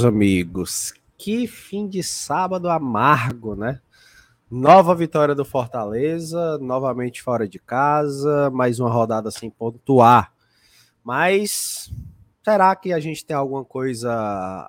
meus 0.00 0.04
amigos, 0.04 0.94
que 1.18 1.46
fim 1.46 1.86
de 1.86 2.02
sábado 2.02 2.68
amargo, 2.70 3.54
né? 3.54 3.80
Nova 4.50 4.94
vitória 4.94 5.34
do 5.34 5.44
Fortaleza, 5.44 6.58
novamente 6.58 7.22
fora 7.22 7.46
de 7.46 7.58
casa, 7.58 8.50
mais 8.50 8.80
uma 8.80 8.90
rodada 8.90 9.30
sem 9.30 9.50
pontuar. 9.50 10.32
Mas 11.04 11.92
será 12.42 12.74
que 12.74 12.92
a 12.92 12.98
gente 13.00 13.24
tem 13.24 13.36
alguma 13.36 13.64
coisa 13.64 14.10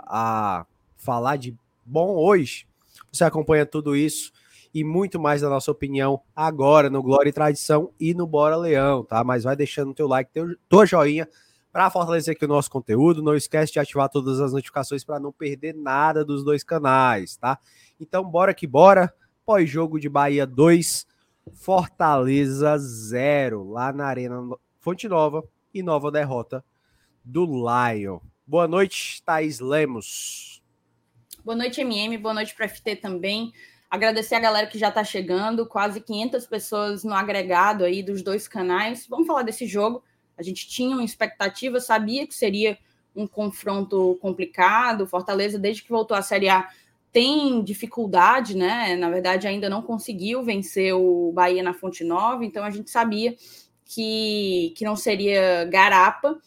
a 0.06 0.66
falar 0.98 1.38
de 1.38 1.56
bom 1.86 2.16
hoje? 2.16 2.68
Você 3.12 3.24
acompanha 3.24 3.66
tudo 3.66 3.96
isso 3.96 4.34
e 4.74 4.84
muito 4.84 5.20
mais 5.20 5.42
da 5.42 5.50
nossa 5.50 5.72
opinião 5.72 6.22
agora 6.36 6.90
no 6.90 7.02
Glória 7.02 7.30
e 7.30 7.34
Tradição 7.34 7.92
e 8.00 8.14
no 8.14 8.28
Bora 8.28 8.58
Leão, 8.58 9.04
tá? 9.04 9.24
Mas 9.24 9.46
vai 9.46 9.56
deixando 9.56 9.94
teu 9.94 10.08
like, 10.08 10.32
teu, 10.32 10.56
tua 10.68 10.86
joinha 10.86 11.28
para 11.72 11.90
fortalecer 11.90 12.36
aqui 12.36 12.46
o 12.46 12.48
nosso 12.48 12.70
conteúdo. 12.70 13.24
Não 13.24 13.36
esquece 13.36 13.74
de 13.74 13.80
ativar 13.80 14.10
todas 14.10 14.40
as 14.40 14.52
notificações 14.52 15.04
para 15.04 15.20
não 15.20 15.32
perder 15.32 15.74
nada 15.74 16.26
dos 16.26 16.44
dois 16.44 16.64
canais, 16.64 17.38
tá? 17.38 17.58
Então, 18.00 18.24
bora 18.24 18.54
que 18.54 18.68
bora. 18.68 19.14
Pós-jogo 19.46 20.00
de 20.00 20.08
Bahia 20.08 20.46
2, 20.46 21.08
Fortaleza 21.54 22.78
0, 22.78 23.70
lá 23.70 23.92
na 23.92 24.06
Arena 24.06 24.40
Fonte 24.80 25.08
Nova 25.08 25.44
e 25.74 25.82
nova 25.82 26.12
derrota 26.12 26.64
do 27.24 27.46
Lion. 27.46 28.20
Boa 28.46 28.68
noite, 28.68 29.22
Thaís 29.24 29.60
Lemos. 29.60 30.62
Boa 31.44 31.56
noite, 31.56 31.82
MM. 31.82 32.18
Boa 32.18 32.34
noite 32.34 32.54
para 32.56 32.68
FT 32.68 32.98
também. 32.98 33.52
Agradecer 33.90 34.36
a 34.36 34.40
galera 34.40 34.68
que 34.68 34.78
já 34.78 34.90
está 34.90 35.04
chegando, 35.04 35.66
quase 35.66 36.00
500 36.00 36.46
pessoas 36.46 37.04
no 37.04 37.14
agregado 37.14 37.84
aí 37.84 38.04
dos 38.04 38.22
dois 38.22 38.48
canais. 38.48 39.08
Vamos 39.08 39.28
falar 39.28 39.44
desse 39.44 39.66
jogo. 39.66 40.04
A 40.38 40.44
gente 40.44 40.68
tinha 40.68 40.96
uma 40.96 41.04
expectativa, 41.04 41.80
sabia 41.80 42.26
que 42.26 42.34
seria 42.34 42.78
um 43.16 43.28
confronto 43.28 44.18
complicado. 44.22 45.08
Fortaleza, 45.08 45.60
desde 45.60 45.84
que 45.84 45.90
voltou 45.90 46.16
à 46.16 46.22
Série 46.22 46.50
A, 46.50 46.70
tem 47.12 47.62
dificuldade, 47.64 48.56
né? 48.56 48.96
Na 48.96 49.10
verdade, 49.10 49.48
ainda 49.48 49.70
não 49.70 49.82
conseguiu 49.82 50.44
vencer 50.44 50.94
o 50.94 51.32
Bahia 51.34 51.62
na 51.62 51.74
Fonte 51.74 52.04
Nova, 52.04 52.46
então 52.46 52.64
a 52.64 52.72
gente 52.72 52.90
sabia 52.90 53.36
que, 53.86 54.74
que 54.78 54.86
não 54.86 54.96
seria 54.96 55.66
garapa. 55.66 56.40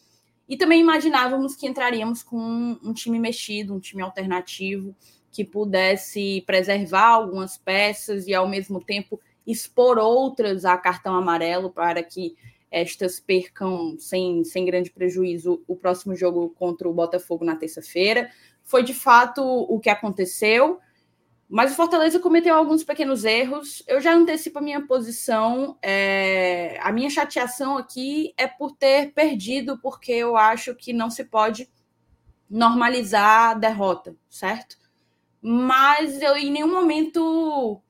E 0.48 0.56
também 0.56 0.80
imaginávamos 0.80 1.54
que 1.56 1.66
entraríamos 1.66 2.22
com 2.22 2.38
um, 2.38 2.78
um 2.82 2.92
time 2.92 3.18
mexido, 3.18 3.74
um 3.74 3.80
time 3.80 4.02
alternativo, 4.02 4.94
que 5.30 5.44
pudesse 5.44 6.42
preservar 6.46 7.08
algumas 7.08 7.58
peças 7.58 8.26
e, 8.26 8.34
ao 8.34 8.48
mesmo 8.48 8.82
tempo, 8.82 9.20
expor 9.46 9.98
outras 9.98 10.64
a 10.64 10.76
cartão 10.78 11.14
amarelo 11.14 11.70
para 11.70 12.02
que 12.02 12.36
estas 12.74 13.20
percam 13.20 13.96
sem, 13.98 14.42
sem 14.42 14.64
grande 14.64 14.90
prejuízo 14.90 15.62
o 15.68 15.76
próximo 15.76 16.14
jogo 16.16 16.50
contra 16.50 16.88
o 16.88 16.92
Botafogo 16.92 17.44
na 17.44 17.54
terça-feira. 17.54 18.28
Foi 18.64 18.82
de 18.82 18.92
fato 18.92 19.42
o 19.42 19.78
que 19.78 19.88
aconteceu, 19.88 20.80
mas 21.48 21.72
o 21.72 21.76
Fortaleza 21.76 22.18
cometeu 22.18 22.54
alguns 22.54 22.82
pequenos 22.82 23.24
erros. 23.24 23.84
Eu 23.86 24.00
já 24.00 24.12
antecipo 24.12 24.58
a 24.58 24.62
minha 24.62 24.84
posição. 24.86 25.78
É... 25.80 26.78
A 26.82 26.90
minha 26.90 27.08
chateação 27.08 27.78
aqui 27.78 28.34
é 28.36 28.48
por 28.48 28.72
ter 28.72 29.12
perdido, 29.12 29.78
porque 29.80 30.12
eu 30.12 30.36
acho 30.36 30.74
que 30.74 30.92
não 30.92 31.10
se 31.10 31.24
pode 31.24 31.70
normalizar 32.50 33.50
a 33.50 33.54
derrota, 33.54 34.16
certo? 34.28 34.76
Mas 35.40 36.20
eu 36.20 36.36
em 36.36 36.50
nenhum 36.50 36.72
momento 36.72 37.80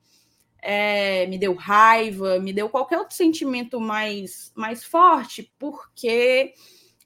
é, 0.67 1.27
me 1.27 1.37
deu 1.37 1.53
raiva, 1.53 2.39
me 2.39 2.51
deu 2.51 2.67
qualquer 2.67 2.97
outro 2.97 3.15
sentimento 3.15 3.79
mais, 3.79 4.51
mais 4.55 4.83
forte, 4.83 5.53
porque 5.59 6.55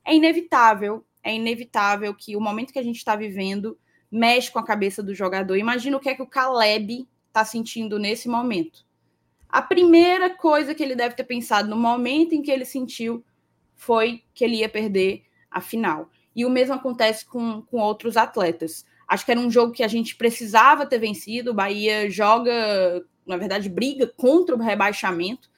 é 0.06 0.16
inevitável, 0.16 1.06
é 1.22 1.36
inevitável 1.36 2.16
que 2.16 2.38
o 2.38 2.42
momento 2.42 2.72
que 2.72 2.80
a 2.80 2.84
gente 2.84 2.96
está 2.96 3.18
vivendo 3.18 3.78
mexe 4.10 4.50
com 4.50 4.60
a 4.60 4.66
cabeça 4.66 5.04
do 5.04 5.14
jogador. 5.14 5.58
Imagina 5.58 5.98
o 5.98 6.00
que 6.00 6.08
é 6.08 6.16
que 6.16 6.22
o 6.22 6.28
Caleb 6.28 7.06
está 7.28 7.44
sentindo 7.44 8.00
nesse 8.00 8.30
momento. 8.30 8.86
A 9.50 9.62
primeira 9.62 10.30
coisa 10.30 10.74
que 10.74 10.82
ele 10.82 10.96
deve 10.96 11.16
ter 11.16 11.26
pensado 11.26 11.70
no 11.70 11.76
momento 11.76 12.34
em 12.34 12.42
que 12.42 12.50
ele 12.50 12.64
sentiu 12.64 13.26
foi 13.76 14.24
que 14.34 14.46
ele 14.46 14.58
ia 14.58 14.70
perder 14.70 15.24
a 15.52 15.60
final. 15.60 16.10
E 16.34 16.46
o 16.46 16.50
mesmo 16.50 16.76
acontece 16.76 17.26
com, 17.26 17.62
com 17.64 17.80
outros 17.80 18.16
atletas. 18.16 18.86
Acho 19.06 19.26
que 19.26 19.32
era 19.32 19.40
um 19.40 19.52
jogo 19.52 19.74
que 19.74 19.84
a 19.84 19.88
gente 19.88 20.16
precisava 20.16 20.86
ter 20.86 21.00
vencido. 21.00 21.52
O 21.52 21.54
Bahia 21.54 22.10
joga 22.10 23.04
na 23.30 23.38
verdade, 23.38 23.70
briga 23.70 24.08
contra 24.08 24.56
o 24.56 24.60
rebaixamento. 24.60 25.50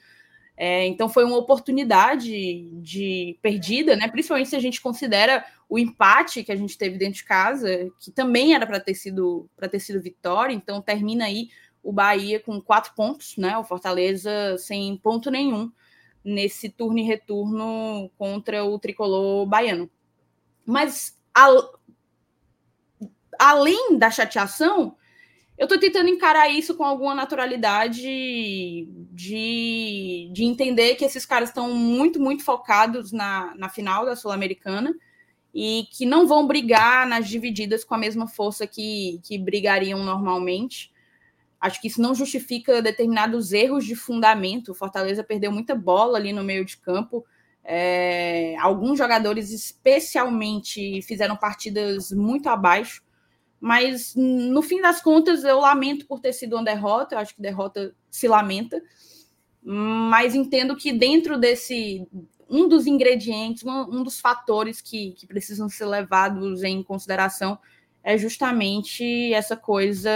É, 0.58 0.86
então 0.86 1.10
foi 1.10 1.24
uma 1.24 1.38
oportunidade 1.38 2.70
de 2.82 3.40
perdida, 3.42 3.96
né? 3.96 4.08
Principalmente 4.08 4.50
se 4.50 4.56
a 4.56 4.60
gente 4.60 4.80
considera 4.80 5.44
o 5.68 5.80
empate 5.80 6.44
que 6.44 6.52
a 6.52 6.56
gente 6.56 6.78
teve 6.78 6.98
dentro 6.98 7.16
de 7.16 7.24
casa, 7.24 7.90
que 8.00 8.12
também 8.12 8.54
era 8.54 8.68
para 8.68 8.80
ter 8.80 8.94
sido 8.94 9.50
para 9.56 9.68
ter 9.68 9.80
sido 9.80 10.02
vitória. 10.02 10.54
Então 10.54 10.82
termina 10.82 11.26
aí 11.26 11.50
o 11.82 11.92
Bahia 11.92 12.40
com 12.40 12.62
quatro 12.62 12.94
pontos, 12.94 13.38
né? 13.38 13.58
O 13.58 13.64
Fortaleza 13.64 14.56
sem 14.60 14.96
ponto 14.98 15.32
nenhum 15.32 15.72
nesse 16.24 16.70
turno 16.70 17.00
e 17.00 17.04
retorno 17.04 18.12
contra 18.18 18.64
o 18.64 18.78
tricolor 18.78 19.48
baiano. 19.48 19.90
Mas 20.64 21.20
a, 21.34 21.48
além 23.40 23.98
da 23.98 24.12
chateação, 24.12 24.96
eu 25.62 25.66
estou 25.66 25.78
tentando 25.78 26.10
encarar 26.10 26.50
isso 26.50 26.74
com 26.74 26.84
alguma 26.84 27.14
naturalidade 27.14 28.02
de, 29.12 30.32
de 30.34 30.44
entender 30.44 30.96
que 30.96 31.06
esses 31.06 31.24
caras 31.24 31.50
estão 31.50 31.72
muito, 31.72 32.20
muito 32.20 32.44
focados 32.44 33.12
na, 33.12 33.54
na 33.56 33.70
final 33.70 34.04
da 34.04 34.16
Sul-Americana 34.16 34.92
e 35.54 35.86
que 35.92 36.04
não 36.04 36.26
vão 36.26 36.48
brigar 36.48 37.08
nas 37.08 37.30
divididas 37.30 37.84
com 37.84 37.94
a 37.94 37.98
mesma 38.00 38.28
força 38.28 38.66
que, 38.66 39.20
que 39.24 39.38
brigariam 39.38 40.04
normalmente. 40.04 40.92
Acho 41.60 41.80
que 41.80 41.90
isso 41.90 42.02
não 42.02 42.16
justifica 42.16 42.82
determinados 42.82 43.54
erros 43.54 43.86
de 43.86 43.96
fundamento. 43.96 44.72
O 44.72 44.76
Fortaleza 44.76 45.24
perdeu 45.24 45.52
muita 45.52 45.76
bola 45.76 46.18
ali 46.18 46.34
no 46.34 46.44
meio 46.44 46.66
de 46.66 46.76
campo. 46.76 47.24
É, 47.64 48.56
alguns 48.58 48.98
jogadores, 48.98 49.52
especialmente, 49.52 51.04
fizeram 51.04 51.38
partidas 51.38 52.12
muito 52.12 52.50
abaixo. 52.50 53.04
Mas 53.62 54.16
no 54.16 54.64
fim 54.64 54.82
das 54.82 55.04
contas, 55.04 55.44
eu 55.44 55.60
lamento 55.60 56.08
por 56.08 56.20
ter 56.20 56.34
sido 56.34 56.56
uma 56.56 56.64
derrota. 56.64 57.14
Eu 57.14 57.20
acho 57.20 57.36
que 57.36 57.42
derrota 57.42 57.94
se 58.10 58.28
lamenta. 58.28 58.82
Mas 59.62 60.34
entendo 60.34 60.76
que 60.76 60.92
dentro 60.92 61.38
desse. 61.38 62.08
Um 62.50 62.68
dos 62.68 62.86
ingredientes, 62.86 63.64
um, 63.64 63.84
um 63.84 64.04
dos 64.04 64.20
fatores 64.20 64.82
que, 64.82 65.12
que 65.12 65.26
precisam 65.26 65.70
ser 65.70 65.86
levados 65.86 66.64
em 66.64 66.84
consideração 66.84 67.58
é 68.04 68.18
justamente 68.18 69.32
essa 69.34 69.56
coisa 69.56 70.12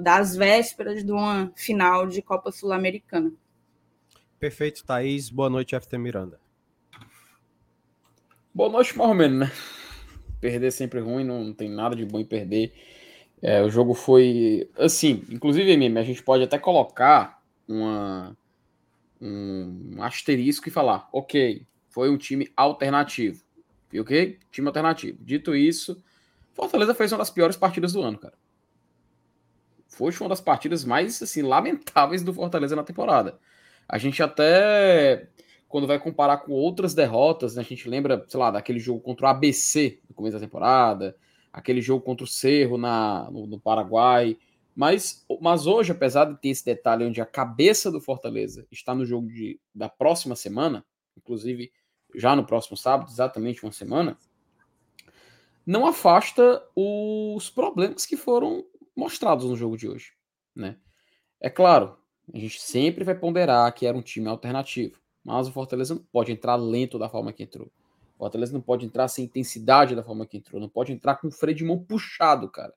das 0.00 0.34
vésperas 0.34 1.04
de 1.04 1.12
uma 1.12 1.52
final 1.54 2.06
de 2.08 2.20
Copa 2.22 2.50
Sul-Americana. 2.50 3.32
Perfeito, 4.38 4.84
Thaís. 4.84 5.30
Boa 5.30 5.48
noite, 5.48 5.78
FT 5.78 5.96
Miranda. 5.96 6.40
Boa 8.52 8.70
noite, 8.70 8.96
mais 8.96 9.10
ou 9.10 9.14
menos, 9.14 9.38
né? 9.38 9.52
Perder 10.46 10.68
é 10.68 10.70
sempre 10.70 11.00
ruim, 11.00 11.24
não 11.24 11.52
tem 11.52 11.68
nada 11.68 11.96
de 11.96 12.04
bom 12.04 12.20
em 12.20 12.24
perder. 12.24 12.72
É, 13.42 13.62
o 13.62 13.68
jogo 13.68 13.94
foi 13.94 14.70
assim, 14.78 15.24
inclusive, 15.28 15.72
a 15.98 16.02
gente 16.04 16.22
pode 16.22 16.44
até 16.44 16.56
colocar 16.56 17.42
uma, 17.66 18.36
um 19.20 20.00
asterisco 20.00 20.68
e 20.68 20.70
falar, 20.70 21.08
ok, 21.12 21.66
foi 21.88 22.08
um 22.08 22.16
time 22.16 22.48
alternativo. 22.56 23.44
Ok? 23.98 24.38
Time 24.52 24.68
alternativo. 24.68 25.18
Dito 25.20 25.52
isso, 25.52 26.00
Fortaleza 26.54 26.94
fez 26.94 27.10
uma 27.10 27.18
das 27.18 27.30
piores 27.30 27.56
partidas 27.56 27.92
do 27.92 28.02
ano, 28.02 28.18
cara. 28.18 28.34
Foi 29.88 30.12
uma 30.20 30.28
das 30.28 30.40
partidas 30.40 30.84
mais 30.84 31.20
assim, 31.20 31.42
lamentáveis 31.42 32.22
do 32.22 32.32
Fortaleza 32.32 32.76
na 32.76 32.84
temporada. 32.84 33.36
A 33.88 33.98
gente 33.98 34.22
até 34.22 35.28
quando 35.68 35.86
vai 35.86 35.98
comparar 35.98 36.38
com 36.38 36.52
outras 36.52 36.94
derrotas, 36.94 37.56
né, 37.56 37.62
a 37.62 37.64
gente 37.64 37.88
lembra, 37.88 38.24
sei 38.28 38.38
lá, 38.38 38.50
daquele 38.50 38.78
jogo 38.78 39.00
contra 39.00 39.26
o 39.26 39.28
ABC 39.30 40.00
no 40.08 40.14
começo 40.14 40.34
da 40.34 40.44
temporada, 40.44 41.16
aquele 41.52 41.80
jogo 41.80 42.04
contra 42.04 42.24
o 42.24 42.28
Cerro 42.28 42.78
na, 42.78 43.30
no, 43.30 43.46
no, 43.46 43.60
Paraguai. 43.60 44.36
Mas, 44.74 45.24
mas 45.40 45.66
hoje, 45.66 45.92
apesar 45.92 46.26
de 46.26 46.40
ter 46.40 46.48
esse 46.50 46.64
detalhe 46.64 47.04
onde 47.04 47.20
a 47.20 47.26
cabeça 47.26 47.90
do 47.90 48.00
Fortaleza 48.00 48.66
está 48.70 48.94
no 48.94 49.04
jogo 49.04 49.28
de, 49.28 49.58
da 49.74 49.88
próxima 49.88 50.36
semana, 50.36 50.84
inclusive 51.16 51.72
já 52.14 52.36
no 52.36 52.46
próximo 52.46 52.76
sábado, 52.76 53.10
exatamente 53.10 53.64
uma 53.64 53.72
semana, 53.72 54.18
não 55.66 55.86
afasta 55.86 56.62
os 56.76 57.50
problemas 57.50 58.06
que 58.06 58.16
foram 58.16 58.64
mostrados 58.94 59.46
no 59.46 59.56
jogo 59.56 59.76
de 59.76 59.88
hoje. 59.88 60.12
Né? 60.54 60.76
É 61.40 61.50
claro, 61.50 61.98
a 62.32 62.38
gente 62.38 62.60
sempre 62.60 63.02
vai 63.02 63.14
ponderar 63.14 63.72
que 63.74 63.86
era 63.86 63.96
um 63.96 64.02
time 64.02 64.28
alternativo. 64.28 65.00
Mas 65.26 65.48
o 65.48 65.52
Fortaleza 65.52 65.92
não 65.92 66.02
pode 66.12 66.30
entrar 66.30 66.54
lento 66.54 67.00
da 67.00 67.08
forma 67.08 67.32
que 67.32 67.42
entrou. 67.42 67.66
O 68.14 68.18
Fortaleza 68.18 68.52
não 68.52 68.60
pode 68.60 68.86
entrar 68.86 69.08
sem 69.08 69.24
intensidade 69.24 69.96
da 69.96 70.04
forma 70.04 70.24
que 70.24 70.36
entrou. 70.36 70.60
Não 70.60 70.68
pode 70.68 70.92
entrar 70.92 71.16
com 71.16 71.26
o 71.26 71.32
freio 71.32 71.56
de 71.56 71.64
mão 71.64 71.76
puxado, 71.76 72.48
cara. 72.48 72.72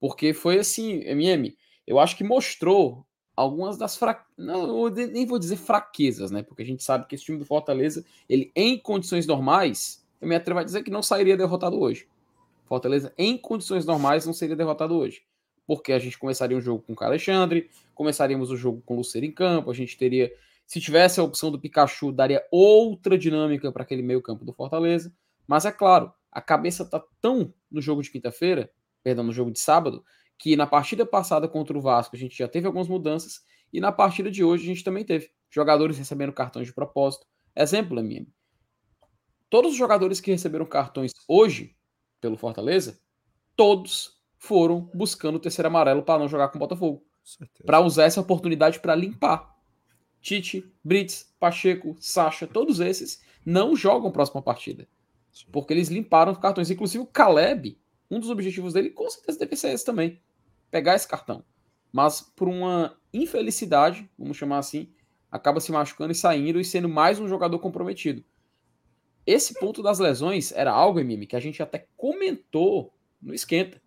Porque 0.00 0.34
foi 0.34 0.58
assim, 0.58 1.04
MM, 1.04 1.56
eu 1.86 2.00
acho 2.00 2.16
que 2.16 2.24
mostrou 2.24 3.06
algumas 3.36 3.78
das 3.78 3.96
fraquezas. 3.96 4.34
Não, 4.36 4.88
nem 4.88 5.24
vou 5.24 5.38
dizer 5.38 5.54
fraquezas, 5.54 6.32
né? 6.32 6.42
Porque 6.42 6.62
a 6.62 6.66
gente 6.66 6.82
sabe 6.82 7.06
que 7.06 7.14
esse 7.14 7.24
time 7.24 7.38
do 7.38 7.44
Fortaleza, 7.44 8.04
ele 8.28 8.50
em 8.56 8.76
condições 8.76 9.24
normais, 9.24 10.04
eu 10.20 10.26
me 10.26 10.34
atrevo 10.34 10.58
a 10.58 10.64
dizer 10.64 10.82
que 10.82 10.90
não 10.90 11.04
sairia 11.04 11.36
derrotado 11.36 11.78
hoje. 11.78 12.08
Fortaleza, 12.64 13.14
em 13.16 13.38
condições 13.38 13.86
normais, 13.86 14.26
não 14.26 14.32
seria 14.32 14.56
derrotado 14.56 14.96
hoje. 14.96 15.22
Porque 15.68 15.92
a 15.92 16.00
gente 16.00 16.18
começaria 16.18 16.56
um 16.56 16.60
jogo 16.60 16.82
com 16.82 16.94
o 17.00 17.04
Alexandre, 17.04 17.70
começaríamos 17.94 18.50
o 18.50 18.56
jogo 18.56 18.82
com 18.84 18.94
o 18.94 18.96
Luceiro 18.96 19.24
em 19.24 19.30
campo, 19.30 19.70
a 19.70 19.74
gente 19.74 19.96
teria. 19.96 20.32
Se 20.66 20.80
tivesse 20.80 21.20
a 21.20 21.22
opção 21.22 21.50
do 21.50 21.60
Pikachu, 21.60 22.10
daria 22.10 22.44
outra 22.50 23.16
dinâmica 23.16 23.70
para 23.70 23.82
aquele 23.82 24.02
meio 24.02 24.20
campo 24.20 24.44
do 24.44 24.52
Fortaleza. 24.52 25.14
Mas 25.46 25.64
é 25.64 25.70
claro, 25.70 26.12
a 26.32 26.40
cabeça 26.40 26.84
tá 26.84 27.02
tão 27.20 27.54
no 27.70 27.80
jogo 27.80 28.02
de 28.02 28.10
quinta-feira, 28.10 28.70
perdão, 29.02 29.24
no 29.24 29.32
jogo 29.32 29.50
de 29.50 29.60
sábado, 29.60 30.04
que 30.38 30.56
na 30.56 30.66
partida 30.66 31.06
passada 31.06 31.48
contra 31.48 31.76
o 31.78 31.80
Vasco 31.80 32.16
a 32.16 32.18
gente 32.18 32.36
já 32.36 32.48
teve 32.48 32.66
algumas 32.66 32.88
mudanças 32.88 33.40
e 33.72 33.80
na 33.80 33.92
partida 33.92 34.30
de 34.30 34.44
hoje 34.44 34.64
a 34.64 34.66
gente 34.66 34.84
também 34.84 35.04
teve 35.04 35.30
jogadores 35.50 35.96
recebendo 35.96 36.32
cartões 36.32 36.66
de 36.66 36.74
propósito. 36.74 37.26
Exemplo, 37.54 37.98
MM. 37.98 38.28
Todos 39.48 39.72
os 39.72 39.78
jogadores 39.78 40.20
que 40.20 40.30
receberam 40.30 40.66
cartões 40.66 41.12
hoje 41.28 41.76
pelo 42.20 42.36
Fortaleza, 42.36 43.00
todos 43.54 44.20
foram 44.38 44.90
buscando 44.94 45.36
o 45.36 45.40
terceiro 45.40 45.68
amarelo 45.68 46.02
para 46.02 46.18
não 46.18 46.28
jogar 46.28 46.48
com 46.48 46.56
o 46.56 46.60
Botafogo. 46.60 47.02
Para 47.64 47.80
usar 47.80 48.04
essa 48.04 48.20
oportunidade 48.20 48.80
para 48.80 48.94
limpar. 48.94 49.55
Tite, 50.26 50.68
Brits, 50.82 51.32
Pacheco, 51.38 51.94
Sacha, 52.00 52.48
todos 52.48 52.80
esses 52.80 53.22
não 53.44 53.76
jogam 53.76 54.10
próxima 54.10 54.42
partida. 54.42 54.88
Porque 55.52 55.72
eles 55.72 55.86
limparam 55.86 56.32
os 56.32 56.38
cartões. 56.38 56.68
Inclusive 56.68 57.04
o 57.04 57.06
Caleb, 57.06 57.78
um 58.10 58.18
dos 58.18 58.28
objetivos 58.28 58.72
dele, 58.72 58.90
com 58.90 59.08
certeza 59.08 59.38
deve 59.38 59.54
ser 59.54 59.68
esse 59.70 59.84
também. 59.84 60.20
Pegar 60.68 60.96
esse 60.96 61.06
cartão. 61.06 61.44
Mas 61.92 62.20
por 62.20 62.48
uma 62.48 62.98
infelicidade, 63.14 64.10
vamos 64.18 64.36
chamar 64.36 64.58
assim, 64.58 64.92
acaba 65.30 65.60
se 65.60 65.70
machucando 65.70 66.10
e 66.10 66.16
saindo 66.16 66.58
e 66.58 66.64
sendo 66.64 66.88
mais 66.88 67.20
um 67.20 67.28
jogador 67.28 67.60
comprometido. 67.60 68.24
Esse 69.24 69.54
ponto 69.54 69.80
das 69.80 70.00
lesões 70.00 70.50
era 70.50 70.72
algo, 70.72 70.98
Mimi, 71.04 71.28
que 71.28 71.36
a 71.36 71.40
gente 71.40 71.62
até 71.62 71.86
comentou 71.96 72.92
no 73.22 73.32
esquenta. 73.32 73.80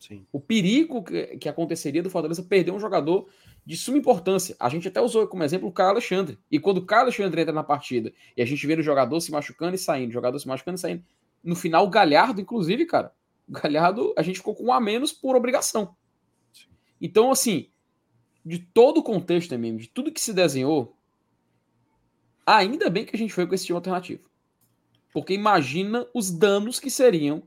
Sim. 0.00 0.26
O 0.32 0.40
perigo 0.40 1.04
que, 1.04 1.36
que 1.36 1.48
aconteceria 1.48 2.02
do 2.02 2.10
Fortaleza 2.10 2.42
perder 2.42 2.72
um 2.72 2.80
jogador 2.80 3.28
de 3.64 3.76
suma 3.76 3.98
importância. 3.98 4.56
A 4.60 4.68
gente 4.68 4.88
até 4.88 5.00
usou 5.00 5.26
como 5.26 5.42
exemplo 5.42 5.68
o 5.68 5.72
Caio 5.72 5.90
Alexandre. 5.90 6.38
E 6.50 6.58
quando 6.58 6.78
o 6.78 6.86
Caio 6.86 7.02
Alexandre 7.02 7.40
entra 7.40 7.52
na 7.52 7.64
partida 7.64 8.12
e 8.36 8.42
a 8.42 8.44
gente 8.44 8.66
vê 8.66 8.74
o 8.74 8.82
jogador 8.82 9.20
se 9.20 9.30
machucando 9.30 9.74
e 9.74 9.78
saindo, 9.78 10.12
jogador 10.12 10.38
se 10.38 10.46
machucando 10.46 10.76
e 10.76 10.80
saindo, 10.80 11.04
no 11.42 11.56
final 11.56 11.86
o 11.86 11.90
Galhardo, 11.90 12.40
inclusive, 12.40 12.84
cara, 12.86 13.12
o 13.48 13.52
Galhardo, 13.52 14.14
a 14.16 14.22
gente 14.22 14.36
ficou 14.36 14.54
com 14.54 14.64
um 14.64 14.72
a 14.72 14.80
menos 14.80 15.12
por 15.12 15.36
obrigação. 15.36 15.96
Então, 17.00 17.30
assim, 17.30 17.70
de 18.44 18.58
todo 18.58 18.98
o 18.98 19.02
contexto, 19.02 19.58
mesmo, 19.58 19.78
de 19.78 19.88
tudo 19.88 20.12
que 20.12 20.20
se 20.20 20.32
desenhou, 20.32 20.96
ainda 22.46 22.90
bem 22.90 23.04
que 23.04 23.16
a 23.16 23.18
gente 23.18 23.32
foi 23.32 23.46
com 23.46 23.54
esse 23.54 23.66
time 23.66 23.76
alternativo. 23.76 24.28
Porque 25.12 25.32
imagina 25.32 26.06
os 26.12 26.30
danos 26.30 26.80
que 26.80 26.90
seriam 26.90 27.42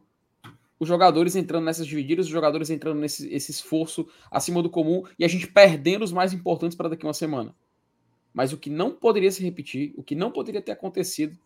os 0.79 0.88
jogadores 0.88 1.35
entrando 1.35 1.65
nessas 1.65 1.88
divididas, 1.88 2.25
os 2.25 2.31
jogadores 2.31 2.69
entrando 2.69 3.00
nesse 3.00 3.27
esse 3.33 3.51
esforço 3.51 4.07
acima 4.29 4.62
do 4.62 4.69
comum 4.69 5.03
e 5.18 5.25
a 5.25 5.27
gente 5.27 5.47
perdendo 5.47 6.03
os 6.03 6.12
mais 6.12 6.33
importantes 6.33 6.77
para 6.77 6.89
daqui 6.89 7.06
uma 7.06 7.13
semana. 7.13 7.56
Mas 8.33 8.53
o 8.53 8.57
que 8.57 8.69
não 8.69 8.91
poderia 8.91 9.31
se 9.31 9.44
repetir, 9.44 9.94
o 9.97 10.03
que 10.03 10.13
não 10.15 10.31
poderia 10.31 10.62
ter 10.62 10.71
acontecido, 10.71 11.38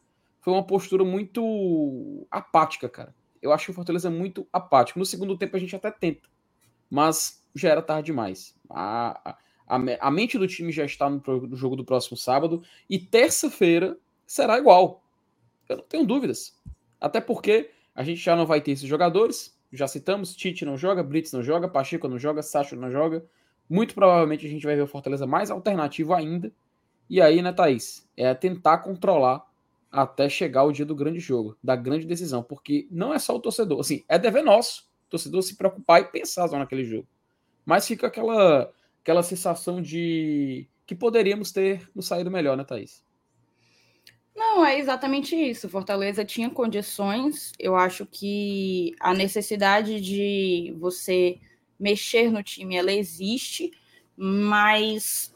foi 0.42 0.52
uma 0.54 0.66
postura 0.66 1.04
muito 1.04 2.28
apática, 2.30 2.90
cara. 2.90 3.16
Eu 3.42 3.54
acho 3.54 3.66
que 3.66 3.72
o 3.72 3.74
Fortaleza 3.74 4.08
é 4.08 4.12
muito 4.12 4.48
apático. 4.52 5.00
No 5.00 5.06
segundo 5.06 5.38
tempo 5.38 5.56
a 5.56 5.60
gente 5.60 5.76
até 5.76 5.90
tenta, 5.90 6.28
mas 6.90 7.42
já 7.56 7.70
era 7.70 7.82
tarde 7.82 8.08
demais. 8.08 8.56
A, 8.70 9.38
a, 9.68 9.78
a 10.00 10.12
mente 10.12 10.38
do 10.38 10.48
time 10.48 10.72
já 10.72 10.84
está 10.84 11.10
no, 11.10 11.22
no 11.48 11.56
jogo 11.56 11.76
do 11.76 11.86
próximo 11.86 12.18
sábado 12.18 12.62
e 12.90 13.00
terça-feira 13.00 13.98
será 14.26 14.58
igual. 14.58 15.04
Eu 15.70 15.78
não 15.78 15.84
tenho 15.86 16.06
dúvidas. 16.06 16.60
Até 17.00 17.22
porque 17.22 17.72
a 17.94 18.04
gente 18.04 18.22
já 18.22 18.36
não 18.36 18.46
vai 18.46 18.62
ter 18.62 18.72
esses 18.72 18.88
jogadores. 18.88 19.58
Já 19.72 19.88
citamos, 19.88 20.36
Tite 20.36 20.66
não 20.66 20.78
joga, 20.78 21.04
Brits 21.04 21.32
não 21.32 21.42
joga, 21.42 21.68
Pacheco 21.68 22.08
não 22.08 22.20
joga, 22.20 22.42
Sacho 22.42 22.76
não 22.76 22.92
joga. 22.92 23.26
Muito 23.70 23.96
provavelmente 23.96 24.46
a 24.46 24.50
gente 24.50 24.66
vai 24.66 24.76
ver 24.76 24.82
o 24.82 24.88
Fortaleza 24.88 25.26
mais 25.26 25.50
alternativo 25.50 26.14
ainda. 26.14 26.52
E 27.10 27.22
aí, 27.22 27.42
né, 27.42 27.54
Thaís? 27.54 28.08
É 28.16 28.34
tentar 28.34 28.80
controlar 28.80 29.46
até 29.92 30.30
chegar 30.30 30.64
o 30.64 30.72
dia 30.72 30.86
do 30.86 30.96
grande 30.96 31.20
jogo, 31.20 31.58
da 31.64 31.76
grande 31.76 32.06
decisão. 32.06 32.44
Porque 32.44 32.88
não 32.92 33.14
é 33.14 33.20
só 33.20 33.36
o 33.36 33.40
torcedor. 33.40 33.80
Assim, 33.80 34.04
é 34.08 34.18
dever 34.18 34.44
nosso, 34.44 34.90
o 35.08 35.12
torcedor 35.12 35.42
se 35.42 35.56
preocupar 35.56 36.02
e 36.02 36.06
pensar 36.06 36.48
só 36.48 36.58
naquele 36.58 36.84
jogo. 36.84 37.08
Mas 37.66 37.88
fica 37.88 38.08
aquela, 38.08 38.72
aquela 39.02 39.24
sensação 39.24 39.82
de 39.82 40.68
que 40.86 40.96
poderíamos 40.96 41.52
ter 41.52 41.90
nos 41.96 42.08
saído 42.08 42.32
melhor, 42.32 42.58
né, 42.58 42.64
Thaís? 42.64 43.04
Não, 44.36 44.66
é 44.66 44.80
exatamente 44.80 45.36
isso. 45.36 45.70
Fortaleza 45.70 46.24
tinha 46.26 46.50
condições. 46.50 47.52
Eu 47.60 47.76
acho 47.76 48.06
que 48.06 48.96
a 49.00 49.14
necessidade 49.14 50.00
de 50.00 50.74
você 50.80 51.40
mexer 51.80 52.32
no 52.32 52.44
time, 52.44 52.76
ela 52.76 52.92
existe, 52.92 53.72
mas 54.16 55.34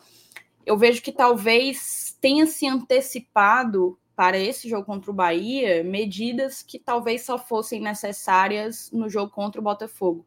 eu 0.65 0.77
vejo 0.77 1.01
que 1.01 1.11
talvez 1.11 2.17
tenha 2.21 2.45
se 2.45 2.67
antecipado 2.67 3.97
para 4.15 4.37
esse 4.37 4.69
jogo 4.69 4.85
contra 4.85 5.11
o 5.11 5.13
Bahia 5.13 5.83
medidas 5.83 6.63
que 6.63 6.79
talvez 6.79 7.23
só 7.23 7.37
fossem 7.37 7.81
necessárias 7.81 8.89
no 8.91 9.09
jogo 9.09 9.31
contra 9.31 9.59
o 9.59 9.63
Botafogo. 9.63 10.25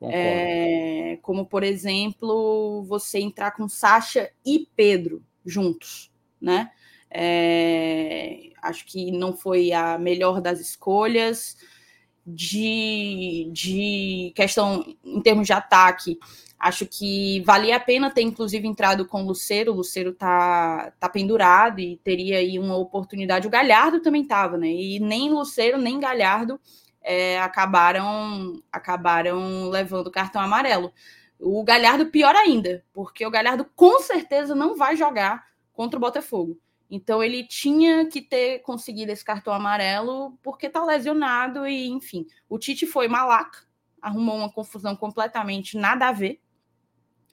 É, 0.00 1.18
como, 1.22 1.46
por 1.46 1.62
exemplo, 1.62 2.82
você 2.84 3.18
entrar 3.20 3.52
com 3.52 3.68
Sacha 3.68 4.30
e 4.44 4.68
Pedro 4.76 5.24
juntos, 5.44 6.12
né? 6.40 6.70
É, 7.16 8.50
acho 8.60 8.84
que 8.86 9.12
não 9.12 9.36
foi 9.36 9.72
a 9.72 9.96
melhor 9.96 10.40
das 10.40 10.58
escolhas. 10.60 11.56
De, 12.26 13.50
de 13.52 14.32
questão 14.34 14.82
em 15.04 15.20
termos 15.20 15.46
de 15.46 15.52
ataque, 15.52 16.18
acho 16.58 16.86
que 16.86 17.42
valia 17.42 17.76
a 17.76 17.80
pena 17.80 18.10
ter 18.10 18.22
inclusive 18.22 18.66
entrado 18.66 19.06
com 19.06 19.22
o 19.22 19.26
Luceiro. 19.26 19.72
O 19.72 19.76
Luceiro 19.76 20.14
tá, 20.14 20.90
tá 20.98 21.06
pendurado 21.06 21.80
e 21.80 21.98
teria 22.02 22.38
aí 22.38 22.58
uma 22.58 22.78
oportunidade. 22.78 23.46
O 23.46 23.50
Galhardo 23.50 24.00
também 24.00 24.22
estava, 24.22 24.56
né? 24.56 24.68
E 24.68 24.98
nem 25.00 25.30
Luceiro 25.30 25.76
nem 25.76 26.00
Galhardo 26.00 26.58
é, 27.02 27.38
acabaram 27.40 28.58
acabaram 28.72 29.68
levando 29.68 30.10
cartão 30.10 30.40
amarelo. 30.40 30.94
O 31.38 31.62
Galhardo 31.62 32.06
pior 32.06 32.34
ainda, 32.34 32.82
porque 32.94 33.26
o 33.26 33.30
Galhardo 33.30 33.66
com 33.76 34.00
certeza 34.00 34.54
não 34.54 34.76
vai 34.76 34.96
jogar 34.96 35.44
contra 35.74 35.98
o 35.98 36.00
Botafogo. 36.00 36.58
Então 36.90 37.22
ele 37.22 37.46
tinha 37.46 38.06
que 38.06 38.20
ter 38.20 38.60
conseguido 38.60 39.10
esse 39.10 39.24
cartão 39.24 39.52
amarelo 39.52 40.38
porque 40.42 40.68
tá 40.68 40.84
lesionado 40.84 41.66
e 41.66 41.88
enfim. 41.88 42.26
O 42.48 42.58
Tite 42.58 42.86
foi 42.86 43.08
malaca, 43.08 43.60
arrumou 44.00 44.36
uma 44.36 44.52
confusão 44.52 44.94
completamente 44.94 45.76
nada 45.76 46.08
a 46.08 46.12
ver 46.12 46.40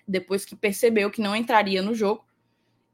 depois 0.07 0.45
que 0.45 0.55
percebeu 0.55 1.09
que 1.09 1.21
não 1.21 1.35
entraria 1.35 1.81
no 1.81 1.93
jogo 1.93 2.25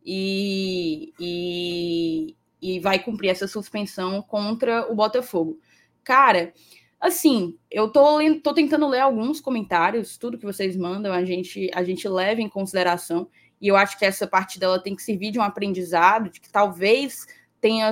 e, 0.06 1.14
e, 1.20 2.36
e 2.62 2.80
vai 2.80 3.00
cumprir 3.00 3.30
essa 3.30 3.48
suspensão 3.48 4.22
contra 4.22 4.92
o 4.92 4.96
Botafogo. 4.96 5.60
Cara, 6.04 6.54
assim, 7.00 7.58
eu 7.70 7.92
tô, 7.92 8.20
tô 8.42 8.54
tentando 8.54 8.88
ler 8.88 9.02
alguns 9.02 9.42
comentários, 9.42 10.18
tudo 10.18 10.38
que 10.38 10.46
vocês 10.46 10.78
mandam, 10.78 11.12
a 11.12 11.26
gente, 11.26 11.70
a 11.74 11.84
gente 11.84 12.08
leva 12.08 12.42
em 12.42 12.50
consideração. 12.50 13.28
E 13.62 13.68
eu 13.68 13.76
acho 13.76 13.98
que 13.98 14.06
essa 14.06 14.28
partida 14.28 14.66
ela 14.66 14.80
tem 14.80 14.96
que 14.96 15.04
servir 15.04 15.32
de 15.32 15.40
um 15.40 15.44
aprendizado, 15.44 16.30
de 16.30 16.40
que 16.40 16.50
talvez 16.50 17.26
tenha, 17.60 17.92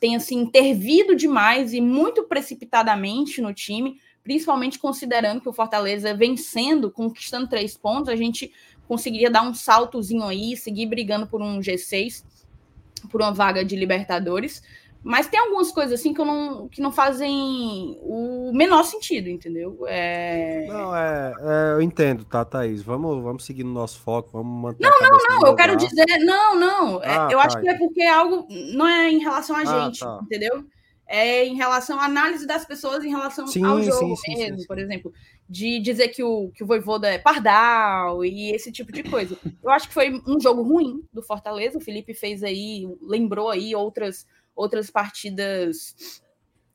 tenha 0.00 0.18
se 0.18 0.34
intervido 0.34 1.14
demais 1.14 1.72
e 1.72 1.80
muito 1.80 2.24
precipitadamente 2.24 3.40
no 3.40 3.52
time, 3.52 4.00
principalmente 4.22 4.78
considerando 4.78 5.40
que 5.40 5.48
o 5.48 5.52
Fortaleza 5.52 6.14
vencendo, 6.14 6.90
conquistando 6.90 7.48
três 7.48 7.76
pontos, 7.76 8.08
a 8.08 8.16
gente 8.16 8.52
conseguiria 8.86 9.30
dar 9.30 9.42
um 9.42 9.54
saltozinho 9.54 10.24
aí, 10.24 10.56
seguir 10.56 10.86
brigando 10.86 11.26
por 11.26 11.42
um 11.42 11.60
G6, 11.60 12.24
por 13.10 13.20
uma 13.20 13.32
vaga 13.32 13.64
de 13.64 13.76
Libertadores. 13.76 14.62
Mas 15.08 15.26
tem 15.26 15.40
algumas 15.40 15.72
coisas 15.72 15.98
assim 15.98 16.12
que, 16.12 16.22
não, 16.22 16.68
que 16.68 16.82
não 16.82 16.92
fazem 16.92 17.98
o 18.02 18.52
menor 18.52 18.84
sentido, 18.84 19.30
entendeu? 19.30 19.86
É... 19.88 20.66
Não, 20.68 20.94
é, 20.94 21.32
é, 21.40 21.72
eu 21.72 21.80
entendo, 21.80 22.26
tá, 22.26 22.44
Thaís? 22.44 22.82
Vamos, 22.82 23.22
vamos 23.22 23.46
seguir 23.46 23.64
no 23.64 23.72
nosso 23.72 23.98
foco, 24.00 24.28
vamos 24.30 24.62
manter. 24.62 24.84
Não, 24.84 25.00
não, 25.00 25.18
não, 25.18 25.46
eu 25.46 25.54
quero 25.54 25.76
dizer. 25.76 26.04
Não, 26.18 26.54
não. 26.54 27.02
É, 27.02 27.16
ah, 27.16 27.28
eu 27.30 27.38
tá. 27.38 27.46
acho 27.46 27.58
que 27.58 27.70
é 27.70 27.78
porque 27.78 28.02
é 28.02 28.10
algo. 28.10 28.46
Não 28.74 28.86
é 28.86 29.10
em 29.10 29.18
relação 29.18 29.56
a 29.56 29.60
ah, 29.60 29.64
gente, 29.64 30.00
tá. 30.00 30.20
entendeu? 30.24 30.62
É 31.06 31.42
em 31.46 31.54
relação 31.54 31.98
à 31.98 32.04
análise 32.04 32.46
das 32.46 32.66
pessoas 32.66 33.02
em 33.02 33.08
relação 33.08 33.46
sim, 33.46 33.64
ao 33.64 33.82
jogo 33.82 34.14
sim, 34.14 34.36
mesmo, 34.36 34.60
sim, 34.60 34.66
por 34.66 34.78
exemplo. 34.78 35.10
De 35.48 35.80
dizer 35.80 36.08
que 36.08 36.22
o, 36.22 36.50
que 36.50 36.62
o 36.62 36.66
Voivoda 36.66 37.08
é 37.08 37.16
pardal 37.16 38.22
e 38.26 38.50
esse 38.50 38.70
tipo 38.70 38.92
de 38.92 39.04
coisa. 39.04 39.38
Eu 39.64 39.70
acho 39.70 39.88
que 39.88 39.94
foi 39.94 40.22
um 40.26 40.38
jogo 40.38 40.60
ruim 40.60 41.02
do 41.10 41.22
Fortaleza. 41.22 41.78
O 41.78 41.80
Felipe 41.80 42.12
fez 42.12 42.42
aí, 42.42 42.86
lembrou 43.00 43.48
aí 43.48 43.74
outras 43.74 44.26
outras 44.58 44.90
partidas 44.90 46.20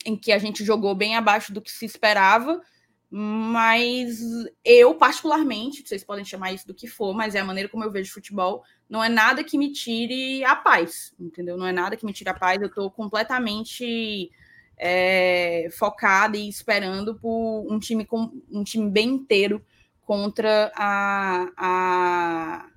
em 0.05 0.15
que 0.15 0.31
a 0.31 0.37
gente 0.37 0.63
jogou 0.63 0.95
bem 0.95 1.15
abaixo 1.15 1.53
do 1.53 1.61
que 1.61 1.71
se 1.71 1.85
esperava, 1.85 2.61
mas 3.09 4.19
eu, 4.65 4.95
particularmente, 4.95 5.83
vocês 5.85 6.03
podem 6.03 6.25
chamar 6.25 6.53
isso 6.53 6.65
do 6.65 6.73
que 6.73 6.87
for, 6.87 7.13
mas 7.13 7.35
é 7.35 7.39
a 7.39 7.45
maneira 7.45 7.69
como 7.69 7.83
eu 7.83 7.91
vejo 7.91 8.13
futebol, 8.13 8.63
não 8.89 9.03
é 9.03 9.09
nada 9.09 9.43
que 9.43 9.57
me 9.57 9.71
tire 9.71 10.43
a 10.45 10.55
paz, 10.55 11.13
entendeu? 11.19 11.55
Não 11.57 11.67
é 11.67 11.71
nada 11.71 11.95
que 11.95 12.05
me 12.05 12.13
tire 12.13 12.29
a 12.29 12.33
paz, 12.33 12.59
eu 12.59 12.67
estou 12.67 12.89
completamente 12.89 14.31
é, 14.77 15.67
focada 15.77 16.37
e 16.37 16.49
esperando 16.49 17.15
por 17.15 17.67
um 17.71 17.77
time 17.77 18.05
com 18.05 18.31
um 18.49 18.63
time 18.63 18.89
bem 18.89 19.09
inteiro 19.09 19.63
contra 20.01 20.71
a, 20.75 21.51
a, 21.55 22.67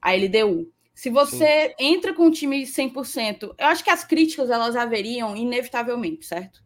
a 0.00 0.12
LDU. 0.14 0.72
Se 1.02 1.10
você 1.10 1.70
Sim. 1.70 1.74
entra 1.80 2.14
com 2.14 2.26
um 2.26 2.30
time 2.30 2.64
100%, 2.64 3.56
eu 3.58 3.66
acho 3.66 3.82
que 3.82 3.90
as 3.90 4.04
críticas 4.04 4.50
elas 4.50 4.76
haveriam 4.76 5.34
inevitavelmente, 5.34 6.24
certo? 6.24 6.62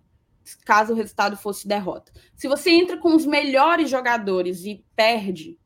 Caso 0.63 0.93
o 0.93 0.95
resultado 0.95 1.39
fosse 1.39 1.67
derrota. 1.67 2.13
Se 2.35 2.47
você 2.47 2.69
entra 2.69 2.99
com 2.99 3.17
os 3.17 3.25
melhores 3.25 3.89
jogadores 3.89 4.67
e 4.67 4.85
perde, 4.95 5.59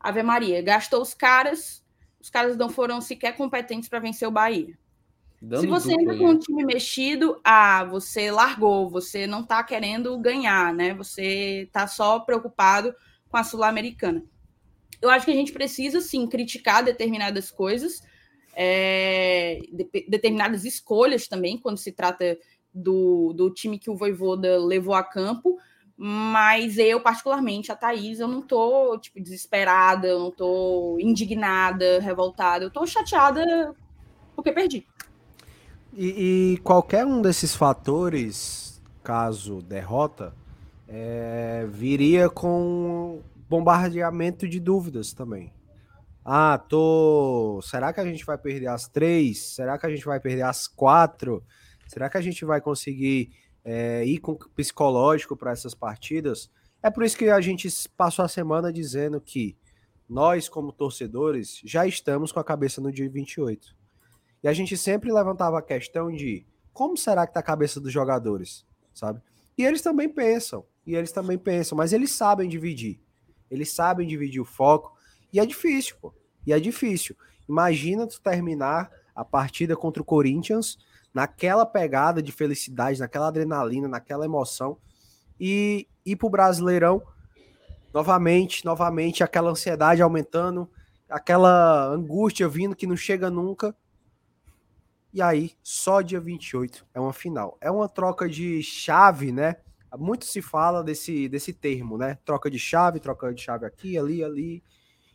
Ave 0.00 0.22
Maria, 0.22 0.62
gastou 0.62 1.02
os 1.02 1.12
caras, 1.12 1.84
os 2.18 2.30
caras 2.30 2.56
não 2.56 2.70
foram 2.70 3.02
sequer 3.02 3.36
competentes 3.36 3.86
para 3.86 3.98
vencer 3.98 4.26
o 4.26 4.30
Bahia. 4.30 4.78
Dando 5.42 5.60
Se 5.60 5.66
você 5.66 5.92
entra 5.92 6.16
com 6.16 6.28
um 6.28 6.38
time 6.38 6.64
mexido, 6.64 7.38
ah, 7.44 7.84
você 7.84 8.30
largou, 8.30 8.88
você 8.88 9.26
não 9.26 9.42
está 9.42 9.62
querendo 9.62 10.18
ganhar, 10.18 10.72
né? 10.72 10.94
Você 10.94 11.64
está 11.66 11.86
só 11.86 12.18
preocupado 12.18 12.94
com 13.28 13.36
a 13.36 13.44
Sul-Americana. 13.44 14.24
Eu 15.04 15.10
acho 15.10 15.26
que 15.26 15.32
a 15.32 15.34
gente 15.34 15.52
precisa, 15.52 16.00
sim, 16.00 16.26
criticar 16.26 16.82
determinadas 16.82 17.50
coisas, 17.50 18.02
é, 18.56 19.60
de, 19.70 20.06
determinadas 20.08 20.64
escolhas 20.64 21.28
também, 21.28 21.58
quando 21.58 21.76
se 21.76 21.92
trata 21.92 22.38
do, 22.72 23.34
do 23.34 23.50
time 23.50 23.78
que 23.78 23.90
o 23.90 23.96
Voivoda 23.96 24.58
levou 24.58 24.94
a 24.94 25.04
campo, 25.04 25.58
mas 25.94 26.78
eu, 26.78 27.00
particularmente, 27.00 27.70
a 27.70 27.76
Thaís, 27.76 28.18
eu 28.18 28.26
não 28.26 28.40
tô, 28.40 28.98
tipo, 28.98 29.20
desesperada, 29.20 30.08
eu 30.08 30.18
não 30.18 30.30
tô 30.30 30.96
indignada, 30.98 32.00
revoltada, 32.00 32.64
eu 32.64 32.70
tô 32.70 32.86
chateada 32.86 33.74
porque 34.34 34.52
perdi. 34.52 34.86
E, 35.92 36.54
e, 36.54 36.56
qualquer 36.58 37.04
um 37.04 37.20
desses 37.20 37.54
fatores, 37.54 38.82
caso 39.02 39.60
derrota, 39.60 40.34
é, 40.88 41.66
viria 41.68 42.28
com 42.28 43.20
bombardeamento 43.48 44.48
de 44.48 44.60
dúvidas 44.60 45.12
também. 45.12 45.52
Ah, 46.24 46.58
tô. 46.58 47.60
Será 47.62 47.92
que 47.92 48.00
a 48.00 48.04
gente 48.04 48.24
vai 48.24 48.38
perder 48.38 48.68
as 48.68 48.88
três? 48.88 49.54
Será 49.54 49.76
que 49.76 49.86
a 49.86 49.90
gente 49.90 50.04
vai 50.04 50.18
perder 50.18 50.42
as 50.42 50.66
quatro? 50.66 51.44
Será 51.86 52.08
que 52.08 52.16
a 52.16 52.20
gente 52.20 52.44
vai 52.44 52.60
conseguir 52.60 53.30
é, 53.62 54.04
ir 54.04 54.18
com 54.20 54.34
psicológico 54.34 55.36
para 55.36 55.52
essas 55.52 55.74
partidas? 55.74 56.50
É 56.82 56.90
por 56.90 57.04
isso 57.04 57.16
que 57.16 57.28
a 57.28 57.40
gente 57.40 57.68
passou 57.96 58.24
a 58.24 58.28
semana 58.28 58.72
dizendo 58.72 59.20
que 59.20 59.56
nós, 60.08 60.48
como 60.48 60.72
torcedores, 60.72 61.60
já 61.64 61.86
estamos 61.86 62.32
com 62.32 62.40
a 62.40 62.44
cabeça 62.44 62.80
no 62.80 62.92
dia 62.92 63.08
28. 63.08 63.74
E 64.42 64.48
a 64.48 64.52
gente 64.52 64.76
sempre 64.76 65.12
levantava 65.12 65.58
a 65.58 65.62
questão 65.62 66.10
de 66.10 66.46
como 66.72 66.96
será 66.96 67.26
que 67.26 67.32
tá 67.32 67.40
a 67.40 67.42
cabeça 67.42 67.80
dos 67.80 67.92
jogadores, 67.92 68.66
sabe? 68.92 69.20
E 69.56 69.64
eles 69.64 69.80
também 69.80 70.08
pensam, 70.08 70.64
e 70.86 70.94
eles 70.94 71.12
também 71.12 71.38
pensam, 71.38 71.76
mas 71.76 71.92
eles 71.92 72.12
sabem 72.12 72.48
dividir. 72.48 73.00
Eles 73.54 73.72
sabem 73.72 74.06
dividir 74.06 74.40
o 74.40 74.44
foco, 74.44 74.92
e 75.32 75.40
é 75.40 75.46
difícil, 75.46 75.96
pô. 76.00 76.12
E 76.46 76.52
é 76.52 76.60
difícil. 76.60 77.16
Imagina 77.48 78.06
tu 78.06 78.20
terminar 78.20 78.90
a 79.14 79.24
partida 79.24 79.76
contra 79.76 80.02
o 80.02 80.04
Corinthians 80.04 80.78
naquela 81.12 81.64
pegada 81.64 82.22
de 82.22 82.32
felicidade, 82.32 83.00
naquela 83.00 83.28
adrenalina, 83.28 83.86
naquela 83.86 84.24
emoção, 84.24 84.76
e 85.38 85.88
ir 86.04 86.16
pro 86.16 86.28
Brasileirão 86.28 87.02
novamente, 87.92 88.64
novamente, 88.64 89.22
aquela 89.22 89.50
ansiedade 89.50 90.02
aumentando, 90.02 90.68
aquela 91.08 91.86
angústia 91.86 92.48
vindo 92.48 92.74
que 92.74 92.86
não 92.86 92.96
chega 92.96 93.30
nunca, 93.30 93.74
e 95.14 95.22
aí, 95.22 95.52
só 95.62 96.00
dia 96.00 96.18
28 96.18 96.84
é 96.92 96.98
uma 96.98 97.12
final. 97.12 97.56
É 97.60 97.70
uma 97.70 97.88
troca 97.88 98.28
de 98.28 98.60
chave, 98.64 99.30
né? 99.30 99.58
Muito 99.98 100.24
se 100.24 100.42
fala 100.42 100.82
desse, 100.82 101.28
desse 101.28 101.52
termo, 101.52 101.96
né? 101.96 102.18
Troca 102.24 102.50
de 102.50 102.58
chave, 102.58 103.00
troca 103.00 103.32
de 103.32 103.42
chave 103.42 103.66
aqui, 103.66 103.98
ali, 103.98 104.22
ali. 104.22 104.62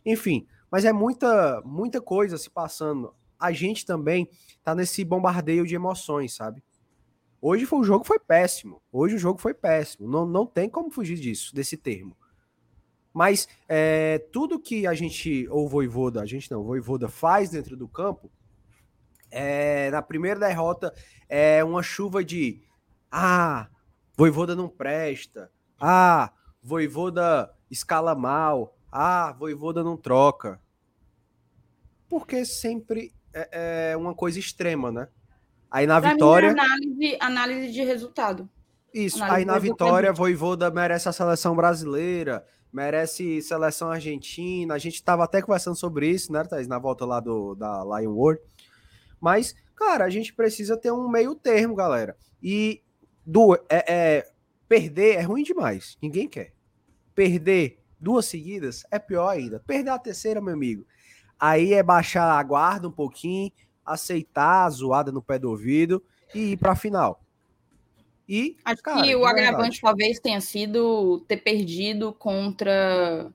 Enfim, 0.04 0.46
mas 0.70 0.84
é 0.84 0.92
muita, 0.92 1.60
muita 1.64 2.00
coisa 2.00 2.38
se 2.38 2.50
passando. 2.50 3.14
A 3.38 3.52
gente 3.52 3.84
também 3.84 4.28
tá 4.62 4.74
nesse 4.74 5.04
bombardeio 5.04 5.66
de 5.66 5.74
emoções, 5.74 6.34
sabe? 6.34 6.62
Hoje 7.40 7.64
foi, 7.64 7.80
o 7.80 7.84
jogo 7.84 8.04
foi 8.04 8.18
péssimo. 8.18 8.82
Hoje 8.92 9.14
o 9.14 9.18
jogo 9.18 9.40
foi 9.40 9.54
péssimo. 9.54 10.08
Não, 10.08 10.26
não 10.26 10.46
tem 10.46 10.68
como 10.68 10.90
fugir 10.90 11.18
disso, 11.18 11.54
desse 11.54 11.76
termo. 11.76 12.16
Mas 13.12 13.48
é, 13.68 14.18
tudo 14.32 14.60
que 14.60 14.86
a 14.86 14.94
gente, 14.94 15.48
ou 15.48 15.68
Voivoda, 15.68 16.22
a 16.22 16.26
gente 16.26 16.50
não, 16.50 16.62
Voivoda 16.62 17.08
faz 17.08 17.50
dentro 17.50 17.76
do 17.76 17.88
campo, 17.88 18.30
é, 19.30 19.90
na 19.90 20.02
primeira 20.02 20.38
derrota 20.38 20.92
é 21.28 21.62
uma 21.64 21.82
chuva 21.82 22.22
de 22.24 22.62
ah, 23.10 23.68
Voivoda 24.20 24.54
não 24.54 24.68
presta, 24.68 25.50
ah, 25.80 26.30
Voivoda 26.62 27.50
escala 27.70 28.14
mal, 28.14 28.76
ah, 28.92 29.34
Voivoda 29.38 29.82
não 29.82 29.96
troca. 29.96 30.60
Porque 32.06 32.44
sempre 32.44 33.14
é, 33.32 33.92
é 33.92 33.96
uma 33.96 34.14
coisa 34.14 34.38
extrema, 34.38 34.92
né? 34.92 35.08
Aí 35.70 35.86
na 35.86 35.98
pra 35.98 36.12
vitória. 36.12 36.52
Mim, 36.52 36.60
análise, 36.60 37.18
análise 37.18 37.72
de 37.72 37.82
resultado. 37.82 38.46
Isso, 38.92 39.16
análise 39.22 39.38
aí 39.38 39.44
na 39.46 39.58
vitória, 39.58 40.12
Voivoda 40.12 40.70
merece 40.70 41.08
a 41.08 41.12
seleção 41.12 41.56
brasileira, 41.56 42.44
merece 42.70 43.40
seleção 43.40 43.90
argentina. 43.90 44.74
A 44.74 44.78
gente 44.78 44.96
estava 44.96 45.24
até 45.24 45.40
conversando 45.40 45.76
sobre 45.76 46.10
isso, 46.10 46.30
né, 46.30 46.44
Thaís, 46.44 46.68
na 46.68 46.78
volta 46.78 47.06
lá 47.06 47.20
do, 47.20 47.54
da 47.54 47.82
Lion 47.84 48.12
World. 48.12 48.42
Mas, 49.18 49.54
cara, 49.74 50.04
a 50.04 50.10
gente 50.10 50.34
precisa 50.34 50.76
ter 50.76 50.92
um 50.92 51.08
meio 51.08 51.34
termo, 51.34 51.74
galera. 51.74 52.18
E 52.42 52.82
do, 53.30 53.54
é, 53.68 53.84
é, 53.86 54.26
perder 54.68 55.16
é 55.16 55.20
ruim 55.22 55.44
demais. 55.44 55.96
Ninguém 56.02 56.28
quer. 56.28 56.52
Perder 57.14 57.78
duas 57.98 58.26
seguidas 58.26 58.84
é 58.90 58.98
pior 58.98 59.28
ainda. 59.28 59.60
Perder 59.60 59.90
a 59.90 59.98
terceira, 59.98 60.40
meu 60.40 60.54
amigo. 60.54 60.84
Aí 61.38 61.72
é 61.72 61.82
baixar 61.82 62.38
a 62.38 62.42
guarda 62.42 62.88
um 62.88 62.92
pouquinho, 62.92 63.52
aceitar 63.86 64.66
a 64.66 64.70
zoada 64.70 65.12
no 65.12 65.22
pé 65.22 65.38
do 65.38 65.48
ouvido 65.48 66.02
e 66.34 66.52
ir 66.52 66.56
para 66.56 66.72
a 66.72 66.76
final. 66.76 67.22
E, 68.28 68.56
Acho 68.64 68.82
cara, 68.82 69.02
que 69.02 69.14
o 69.14 69.24
agravante 69.24 69.80
talvez 69.80 70.20
tenha 70.20 70.40
sido 70.40 71.20
ter 71.26 71.38
perdido 71.38 72.12
contra 72.12 73.32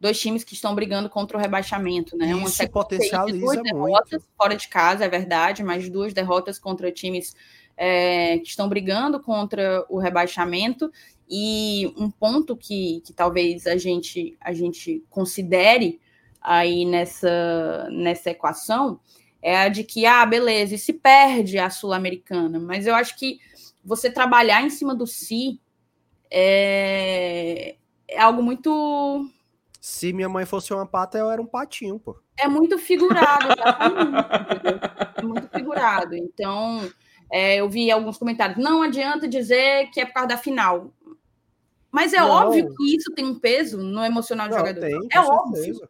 dois 0.00 0.18
times 0.18 0.42
que 0.42 0.54
estão 0.54 0.74
brigando 0.74 1.08
contra 1.08 1.36
o 1.36 1.40
rebaixamento, 1.40 2.16
né? 2.16 2.26
Isso 2.26 2.62
Uma 2.62 2.68
potencializa 2.68 3.38
duas 3.38 3.56
muito. 3.56 3.72
derrotas 3.72 4.22
fora 4.36 4.56
de 4.56 4.68
casa, 4.68 5.04
é 5.04 5.08
verdade, 5.08 5.62
mas 5.62 5.88
duas 5.88 6.12
derrotas 6.12 6.58
contra 6.58 6.90
times 6.90 7.34
é, 7.76 8.38
que 8.38 8.48
estão 8.48 8.68
brigando 8.68 9.20
contra 9.20 9.84
o 9.88 9.98
rebaixamento. 9.98 10.90
E 11.28 11.92
um 11.96 12.10
ponto 12.10 12.56
que, 12.56 13.02
que 13.04 13.12
talvez 13.12 13.66
a 13.66 13.76
gente, 13.76 14.36
a 14.40 14.52
gente 14.52 15.04
considere 15.08 16.00
aí 16.40 16.84
nessa, 16.84 17.88
nessa 17.90 18.30
equação 18.30 19.00
é 19.40 19.56
a 19.58 19.68
de 19.68 19.82
que, 19.82 20.06
ah, 20.06 20.24
beleza, 20.24 20.74
e 20.74 20.78
se 20.78 20.92
perde 20.92 21.58
a 21.58 21.68
Sul-Americana, 21.68 22.60
mas 22.60 22.86
eu 22.86 22.94
acho 22.94 23.18
que 23.18 23.38
você 23.84 24.10
trabalhar 24.10 24.62
em 24.62 24.70
cima 24.70 24.94
do 24.94 25.06
si 25.06 25.60
é, 26.30 27.74
é 28.06 28.20
algo 28.20 28.42
muito 28.42 29.28
se 29.82 30.12
minha 30.12 30.28
mãe 30.28 30.46
fosse 30.46 30.72
uma 30.72 30.86
pata, 30.86 31.18
eu 31.18 31.28
era 31.28 31.42
um 31.42 31.46
patinho, 31.46 31.98
pô. 31.98 32.16
É 32.38 32.46
muito 32.46 32.78
figurado, 32.78 33.48
é 35.16 35.22
muito 35.24 35.48
figurado. 35.48 36.14
Então, 36.14 36.88
é, 37.32 37.56
eu 37.56 37.68
vi 37.68 37.90
alguns 37.90 38.18
comentários. 38.18 38.62
Não 38.62 38.82
adianta 38.82 39.26
dizer 39.26 39.88
que 39.90 40.00
é 40.00 40.04
por 40.04 40.12
causa 40.12 40.28
da 40.28 40.36
final. 40.36 40.92
Mas 41.90 42.12
é 42.12 42.20
não. 42.20 42.28
óbvio 42.28 42.74
que 42.74 42.94
isso 42.94 43.10
tem 43.12 43.24
um 43.24 43.38
peso 43.38 43.78
no 43.78 44.04
emocional 44.04 44.48
do 44.48 44.52
não, 44.52 44.58
jogador. 44.58 44.80
Tem, 44.80 45.08
é 45.10 45.20
óbvio. 45.20 45.88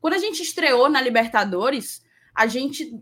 Quando 0.00 0.14
a 0.14 0.18
gente 0.18 0.42
estreou 0.42 0.88
na 0.88 1.02
Libertadores, 1.02 2.02
a 2.34 2.46
gente 2.46 2.98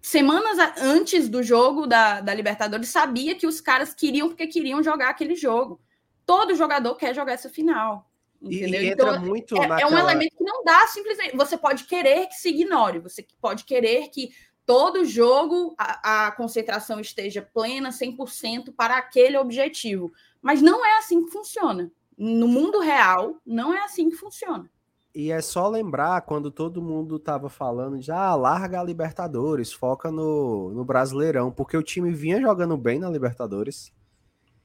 semanas 0.00 0.58
antes 0.78 1.28
do 1.28 1.42
jogo 1.42 1.86
da, 1.86 2.20
da 2.20 2.34
Libertadores, 2.34 2.88
sabia 2.88 3.34
que 3.34 3.46
os 3.46 3.60
caras 3.60 3.94
queriam 3.94 4.28
porque 4.28 4.46
queriam 4.46 4.82
jogar 4.82 5.10
aquele 5.10 5.36
jogo. 5.36 5.78
Todo 6.24 6.56
jogador 6.56 6.94
quer 6.96 7.14
jogar 7.14 7.32
essa 7.32 7.50
final. 7.50 8.10
Entendeu? 8.40 8.82
E, 8.82 8.86
entra 8.88 9.10
então, 9.10 9.20
muito 9.20 9.56
é, 9.56 9.66
naquela... 9.66 9.90
é 9.90 9.94
um 9.94 9.98
elemento 9.98 10.36
que 10.36 10.44
não 10.44 10.64
dá 10.64 10.86
simplesmente. 10.86 11.36
Você 11.36 11.56
pode 11.56 11.84
querer 11.84 12.26
que 12.26 12.34
se 12.34 12.48
ignore, 12.48 12.98
você 12.98 13.24
pode 13.40 13.64
querer 13.64 14.08
que 14.08 14.30
todo 14.66 15.04
jogo 15.04 15.74
a, 15.78 16.26
a 16.26 16.32
concentração 16.32 17.00
esteja 17.00 17.42
plena, 17.42 17.90
100% 17.90 18.72
para 18.74 18.96
aquele 18.96 19.36
objetivo. 19.36 20.12
Mas 20.40 20.62
não 20.62 20.84
é 20.84 20.98
assim 20.98 21.24
que 21.24 21.30
funciona. 21.30 21.90
No 22.16 22.46
mundo 22.46 22.80
real, 22.80 23.36
não 23.44 23.72
é 23.72 23.82
assim 23.84 24.10
que 24.10 24.16
funciona. 24.16 24.70
E 25.14 25.30
é 25.30 25.42
só 25.42 25.68
lembrar 25.68 26.22
quando 26.22 26.50
todo 26.50 26.80
mundo 26.80 27.18
tava 27.18 27.50
falando 27.50 27.98
de 27.98 28.10
ah, 28.10 28.34
larga 28.34 28.80
a 28.80 28.84
Libertadores, 28.84 29.72
foca 29.72 30.10
no, 30.10 30.72
no 30.72 30.84
Brasileirão, 30.84 31.50
porque 31.50 31.76
o 31.76 31.82
time 31.82 32.10
vinha 32.12 32.40
jogando 32.40 32.76
bem 32.78 32.98
na 32.98 33.10
Libertadores 33.10 33.92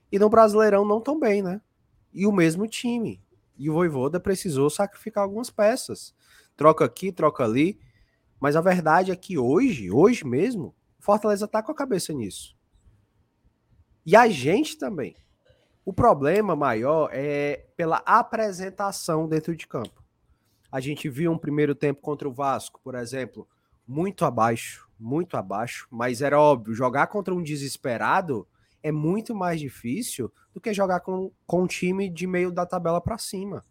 e 0.10 0.18
no 0.18 0.30
Brasileirão 0.30 0.86
não 0.86 1.02
tão 1.02 1.20
bem, 1.20 1.42
né? 1.42 1.62
E 2.14 2.26
o 2.26 2.32
mesmo 2.32 2.66
time. 2.66 3.22
E 3.58 3.70
o 3.70 3.74
Voivoda 3.74 4.20
precisou 4.20 4.70
sacrificar 4.70 5.24
algumas 5.24 5.50
peças. 5.50 6.16
Troca 6.56 6.86
aqui, 6.86 7.12
troca 7.12 7.44
ali. 7.44 7.78
Mas 8.40 8.56
a 8.56 8.62
verdade 8.62 9.12
é 9.12 9.16
que 9.16 9.38
hoje, 9.38 9.92
hoje 9.92 10.26
mesmo, 10.26 10.76
Fortaleza 11.00 11.48
tá 11.48 11.64
com 11.64 11.72
a 11.72 11.76
cabeça 11.76 12.14
nisso. 12.14 12.56
E 14.06 14.16
a 14.16 14.28
gente 14.28 14.78
também. 14.78 15.16
O 15.86 15.94
problema 15.94 16.56
maior 16.56 17.10
é 17.14 17.66
pela 17.76 18.04
apresentação 18.06 19.28
dentro 19.28 19.56
de 19.56 19.66
campo. 19.66 20.04
A 20.72 20.80
gente 20.80 21.10
viu 21.10 21.32
um 21.32 21.38
primeiro 21.38 21.74
tempo 21.74 22.02
contra 22.02 22.28
o 22.28 22.34
Vasco, 22.34 22.80
por 22.84 22.94
exemplo, 22.96 23.48
muito 23.88 24.26
abaixo, 24.26 24.88
muito 25.00 25.38
abaixo, 25.38 25.88
mas 25.90 26.22
era 26.22 26.40
óbvio, 26.40 26.74
jogar 26.74 27.08
contra 27.08 27.34
um 27.34 27.42
desesperado 27.42 28.46
é 28.84 28.92
muito 28.92 29.34
mais 29.34 29.60
difícil 29.60 30.32
do 30.54 30.62
que 30.62 30.74
jogar 30.74 31.00
com, 31.00 31.32
com 31.46 31.64
um 31.64 31.68
time 31.68 32.10
de 32.10 32.28
meio 32.28 32.52
da 32.52 32.66
tabela 32.66 33.02
para 33.02 33.18
cima. 33.18 33.64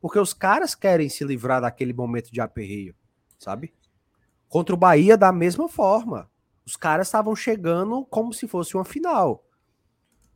Porque 0.00 0.18
os 0.18 0.34
caras 0.34 0.74
querem 0.74 1.08
se 1.08 1.24
livrar 1.24 1.60
daquele 1.60 1.92
momento 1.92 2.30
de 2.30 2.40
aperreio, 2.40 2.94
sabe? 3.38 3.72
Contra 4.54 4.72
o 4.72 4.78
Bahia, 4.78 5.16
da 5.16 5.32
mesma 5.32 5.68
forma. 5.68 6.30
Os 6.64 6.76
caras 6.76 7.08
estavam 7.08 7.34
chegando 7.34 8.06
como 8.06 8.32
se 8.32 8.46
fosse 8.46 8.76
uma 8.76 8.84
final. 8.84 9.44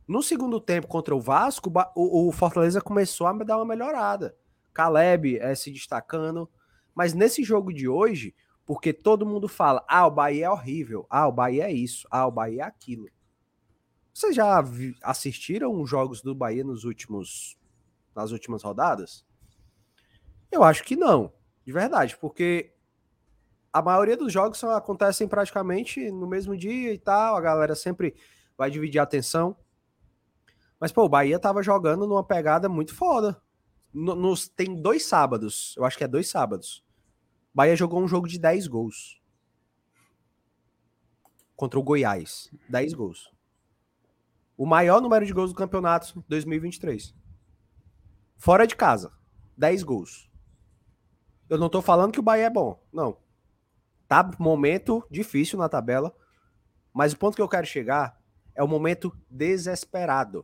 No 0.05 0.21
segundo 0.21 0.59
tempo 0.59 0.89
contra 0.89 1.15
o 1.15 1.21
Vasco, 1.21 1.71
o, 1.95 2.29
Fortaleza 2.33 2.81
começou 2.81 3.27
a 3.27 3.31
dar 3.31 3.55
uma 3.55 3.65
melhorada. 3.65 4.35
Caleb 4.73 5.37
é, 5.37 5.55
se 5.55 5.71
destacando. 5.71 6.49
Mas 6.93 7.13
nesse 7.13 7.45
jogo 7.45 7.71
de 7.71 7.87
hoje, 7.87 8.35
porque 8.65 8.91
todo 8.91 9.25
mundo 9.25 9.47
fala: 9.47 9.85
ah, 9.87 10.05
o 10.05 10.11
Bahia 10.11 10.47
é 10.47 10.49
horrível, 10.49 11.07
ah, 11.09 11.25
o 11.25 11.31
Bahia 11.31 11.69
é 11.69 11.71
isso, 11.71 12.05
ah, 12.11 12.27
o 12.27 12.31
Bahia 12.31 12.63
é 12.63 12.65
aquilo. 12.65 13.07
Vocês 14.13 14.35
já 14.35 14.61
assistiram 15.01 15.81
os 15.81 15.89
jogos 15.89 16.21
do 16.21 16.35
Bahia 16.35 16.65
nos 16.65 16.83
últimos, 16.83 17.57
nas 18.13 18.31
últimas 18.31 18.63
rodadas? 18.63 19.25
Eu 20.51 20.61
acho 20.61 20.83
que 20.83 20.97
não, 20.97 21.31
de 21.65 21.71
verdade, 21.71 22.17
porque 22.17 22.75
a 23.71 23.81
maioria 23.81 24.17
dos 24.17 24.33
jogos 24.33 24.63
acontecem 24.63 25.27
praticamente 25.27 26.11
no 26.11 26.27
mesmo 26.27 26.57
dia 26.57 26.93
e 26.93 26.97
tal, 26.97 27.35
a 27.35 27.41
galera 27.41 27.75
sempre 27.75 28.15
vai 28.57 28.69
dividir 28.69 28.99
a 28.99 29.03
atenção. 29.03 29.55
Mas, 30.79 30.91
pô, 30.91 31.03
o 31.03 31.09
Bahia 31.09 31.39
tava 31.39 31.61
jogando 31.61 32.07
numa 32.07 32.23
pegada 32.23 32.69
muito 32.69 32.95
foda. 32.95 33.41
No, 33.93 34.15
nos, 34.15 34.47
tem 34.47 34.75
dois 34.75 35.05
sábados, 35.05 35.75
eu 35.77 35.83
acho 35.83 35.97
que 35.97 36.03
é 36.03 36.07
dois 36.07 36.29
sábados. 36.29 36.83
O 37.53 37.57
Bahia 37.57 37.75
jogou 37.75 38.01
um 38.01 38.07
jogo 38.07 38.27
de 38.27 38.39
10 38.39 38.67
gols. 38.67 39.21
Contra 41.55 41.79
o 41.79 41.83
Goiás. 41.83 42.49
10 42.69 42.93
gols. 42.93 43.31
O 44.55 44.65
maior 44.65 45.01
número 45.01 45.25
de 45.25 45.33
gols 45.33 45.51
do 45.51 45.57
campeonato 45.57 46.23
2023. 46.27 47.13
Fora 48.37 48.65
de 48.65 48.75
casa. 48.75 49.11
10 49.57 49.83
gols. 49.83 50.29
Eu 51.49 51.57
não 51.57 51.67
tô 51.67 51.81
falando 51.81 52.13
que 52.13 52.19
o 52.19 52.23
Bahia 52.23 52.45
é 52.45 52.49
bom. 52.49 52.81
Não. 52.93 53.17
Tá 54.09 54.27
momento 54.39 55.05
difícil 55.09 55.59
na 55.59 55.69
tabela. 55.69 56.11
Mas 56.91 57.13
o 57.13 57.17
ponto 57.17 57.35
que 57.35 57.41
eu 57.41 57.47
quero 57.47 57.67
chegar 57.67 58.19
é 58.55 58.63
o 58.63 58.67
momento 58.67 59.15
desesperado. 59.29 60.43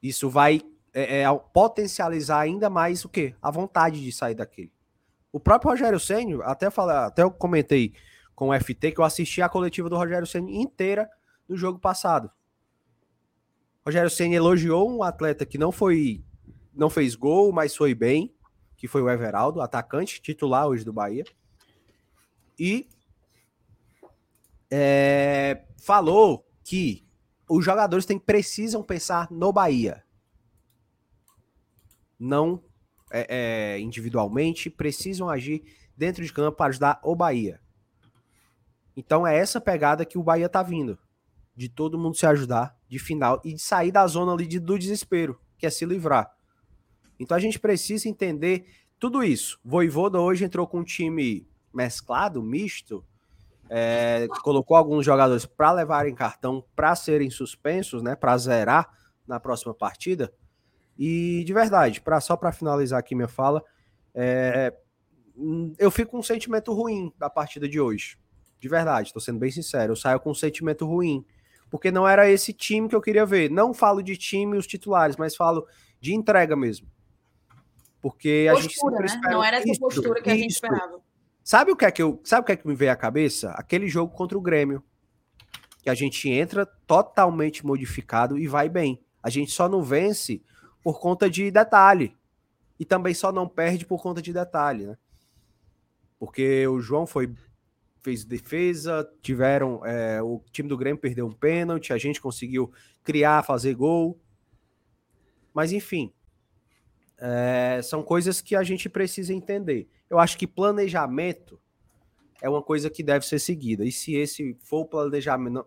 Isso 0.00 0.30
vai 0.30 0.62
é, 0.94 1.22
é, 1.22 1.38
potencializar 1.52 2.38
ainda 2.38 2.70
mais 2.70 3.04
o 3.04 3.08
quê? 3.08 3.34
A 3.42 3.50
vontade 3.50 4.00
de 4.00 4.12
sair 4.12 4.36
daquele. 4.36 4.72
O 5.32 5.40
próprio 5.40 5.72
Rogério 5.72 5.98
Senna, 5.98 6.44
até 6.44 6.68
até 6.68 7.22
eu 7.22 7.32
comentei 7.32 7.92
com 8.32 8.50
o 8.50 8.60
FT 8.60 8.92
que 8.92 9.00
eu 9.00 9.04
assisti 9.04 9.42
a 9.42 9.48
coletiva 9.48 9.90
do 9.90 9.96
Rogério 9.96 10.26
Senna 10.26 10.50
inteira 10.52 11.10
no 11.48 11.56
jogo 11.56 11.80
passado. 11.80 12.30
Rogério 13.84 14.10
Senna 14.10 14.36
elogiou 14.36 14.88
um 14.88 15.02
atleta 15.02 15.44
que 15.44 15.58
não 15.58 15.72
foi 15.72 16.24
não 16.72 16.88
fez 16.88 17.16
gol, 17.16 17.52
mas 17.52 17.74
foi 17.74 17.92
bem, 17.92 18.32
que 18.76 18.86
foi 18.86 19.02
o 19.02 19.10
Everaldo, 19.10 19.60
atacante 19.60 20.22
titular 20.22 20.68
hoje 20.68 20.84
do 20.84 20.92
Bahia. 20.92 21.24
E 22.58 22.88
é, 24.70 25.64
falou 25.78 26.46
que 26.64 27.06
os 27.48 27.64
jogadores 27.64 28.06
têm, 28.06 28.18
precisam 28.18 28.82
pensar 28.82 29.28
no 29.30 29.52
Bahia. 29.52 30.02
Não 32.18 32.62
é, 33.10 33.74
é, 33.74 33.80
individualmente, 33.80 34.70
precisam 34.70 35.28
agir 35.28 35.62
dentro 35.96 36.24
de 36.24 36.32
campo 36.32 36.56
para 36.56 36.70
ajudar 36.70 37.00
o 37.02 37.14
Bahia. 37.14 37.60
Então 38.96 39.26
é 39.26 39.36
essa 39.36 39.60
pegada 39.60 40.04
que 40.04 40.16
o 40.16 40.22
Bahia 40.22 40.48
tá 40.48 40.62
vindo. 40.62 40.98
De 41.54 41.68
todo 41.68 41.98
mundo 41.98 42.16
se 42.16 42.24
ajudar 42.24 42.74
de 42.88 42.98
final 42.98 43.40
e 43.44 43.52
de 43.52 43.60
sair 43.60 43.92
da 43.92 44.06
zona 44.06 44.32
ali 44.32 44.46
de, 44.46 44.58
do 44.58 44.78
desespero, 44.78 45.38
que 45.58 45.66
é 45.66 45.70
se 45.70 45.84
livrar. 45.84 46.34
Então 47.18 47.36
a 47.36 47.40
gente 47.40 47.58
precisa 47.58 48.08
entender 48.08 48.66
tudo 48.98 49.22
isso. 49.22 49.60
Voivoda 49.62 50.18
hoje 50.18 50.44
entrou 50.44 50.66
com 50.66 50.80
um 50.80 50.84
time 50.84 51.46
mesclado, 51.72 52.42
misto, 52.42 53.04
é, 53.68 54.26
colocou 54.42 54.76
alguns 54.76 55.04
jogadores 55.04 55.46
para 55.46 55.72
levarem 55.72 56.14
cartão 56.14 56.64
para 56.76 56.94
serem 56.94 57.30
suspensos, 57.30 58.02
né, 58.02 58.14
para 58.14 58.36
zerar 58.36 58.90
na 59.26 59.40
próxima 59.40 59.72
partida. 59.72 60.32
E 60.98 61.42
de 61.44 61.52
verdade, 61.52 62.00
para 62.00 62.20
só 62.20 62.36
para 62.36 62.52
finalizar 62.52 62.98
aqui 62.98 63.14
minha 63.14 63.28
fala, 63.28 63.64
é, 64.14 64.74
eu 65.78 65.90
fico 65.90 66.10
com 66.10 66.18
um 66.18 66.22
sentimento 66.22 66.72
ruim 66.72 67.12
da 67.18 67.30
partida 67.30 67.68
de 67.68 67.80
hoje. 67.80 68.18
De 68.60 68.68
verdade, 68.68 69.08
estou 69.08 69.22
sendo 69.22 69.38
bem 69.38 69.50
sincero, 69.50 69.92
eu 69.92 69.96
saio 69.96 70.20
com 70.20 70.30
um 70.30 70.34
sentimento 70.34 70.86
ruim, 70.86 71.24
porque 71.70 71.90
não 71.90 72.06
era 72.06 72.30
esse 72.30 72.52
time 72.52 72.88
que 72.88 72.94
eu 72.94 73.00
queria 73.00 73.24
ver. 73.24 73.50
Não 73.50 73.72
falo 73.72 74.02
de 74.02 74.16
time 74.16 74.58
os 74.58 74.66
titulares, 74.66 75.16
mas 75.16 75.34
falo 75.34 75.66
de 75.98 76.14
entrega 76.14 76.54
mesmo. 76.54 76.86
Porque 78.02 78.48
postura, 78.52 79.04
a 79.04 79.06
gente 79.06 79.20
né? 79.22 79.30
não 79.30 79.42
era 79.42 79.56
essa 79.56 79.80
postura 79.80 80.20
que 80.20 80.28
a 80.28 80.36
gente 80.36 80.50
esperava. 80.50 81.00
Sabe 81.44 81.72
o 81.72 81.76
que 81.76 81.84
é 81.84 81.90
que 81.90 82.02
eu, 82.02 82.20
sabe 82.24 82.42
o 82.42 82.46
que 82.46 82.52
é 82.52 82.56
que 82.56 82.66
me 82.66 82.74
veio 82.74 82.92
à 82.92 82.96
cabeça? 82.96 83.50
Aquele 83.52 83.88
jogo 83.88 84.14
contra 84.14 84.38
o 84.38 84.40
Grêmio, 84.40 84.82
que 85.82 85.90
a 85.90 85.94
gente 85.94 86.28
entra 86.30 86.64
totalmente 86.64 87.66
modificado 87.66 88.38
e 88.38 88.46
vai 88.46 88.68
bem. 88.68 89.00
A 89.22 89.28
gente 89.28 89.50
só 89.50 89.68
não 89.68 89.82
vence 89.82 90.42
por 90.82 91.00
conta 91.00 91.28
de 91.28 91.50
detalhe 91.50 92.16
e 92.78 92.84
também 92.84 93.14
só 93.14 93.32
não 93.32 93.48
perde 93.48 93.84
por 93.84 94.00
conta 94.00 94.22
de 94.22 94.32
detalhe, 94.32 94.86
né? 94.86 94.96
Porque 96.18 96.66
o 96.68 96.80
João 96.80 97.06
foi 97.06 97.34
fez 98.00 98.24
defesa, 98.24 99.08
tiveram 99.20 99.84
é, 99.86 100.20
o 100.20 100.42
time 100.50 100.68
do 100.68 100.76
Grêmio 100.76 101.00
perdeu 101.00 101.26
um 101.26 101.32
pênalti, 101.32 101.92
a 101.92 101.98
gente 101.98 102.20
conseguiu 102.20 102.72
criar, 103.04 103.44
fazer 103.44 103.74
gol, 103.74 104.20
mas 105.54 105.72
enfim, 105.72 106.12
é, 107.18 107.80
são 107.82 108.02
coisas 108.02 108.40
que 108.40 108.56
a 108.56 108.64
gente 108.64 108.88
precisa 108.88 109.32
entender. 109.32 109.88
Eu 110.12 110.18
acho 110.18 110.36
que 110.36 110.46
planejamento 110.46 111.58
é 112.42 112.46
uma 112.46 112.62
coisa 112.62 112.90
que 112.90 113.02
deve 113.02 113.24
ser 113.24 113.38
seguida. 113.38 113.82
E 113.82 113.90
se 113.90 114.14
esse 114.14 114.54
for 114.60 114.80
o 114.80 114.84
planejamento, 114.84 115.66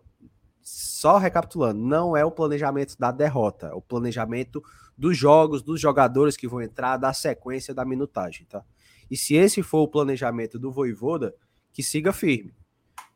só 0.62 1.18
recapitulando, 1.18 1.80
não 1.80 2.16
é 2.16 2.24
o 2.24 2.30
planejamento 2.30 2.96
da 2.96 3.10
derrota, 3.10 3.66
é 3.66 3.72
o 3.74 3.82
planejamento 3.82 4.62
dos 4.96 5.18
jogos, 5.18 5.64
dos 5.64 5.80
jogadores 5.80 6.36
que 6.36 6.46
vão 6.46 6.62
entrar, 6.62 6.96
da 6.96 7.12
sequência 7.12 7.74
da 7.74 7.84
minutagem, 7.84 8.46
tá? 8.46 8.64
E 9.10 9.16
se 9.16 9.34
esse 9.34 9.64
for 9.64 9.80
o 9.80 9.88
planejamento 9.88 10.60
do 10.60 10.70
Voivoda, 10.70 11.34
que 11.72 11.82
siga 11.82 12.12
firme. 12.12 12.54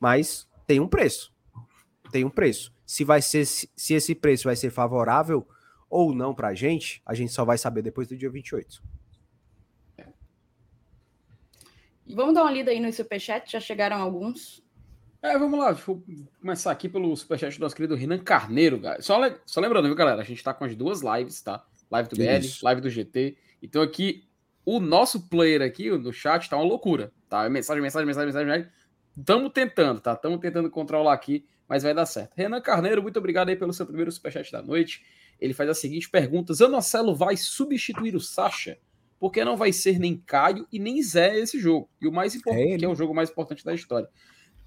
Mas 0.01 0.49
tem 0.67 0.81
um 0.81 0.89
preço. 0.89 1.33
Tem 2.11 2.25
um 2.25 2.31
preço. 2.31 2.75
Se 2.85 3.05
vai 3.05 3.23
ser 3.23 3.47
se 3.47 3.95
esse 3.95 4.17
preço 4.17 4.49
vai 4.49 4.57
ser 4.57 4.71
favorável 4.71 5.47
ou 5.89 6.13
não 6.13 6.35
para 6.35 6.49
a 6.49 6.55
gente, 6.55 7.01
a 7.07 7.15
gente 7.15 7.31
só 7.33 7.45
vai 7.45 7.57
saber 7.57 7.83
depois 7.83 8.09
do 8.09 8.17
dia 8.17 8.29
28. 8.29 8.83
Vamos 12.15 12.35
dar 12.35 12.43
uma 12.43 12.53
lida 12.53 12.71
aí 12.71 12.81
no 12.81 12.93
superchat, 12.93 13.51
já 13.51 13.61
chegaram 13.61 13.97
alguns. 13.97 14.63
É, 15.23 15.37
vamos 15.39 15.59
lá, 15.59 15.73
vou 15.73 16.03
começar 16.41 16.71
aqui 16.71 16.89
pelo 16.89 17.15
superchat 17.15 17.59
do 17.59 17.63
nosso 17.63 17.77
querido 17.77 17.95
Renan 17.95 18.19
Carneiro, 18.19 18.81
cara. 18.81 19.03
Só, 19.03 19.19
só 19.45 19.61
lembrando, 19.61 19.87
viu, 19.87 19.95
galera? 19.95 20.21
A 20.21 20.25
gente 20.25 20.43
tá 20.43 20.55
com 20.55 20.65
as 20.65 20.75
duas 20.75 21.03
lives, 21.03 21.43
tá? 21.43 21.65
Live 21.91 22.09
do 22.09 22.17
BL, 22.17 22.39
Isso. 22.39 22.65
live 22.65 22.81
do 22.81 22.89
GT. 22.89 23.37
Então 23.63 23.83
aqui, 23.83 24.25
o 24.65 24.81
nosso 24.81 25.29
player 25.29 25.61
aqui 25.61 25.91
no 25.91 26.13
chat 26.13 26.49
tá 26.49 26.57
uma 26.57 26.65
loucura, 26.65 27.13
tá? 27.29 27.49
Mensagem, 27.51 27.83
mensagem, 27.83 28.07
mensagem, 28.07 28.27
mensagem. 28.27 28.69
Estamos 29.17 29.53
tentando, 29.53 30.01
tá? 30.01 30.15
Estamos 30.15 30.41
tentando 30.41 30.71
controlar 30.71 31.13
aqui, 31.13 31.45
mas 31.69 31.83
vai 31.83 31.93
dar 31.93 32.07
certo. 32.07 32.33
Renan 32.35 32.61
Carneiro, 32.61 33.03
muito 33.03 33.19
obrigado 33.19 33.51
aí 33.51 33.57
pelo 33.57 33.73
seu 33.73 33.85
primeiro 33.85 34.11
superchat 34.11 34.51
da 34.51 34.63
noite 34.63 35.03
ele 35.41 35.55
faz 35.55 35.71
a 35.71 35.75
seguinte 35.75 36.09
pergunta: 36.09 36.53
Zanocelo 36.53 37.15
vai 37.15 37.37
substituir 37.37 38.15
o 38.15 38.21
Sacha? 38.21 38.79
Porque 39.21 39.45
não 39.45 39.57
vai 39.57 39.73
ser 39.73 40.01
nem 40.01 40.17
Caio 40.17 40.67
e 40.73 40.79
nem 40.79 41.01
Zé 41.03 41.39
esse 41.39 41.61
jogo. 41.61 41.89
E 42.01 42.09
o 42.09 42.13
mais 42.13 42.35
importante, 42.35 42.73
é 42.73 42.79
que 42.79 42.85
é 42.85 42.89
o 42.89 42.97
jogo 42.97 43.15
mais 43.15 43.31
importante 43.31 43.65
da 43.65 43.73
história. 43.73 44.09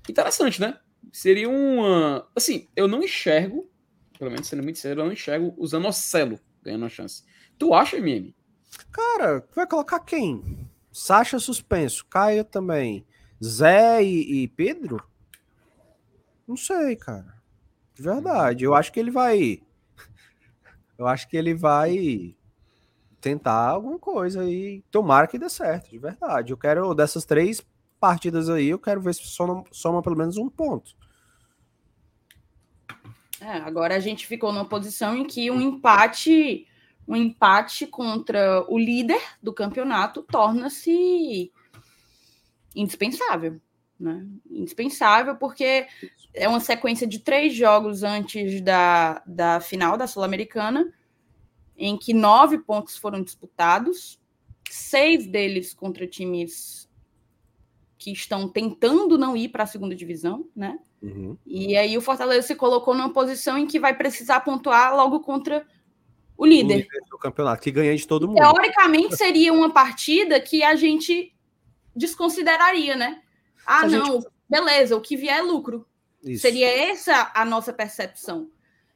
Interessante, 0.07 0.61
né? 0.61 0.79
Seria 1.11 1.49
uma. 1.49 2.25
Assim, 2.35 2.69
eu 2.75 2.87
não 2.87 3.03
enxergo, 3.03 3.69
pelo 4.17 4.31
menos 4.31 4.47
sendo 4.47 4.63
muito 4.63 4.79
sério, 4.79 5.01
eu 5.01 5.05
não 5.05 5.11
enxergo 5.11 5.53
o 5.57 5.67
Zanocelo 5.67 6.39
ganhando 6.61 6.85
a 6.85 6.89
chance. 6.89 7.23
Tu 7.57 7.73
acha, 7.73 7.97
MM? 7.97 8.33
Cara, 8.91 9.45
vai 9.53 9.67
colocar 9.67 9.99
quem? 9.99 10.69
Sacha 10.91 11.39
suspenso, 11.39 12.05
Caio 12.05 12.45
também. 12.45 13.05
Zé 13.43 14.03
e, 14.03 14.43
e 14.43 14.47
Pedro? 14.47 15.03
Não 16.47 16.55
sei, 16.55 16.95
cara. 16.95 17.41
De 17.95 18.01
verdade. 18.01 18.63
Eu 18.63 18.73
acho 18.73 18.93
que 18.93 18.99
ele 18.99 19.11
vai 19.11 19.61
eu 20.97 21.07
acho 21.07 21.27
que 21.27 21.35
ele 21.35 21.53
vai 21.53 22.35
tentar 23.23 23.69
alguma 23.69 23.97
coisa 23.97 24.43
e 24.43 24.83
tomara 24.91 25.27
que 25.27 25.39
dê 25.39 25.49
certo, 25.49 25.89
de 25.89 25.97
verdade. 25.97 26.51
Eu 26.51 26.57
quero, 26.57 26.93
dessas 26.93 27.23
três 27.23 27.65
partidas 27.97 28.49
aí, 28.49 28.67
eu 28.67 28.77
quero 28.77 29.01
ver 29.01 29.15
se 29.15 29.25
soma, 29.25 29.63
soma 29.71 30.01
pelo 30.01 30.17
menos 30.17 30.35
um 30.35 30.49
ponto. 30.49 30.93
É, 33.39 33.57
agora 33.59 33.95
a 33.95 33.99
gente 33.99 34.27
ficou 34.27 34.51
numa 34.51 34.67
posição 34.67 35.15
em 35.15 35.25
que 35.25 35.49
um 35.49 35.61
empate, 35.61 36.67
um 37.07 37.15
empate 37.15 37.87
contra 37.87 38.65
o 38.69 38.77
líder 38.77 39.21
do 39.41 39.53
campeonato 39.53 40.21
torna-se 40.23 41.49
indispensável. 42.75 43.61
Né? 43.97 44.27
Indispensável, 44.49 45.37
porque 45.37 45.87
é 46.33 46.49
uma 46.49 46.59
sequência 46.59 47.07
de 47.07 47.19
três 47.19 47.53
jogos 47.53 48.03
antes 48.03 48.59
da, 48.59 49.23
da 49.25 49.61
final 49.61 49.95
da 49.95 50.07
Sul-Americana, 50.07 50.91
em 51.77 51.97
que 51.97 52.13
nove 52.13 52.57
pontos 52.57 52.97
foram 52.97 53.21
disputados, 53.21 54.19
seis 54.69 55.27
deles 55.27 55.73
contra 55.73 56.07
times 56.07 56.89
que 57.97 58.11
estão 58.11 58.49
tentando 58.49 59.17
não 59.17 59.35
ir 59.35 59.49
para 59.49 59.63
a 59.63 59.67
segunda 59.67 59.95
divisão, 59.95 60.45
né? 60.55 60.77
Uhum. 61.01 61.37
E 61.45 61.75
aí 61.75 61.97
o 61.97 62.01
Fortaleza 62.01 62.47
se 62.47 62.55
colocou 62.55 62.93
numa 62.93 63.11
posição 63.11 63.57
em 63.57 63.67
que 63.67 63.79
vai 63.79 63.95
precisar 63.95 64.41
pontuar 64.41 64.95
logo 64.95 65.19
contra 65.19 65.65
o 66.37 66.45
líder. 66.45 66.73
O 66.73 66.77
líder 66.77 67.01
do 67.09 67.17
campeonato, 67.17 67.61
que 67.61 67.71
ganha 67.71 67.95
de 67.95 68.07
todo 68.07 68.27
mundo. 68.27 68.37
Teoricamente 68.37 69.15
seria 69.15 69.53
uma 69.53 69.71
partida 69.71 70.39
que 70.39 70.63
a 70.63 70.75
gente 70.75 71.33
desconsideraria, 71.95 72.95
né? 72.95 73.21
Ah, 73.65 73.87
não, 73.87 74.21
gente... 74.21 74.27
beleza, 74.49 74.95
o 74.95 75.01
que 75.01 75.15
vier 75.15 75.39
é 75.39 75.41
lucro. 75.41 75.85
Isso. 76.23 76.41
Seria 76.41 76.67
essa 76.89 77.31
a 77.33 77.45
nossa 77.45 77.73
percepção. 77.73 78.49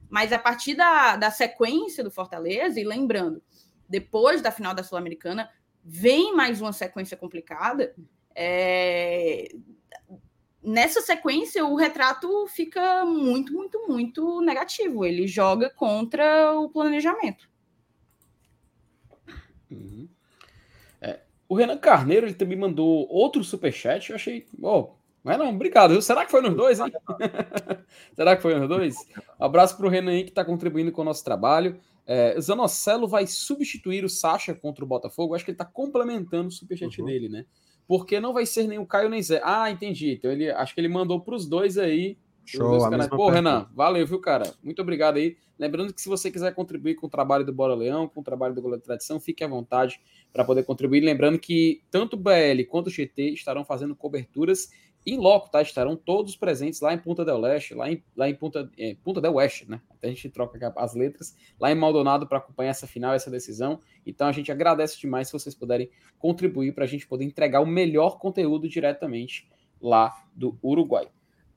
Mas 0.10 0.32
a 0.32 0.40
partir 0.40 0.76
da, 0.76 1.16
da 1.16 1.32
sequência 1.32 2.04
do 2.04 2.12
Fortaleza, 2.12 2.80
e 2.80 2.84
lembrando, 2.84 3.42
depois 3.88 4.42
da 4.42 4.52
final 4.52 4.74
da 4.74 4.84
Sul-Americana, 4.84 5.50
vem 5.84 6.36
mais 6.36 6.62
uma 6.62 6.74
sequência 6.74 7.16
complicada. 7.18 7.96
É... 8.36 9.50
Nessa 10.62 11.02
sequência, 11.02 11.66
o 11.66 11.76
retrato 11.76 12.46
fica 12.48 13.06
muito, 13.06 13.54
muito, 13.54 13.88
muito 13.88 14.42
negativo. 14.42 15.06
Ele 15.06 15.26
joga 15.26 15.70
contra 15.70 16.54
o 16.60 16.70
planejamento. 16.70 17.50
Uhum. 19.72 20.10
É, 21.00 21.22
o 21.48 21.56
Renan 21.56 21.78
Carneiro 21.78 22.26
ele 22.26 22.34
também 22.34 22.58
mandou 22.58 23.08
outro 23.10 23.44
superchat. 23.46 24.10
Eu 24.10 24.18
achei. 24.18 24.46
Oh, 24.62 24.97
mas 25.28 25.38
não, 25.38 25.50
obrigado. 25.50 26.00
Será 26.02 26.26
que 26.26 26.32
foi 26.32 26.42
nos 26.42 26.56
dois, 26.56 26.80
hein? 26.80 26.92
Será 28.16 28.36
que 28.36 28.42
foi 28.42 28.56
nos 28.56 28.70
dois? 28.70 28.96
Um 29.40 29.44
abraço 29.44 29.76
para 29.76 29.86
o 29.86 29.90
Renan 29.90 30.12
aí 30.12 30.24
que 30.24 30.30
está 30.30 30.46
contribuindo 30.46 30.92
com 30.92 31.02
o 31.02 31.06
nosso 31.06 31.24
trabalho. 31.24 31.78
É, 32.06 32.40
Zanocelo 32.40 33.08
vai 33.08 33.28
substituir 33.28 34.06
o 34.06 34.10
Sacha 34.10 34.56
contra 34.56 34.86
o 34.86 34.88
Botafogo. 34.88 35.36
Acho 35.36 35.44
que 35.44 35.52
ele 35.52 35.56
está 35.56 35.66
complementando 35.66 36.48
o 36.48 36.52
superchat 36.52 37.02
uhum. 37.02 37.08
dele, 37.08 37.28
né? 37.28 37.46
Porque 37.86 38.20
não 38.22 38.34
vai 38.34 38.46
ser 38.46 38.68
nem 38.68 38.80
o 38.80 38.86
Caio 38.86 39.10
nem 39.10 39.22
Zé. 39.22 39.42
Ah, 39.44 39.70
entendi. 39.70 40.14
Então 40.14 40.32
ele 40.32 40.50
acho 40.50 40.74
que 40.74 40.80
ele 40.80 40.88
mandou 40.88 41.20
para 41.20 41.36
os 41.36 41.46
dois 41.46 41.78
aí. 41.78 42.18
Show, 42.46 42.80
dois 42.80 43.08
Pô, 43.10 43.30
Renan, 43.30 43.68
valeu, 43.76 44.08
viu, 44.08 44.22
cara? 44.22 44.54
Muito 44.64 44.82
obrigado 44.82 45.18
aí. 45.18 45.36
Lembrando 45.60 45.94
que 45.94 46.02
se 46.02 46.08
você 46.08 46.32
quiser 46.32 46.54
contribuir 46.54 46.96
com 46.96 47.08
o 47.08 47.10
trabalho 47.10 47.46
do 47.46 47.52
Bora 47.52 47.74
Leão, 47.74 48.08
com 48.08 48.22
o 48.22 48.24
trabalho 48.24 48.56
do 48.56 48.62
Goleiro 48.62 48.80
de 48.80 48.86
Tradição, 48.86 49.20
fique 49.20 49.44
à 49.44 49.48
vontade 49.48 50.00
para 50.32 50.46
poder 50.46 50.64
contribuir. 50.64 51.02
Lembrando 51.02 51.40
que 51.40 51.82
tanto 51.92 52.14
o 52.14 52.18
BL 52.18 52.64
quanto 52.70 52.88
o 52.88 52.90
GT 52.90 53.34
estarão 53.34 53.66
fazendo 53.66 53.96
coberturas 53.96 54.70
em 55.06 55.18
loco, 55.18 55.50
tá? 55.50 55.62
Estarão 55.62 55.96
todos 55.96 56.36
presentes 56.36 56.82
lá 56.82 56.94
em 56.94 56.98
Punta 56.98 57.24
del 57.24 57.40
Leste, 57.40 57.74
lá 57.74 57.90
em, 57.90 58.04
lá 58.16 58.30
em 58.30 58.36
Punta, 58.36 58.70
é, 58.78 58.96
Punta 59.04 59.22
del 59.22 59.36
Oeste, 59.36 59.70
né? 59.70 59.82
Até 59.90 60.08
a 60.08 60.12
gente 60.12 60.30
troca 60.30 60.74
as 60.76 60.96
letras, 60.96 61.36
lá 61.60 61.72
em 61.72 61.76
Maldonado 61.76 62.28
para 62.28 62.40
acompanhar 62.40 62.72
essa 62.72 62.88
final, 62.88 63.14
essa 63.14 63.32
decisão. 63.32 63.80
Então 64.06 64.28
a 64.28 64.32
gente 64.32 64.52
agradece 64.52 65.00
demais 65.00 65.28
se 65.28 65.34
vocês 65.34 65.56
puderem 65.56 65.90
contribuir 66.20 66.74
para 66.74 66.84
a 66.84 66.88
gente 66.88 67.08
poder 67.08 67.24
entregar 67.24 67.62
o 67.62 67.66
melhor 67.66 68.20
conteúdo 68.20 68.68
diretamente 68.68 69.50
lá 69.82 70.14
do 70.36 70.58
Uruguai. 70.62 71.08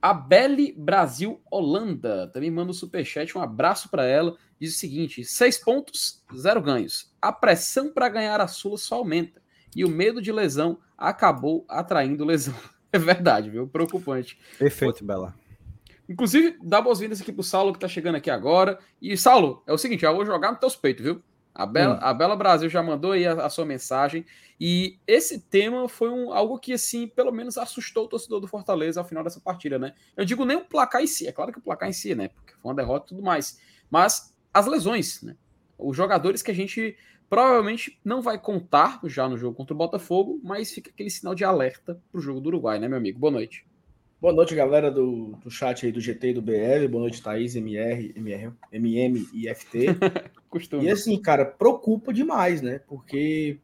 A 0.03 0.15
Belle 0.15 0.73
Brasil 0.73 1.43
Holanda 1.51 2.27
também 2.29 2.51
manda 2.51 2.71
um 2.71 2.75
superchat, 2.75 3.37
um 3.37 3.43
abraço 3.43 3.91
para 3.91 4.07
ela. 4.07 4.37
Diz 4.59 4.75
o 4.75 4.79
seguinte: 4.79 5.25
seis 5.25 5.59
pontos, 5.59 6.25
zero 6.35 6.63
ganhos. 6.63 7.13
A 7.21 7.33
pressão 7.33 7.93
para 7.93 8.09
ganhar 8.09 8.41
a 8.41 8.49
Sula 8.49 8.79
só 8.79 8.97
aumenta. 8.97 9.43
E 9.77 9.85
o 9.85 9.91
medo 9.91 10.23
de 10.23 10.33
lesão 10.33 10.79
acabou 10.97 11.67
atraindo 11.69 12.25
lesão. 12.25 12.55
É 12.93 12.99
verdade, 12.99 13.51
viu? 13.51 13.67
Preocupante. 13.67 14.39
Perfeito, 14.59 15.05
Bela. 15.05 15.35
Inclusive, 16.09 16.59
dá 16.61 16.81
boas-vindas 16.81 17.21
aqui 17.21 17.33
pro 17.33 17.43
Saulo 17.43 17.73
que 17.73 17.79
tá 17.79 17.87
chegando 17.87 18.17
aqui 18.17 18.31
agora. 18.31 18.79
E, 19.01 19.17
Saulo, 19.17 19.63
é 19.67 19.73
o 19.73 19.79
seguinte, 19.79 20.05
eu 20.05 20.15
vou 20.15 20.27
jogar 20.27 20.51
no 20.51 20.59
teus 20.59 20.75
peitos, 20.75 21.05
viu? 21.05 21.23
A 21.55 21.67
Bela, 21.67 21.95
hum. 21.95 21.99
a 22.01 22.15
Bela 22.15 22.37
Brasil 22.37 22.69
já 22.69 22.83
mandou 22.83 23.13
aí 23.13 23.27
a, 23.27 23.33
a, 23.35 23.49
sua 23.49 23.65
mensagem. 23.65 24.27
E 24.59 24.99
esse 25.07 25.41
tema 25.41 25.89
foi 25.89 26.11
um, 26.11 26.33
algo 26.33 26.59
que, 26.59 26.73
assim, 26.73 27.07
pelo 27.07 27.31
menos 27.31 27.57
assustou 27.57 28.07
o 28.07 28.09
torcedor 28.09 28.41
do 28.41 28.49
Fortaleza 28.49 29.01
ao 29.01 29.07
final 29.07 29.23
dessa 29.23 29.41
partida, 29.41 29.79
né? 29.79 29.95
Eu 30.17 30.25
digo 30.25 30.45
nem 30.45 30.57
o 30.57 30.65
placar 30.65 31.03
em 31.03 31.07
si, 31.07 31.29
é 31.29 31.33
claro 31.33 31.53
que 31.53 31.59
o 31.59 31.63
placar 31.63 31.89
em 31.89 31.93
si, 31.93 32.15
né? 32.15 32.29
Porque 32.29 32.55
foi 32.55 32.71
uma 32.71 32.75
derrota 32.75 33.07
e 33.07 33.09
tudo 33.11 33.23
mais. 33.23 33.61
Mas 33.89 34.35
as 34.53 34.67
lesões, 34.67 35.23
né? 35.23 35.37
Os 35.79 35.97
jogadores 35.97 36.43
que 36.43 36.51
a 36.51 36.55
gente 36.55 36.97
Provavelmente 37.31 37.97
não 38.05 38.21
vai 38.21 38.37
contar 38.41 39.01
já 39.05 39.29
no 39.29 39.39
jogo 39.39 39.57
contra 39.57 39.73
o 39.73 39.77
Botafogo, 39.79 40.41
mas 40.43 40.73
fica 40.73 40.91
aquele 40.91 41.09
sinal 41.09 41.33
de 41.33 41.45
alerta 41.45 42.03
para 42.11 42.19
o 42.19 42.21
jogo 42.21 42.41
do 42.41 42.49
Uruguai, 42.49 42.81
né, 42.81 42.89
meu 42.89 42.99
amigo? 42.99 43.21
Boa 43.21 43.31
noite. 43.31 43.65
Boa 44.21 44.33
noite, 44.35 44.53
galera 44.53 44.91
do, 44.91 45.37
do 45.37 45.49
chat 45.49 45.87
aí 45.87 45.93
do 45.93 46.01
GT 46.01 46.31
e 46.31 46.35
do 46.35 46.43
BL. 46.43 46.89
Boa 46.91 47.03
noite, 47.03 47.23
Thaís, 47.23 47.55
MR, 47.55 48.13
MR 48.17 48.53
MM 48.73 49.29
e 49.33 49.55
FT. 49.55 49.87
E 50.83 50.91
assim, 50.91 51.17
cara, 51.23 51.45
preocupa 51.45 52.13
demais, 52.13 52.61
né? 52.61 52.81
Porque 52.81 53.61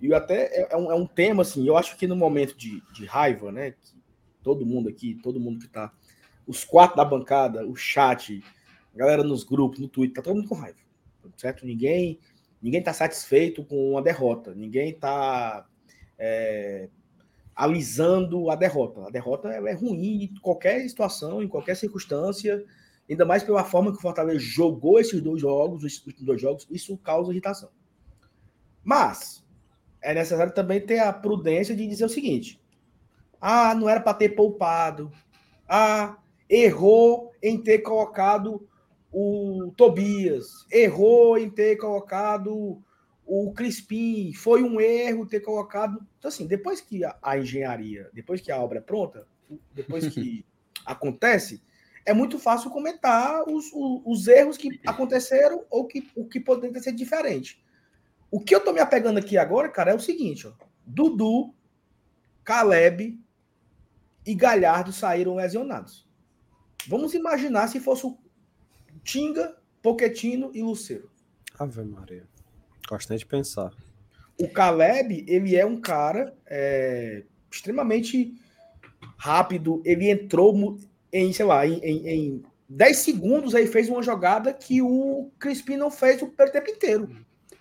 eu 0.00 0.16
até 0.16 0.44
é, 0.62 0.68
é, 0.70 0.76
um, 0.78 0.90
é 0.90 0.94
um 0.94 1.06
tema 1.06 1.42
assim, 1.42 1.68
eu 1.68 1.76
acho 1.76 1.94
que 1.98 2.06
no 2.06 2.16
momento 2.16 2.56
de, 2.56 2.82
de 2.94 3.04
raiva, 3.04 3.52
né? 3.52 3.72
Que 3.72 4.00
todo 4.42 4.64
mundo 4.64 4.88
aqui, 4.88 5.20
todo 5.22 5.38
mundo 5.38 5.58
que 5.58 5.68
tá, 5.68 5.92
os 6.46 6.64
quatro 6.64 6.96
da 6.96 7.04
bancada, 7.04 7.66
o 7.66 7.76
chat, 7.76 8.42
a 8.94 8.98
galera 8.98 9.22
nos 9.22 9.44
grupos, 9.44 9.78
no 9.78 9.88
Twitter, 9.88 10.14
tá 10.14 10.22
todo 10.22 10.36
mundo 10.36 10.48
com 10.48 10.54
raiva. 10.54 10.78
Certo? 11.36 11.66
Ninguém 11.66 12.18
Ninguém 12.66 12.80
está 12.80 12.92
satisfeito 12.92 13.64
com 13.64 13.92
uma 13.92 14.02
derrota. 14.02 14.52
Ninguém 14.52 14.90
está 14.90 15.64
é, 16.18 16.88
alisando 17.54 18.50
a 18.50 18.56
derrota. 18.56 19.06
A 19.06 19.10
derrota 19.10 19.50
é 19.50 19.72
ruim 19.72 20.24
em 20.24 20.34
qualquer 20.40 20.80
situação, 20.80 21.40
em 21.40 21.46
qualquer 21.46 21.76
circunstância. 21.76 22.64
Ainda 23.08 23.24
mais 23.24 23.44
pela 23.44 23.62
forma 23.62 23.92
que 23.92 23.98
o 23.98 24.00
Fortaleza 24.00 24.40
jogou 24.40 24.98
esses 24.98 25.20
dois 25.20 25.40
jogos, 25.40 25.84
esses 25.84 26.02
dois 26.22 26.40
jogos, 26.42 26.66
isso 26.68 26.98
causa 26.98 27.30
irritação. 27.30 27.70
Mas 28.82 29.46
é 30.02 30.12
necessário 30.12 30.52
também 30.52 30.80
ter 30.80 30.98
a 30.98 31.12
prudência 31.12 31.76
de 31.76 31.86
dizer 31.86 32.06
o 32.06 32.08
seguinte: 32.08 32.60
ah, 33.40 33.76
não 33.76 33.88
era 33.88 34.00
para 34.00 34.14
ter 34.14 34.30
poupado. 34.30 35.12
Ah, 35.68 36.18
errou 36.50 37.30
em 37.40 37.62
ter 37.62 37.78
colocado 37.78 38.68
o 39.18 39.72
Tobias, 39.74 40.66
errou 40.70 41.38
em 41.38 41.48
ter 41.48 41.76
colocado 41.76 42.82
o 43.24 43.50
Crispim, 43.54 44.30
foi 44.34 44.62
um 44.62 44.78
erro 44.78 45.24
ter 45.24 45.40
colocado. 45.40 46.06
Então, 46.18 46.28
assim, 46.28 46.46
depois 46.46 46.82
que 46.82 47.02
a, 47.02 47.16
a 47.22 47.38
engenharia, 47.38 48.10
depois 48.12 48.42
que 48.42 48.52
a 48.52 48.60
obra 48.60 48.76
é 48.76 48.82
pronta, 48.82 49.26
depois 49.72 50.06
que 50.08 50.44
acontece, 50.84 51.62
é 52.04 52.12
muito 52.12 52.38
fácil 52.38 52.70
comentar 52.70 53.42
os, 53.48 53.72
os, 53.72 54.02
os, 54.04 54.28
erros 54.28 54.58
que 54.58 54.78
aconteceram 54.86 55.64
ou 55.70 55.86
que, 55.86 56.06
o 56.14 56.26
que 56.26 56.38
poderia 56.38 56.74
ter 56.74 56.82
sido 56.82 56.98
diferente. 56.98 57.64
O 58.30 58.38
que 58.38 58.54
eu 58.54 58.62
tô 58.62 58.70
me 58.70 58.80
apegando 58.80 59.18
aqui 59.18 59.38
agora, 59.38 59.70
cara, 59.70 59.92
é 59.92 59.94
o 59.94 59.98
seguinte: 59.98 60.46
ó, 60.46 60.52
Dudu, 60.84 61.54
Caleb 62.44 63.18
e 64.26 64.34
Galhardo 64.34 64.92
saíram 64.92 65.36
lesionados. 65.36 66.06
Vamos 66.86 67.14
imaginar 67.14 67.68
se 67.68 67.80
fosse 67.80 68.04
o 68.04 68.25
Tinga, 69.06 69.56
Poquetino 69.80 70.50
e 70.52 70.62
Luceiro. 70.62 71.08
Ave 71.56 71.84
Maria. 71.84 72.24
Gosto 72.88 73.16
de 73.16 73.24
pensar. 73.24 73.72
O 74.38 74.48
Caleb, 74.48 75.24
ele 75.28 75.54
é 75.54 75.64
um 75.64 75.80
cara 75.80 76.34
é, 76.44 77.22
extremamente 77.50 78.34
rápido. 79.16 79.80
Ele 79.84 80.10
entrou 80.10 80.76
em, 81.12 81.32
sei 81.32 81.46
lá, 81.46 81.64
em, 81.64 81.78
em, 81.78 82.08
em 82.08 82.42
10 82.68 82.98
segundos 82.98 83.54
aí 83.54 83.68
fez 83.68 83.88
uma 83.88 84.02
jogada 84.02 84.52
que 84.52 84.82
o 84.82 85.30
Crispim 85.38 85.76
não 85.76 85.90
fez 85.90 86.20
o 86.20 86.26
tempo 86.26 86.68
inteiro. 86.68 87.08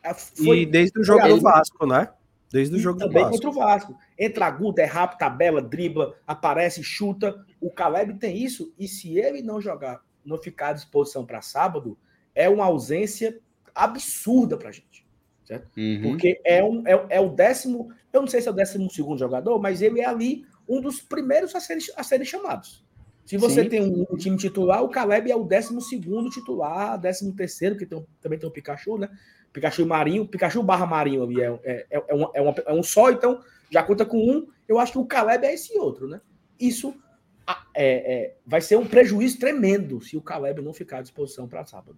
É, 0.03 0.13
foi, 0.15 0.62
e 0.62 0.65
desde 0.65 0.99
o 0.99 1.03
jogo 1.03 1.27
do 1.27 1.39
Vasco, 1.39 1.86
né? 1.86 2.10
Desde 2.51 2.75
o 2.75 2.79
jogo 2.79 2.99
também 2.99 3.23
do 3.23 3.29
Vasco. 3.29 3.31
contra 3.31 3.49
o 3.49 3.53
Vasco. 3.53 3.97
Entra 4.17 4.47
agudo, 4.47 4.79
é 4.79 4.86
rápido, 4.86 5.19
tabela, 5.19 5.62
dribla, 5.62 6.15
aparece, 6.25 6.84
chuta. 6.84 7.45
O 7.62 7.69
Caleb 7.69 8.15
tem 8.15 8.43
isso. 8.43 8.73
E 8.79 8.88
se 8.88 9.17
ele 9.19 9.43
não 9.43 9.62
jogar 9.62 10.01
não 10.25 10.38
ficar 10.38 10.69
à 10.69 10.73
disposição 10.73 11.25
para 11.25 11.41
sábado 11.41 11.97
é 12.33 12.49
uma 12.49 12.65
ausência 12.65 13.39
absurda 13.73 14.57
para 14.57 14.69
a 14.69 14.71
gente. 14.71 15.05
Certo? 15.43 15.69
Uhum. 15.77 16.01
Porque 16.01 16.41
é, 16.43 16.63
um, 16.63 16.83
é, 16.88 17.05
é, 17.09 17.19
o 17.21 17.29
décimo, 17.29 17.93
eu 18.11 18.21
não 18.21 18.27
sei 18.27 18.41
se 18.41 18.47
é 18.47 18.51
o 18.51 18.55
décimo 18.55 18.89
segundo 18.89 19.19
jogador, 19.19 19.59
mas 19.59 19.81
ele 19.81 20.01
é 20.01 20.05
ali 20.05 20.43
um 20.67 20.81
dos 20.81 21.01
primeiros 21.01 21.53
a 21.53 21.59
serem, 21.59 21.83
a 21.95 22.03
serem 22.03 22.25
chamados. 22.25 22.83
Se 23.25 23.38
você 23.38 23.63
Sim. 23.63 23.69
tem 23.69 23.81
um, 23.81 24.05
um, 24.09 24.17
time 24.17 24.38
titular, 24.38 24.83
o 24.83 24.89
Caleb 24.89 25.31
é 25.31 25.35
o 25.35 25.43
décimo 25.43 25.81
segundo 25.81 26.29
titular, 26.29 26.99
décimo 26.99 27.35
terceiro, 27.35 27.75
que 27.75 27.85
tem, 27.85 28.05
também 28.21 28.38
tem 28.38 28.47
o 28.47 28.51
Pikachu, 28.51 28.97
né? 28.97 29.09
Pikachu 29.51 29.83
e 29.83 29.85
Marinho, 29.85 30.27
Pikachu 30.27 30.61
barra 30.61 30.85
Marinho 30.85 31.23
ali 31.23 31.41
é, 31.41 31.59
é, 31.63 31.85
é, 31.89 32.03
é, 32.07 32.41
uma, 32.41 32.53
é 32.65 32.73
um 32.73 32.83
só, 32.83 33.09
então 33.09 33.41
já 33.69 33.81
conta 33.83 34.05
com 34.05 34.17
um. 34.17 34.47
Eu 34.67 34.79
acho 34.79 34.91
que 34.91 34.99
o 34.99 35.05
Caleb 35.05 35.45
é 35.45 35.53
esse 35.53 35.77
outro, 35.77 36.07
né? 36.07 36.21
Isso 36.59 36.93
é, 37.73 38.13
é, 38.13 38.38
vai 38.45 38.62
ser 38.62 38.77
um 38.77 38.88
prejuízo 38.88 39.39
tremendo 39.39 40.01
se 40.01 40.17
o 40.17 40.21
Caleb 40.21 40.62
não 40.62 40.73
ficar 40.73 40.99
à 40.99 41.01
disposição 41.01 41.47
para 41.47 41.65
sábado. 41.65 41.97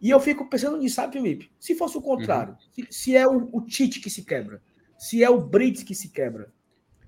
E 0.00 0.10
eu 0.10 0.20
fico 0.20 0.48
pensando 0.48 0.76
nisso, 0.76 0.96
sabe, 0.96 1.14
Felipe? 1.14 1.50
Se 1.58 1.74
fosse 1.74 1.96
o 1.96 2.02
contrário, 2.02 2.52
uhum. 2.52 2.84
se, 2.84 2.86
se, 2.90 3.16
é 3.16 3.26
o, 3.26 3.48
o 3.52 3.62
Tite 3.62 4.00
que 4.00 4.10
se 4.10 4.24
quebra, 4.24 4.62
se 4.98 5.22
é 5.22 5.30
o 5.30 5.40
Brits 5.40 5.82
que 5.82 5.94
se 5.94 6.10
quebra, 6.10 6.52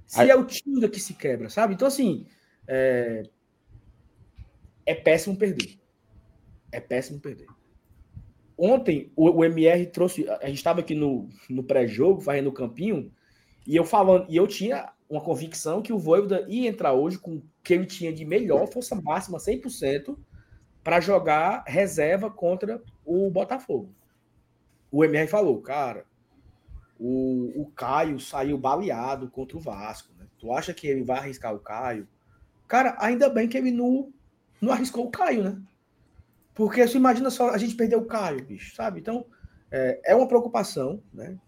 se 0.07 0.21
Aí... 0.21 0.31
é 0.31 0.35
o 0.35 0.45
Tinga 0.45 0.89
que 0.89 0.99
se 0.99 1.15
quebra, 1.15 1.51
sabe? 1.51 1.75
Então, 1.75 1.87
assim, 1.87 2.27
é, 2.67 3.25
é 4.87 4.95
péssimo 4.95 5.37
perder. 5.37 5.79
É 6.73 6.81
péssimo 6.81 7.21
perder. 7.21 7.47
Ontem, 8.57 9.13
o, 9.15 9.31
o 9.31 9.45
MR 9.45 9.87
trouxe. 9.87 10.29
A 10.29 10.47
gente 10.47 10.57
estava 10.57 10.81
aqui 10.81 10.95
no, 10.95 11.29
no 11.49 11.63
pré-jogo, 11.63 12.21
fazendo 12.21 12.49
o 12.49 12.53
campinho, 12.53 13.13
e 13.67 13.77
eu 13.77 13.85
falando, 13.85 14.27
e 14.29 14.37
eu 14.37 14.47
tinha 14.47 14.91
uma 15.09 15.21
convicção 15.21 15.81
que 15.81 15.93
o 15.93 15.99
Voivoda 15.99 16.45
ia 16.49 16.69
entrar 16.69 16.93
hoje 16.93 17.19
com 17.19 17.37
o 17.37 17.43
que 17.63 17.73
ele 17.75 17.87
tinha 17.87 18.13
de 18.13 18.25
melhor, 18.25 18.67
força 18.67 18.95
máxima, 18.95 19.39
100%, 19.39 20.17
para 20.85 21.01
jogar 21.01 21.65
reserva 21.67 22.31
contra 22.31 22.83
o 23.05 23.31
Botafogo. 23.31 23.95
O 24.91 25.05
MR 25.05 25.29
falou, 25.29 25.61
cara, 25.61 26.05
o, 26.99 27.63
o 27.63 27.67
Caio 27.75 28.19
saiu 28.19 28.59
baleado 28.59 29.29
contra 29.31 29.57
o 29.57 29.61
Vasco. 29.61 30.13
Né? 30.19 30.27
Tu 30.39 30.53
acha 30.53 30.75
que 30.75 30.87
ele 30.87 31.03
vai 31.03 31.19
arriscar 31.19 31.55
o 31.55 31.61
Caio? 31.61 32.09
Cara, 32.67 32.97
ainda 32.99 33.29
bem 33.31 33.49
que 33.49 33.57
ele 33.57 33.71
não, 33.71 34.13
não 34.61 34.73
arriscou 34.73 35.07
o 35.07 35.11
Caio, 35.11 35.43
né? 35.45 35.63
Porque 36.55 36.87
você 36.87 36.97
imagina 36.97 37.31
só 37.31 37.51
a 37.51 37.59
gente 37.59 37.77
perder 37.77 37.97
o 37.97 38.05
Caio, 38.05 38.45
bicho, 38.45 38.75
sabe? 38.75 39.01
Então, 39.01 39.25
é, 39.71 40.01
é 40.07 40.15
uma 40.17 40.27
preocupação, 40.27 41.03
né? 41.13 41.39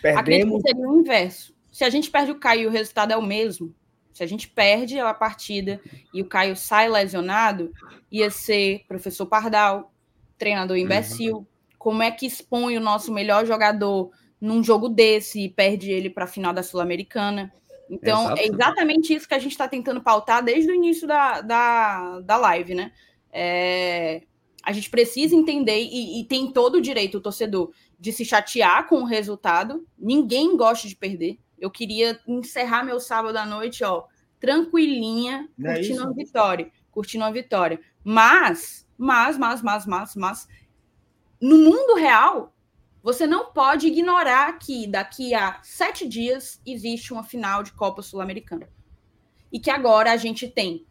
Perdemos... 0.00 0.20
Acredito 0.20 0.62
que 0.62 0.68
seria 0.68 0.88
o 0.88 1.00
inverso. 1.00 1.53
Se 1.74 1.82
a 1.82 1.90
gente 1.90 2.08
perde 2.08 2.30
o 2.30 2.38
Caio 2.38 2.62
e 2.62 2.66
o 2.68 2.70
resultado 2.70 3.12
é 3.12 3.16
o 3.16 3.20
mesmo, 3.20 3.74
se 4.12 4.22
a 4.22 4.26
gente 4.28 4.46
perde 4.46 5.00
a 5.00 5.12
partida 5.12 5.80
e 6.14 6.22
o 6.22 6.24
Caio 6.24 6.54
sai 6.54 6.88
lesionado, 6.88 7.72
ia 8.12 8.30
ser 8.30 8.84
professor 8.86 9.26
Pardal, 9.26 9.92
treinador 10.38 10.76
imbecil. 10.76 11.38
Uhum. 11.38 11.46
Como 11.76 12.00
é 12.00 12.12
que 12.12 12.26
expõe 12.26 12.78
o 12.78 12.80
nosso 12.80 13.12
melhor 13.12 13.44
jogador 13.44 14.12
num 14.40 14.62
jogo 14.62 14.88
desse 14.88 15.40
e 15.40 15.48
perde 15.48 15.90
ele 15.90 16.08
para 16.08 16.26
a 16.26 16.28
final 16.28 16.52
da 16.52 16.62
Sul-Americana? 16.62 17.52
Então, 17.90 18.22
Exato. 18.22 18.40
é 18.40 18.46
exatamente 18.46 19.12
isso 19.12 19.26
que 19.26 19.34
a 19.34 19.40
gente 19.40 19.50
está 19.50 19.66
tentando 19.66 20.00
pautar 20.00 20.44
desde 20.44 20.70
o 20.70 20.74
início 20.76 21.08
da, 21.08 21.40
da, 21.40 22.20
da 22.20 22.36
live, 22.36 22.76
né? 22.76 22.92
É, 23.32 24.22
a 24.62 24.70
gente 24.70 24.88
precisa 24.88 25.34
entender 25.34 25.80
e, 25.80 26.20
e, 26.20 26.24
tem 26.24 26.52
todo 26.52 26.76
o 26.76 26.80
direito, 26.80 27.18
o 27.18 27.20
torcedor, 27.20 27.72
de 27.98 28.12
se 28.12 28.24
chatear 28.24 28.86
com 28.86 29.02
o 29.02 29.04
resultado. 29.04 29.84
Ninguém 29.98 30.56
gosta 30.56 30.86
de 30.86 30.94
perder. 30.94 31.40
Eu 31.64 31.70
queria 31.70 32.20
encerrar 32.28 32.84
meu 32.84 33.00
sábado 33.00 33.36
à 33.38 33.46
noite, 33.46 33.82
ó, 33.82 34.04
tranquilinha, 34.38 35.48
Não 35.56 35.70
é 35.70 35.76
curtindo 35.76 36.02
é 36.02 36.04
uma 36.04 36.12
vitória, 36.12 36.70
curtindo 36.90 37.24
uma 37.24 37.32
vitória. 37.32 37.80
Mas, 38.04 38.86
mas, 38.98 39.38
mas, 39.38 39.62
mas, 39.62 39.86
mas, 39.86 40.14
mas, 40.14 40.48
no 41.40 41.56
mundo 41.56 41.94
real, 41.94 42.54
você 43.02 43.26
não 43.26 43.46
pode 43.46 43.86
ignorar 43.86 44.58
que 44.58 44.86
daqui 44.86 45.34
a 45.34 45.58
sete 45.62 46.06
dias 46.06 46.60
existe 46.66 47.14
uma 47.14 47.24
final 47.24 47.62
de 47.62 47.72
Copa 47.72 48.02
Sul-Americana. 48.02 48.68
E 49.50 49.58
que 49.58 49.70
agora 49.70 50.12
a 50.12 50.18
gente 50.18 50.46
tem 50.46 50.86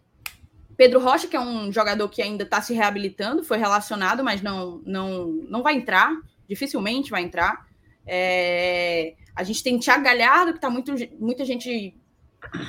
Pedro 0.75 0.99
Rocha, 0.99 1.27
que 1.27 1.35
é 1.35 1.39
um 1.39 1.71
jogador 1.71 2.09
que 2.09 2.23
ainda 2.23 2.43
está 2.43 2.61
se 2.63 2.73
reabilitando, 2.73 3.43
foi 3.43 3.59
relacionado, 3.59 4.23
mas 4.23 4.41
não, 4.41 4.81
não, 4.83 5.27
não 5.47 5.61
vai 5.61 5.75
entrar, 5.75 6.11
dificilmente 6.47 7.11
vai 7.11 7.21
entrar. 7.21 7.67
É, 8.07 9.13
a 9.35 9.43
gente 9.43 9.63
tem 9.63 9.79
Thiago 9.79 10.03
Galhardo, 10.03 10.51
que 10.51 10.57
está 10.57 10.69
muito, 10.69 10.93
muita 11.19 11.43
gente 11.45 11.95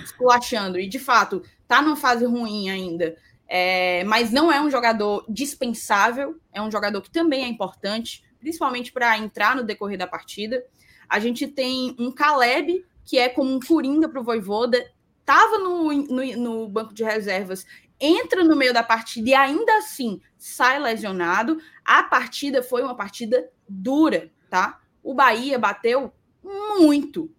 esculachando, 0.05 0.79
e 0.79 0.87
de 0.87 0.98
fato 0.98 1.42
está 1.62 1.83
numa 1.83 1.96
fase 1.96 2.24
ruim 2.24 2.70
ainda, 2.70 3.16
é, 3.46 4.05
mas 4.05 4.31
não 4.31 4.50
é 4.50 4.61
um 4.61 4.70
jogador 4.70 5.24
dispensável, 5.29 6.40
é 6.53 6.62
um 6.62 6.70
jogador 6.70 7.03
que 7.03 7.11
também 7.11 7.44
é 7.44 7.48
importante, 7.48 8.24
principalmente 8.38 8.92
para 8.92 9.18
entrar 9.18 9.57
no 9.57 9.64
decorrer 9.64 9.98
da 9.98 10.07
partida. 10.07 10.64
A 11.09 11.18
gente 11.18 11.46
tem 11.46 11.94
um 11.98 12.11
Caleb, 12.11 12.85
que 13.05 13.18
é 13.18 13.29
como 13.29 13.53
um 13.53 13.61
coringa 13.61 14.09
para 14.09 14.20
o 14.20 14.24
Voivoda, 14.24 14.90
estava 15.20 15.59
no, 15.59 15.92
no, 15.92 16.37
no 16.37 16.68
banco 16.68 16.94
de 16.94 17.05
reservas, 17.05 17.66
entra 18.00 18.42
no 18.44 18.57
meio 18.57 18.72
da 18.72 18.83
partida 18.83 19.31
e 19.31 19.35
ainda 19.35 19.77
assim 19.79 20.20
sai 20.38 20.79
lesionado. 20.79 21.59
A 21.85 22.03
partida 22.03 22.62
foi 22.62 22.83
uma 22.83 22.94
partida 22.94 23.48
dura, 23.68 24.31
tá? 24.50 24.81
O 25.03 25.14
Bahia 25.14 25.59
bateu 25.59 26.12
muito. 26.44 27.30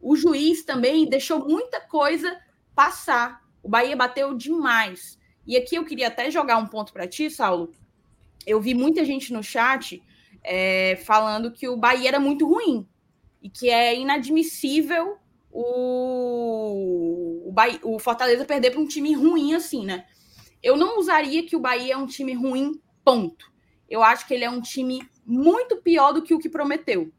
O 0.00 0.14
juiz 0.14 0.64
também 0.64 1.08
deixou 1.08 1.48
muita 1.48 1.80
coisa 1.80 2.38
passar. 2.74 3.40
O 3.62 3.68
Bahia 3.68 3.96
bateu 3.96 4.34
demais. 4.34 5.18
E 5.46 5.56
aqui 5.56 5.76
eu 5.76 5.84
queria 5.84 6.08
até 6.08 6.30
jogar 6.30 6.58
um 6.58 6.66
ponto 6.66 6.92
para 6.92 7.08
ti, 7.08 7.30
Saulo. 7.30 7.72
Eu 8.46 8.60
vi 8.60 8.74
muita 8.74 9.04
gente 9.04 9.32
no 9.32 9.42
chat 9.42 10.02
é, 10.44 10.96
falando 11.04 11.52
que 11.52 11.68
o 11.68 11.76
Bahia 11.76 12.08
era 12.08 12.20
muito 12.20 12.46
ruim 12.46 12.86
e 13.40 13.48
que 13.48 13.68
é 13.68 13.96
inadmissível 13.96 15.16
o, 15.50 17.48
o, 17.48 17.52
Bahia, 17.52 17.80
o 17.82 17.98
Fortaleza 17.98 18.44
perder 18.44 18.70
para 18.70 18.80
um 18.80 18.86
time 18.86 19.12
ruim 19.14 19.54
assim, 19.54 19.84
né? 19.84 20.06
Eu 20.62 20.76
não 20.76 20.98
usaria 20.98 21.44
que 21.44 21.56
o 21.56 21.60
Bahia 21.60 21.94
é 21.94 21.96
um 21.96 22.06
time 22.06 22.34
ruim, 22.34 22.80
ponto. 23.04 23.52
Eu 23.88 24.02
acho 24.02 24.26
que 24.26 24.34
ele 24.34 24.44
é 24.44 24.50
um 24.50 24.60
time 24.60 25.06
muito 25.26 25.76
pior 25.76 26.12
do 26.12 26.22
que 26.22 26.34
o 26.34 26.38
que 26.38 26.48
prometeu. 26.48 27.12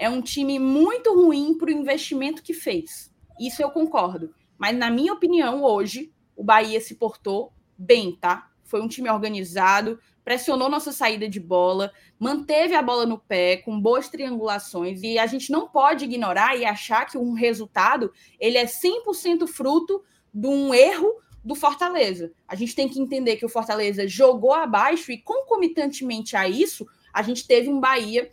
É 0.00 0.08
um 0.08 0.22
time 0.22 0.58
muito 0.58 1.14
ruim 1.14 1.52
para 1.52 1.68
o 1.68 1.70
investimento 1.70 2.42
que 2.42 2.54
fez. 2.54 3.12
Isso 3.38 3.62
eu 3.62 3.70
concordo. 3.70 4.34
Mas, 4.56 4.74
na 4.74 4.90
minha 4.90 5.12
opinião, 5.12 5.62
hoje, 5.62 6.10
o 6.34 6.42
Bahia 6.42 6.80
se 6.80 6.94
portou 6.94 7.52
bem, 7.76 8.16
tá? 8.18 8.48
Foi 8.64 8.80
um 8.80 8.88
time 8.88 9.10
organizado, 9.10 10.00
pressionou 10.24 10.70
nossa 10.70 10.90
saída 10.90 11.28
de 11.28 11.38
bola, 11.38 11.92
manteve 12.18 12.74
a 12.74 12.80
bola 12.80 13.04
no 13.04 13.18
pé, 13.18 13.58
com 13.58 13.78
boas 13.78 14.08
triangulações, 14.08 15.02
e 15.02 15.18
a 15.18 15.26
gente 15.26 15.52
não 15.52 15.68
pode 15.68 16.06
ignorar 16.06 16.56
e 16.56 16.64
achar 16.64 17.04
que 17.04 17.18
um 17.18 17.34
resultado 17.34 18.10
ele 18.38 18.56
é 18.56 18.64
100% 18.64 19.46
fruto 19.46 20.02
de 20.32 20.48
um 20.48 20.72
erro 20.72 21.12
do 21.44 21.54
Fortaleza. 21.54 22.32
A 22.48 22.54
gente 22.54 22.74
tem 22.74 22.88
que 22.88 22.98
entender 22.98 23.36
que 23.36 23.44
o 23.44 23.50
Fortaleza 23.50 24.08
jogou 24.08 24.54
abaixo 24.54 25.12
e, 25.12 25.18
concomitantemente 25.18 26.36
a 26.36 26.48
isso, 26.48 26.86
a 27.12 27.20
gente 27.20 27.46
teve 27.46 27.68
um 27.68 27.80
Bahia 27.80 28.30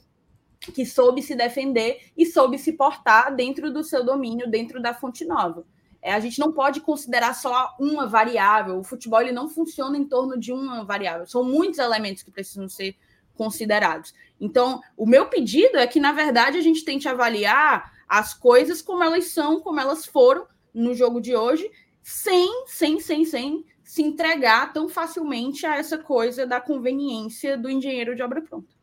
que 0.59 0.85
soube 0.85 1.21
se 1.21 1.35
defender 1.35 2.11
e 2.15 2.25
soube 2.25 2.57
se 2.57 2.73
portar 2.73 3.35
dentro 3.35 3.71
do 3.71 3.83
seu 3.83 4.03
domínio, 4.03 4.49
dentro 4.49 4.81
da 4.81 4.93
Fonte 4.93 5.25
Nova. 5.25 5.65
É, 6.01 6.13
a 6.13 6.19
gente 6.19 6.39
não 6.39 6.51
pode 6.51 6.81
considerar 6.81 7.33
só 7.33 7.75
uma 7.79 8.07
variável. 8.07 8.79
O 8.79 8.83
futebol 8.83 9.21
ele 9.21 9.31
não 9.31 9.49
funciona 9.49 9.97
em 9.97 10.05
torno 10.05 10.37
de 10.37 10.53
uma 10.53 10.83
variável. 10.83 11.25
São 11.25 11.43
muitos 11.43 11.79
elementos 11.79 12.23
que 12.23 12.31
precisam 12.31 12.69
ser 12.69 12.95
considerados. 13.35 14.13
Então, 14.39 14.81
o 14.95 15.05
meu 15.05 15.27
pedido 15.27 15.77
é 15.77 15.85
que, 15.85 15.99
na 15.99 16.11
verdade, 16.11 16.57
a 16.57 16.61
gente 16.61 16.83
tente 16.83 17.07
avaliar 17.07 17.91
as 18.07 18.33
coisas 18.33 18.81
como 18.81 19.03
elas 19.03 19.25
são, 19.25 19.59
como 19.59 19.79
elas 19.79 20.05
foram 20.05 20.47
no 20.73 20.93
jogo 20.93 21.19
de 21.19 21.35
hoje, 21.35 21.69
sem, 22.01 22.65
sem, 22.67 22.99
sem, 22.99 23.25
sem 23.25 23.65
se 23.83 24.01
entregar 24.01 24.71
tão 24.73 24.87
facilmente 24.87 25.65
a 25.65 25.75
essa 25.75 25.97
coisa 25.97 26.45
da 26.45 26.61
conveniência 26.61 27.57
do 27.57 27.69
engenheiro 27.69 28.15
de 28.15 28.23
obra 28.23 28.41
pronta. 28.41 28.76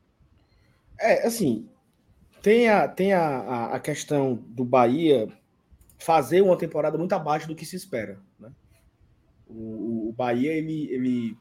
É, 0.99 1.27
assim, 1.27 1.69
tem 2.43 2.69
a, 2.69 2.87
tem 2.87 3.13
a, 3.13 3.67
a 3.75 3.81
questão 3.81 4.35
do 4.35 4.65
Bahia 4.65 5.29
fazer 5.99 6.43
uma 6.43 6.59
temporada 6.59 6.99
muito 6.99 7.15
abaixo 7.15 7.49
do 7.49 7.55
que 7.55 7.65
se 7.65 7.77
espera. 7.77 8.21
Né? 8.39 8.51
O, 9.47 10.09
o, 10.09 10.13
Bahia, 10.13 10.53
ele, 10.53 10.93
ele. 10.93 11.39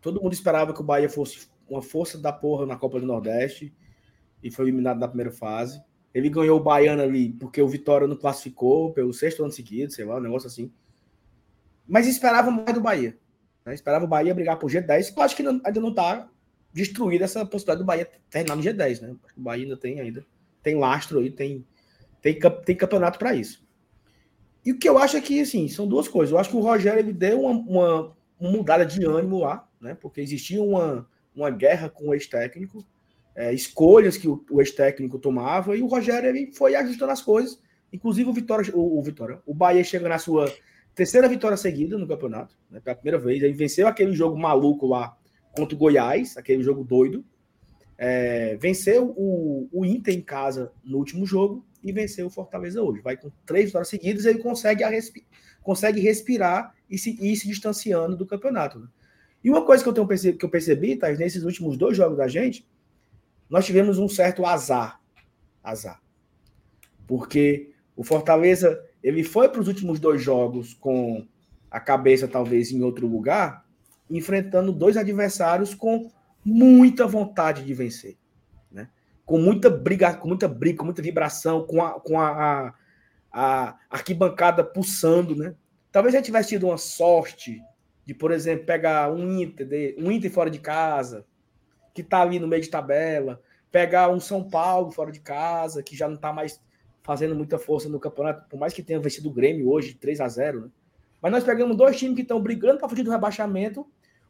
Todo 0.00 0.22
mundo 0.22 0.32
esperava 0.32 0.72
que 0.72 0.80
o 0.80 0.84
Bahia 0.84 1.08
fosse 1.08 1.48
uma 1.68 1.82
força 1.82 2.16
da 2.16 2.32
porra 2.32 2.64
na 2.64 2.76
Copa 2.76 2.98
do 2.98 3.06
Nordeste 3.06 3.74
e 4.42 4.50
foi 4.50 4.64
eliminado 4.64 4.98
na 4.98 5.08
primeira 5.08 5.30
fase. 5.30 5.82
Ele 6.14 6.30
ganhou 6.30 6.58
o 6.58 6.62
Baiano 6.62 7.02
ali 7.02 7.30
porque 7.34 7.60
o 7.60 7.68
Vitória 7.68 8.06
não 8.06 8.16
classificou 8.16 8.92
pelo 8.92 9.12
sexto 9.12 9.42
ano 9.42 9.52
seguido, 9.52 9.92
sei 9.92 10.04
lá, 10.04 10.16
um 10.16 10.20
negócio 10.20 10.46
assim. 10.46 10.72
Mas 11.86 12.06
esperava 12.06 12.50
mais 12.50 12.72
do 12.72 12.80
Bahia. 12.80 13.18
Né? 13.64 13.74
Esperava 13.74 14.06
o 14.06 14.08
Bahia 14.08 14.34
brigar 14.34 14.58
por 14.58 14.70
G10, 14.70 15.12
que 15.12 15.18
eu 15.18 15.22
acho 15.22 15.36
que 15.36 15.46
ainda 15.46 15.80
não 15.80 15.90
está 15.90 16.30
destruir 16.72 17.22
essa 17.22 17.44
possibilidade 17.44 17.80
do 17.80 17.86
Bahia 17.86 18.08
terminar 18.30 18.56
no 18.56 18.62
G10, 18.62 19.00
né? 19.00 19.16
O 19.36 19.40
Bahia 19.40 19.64
ainda 19.64 19.76
tem 19.76 20.00
ainda 20.00 20.24
tem 20.62 20.76
lastro 20.76 21.18
aí, 21.18 21.30
tem 21.30 21.64
tem, 22.20 22.38
tem 22.64 22.76
campeonato 22.76 23.18
para 23.18 23.34
isso. 23.34 23.66
E 24.64 24.72
o 24.72 24.78
que 24.78 24.88
eu 24.88 24.98
acho 24.98 25.16
é 25.16 25.20
que 25.20 25.40
assim, 25.40 25.68
são 25.68 25.86
duas 25.86 26.08
coisas. 26.08 26.32
Eu 26.32 26.38
acho 26.38 26.50
que 26.50 26.56
o 26.56 26.60
Rogério 26.60 27.00
ele 27.00 27.12
deu 27.12 27.42
uma, 27.42 27.52
uma, 27.52 28.16
uma 28.38 28.50
mudada 28.50 28.84
de 28.84 29.04
ânimo 29.04 29.38
lá, 29.38 29.66
né? 29.80 29.96
Porque 30.00 30.20
existia 30.20 30.62
uma, 30.62 31.08
uma 31.34 31.50
guerra 31.50 31.88
com 31.88 32.08
o 32.08 32.14
ex-técnico, 32.14 32.84
é, 33.34 33.52
escolhas 33.52 34.16
que 34.16 34.28
o, 34.28 34.44
o 34.50 34.60
ex-técnico 34.60 35.18
tomava, 35.18 35.76
e 35.76 35.82
o 35.82 35.86
Rogério 35.86 36.28
ele 36.28 36.52
foi 36.52 36.74
ajustando 36.74 37.12
as 37.12 37.22
coisas. 37.22 37.60
Inclusive 37.92 38.28
o 38.28 38.32
Vitória, 38.32 38.70
o, 38.74 38.98
o 38.98 39.02
Vitória, 39.02 39.40
o 39.46 39.54
Bahia 39.54 39.82
chega 39.82 40.08
na 40.08 40.18
sua 40.18 40.52
terceira 40.94 41.28
vitória 41.28 41.56
seguida 41.56 41.96
no 41.96 42.08
campeonato, 42.08 42.58
né, 42.68 42.80
pela 42.80 42.96
primeira 42.96 43.18
vez. 43.18 43.42
Ele 43.42 43.52
venceu 43.52 43.86
aquele 43.86 44.12
jogo 44.12 44.36
maluco 44.36 44.86
lá 44.86 45.16
contra 45.52 45.74
o 45.74 45.78
Goiás, 45.78 46.36
aquele 46.36 46.62
jogo 46.62 46.84
doido. 46.84 47.24
É, 47.96 48.56
venceu 48.56 49.12
o, 49.16 49.68
o 49.72 49.84
Inter 49.84 50.14
em 50.14 50.20
casa 50.20 50.72
no 50.84 50.98
último 50.98 51.26
jogo 51.26 51.66
e 51.82 51.92
venceu 51.92 52.26
o 52.26 52.30
Fortaleza 52.30 52.82
hoje. 52.82 53.02
Vai 53.02 53.16
com 53.16 53.30
três 53.44 53.66
vitórias 53.66 53.88
seguidas, 53.88 54.24
ele 54.24 54.38
consegue, 54.38 54.84
respi 54.84 55.24
consegue 55.62 56.00
respirar 56.00 56.74
e 56.88 56.96
se, 56.96 57.18
ir 57.20 57.36
se 57.36 57.46
distanciando 57.46 58.16
do 58.16 58.24
campeonato. 58.24 58.78
Né? 58.78 58.88
E 59.42 59.50
uma 59.50 59.64
coisa 59.64 59.82
que 59.82 59.88
eu, 59.88 59.92
tenho 59.92 60.06
percebido, 60.06 60.38
que 60.38 60.44
eu 60.44 60.50
percebi, 60.50 60.96
tá, 60.96 61.10
nesses 61.12 61.42
últimos 61.42 61.76
dois 61.76 61.96
jogos 61.96 62.16
da 62.16 62.26
gente, 62.26 62.66
nós 63.50 63.66
tivemos 63.66 63.98
um 63.98 64.08
certo 64.08 64.46
azar. 64.46 65.00
Azar. 65.62 66.00
Porque 67.06 67.72
o 67.96 68.04
Fortaleza, 68.04 68.82
ele 69.02 69.22
foi 69.22 69.48
para 69.48 69.60
os 69.60 69.68
últimos 69.68 70.00
dois 70.00 70.22
jogos 70.22 70.74
com 70.74 71.26
a 71.70 71.80
cabeça 71.80 72.26
talvez 72.26 72.70
em 72.72 72.82
outro 72.82 73.06
lugar, 73.06 73.64
enfrentando 74.10 74.72
dois 74.72 74.96
adversários 74.96 75.74
com 75.74 76.10
muita 76.44 77.06
vontade 77.06 77.64
de 77.64 77.74
vencer, 77.74 78.16
né? 78.70 78.88
Com 79.24 79.38
muita 79.38 79.68
briga, 79.68 80.14
com 80.14 80.28
muita 80.28 80.48
briga, 80.48 80.78
com 80.78 80.84
muita 80.84 81.02
vibração, 81.02 81.66
com 81.66 81.84
a, 81.84 82.00
com 82.00 82.20
a, 82.20 82.28
a, 82.30 82.74
a 83.32 83.78
arquibancada 83.90 84.64
pulsando, 84.64 85.36
né? 85.36 85.54
Talvez 85.90 86.14
gente 86.14 86.26
tivesse 86.26 86.50
tido 86.50 86.66
uma 86.66 86.78
sorte 86.78 87.60
de, 88.04 88.14
por 88.14 88.30
exemplo, 88.30 88.64
pegar 88.64 89.12
um 89.12 89.40
Inter, 89.40 89.66
de, 89.66 89.96
um 89.98 90.10
Inter 90.10 90.30
fora 90.30 90.50
de 90.50 90.58
casa, 90.58 91.26
que 91.94 92.00
está 92.00 92.22
ali 92.22 92.38
no 92.38 92.48
meio 92.48 92.62
de 92.62 92.70
tabela, 92.70 93.42
pegar 93.70 94.08
um 94.08 94.20
São 94.20 94.48
Paulo 94.48 94.90
fora 94.90 95.12
de 95.12 95.20
casa, 95.20 95.82
que 95.82 95.96
já 95.96 96.08
não 96.08 96.14
está 96.14 96.32
mais 96.32 96.60
fazendo 97.02 97.34
muita 97.34 97.58
força 97.58 97.88
no 97.88 97.98
campeonato, 97.98 98.48
por 98.48 98.58
mais 98.58 98.72
que 98.72 98.82
tenha 98.82 99.00
vencido 99.00 99.28
o 99.28 99.32
Grêmio 99.32 99.70
hoje, 99.70 99.94
3 99.94 100.20
a 100.20 100.28
0 100.28 100.60
né? 100.60 100.68
Mas 101.20 101.32
nós 101.32 101.44
pegamos 101.44 101.76
dois 101.76 101.96
times 101.96 102.14
que 102.14 102.22
estão 102.22 102.40
brigando 102.40 102.78
para 102.78 102.88
fugir 102.88 103.02
do 103.02 103.10
rebaixamento, 103.10 103.86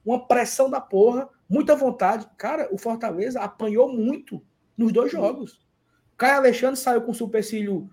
uma 0.08 0.26
pressão 0.26 0.70
da 0.70 0.80
porra, 0.80 1.28
muita 1.48 1.76
vontade. 1.76 2.26
Cara, 2.38 2.68
o 2.72 2.78
Fortaleza 2.78 3.40
apanhou 3.40 3.92
muito 3.92 4.42
nos 4.76 4.90
dois 4.90 5.12
jogos. 5.12 5.60
Caio 6.16 6.38
Alexandre 6.38 6.80
saiu 6.80 7.02
com 7.02 7.10
o 7.10 7.14
supercílio 7.14 7.90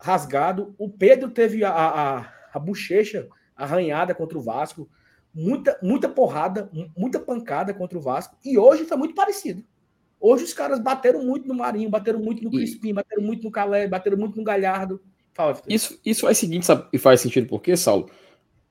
rasgado, 0.00 0.74
o 0.78 0.88
Pedro 0.88 1.30
teve 1.30 1.62
a, 1.62 1.70
a, 1.70 2.32
a 2.54 2.58
bochecha 2.58 3.28
arranhada 3.54 4.14
contra 4.14 4.36
o 4.36 4.42
Vasco, 4.42 4.88
muita, 5.32 5.78
muita 5.82 6.08
porrada, 6.08 6.70
muita 6.96 7.20
pancada 7.20 7.72
contra 7.72 7.98
o 7.98 8.00
Vasco, 8.00 8.36
e 8.44 8.58
hoje 8.58 8.84
foi 8.84 8.96
muito 8.96 9.14
parecido. 9.14 9.62
Hoje 10.18 10.44
os 10.44 10.52
caras 10.52 10.80
bateram 10.80 11.22
muito 11.24 11.46
no 11.46 11.54
Marinho, 11.54 11.90
bateram 11.90 12.18
muito 12.18 12.42
no 12.42 12.50
Crispim, 12.50 12.90
e... 12.90 12.92
bateram 12.94 13.22
muito 13.22 13.44
no 13.44 13.50
Calé, 13.50 13.86
bateram 13.86 14.16
muito 14.16 14.36
no 14.36 14.42
Galhardo. 14.42 15.00
Fala, 15.34 15.60
isso, 15.68 16.00
isso 16.04 16.22
faz 16.22 16.38
seguinte, 16.38 16.66
sabe, 16.66 16.88
e 16.92 16.98
faz 16.98 17.20
sentido 17.20 17.46
por 17.46 17.60
quê, 17.60 17.76
Saulo? 17.76 18.10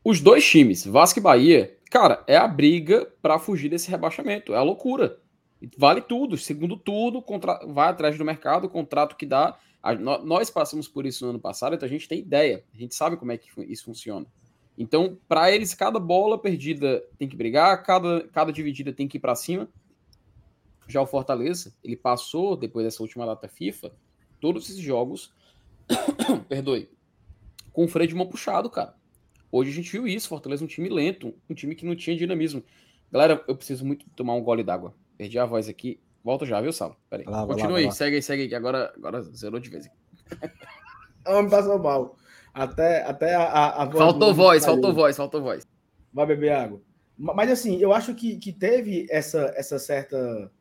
Os 0.04 0.20
dois 0.20 0.44
times, 0.44 0.86
Vasco 0.86 1.20
e 1.20 1.22
Bahia, 1.22 1.78
cara, 1.92 2.24
é 2.26 2.38
a 2.38 2.48
briga 2.48 3.06
para 3.22 3.38
fugir 3.38 3.70
desse 3.70 3.92
rebaixamento. 3.92 4.54
É 4.54 4.58
a 4.58 4.64
loucura. 4.64 5.20
Vale 5.78 6.02
tudo, 6.02 6.38
segundo 6.38 6.76
tudo, 6.76 7.22
contra... 7.22 7.60
vai 7.68 7.90
atrás 7.90 8.18
do 8.18 8.26
mercado, 8.26 8.66
o 8.66 8.70
contrato 8.70 9.16
que 9.16 9.28
dá. 9.28 9.60
A... 9.84 9.94
nós 9.94 10.50
passamos 10.50 10.88
por 10.88 11.06
isso 11.06 11.24
no 11.26 11.32
ano 11.32 11.40
passado, 11.40 11.76
então 11.76 11.86
a 11.86 11.90
gente 11.90 12.08
tem 12.08 12.20
ideia, 12.20 12.64
a 12.74 12.78
gente 12.78 12.96
sabe 12.96 13.18
como 13.18 13.32
é 13.32 13.38
que 13.38 13.50
isso 13.72 13.86
funciona. 13.86 14.26
Então, 14.76 15.18
para 15.28 15.52
eles, 15.52 15.76
cada 15.76 16.00
bola 16.00 16.40
perdida 16.40 17.04
tem 17.20 17.28
que 17.28 17.36
brigar, 17.36 17.84
cada, 17.84 18.28
cada 18.30 18.52
dividida 18.52 18.92
tem 18.92 19.08
que 19.08 19.18
ir 19.18 19.20
para 19.20 19.36
cima. 19.36 19.70
Já 20.88 21.02
o 21.02 21.06
Fortaleza, 21.06 21.76
ele 21.84 21.96
passou, 21.96 22.56
depois 22.56 22.86
dessa 22.86 23.04
última 23.04 23.26
data 23.26 23.48
FIFA, 23.48 23.92
todos 24.40 24.68
esses 24.68 24.82
jogos, 24.82 25.32
perdoe, 26.48 26.90
com 27.72 27.86
o 27.86 27.88
freio 27.88 28.08
de 28.08 28.16
mão 28.16 28.28
puxado, 28.28 28.70
cara. 28.70 28.96
Hoje 29.52 29.70
a 29.70 29.74
gente 29.74 29.92
viu 29.92 30.08
isso, 30.08 30.30
Fortaleza 30.30 30.64
um 30.64 30.68
time 30.68 30.88
lento, 30.88 31.34
um 31.50 31.54
time 31.54 31.76
que 31.76 31.86
não 31.86 31.96
tinha 31.96 32.16
dinamismo. 32.16 32.64
Galera, 33.12 33.44
eu 33.48 33.56
preciso 33.56 33.86
muito 33.86 34.06
tomar 34.16 34.36
um 34.36 34.42
gole 34.42 34.64
d'água. 34.64 34.96
Perdi 35.18 35.38
a 35.38 35.46
voz 35.46 35.68
aqui. 35.68 36.00
Volta 36.24 36.46
já, 36.46 36.62
viu, 36.62 36.72
Sal? 36.72 36.96
Peraí. 37.10 37.26
Lá, 37.26 37.46
Continua 37.46 37.74
lá, 37.74 37.78
aí, 37.80 37.86
lá. 37.86 37.92
segue 37.92 38.16
aí, 38.16 38.22
segue 38.22 38.44
aí, 38.44 38.48
que 38.48 38.56
agora, 38.56 38.94
agora 38.96 39.22
zerou 39.22 39.60
de 39.60 39.70
vez. 39.70 39.90
Homem 41.28 41.50
passou 41.50 41.78
mal. 41.80 42.16
Até, 42.54 43.04
até 43.04 43.36
a, 43.36 43.84
a 43.84 43.92
Faltou 43.92 44.34
voz, 44.34 44.66
faltou 44.66 44.94
voz, 44.94 45.18
faltou 45.18 45.42
voz. 45.42 45.68
Vai 46.14 46.26
beber 46.26 46.52
água. 46.52 46.82
Mas 47.18 47.52
assim, 47.52 47.78
eu 47.78 47.94
acho 47.94 48.16
que, 48.16 48.38
que 48.38 48.52
teve 48.52 49.06
essa, 49.10 49.54
essa 49.56 49.78
certa 49.78 50.52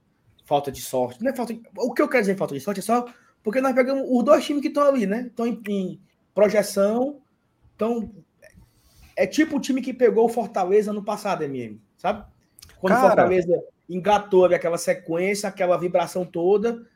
falta 0.44 0.70
de 0.70 0.80
sorte. 0.80 1.22
Não 1.22 1.30
é 1.30 1.34
falta 1.34 1.54
de... 1.54 1.62
O 1.76 1.92
que 1.92 2.02
eu 2.02 2.08
quero 2.08 2.22
dizer 2.22 2.36
falta 2.36 2.54
de 2.54 2.60
sorte 2.60 2.80
é 2.80 2.82
só 2.82 3.06
porque 3.42 3.60
nós 3.60 3.74
pegamos 3.74 4.04
os 4.08 4.24
dois 4.24 4.44
times 4.44 4.62
que 4.62 4.68
estão 4.68 4.84
ali, 4.84 5.06
né? 5.06 5.26
Estão 5.26 5.46
em, 5.46 5.60
em 5.68 6.00
projeção, 6.34 7.20
estão 7.72 8.12
é 9.20 9.26
tipo 9.26 9.58
o 9.58 9.60
time 9.60 9.82
que 9.82 9.92
pegou 9.92 10.24
o 10.24 10.30
Fortaleza 10.30 10.94
no 10.94 11.04
passado, 11.04 11.44
MM, 11.44 11.78
sabe? 11.98 12.24
Quando 12.80 12.94
Cara... 12.94 13.04
o 13.04 13.08
Fortaleza 13.08 13.64
engatou 13.86 14.46
aquela 14.46 14.78
sequência, 14.78 15.46
aquela 15.46 15.76
vibração 15.76 16.24
toda. 16.24 16.86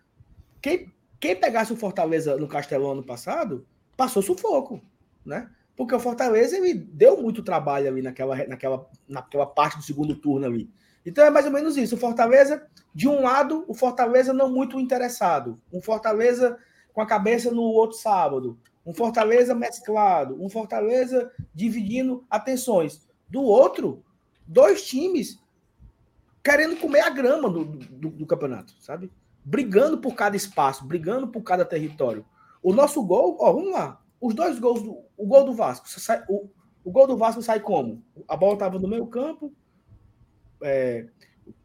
Quem, 0.63 0.91
quem 1.21 1.37
pegasse 1.37 1.71
o 1.71 1.77
Fortaleza 1.77 2.35
no 2.39 2.49
Castelão 2.49 2.93
ano 2.93 3.05
passado, 3.05 3.67
passou 3.95 4.23
sufoco, 4.23 4.81
né? 5.23 5.51
Porque 5.77 5.95
o 5.95 6.01
Fortaleza 6.01 6.57
ele 6.57 6.73
deu 6.73 7.21
muito 7.21 7.43
trabalho 7.43 7.89
ali 7.89 8.01
naquela, 8.01 8.37
naquela, 8.47 8.89
naquela 9.07 9.47
parte 9.47 9.77
do 9.77 9.83
segundo 9.83 10.17
turno 10.17 10.47
ali. 10.47 10.71
Então 11.05 11.23
é 11.23 11.29
mais 11.29 11.45
ou 11.45 11.53
menos 11.53 11.77
isso. 11.77 11.95
O 11.95 11.99
Fortaleza, 11.99 12.67
de 12.95 13.07
um 13.07 13.21
lado, 13.21 13.67
o 13.69 13.75
Fortaleza 13.75 14.33
não 14.33 14.51
muito 14.51 14.81
interessado. 14.81 15.61
Um 15.71 15.83
Fortaleza 15.83 16.57
com 16.95 17.03
a 17.03 17.07
cabeça 17.07 17.51
no 17.51 17.65
outro 17.65 17.99
sábado 17.99 18.59
um 18.85 18.92
Fortaleza 18.92 19.55
mesclado, 19.55 20.42
um 20.42 20.49
Fortaleza 20.49 21.31
dividindo 21.55 22.25
atenções. 22.29 23.07
Do 23.29 23.42
outro, 23.42 24.05
dois 24.47 24.87
times 24.87 25.42
querendo 26.42 26.77
comer 26.77 27.01
a 27.01 27.11
grama 27.11 27.49
do, 27.49 27.64
do, 27.64 28.11
do, 28.11 28.27
campeonato, 28.27 28.75
sabe? 28.79 29.11
Brigando 29.42 29.99
por 29.99 30.14
cada 30.14 30.37
espaço, 30.37 30.85
brigando 30.85 31.29
por 31.29 31.42
cada 31.42 31.64
território. 31.64 32.25
O 32.62 32.73
nosso 32.73 33.03
gol, 33.03 33.38
ó, 33.40 33.51
vamos 33.51 33.73
lá. 33.73 34.01
Os 34.20 34.35
dois 34.35 34.59
gols, 34.59 34.83
do, 34.83 34.99
o 35.16 35.27
gol 35.27 35.44
do 35.44 35.55
Vasco, 35.55 35.88
sai, 35.88 36.23
o, 36.29 36.51
o 36.85 36.90
gol 36.90 37.07
do 37.07 37.16
Vasco 37.16 37.42
sai 37.42 37.61
como? 37.61 38.05
A 38.29 38.37
bola 38.37 38.55
estava 38.55 38.79
no 38.79 38.87
meio 38.87 39.07
campo, 39.07 39.55
é, 40.62 41.07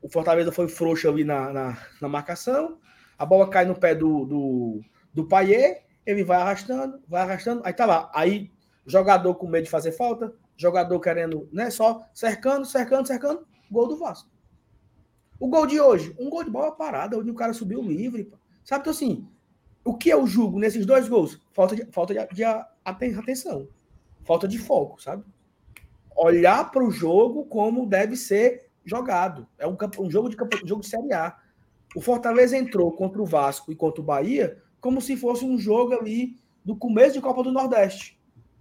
o 0.02 0.10
Fortaleza 0.10 0.52
foi 0.52 0.68
frouxo 0.68 1.10
ali 1.10 1.24
na, 1.24 1.52
na, 1.52 1.78
na, 2.02 2.08
marcação, 2.08 2.78
a 3.18 3.26
bola 3.26 3.50
cai 3.50 3.66
no 3.66 3.78
pé 3.78 3.94
do, 3.94 4.26
do, 4.26 4.82
do 5.14 5.28
Paier, 5.28 5.84
ele 6.10 6.24
vai 6.24 6.42
arrastando, 6.42 7.00
vai 7.08 7.22
arrastando, 7.22 7.62
aí 7.64 7.72
tá 7.72 7.86
lá. 7.86 8.12
Aí, 8.16 8.52
jogador 8.86 9.36
com 9.36 9.48
medo 9.48 9.66
de 9.66 9.70
fazer 9.70 9.92
falta, 9.92 10.34
jogador 10.58 11.00
querendo, 11.00 11.48
né, 11.54 11.70
só 11.70 12.04
cercando, 12.14 12.66
cercando, 12.66 13.08
cercando, 13.08 13.46
gol 13.70 13.88
do 13.88 13.96
Vasco. 13.96 14.28
O 15.40 15.48
gol 15.48 15.68
de 15.68 15.80
hoje, 15.80 16.16
um 16.20 16.30
gol 16.30 16.44
de 16.44 16.50
bola 16.50 16.72
parada, 16.72 17.18
onde 17.18 17.30
o 17.30 17.36
cara 17.36 17.54
subiu 17.54 17.82
livre. 17.82 18.32
Sabe, 18.66 18.82
então 18.82 18.92
assim, 18.92 19.28
o 19.86 19.96
que 19.96 20.10
eu 20.10 20.26
julgo 20.26 20.60
nesses 20.60 20.84
dois 20.84 21.08
gols? 21.08 21.40
Falta 21.54 21.76
de, 21.76 21.86
falta 21.92 22.14
de, 22.14 22.36
de 22.36 22.44
atenção, 22.84 23.68
falta 24.26 24.48
de 24.48 24.58
foco, 24.58 25.02
sabe? 25.02 25.24
Olhar 26.16 26.72
para 26.72 26.84
o 26.84 26.92
jogo 26.92 27.46
como 27.46 27.86
deve 27.86 28.18
ser 28.18 28.70
jogado. 28.84 29.48
É 29.60 29.68
um, 29.68 29.78
um 30.00 30.10
jogo 30.10 30.28
de 30.28 30.36
um 30.64 30.68
jogo 30.68 30.82
de 30.82 30.88
Série 30.88 31.14
A. 31.14 31.38
O 31.96 32.02
Fortaleza 32.02 32.58
entrou 32.58 32.92
contra 32.92 33.22
o 33.22 33.26
Vasco 33.26 33.72
e 33.72 33.76
contra 33.76 34.02
o 34.02 34.04
Bahia 34.04 34.62
como 34.80 35.02
se 35.02 35.16
fosse 35.16 35.46
um 35.46 35.58
jogo 35.58 35.94
ali 35.94 36.38
do 36.64 36.76
começo 36.76 37.14
de 37.14 37.22
Copa 37.22 37.44
do 37.44 37.52
Nordeste. 37.52 38.20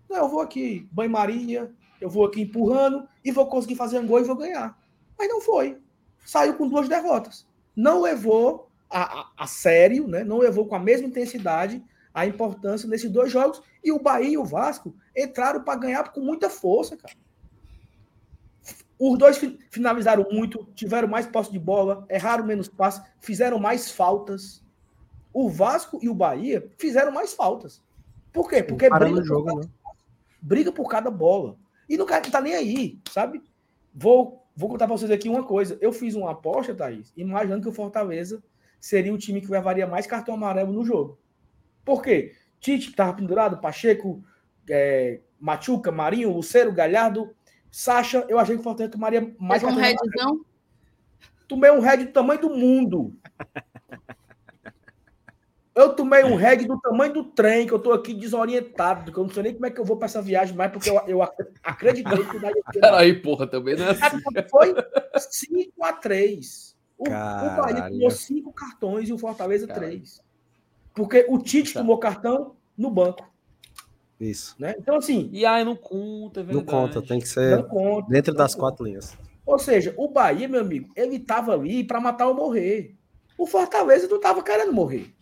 Não, 0.09 0.19
eu 0.19 0.29
vou 0.29 0.41
aqui, 0.41 0.89
banho-maria, 0.91 1.71
eu 2.01 2.09
vou 2.09 2.25
aqui 2.25 2.43
empurrando 2.43 3.07
e 3.25 3.31
vou 3.31 3.47
conseguir 3.47 3.77
fazer 3.77 3.99
um 3.99 4.07
gol 4.07 4.21
e 4.21 4.25
vou 4.25 4.37
ganhar. 4.37 4.79
Mas 5.19 5.29
não 5.29 5.41
foi. 5.41 5.79
Saiu 6.25 6.55
com 6.55 6.69
duas 6.69 6.89
derrotas. 6.89 7.47
Não 7.75 8.01
levou 8.01 8.71
a, 8.89 9.21
a, 9.21 9.33
a 9.39 9.47
sério, 9.47 10.07
né? 10.07 10.25
não 10.25 10.39
levou 10.39 10.67
com 10.67 10.75
a 10.75 10.79
mesma 10.79 11.07
intensidade 11.07 11.83
a 12.15 12.27
importância 12.27 12.89
nesses 12.89 13.11
dois 13.11 13.31
jogos. 13.31 13.63
E 13.85 13.93
o 13.93 14.01
Bahia 14.01 14.31
e 14.31 14.39
o 14.39 14.45
Vasco 14.45 14.95
entraram 15.17 15.63
para 15.63 15.79
ganhar 15.79 16.13
com 16.13 16.21
muita 16.21 16.49
força, 16.49 16.97
cara. 16.97 17.15
Os 18.99 19.17
dois 19.17 19.41
finalizaram 19.71 20.27
muito, 20.31 20.67
tiveram 20.75 21.07
mais 21.07 21.25
posse 21.27 21.53
de 21.53 21.59
bola, 21.59 22.05
erraram 22.11 22.45
menos 22.45 22.67
passes, 22.69 23.01
fizeram 23.21 23.61
mais 23.61 23.93
faltas 23.93 24.61
o 25.33 25.49
Vasco 25.49 25.99
e 26.03 26.09
o 26.09 26.15
Bahia 26.15 26.69
fizeram 26.79 27.13
mais 27.13 27.35
faltas. 27.35 27.83
Por 28.33 28.49
quê? 28.49 28.63
Porque 28.63 28.89
briga, 28.89 29.23
jogo, 29.23 29.45
por 29.45 29.55
cada, 29.55 29.67
né? 29.67 29.73
briga 30.41 30.73
por 30.73 30.89
cada 30.89 31.11
bola. 31.11 31.57
E 31.89 31.97
não 31.97 32.07
tá 32.07 32.41
nem 32.41 32.55
aí, 32.55 33.01
sabe? 33.11 33.43
Vou, 33.95 34.47
vou 34.55 34.69
contar 34.69 34.87
para 34.87 34.97
vocês 34.97 35.11
aqui 35.11 35.29
uma 35.29 35.43
coisa. 35.43 35.79
Eu 35.81 35.93
fiz 35.93 36.15
uma 36.15 36.33
aposta, 36.33 36.75
Thaís, 36.75 37.13
imaginando 37.17 37.63
que 37.63 37.69
o 37.69 37.73
Fortaleza 37.73 38.43
seria 38.81 39.13
o 39.13 39.19
time 39.19 39.41
que 39.41 39.51
levaria 39.51 39.87
mais 39.87 40.07
cartão 40.07 40.35
amarelo 40.35 40.73
no 40.73 40.85
jogo. 40.85 41.19
Por 41.85 42.03
quê? 42.03 42.35
Tite, 42.61 42.87
que 42.87 42.91
estava 42.91 43.15
pendurado, 43.15 43.61
Pacheco, 43.61 44.23
é, 44.69 45.21
Machuca, 45.41 45.91
Marinho, 45.91 46.33
Luceiro, 46.33 46.73
Galhardo, 46.73 47.35
Sacha, 47.71 48.25
eu 48.29 48.39
achei 48.39 48.55
que 48.55 48.61
o 48.61 48.65
Fortaleza 48.65 48.93
tomaria 48.93 49.35
mais 49.39 49.63
cartão 49.63 49.79
um 49.79 49.85
amarelo. 49.85 50.11
Não? 50.17 50.45
Tomei 51.47 51.71
um 51.71 51.81
red 51.81 52.05
do 52.05 52.13
tamanho 52.13 52.41
do 52.41 52.51
mundo. 52.51 53.17
Eu 55.79 55.95
tomei 55.95 56.25
um 56.25 56.35
reggae 56.35 56.67
do 56.67 56.77
tamanho 56.81 57.13
do 57.13 57.23
trem, 57.23 57.65
que 57.65 57.73
eu 57.73 57.79
tô 57.79 57.93
aqui 57.93 58.13
desorientado, 58.13 59.13
que 59.13 59.19
eu 59.19 59.23
não 59.23 59.31
sei 59.31 59.45
nem 59.45 59.55
como 59.55 59.67
é 59.67 59.71
que 59.71 59.81
eu 59.81 59.85
vou 59.85 59.97
para 59.97 60.07
essa 60.07 60.21
viagem 60.21 60.57
mais, 60.57 60.73
porque 60.73 60.91
eu, 60.91 61.01
eu 61.07 61.23
acreditei 61.63 62.25
que 62.25 62.39
daí. 62.41 62.55
Peraí, 62.73 63.23
porra, 63.23 63.47
também 63.47 63.77
não 63.77 63.85
é 63.85 63.91
assim. 63.91 64.21
Foi 64.51 64.75
5x3. 65.17 66.75
O, 66.99 67.05
o 67.05 67.09
Bahia 67.09 67.91
tomou 67.91 68.11
5 68.11 68.53
cartões 68.53 69.09
e 69.09 69.13
o 69.13 69.19
Fortaleza 69.19 69.69
3. 69.69 70.21
Porque 70.97 71.25
o 71.29 71.39
Tite 71.39 71.73
tá. 71.73 71.79
tomou 71.79 71.97
cartão 71.99 72.57
no 72.77 72.91
banco. 72.91 73.31
Isso. 74.19 74.57
Né? 74.59 74.75
Então, 74.81 74.97
assim. 74.97 75.31
E 75.33 75.47
aí 75.47 75.65
não 75.65 75.77
conta, 75.77 76.41
é 76.41 76.43
verdade. 76.43 76.57
Não 76.57 76.65
conta, 76.65 77.01
tem 77.01 77.21
que 77.21 77.29
ser 77.29 77.65
conta, 77.69 78.09
dentro 78.11 78.35
das 78.35 78.53
conta. 78.57 78.67
quatro 78.67 78.85
linhas. 78.85 79.17
Ou 79.47 79.61
seja, 79.61 79.95
o 79.97 80.09
Bahia, 80.09 80.49
meu 80.49 80.61
amigo, 80.61 80.91
ele 80.97 81.21
tava 81.21 81.53
ali 81.53 81.85
para 81.85 82.01
matar 82.01 82.27
ou 82.27 82.35
morrer. 82.35 82.97
O 83.39 83.47
Fortaleza 83.47 84.09
não 84.09 84.19
tava 84.19 84.43
querendo 84.43 84.73
morrer. 84.73 85.17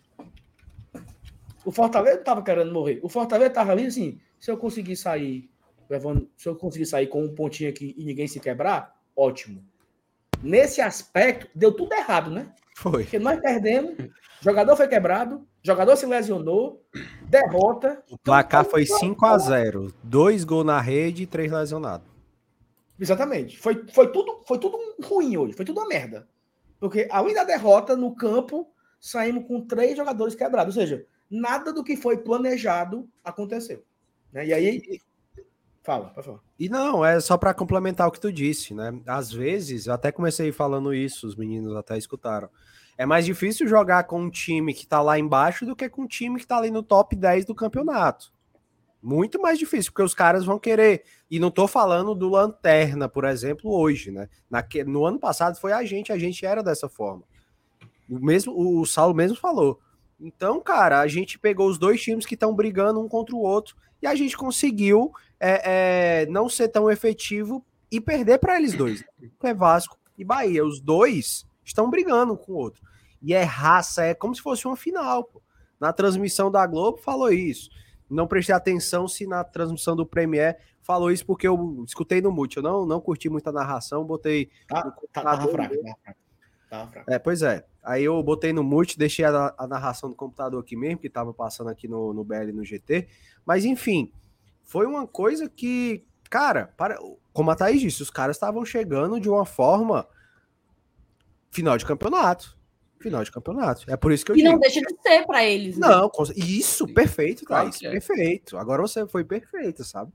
O 1.67 1.71
Fortaleza 1.73 2.15
não 2.15 2.23
tava 2.23 2.41
querendo 2.41 2.71
morrer. 2.71 2.97
O 3.03 3.09
Fortaleza 3.09 3.49
tava 3.49 3.73
ali 3.73 3.87
assim: 3.87 4.21
se 4.39 4.49
eu 4.49 4.55
conseguir 4.55 4.95
sair, 4.95 5.49
levando, 5.89 6.29
se 6.37 6.47
eu 6.47 6.55
conseguir 6.55 6.85
sair 6.85 7.07
com 7.07 7.21
um 7.21 7.35
pontinho 7.35 7.69
aqui 7.69 7.93
e 7.97 8.05
ninguém 8.05 8.25
se 8.25 8.39
quebrar, 8.39 8.95
ótimo. 9.13 9.61
Nesse 10.41 10.79
aspecto, 10.79 11.49
deu 11.53 11.73
tudo 11.73 11.91
errado, 11.91 12.31
né? 12.31 12.53
Foi. 12.73 13.03
Porque 13.03 13.19
nós 13.19 13.41
perdemos, 13.41 13.97
jogador 14.39 14.77
foi 14.77 14.87
quebrado, 14.87 15.45
jogador 15.61 15.97
se 15.97 16.05
lesionou, 16.05 16.85
derrota. 17.27 18.01
O 18.09 18.17
placar 18.17 18.63
foi 18.63 18.85
5 18.85 19.25
a 19.25 19.37
0 19.37 19.93
Dois 20.01 20.45
gols 20.45 20.65
na 20.65 20.79
rede 20.79 21.23
e 21.23 21.27
três 21.27 21.51
lesionados. 21.51 22.07
Exatamente. 22.97 23.59
Foi, 23.59 23.85
foi, 23.91 24.09
tudo, 24.13 24.41
foi 24.47 24.57
tudo 24.57 24.79
ruim 25.03 25.35
hoje, 25.35 25.51
foi 25.51 25.65
tudo 25.65 25.81
uma 25.81 25.89
merda. 25.89 26.29
Porque 26.79 27.09
além 27.11 27.33
da 27.33 27.43
derrota 27.43 27.93
no 27.93 28.15
campo, 28.15 28.71
saímos 29.01 29.45
com 29.45 29.59
três 29.59 29.97
jogadores 29.97 30.33
quebrados. 30.33 30.77
Ou 30.77 30.81
seja, 30.81 31.05
nada 31.29 31.73
do 31.73 31.83
que 31.83 31.95
foi 31.95 32.17
planejado 32.17 33.07
aconteceu. 33.23 33.83
Né? 34.31 34.47
E 34.47 34.53
aí. 34.53 35.01
Fala, 35.83 36.09
pode 36.09 36.27
falar. 36.27 36.39
E 36.59 36.67
não, 36.67 37.05
é 37.05 37.19
só 37.19 37.37
para 37.37 37.53
complementar 37.53 38.07
o 38.07 38.11
que 38.11 38.19
tu 38.19 38.31
disse, 38.31 38.73
né? 38.73 38.99
Às 39.05 39.31
vezes, 39.31 39.87
eu 39.87 39.93
até 39.93 40.11
comecei 40.11 40.51
falando 40.51 40.93
isso, 40.93 41.25
os 41.25 41.35
meninos 41.35 41.75
até 41.75 41.97
escutaram. 41.97 42.49
É 42.97 43.05
mais 43.05 43.25
difícil 43.25 43.67
jogar 43.67 44.03
com 44.05 44.23
um 44.23 44.29
time 44.29 44.73
que 44.73 44.85
tá 44.85 45.01
lá 45.01 45.17
embaixo 45.17 45.65
do 45.65 45.75
que 45.75 45.87
com 45.87 46.01
um 46.01 46.07
time 46.07 46.39
que 46.39 46.47
tá 46.47 46.57
ali 46.57 46.71
no 46.71 46.83
top 46.83 47.15
10 47.15 47.45
do 47.45 47.55
campeonato. 47.55 48.33
Muito 49.01 49.39
mais 49.39 49.59
difícil, 49.59 49.91
porque 49.91 50.03
os 50.03 50.15
caras 50.15 50.43
vão 50.43 50.59
querer. 50.59 51.03
E 51.29 51.39
não 51.39 51.51
tô 51.51 51.67
falando 51.67 52.15
do 52.15 52.27
Lanterna, 52.27 53.07
por 53.07 53.23
exemplo, 53.23 53.71
hoje, 53.71 54.11
né? 54.11 54.27
Naque... 54.49 54.83
No 54.83 55.05
ano 55.05 55.19
passado 55.19 55.57
foi 55.59 55.71
a 55.71 55.85
gente, 55.85 56.11
a 56.11 56.17
gente 56.17 56.45
era 56.45 56.63
dessa 56.63 56.89
forma. 56.89 57.23
O 58.09 58.19
mesmo, 58.19 58.53
o 58.57 58.85
Saulo 58.85 59.13
mesmo 59.13 59.37
falou. 59.37 59.79
Então, 60.19 60.59
cara, 60.59 60.99
a 60.99 61.07
gente 61.07 61.37
pegou 61.37 61.67
os 61.69 61.77
dois 61.77 62.01
times 62.01 62.25
que 62.25 62.33
estão 62.33 62.55
brigando 62.55 62.99
um 62.99 63.07
contra 63.07 63.35
o 63.35 63.39
outro 63.39 63.75
e 64.01 64.07
a 64.07 64.15
gente 64.15 64.35
conseguiu 64.35 65.11
é, 65.39 66.23
é, 66.23 66.25
não 66.27 66.49
ser 66.49 66.69
tão 66.69 66.89
efetivo 66.89 67.63
e 67.91 68.01
perder 68.01 68.39
para 68.39 68.57
eles 68.57 68.73
dois. 68.73 69.03
É 69.43 69.53
Vasco 69.53 69.97
e 70.17 70.23
Bahia. 70.23 70.65
Os 70.65 70.79
dois 70.79 71.45
estão 71.63 71.89
brigando 71.89 72.35
com 72.35 72.53
o 72.53 72.55
outro. 72.55 72.81
E 73.21 73.33
é 73.33 73.43
raça, 73.43 74.03
é 74.03 74.13
como 74.13 74.35
se 74.35 74.41
fosse 74.41 74.67
uma 74.67 74.75
final. 74.75 75.23
Pô. 75.23 75.41
Na 75.79 75.93
transmissão 75.93 76.49
da 76.51 76.65
Globo 76.65 76.97
falou 76.97 77.31
isso. 77.31 77.69
Não 78.09 78.27
prestei 78.27 78.55
atenção 78.55 79.07
se 79.07 79.27
na 79.27 79.43
transmissão 79.43 79.95
do 79.95 80.05
Premier 80.05 80.57
falou 80.81 81.11
isso 81.11 81.25
porque 81.25 81.47
eu 81.47 81.83
escutei 81.85 82.21
no 82.21 82.31
mute. 82.31 82.57
Eu 82.57 82.63
não, 82.63 82.85
não 82.85 83.01
curti 83.01 83.29
muito 83.29 83.47
a 83.47 83.51
narração, 83.51 84.05
botei. 84.05 84.49
Tá, 84.67 84.81
tá, 84.83 84.91
tá 85.11 85.21
fraco, 85.21 85.45
tá 85.45 85.51
fraco. 85.51 85.75
É, 87.07 87.17
pois 87.17 87.41
é. 87.41 87.65
Aí 87.83 88.03
eu 88.03 88.21
botei 88.21 88.51
no 88.51 88.63
mute, 88.63 88.97
deixei 88.97 89.23
a, 89.23 89.53
a 89.57 89.67
narração 89.67 90.09
do 90.09 90.15
computador 90.15 90.61
aqui 90.61 90.75
mesmo, 90.75 90.99
que 90.99 91.07
estava 91.07 91.33
passando 91.33 91.69
aqui 91.69 91.87
no, 91.87 92.13
no 92.13 92.23
BL 92.23 92.51
no 92.53 92.65
GT. 92.65 93.07
Mas 93.45 93.63
enfim, 93.63 94.11
foi 94.63 94.85
uma 94.85 95.07
coisa 95.07 95.49
que, 95.49 96.05
cara, 96.29 96.73
para, 96.75 96.97
como 97.31 97.49
a 97.51 97.55
Thaís 97.55 97.79
disse, 97.79 98.01
os 98.01 98.09
caras 98.09 98.35
estavam 98.35 98.65
chegando 98.65 99.19
de 99.19 99.29
uma 99.29 99.45
forma 99.45 100.05
final 101.51 101.77
de 101.77 101.85
campeonato 101.85 102.57
final 102.99 103.23
de 103.23 103.31
campeonato. 103.31 103.89
É 103.89 103.95
por 103.95 104.11
isso 104.11 104.25
que 104.25 104.31
eu 104.31 104.35
E 104.35 104.39
digo. 104.39 104.51
não 104.51 104.59
deixa 104.59 104.81
de 104.81 104.95
ser 105.01 105.25
para 105.25 105.43
eles. 105.43 105.77
Né? 105.77 105.87
Não, 105.87 106.11
isso, 106.35 106.87
perfeito, 106.93 107.45
claro 107.45 107.69
é. 107.83 107.91
perfeito. 107.91 108.57
Agora 108.57 108.81
você 108.81 109.07
foi 109.07 109.23
perfeito, 109.23 109.83
sabe? 109.83 110.11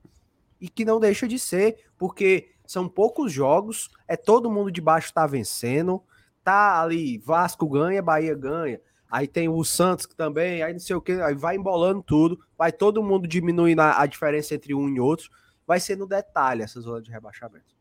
E 0.59 0.69
que 0.69 0.85
não 0.85 0.99
deixa 0.99 1.27
de 1.27 1.39
ser, 1.39 1.77
porque 1.97 2.51
são 2.65 2.87
poucos 2.87 3.31
jogos, 3.31 3.89
é 4.07 4.15
todo 4.15 4.51
mundo 4.51 4.71
de 4.71 4.81
baixo 4.81 5.13
tá 5.13 5.25
vencendo, 5.27 6.01
tá 6.43 6.81
ali, 6.81 7.17
Vasco 7.19 7.67
ganha, 7.67 8.01
Bahia 8.01 8.35
ganha. 8.35 8.79
Aí 9.09 9.27
tem 9.27 9.47
o 9.47 9.63
Santos 9.63 10.05
que 10.05 10.15
também, 10.15 10.63
aí 10.63 10.73
não 10.73 10.79
sei 10.79 10.95
o 10.95 11.01
que, 11.01 11.11
aí 11.13 11.35
vai 11.35 11.55
embolando 11.55 12.01
tudo, 12.01 12.39
vai 12.57 12.71
todo 12.71 13.03
mundo 13.03 13.27
diminuindo 13.27 13.79
a, 13.79 14.01
a 14.01 14.05
diferença 14.05 14.55
entre 14.55 14.73
um 14.73 14.89
e 14.89 14.99
outro, 14.99 15.29
vai 15.67 15.79
ser 15.79 15.95
no 15.95 16.07
detalhe 16.07 16.63
essa 16.63 16.81
zona 16.81 17.01
de 17.01 17.11
rebaixamento. 17.11 17.75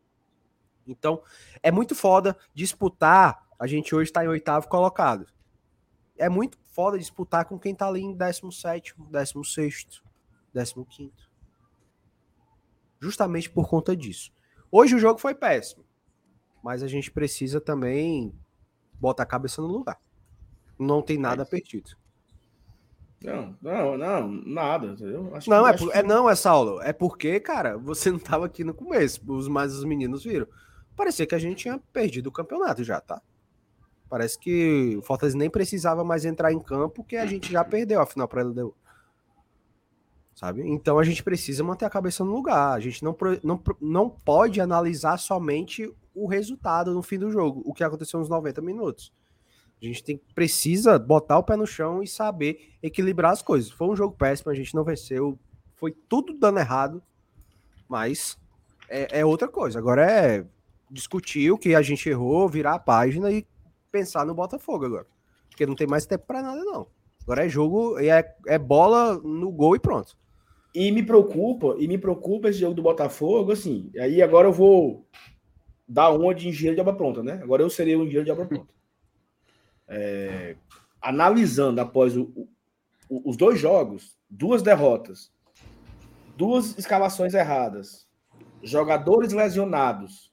Então, 0.86 1.22
é 1.62 1.70
muito 1.70 1.94
foda 1.94 2.36
disputar 2.54 3.42
a 3.62 3.66
gente 3.68 3.94
hoje 3.94 4.10
está 4.10 4.24
em 4.24 4.28
oitavo 4.28 4.66
colocado. 4.66 5.24
É 6.18 6.28
muito 6.28 6.58
foda 6.66 6.98
disputar 6.98 7.44
com 7.44 7.56
quem 7.56 7.72
está 7.72 7.86
ali 7.86 8.02
em 8.02 8.12
17, 8.12 8.92
16, 9.08 10.02
15. 10.90 11.12
Justamente 12.98 13.48
por 13.48 13.68
conta 13.68 13.94
disso. 13.94 14.32
Hoje 14.68 14.96
o 14.96 14.98
jogo 14.98 15.20
foi 15.20 15.32
péssimo. 15.32 15.84
Mas 16.60 16.82
a 16.82 16.88
gente 16.88 17.08
precisa 17.12 17.60
também 17.60 18.34
botar 19.02 19.24
a 19.24 19.26
cabeça 19.26 19.60
no 19.60 19.66
lugar. 19.66 19.98
Não 20.78 21.02
tem 21.02 21.18
nada 21.18 21.44
perdido. 21.44 21.90
Não, 23.20 23.56
não, 23.60 23.98
não, 23.98 24.28
nada, 24.28 24.86
entendeu? 24.86 25.34
Acho 25.34 25.50
não, 25.50 25.64
que, 25.64 25.70
é, 25.70 25.76
que... 25.76 25.98
é, 25.98 26.02
não, 26.02 26.30
é 26.30 26.34
Saulo. 26.34 26.80
É 26.82 26.92
porque, 26.92 27.38
cara, 27.40 27.76
você 27.76 28.10
não 28.10 28.18
estava 28.18 28.46
aqui 28.46 28.62
no 28.64 28.72
começo. 28.72 29.20
Os 29.26 29.48
mais 29.48 29.74
os 29.74 29.84
meninos 29.84 30.24
viram. 30.24 30.46
Parecia 30.96 31.26
que 31.26 31.34
a 31.34 31.38
gente 31.38 31.58
tinha 31.58 31.80
perdido 31.92 32.28
o 32.28 32.32
campeonato 32.32 32.84
já, 32.84 33.00
tá? 33.00 33.20
Parece 34.08 34.38
que 34.38 34.96
o 34.96 35.02
Fortaleza 35.02 35.36
nem 35.36 35.50
precisava 35.50 36.04
mais 36.04 36.24
entrar 36.24 36.52
em 36.52 36.60
campo, 36.60 37.04
que 37.04 37.16
a 37.16 37.26
gente 37.26 37.50
já 37.50 37.64
perdeu 37.64 38.00
a 38.00 38.06
final 38.06 38.28
para 38.28 38.42
ele 38.42 38.70
Sabe? 40.34 40.68
Então 40.68 40.98
a 40.98 41.04
gente 41.04 41.22
precisa 41.22 41.62
manter 41.64 41.86
a 41.86 41.90
cabeça 41.90 42.24
no 42.24 42.32
lugar. 42.32 42.72
A 42.72 42.80
gente 42.80 43.02
não, 43.02 43.16
não, 43.42 43.62
não 43.80 44.10
pode 44.10 44.60
analisar 44.60 45.16
somente 45.16 45.92
o 46.14 46.26
resultado 46.26 46.92
no 46.92 47.02
fim 47.02 47.18
do 47.18 47.30
jogo, 47.30 47.62
o 47.64 47.72
que 47.72 47.84
aconteceu 47.84 48.20
nos 48.20 48.28
90 48.28 48.60
minutos. 48.60 49.12
A 49.80 49.84
gente 49.84 50.04
tem, 50.04 50.20
precisa 50.34 50.98
botar 50.98 51.38
o 51.38 51.42
pé 51.42 51.56
no 51.56 51.66
chão 51.66 52.02
e 52.02 52.06
saber 52.06 52.72
equilibrar 52.82 53.32
as 53.32 53.42
coisas. 53.42 53.70
Foi 53.70 53.88
um 53.88 53.96
jogo 53.96 54.16
péssimo, 54.16 54.50
a 54.50 54.54
gente 54.54 54.74
não 54.74 54.84
venceu, 54.84 55.38
foi 55.74 55.90
tudo 55.90 56.32
dando 56.32 56.60
errado, 56.60 57.02
mas 57.88 58.38
é, 58.88 59.20
é 59.20 59.24
outra 59.24 59.48
coisa. 59.48 59.78
Agora 59.78 60.08
é 60.08 60.46
discutir 60.88 61.50
o 61.50 61.58
que 61.58 61.74
a 61.74 61.82
gente 61.82 62.08
errou, 62.08 62.48
virar 62.48 62.74
a 62.74 62.78
página 62.78 63.30
e 63.32 63.44
pensar 63.90 64.24
no 64.24 64.34
Botafogo 64.34 64.84
agora. 64.84 65.06
Porque 65.48 65.66
não 65.66 65.74
tem 65.74 65.86
mais 65.86 66.06
tempo 66.06 66.26
para 66.26 66.42
nada, 66.42 66.62
não. 66.62 66.86
Agora 67.22 67.44
é 67.44 67.48
jogo, 67.48 67.98
é, 67.98 68.36
é 68.46 68.58
bola 68.58 69.18
no 69.18 69.50
gol 69.50 69.74
e 69.74 69.80
pronto. 69.80 70.16
E 70.74 70.90
me 70.90 71.02
preocupa, 71.02 71.76
e 71.78 71.86
me 71.86 71.98
preocupa 71.98 72.48
esse 72.48 72.60
jogo 72.60 72.74
do 72.74 72.82
Botafogo, 72.82 73.52
assim. 73.52 73.90
Aí 73.98 74.22
agora 74.22 74.48
eu 74.48 74.52
vou 74.52 75.06
dar 75.92 76.10
uma 76.10 76.34
de 76.34 76.48
engenheiro 76.48 76.74
de 76.74 76.80
obra 76.80 76.94
pronta, 76.94 77.22
né? 77.22 77.38
Agora 77.42 77.62
eu 77.62 77.68
serei 77.68 77.94
um 77.94 78.04
engenheiro 78.04 78.24
de 78.24 78.30
obra 78.30 78.46
pronta. 78.46 78.72
É, 79.86 80.56
analisando 81.02 81.82
após 81.82 82.16
o, 82.16 82.32
o, 83.10 83.28
os 83.28 83.36
dois 83.36 83.60
jogos, 83.60 84.16
duas 84.28 84.62
derrotas, 84.62 85.30
duas 86.34 86.78
escalações 86.78 87.34
erradas, 87.34 88.08
jogadores 88.62 89.34
lesionados, 89.34 90.32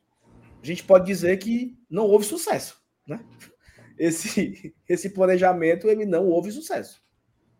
a 0.64 0.66
gente 0.66 0.82
pode 0.84 1.06
dizer 1.06 1.38
que 1.38 1.78
não 1.90 2.06
houve 2.06 2.26
sucesso, 2.26 2.82
né? 3.06 3.20
esse, 4.00 4.74
esse 4.88 5.10
planejamento 5.10 5.90
ele 5.90 6.06
não 6.06 6.26
houve 6.26 6.54
sucesso. 6.54 7.04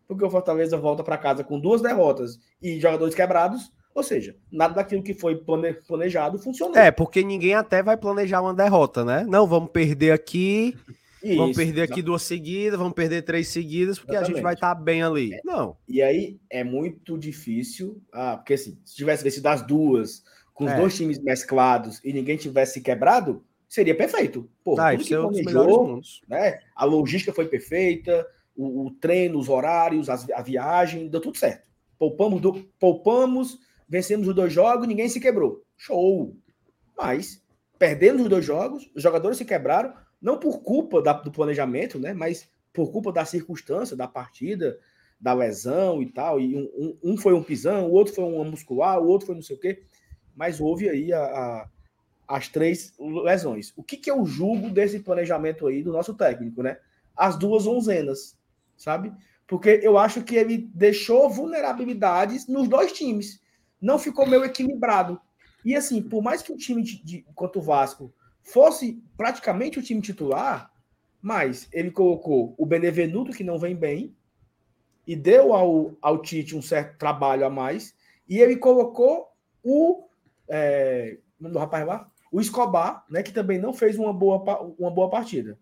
Porque 0.08 0.24
o 0.24 0.30
Fortaleza 0.30 0.78
volta 0.78 1.04
para 1.04 1.18
casa 1.18 1.44
com 1.44 1.60
duas 1.60 1.82
derrotas 1.82 2.40
e 2.62 2.80
jogadores 2.80 3.14
quebrados, 3.14 3.70
ou 3.94 4.02
seja, 4.02 4.36
nada 4.50 4.74
daquilo 4.74 5.02
que 5.02 5.14
foi 5.14 5.36
planejado 5.36 6.38
funcionou. 6.38 6.76
É, 6.76 6.90
porque 6.90 7.22
ninguém 7.22 7.54
até 7.54 7.82
vai 7.82 7.96
planejar 7.96 8.40
uma 8.40 8.54
derrota, 8.54 9.04
né? 9.04 9.24
Não, 9.28 9.46
vamos 9.46 9.70
perder 9.70 10.12
aqui, 10.12 10.76
Isso, 11.22 11.36
vamos 11.36 11.56
perder 11.56 11.82
aqui 11.82 12.00
duas 12.00 12.22
seguidas, 12.22 12.78
vamos 12.78 12.94
perder 12.94 13.22
três 13.22 13.48
seguidas, 13.48 13.98
porque 13.98 14.12
Exatamente. 14.12 14.32
a 14.32 14.36
gente 14.36 14.42
vai 14.42 14.54
estar 14.54 14.74
tá 14.74 14.80
bem 14.80 15.02
ali. 15.02 15.34
É. 15.34 15.40
Não. 15.44 15.76
E 15.88 16.00
aí 16.00 16.38
é 16.48 16.62
muito 16.62 17.18
difícil, 17.18 18.00
ah, 18.12 18.36
porque 18.36 18.54
assim, 18.54 18.78
se 18.84 18.94
tivesse 18.94 19.24
vencido 19.24 19.48
as 19.48 19.66
duas, 19.66 20.22
com 20.54 20.64
os 20.64 20.70
é. 20.72 20.76
dois 20.76 20.96
times 20.96 21.18
mesclados 21.18 22.00
e 22.04 22.12
ninguém 22.12 22.36
tivesse 22.36 22.80
quebrado, 22.80 23.44
seria 23.68 23.94
perfeito. 23.94 24.48
Pô, 24.62 24.78
ah, 24.78 24.92
tudo 24.92 25.04
que 25.04 25.14
é 25.14 25.18
planejou, 25.18 26.00
né? 26.28 26.60
A 26.76 26.84
logística 26.84 27.32
foi 27.32 27.48
perfeita, 27.48 28.26
o, 28.54 28.86
o 28.86 28.90
treino, 28.90 29.38
os 29.38 29.48
horários, 29.48 30.08
as, 30.08 30.28
a 30.30 30.42
viagem, 30.42 31.08
deu 31.08 31.20
tudo 31.20 31.38
certo. 31.38 31.68
Poupamos, 31.98 32.40
do, 32.40 32.52
poupamos, 32.78 33.58
vencemos 33.90 34.28
os 34.28 34.34
dois 34.34 34.52
jogos, 34.52 34.86
ninguém 34.86 35.08
se 35.08 35.20
quebrou. 35.20 35.62
Show! 35.76 36.36
Mas, 36.96 37.42
perdendo 37.76 38.22
os 38.22 38.28
dois 38.28 38.44
jogos, 38.44 38.88
os 38.94 39.02
jogadores 39.02 39.36
se 39.36 39.44
quebraram, 39.44 39.92
não 40.22 40.38
por 40.38 40.62
culpa 40.62 41.02
da, 41.02 41.12
do 41.12 41.32
planejamento, 41.32 41.98
né? 41.98 42.14
Mas 42.14 42.48
por 42.72 42.92
culpa 42.92 43.12
da 43.12 43.24
circunstância 43.24 43.96
da 43.96 44.06
partida, 44.06 44.78
da 45.20 45.34
lesão 45.34 46.00
e 46.00 46.06
tal. 46.06 46.38
E 46.40 46.54
um, 46.54 46.70
um, 46.76 47.12
um 47.12 47.16
foi 47.16 47.34
um 47.34 47.42
pisão, 47.42 47.90
o 47.90 47.92
outro 47.92 48.14
foi 48.14 48.24
um 48.24 48.44
muscular, 48.44 49.00
o 49.00 49.08
outro 49.08 49.26
foi 49.26 49.34
não 49.34 49.42
sei 49.42 49.56
o 49.56 49.60
quê. 49.60 49.82
Mas 50.36 50.60
houve 50.60 50.88
aí 50.88 51.12
a, 51.12 51.20
a 51.20 51.68
as 52.30 52.46
três 52.46 52.94
lesões. 53.24 53.72
O 53.76 53.82
que, 53.82 53.96
que 53.96 54.08
eu 54.08 54.24
julgo 54.24 54.70
desse 54.70 55.00
planejamento 55.00 55.66
aí 55.66 55.82
do 55.82 55.90
nosso 55.90 56.14
técnico, 56.14 56.62
né? 56.62 56.78
As 57.16 57.36
duas 57.36 57.66
onzenas, 57.66 58.38
sabe? 58.76 59.12
Porque 59.48 59.80
eu 59.82 59.98
acho 59.98 60.22
que 60.22 60.36
ele 60.36 60.70
deixou 60.72 61.28
vulnerabilidades 61.28 62.46
nos 62.46 62.68
dois 62.68 62.92
times. 62.92 63.40
Não 63.80 63.98
ficou 63.98 64.26
meio 64.26 64.44
equilibrado. 64.44 65.20
E 65.64 65.74
assim, 65.74 66.02
por 66.02 66.22
mais 66.22 66.42
que 66.42 66.52
o 66.52 66.56
time 66.56 66.82
de, 66.82 67.02
de, 67.02 67.26
quanto 67.34 67.58
o 67.58 67.62
Vasco 67.62 68.12
fosse 68.42 69.02
praticamente 69.16 69.78
o 69.78 69.82
time 69.82 70.00
titular, 70.00 70.72
mas 71.20 71.68
ele 71.72 71.90
colocou 71.90 72.54
o 72.56 72.64
Benevenuto, 72.64 73.32
que 73.32 73.44
não 73.44 73.58
vem 73.58 73.76
bem, 73.76 74.14
e 75.06 75.14
deu 75.14 75.52
ao, 75.52 75.96
ao 76.00 76.22
Tite 76.22 76.56
um 76.56 76.62
certo 76.62 76.96
trabalho 76.98 77.44
a 77.44 77.50
mais, 77.50 77.94
e 78.28 78.38
ele 78.38 78.56
colocou 78.56 79.28
o. 79.62 80.08
É, 80.48 81.18
do 81.38 81.58
rapaz 81.58 81.86
lá? 81.86 82.10
O 82.32 82.40
Escobar, 82.40 83.04
né, 83.10 83.22
que 83.22 83.32
também 83.32 83.58
não 83.58 83.72
fez 83.72 83.98
uma 83.98 84.12
boa, 84.12 84.38
uma 84.78 84.90
boa 84.90 85.10
partida. 85.10 85.58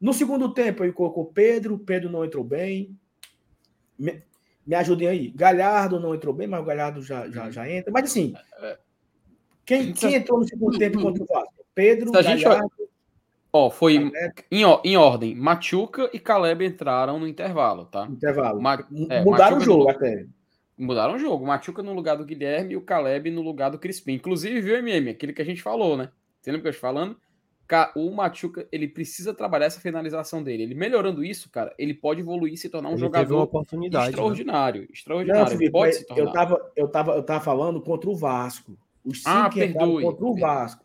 No 0.00 0.12
segundo 0.12 0.52
tempo, 0.52 0.84
ele 0.84 0.92
colocou 0.92 1.26
Pedro, 1.26 1.78
Pedro 1.78 2.10
não 2.10 2.24
entrou 2.24 2.44
bem. 2.44 2.98
Me, 4.66 4.74
ajudem 4.74 5.08
aí. 5.08 5.30
Galhardo 5.30 5.98
não 5.98 6.14
entrou 6.14 6.34
bem, 6.34 6.46
mas 6.46 6.60
o 6.60 6.64
Galhardo 6.64 7.02
já, 7.02 7.28
já, 7.28 7.50
já 7.50 7.68
entra. 7.68 7.90
Mas 7.92 8.04
assim, 8.04 8.34
quem, 9.64 9.92
quem 9.92 10.14
entrou 10.14 10.38
no 10.38 10.46
segundo 10.46 10.78
tempo 10.78 11.00
contra 11.00 11.22
o 11.22 11.26
Vasco? 11.26 11.64
Pedro, 11.74 12.12
Galhardo. 12.12 12.70
Ó, 13.52 13.68
foi 13.68 13.96
em, 13.96 14.10
em, 14.50 14.96
ordem. 14.96 15.34
Machuca 15.34 16.08
e 16.12 16.18
Caleb 16.18 16.64
entraram 16.64 17.18
no 17.18 17.28
intervalo, 17.28 17.84
tá? 17.84 18.06
Intervalo. 18.10 18.62
Ma, 18.62 18.82
é, 19.10 19.22
Mudaram 19.22 19.56
Machuca 19.56 19.56
o 19.56 19.60
jogo 19.60 19.84
no, 19.84 19.90
até. 19.90 20.26
Mudaram 20.78 21.14
o 21.14 21.18
jogo. 21.18 21.46
Machuca 21.46 21.82
no 21.82 21.92
lugar 21.92 22.16
do 22.16 22.24
Guilherme 22.24 22.72
e 22.72 22.76
o 22.76 22.80
Caleb 22.80 23.30
no 23.30 23.42
lugar 23.42 23.70
do 23.70 23.78
Crispim. 23.78 24.14
Inclusive, 24.14 24.60
viu, 24.62 24.76
MM? 24.76 25.10
Aquele 25.10 25.34
que 25.34 25.42
a 25.42 25.44
gente 25.44 25.62
falou, 25.62 25.98
né? 25.98 26.08
Você 26.40 26.50
lembra 26.50 26.62
que 26.62 26.68
eu 26.68 26.70
estou 26.70 26.88
falando? 26.88 27.16
O 27.96 28.10
Machuca, 28.10 28.68
ele 28.70 28.86
precisa 28.86 29.32
trabalhar 29.32 29.66
essa 29.66 29.80
finalização 29.80 30.42
dele. 30.42 30.64
Ele 30.64 30.74
melhorando 30.74 31.24
isso, 31.24 31.48
cara, 31.50 31.74
ele 31.78 31.94
pode 31.94 32.20
evoluir 32.20 32.52
e 32.52 32.56
se 32.56 32.68
tornar 32.68 32.90
um 32.90 32.92
ele 32.92 33.00
jogador 33.00 33.34
uma 33.34 33.44
oportunidade, 33.44 34.10
extraordinário. 34.10 34.82
Né? 34.82 34.88
Extraordinário. 34.92 35.42
Não, 35.44 35.50
Felipe, 35.50 35.70
pode 35.70 35.94
se 35.94 36.06
tornar. 36.06 36.22
Eu 36.22 36.32
tava, 36.32 36.72
eu, 36.76 36.88
tava, 36.88 37.12
eu 37.12 37.22
tava 37.22 37.44
falando 37.44 37.80
contra 37.80 38.10
o 38.10 38.14
Vasco. 38.14 38.76
Os 39.04 39.18
cinco 39.18 39.30
ah, 39.30 39.50
perdoe. 39.50 40.02
contra 40.02 40.24
o 40.24 40.34
Vasco. 40.34 40.84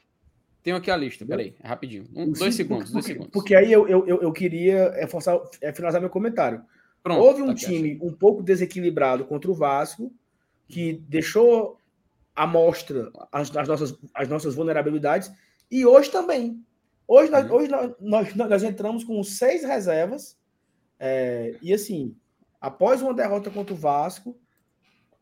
Tenho 0.64 0.76
aqui 0.76 0.92
a 0.92 0.98
lista, 0.98 1.26
peraí, 1.26 1.56
é 1.64 1.68
rapidinho. 1.68 2.06
Um, 2.14 2.32
dois 2.32 2.56
segundos, 2.56 2.92
dois 2.92 3.06
segundos. 3.06 3.30
Porque 3.32 3.56
aí 3.56 3.72
eu, 3.72 3.88
eu, 3.88 4.06
eu 4.06 4.32
queria 4.34 4.92
é, 4.96 5.08
forçar, 5.08 5.40
é, 5.62 5.72
finalizar 5.72 6.02
meu 6.02 6.10
comentário. 6.10 6.62
Pronto, 7.02 7.22
Houve 7.22 7.42
um 7.42 7.48
tá 7.48 7.56
time 7.56 7.98
um 8.02 8.12
pouco 8.12 8.44
desequilibrado 8.44 9.24
contra 9.24 9.50
o 9.50 9.54
Vasco, 9.54 10.12
que 10.68 11.02
deixou 11.08 11.78
à 12.36 12.46
mostra 12.46 13.10
as, 13.32 13.56
as, 13.56 13.68
nossas, 13.68 13.98
as 14.14 14.28
nossas 14.28 14.56
vulnerabilidades, 14.56 15.32
e 15.70 15.86
hoje 15.86 16.12
também. 16.12 16.64
Hoje, 17.08 17.32
nós, 17.32 17.46
uhum. 17.50 17.56
hoje 17.56 17.68
nós, 17.70 17.94
nós, 18.00 18.36
nós, 18.36 18.64
entramos 18.64 19.04
com 19.04 19.24
seis 19.24 19.64
reservas, 19.64 20.38
é, 21.00 21.56
e 21.62 21.74
assim, 21.74 22.16
após 22.60 23.02
uma 23.02 23.14
derrota 23.14 23.50
contra 23.50 23.74
o 23.74 23.78
Vasco, 23.78 24.38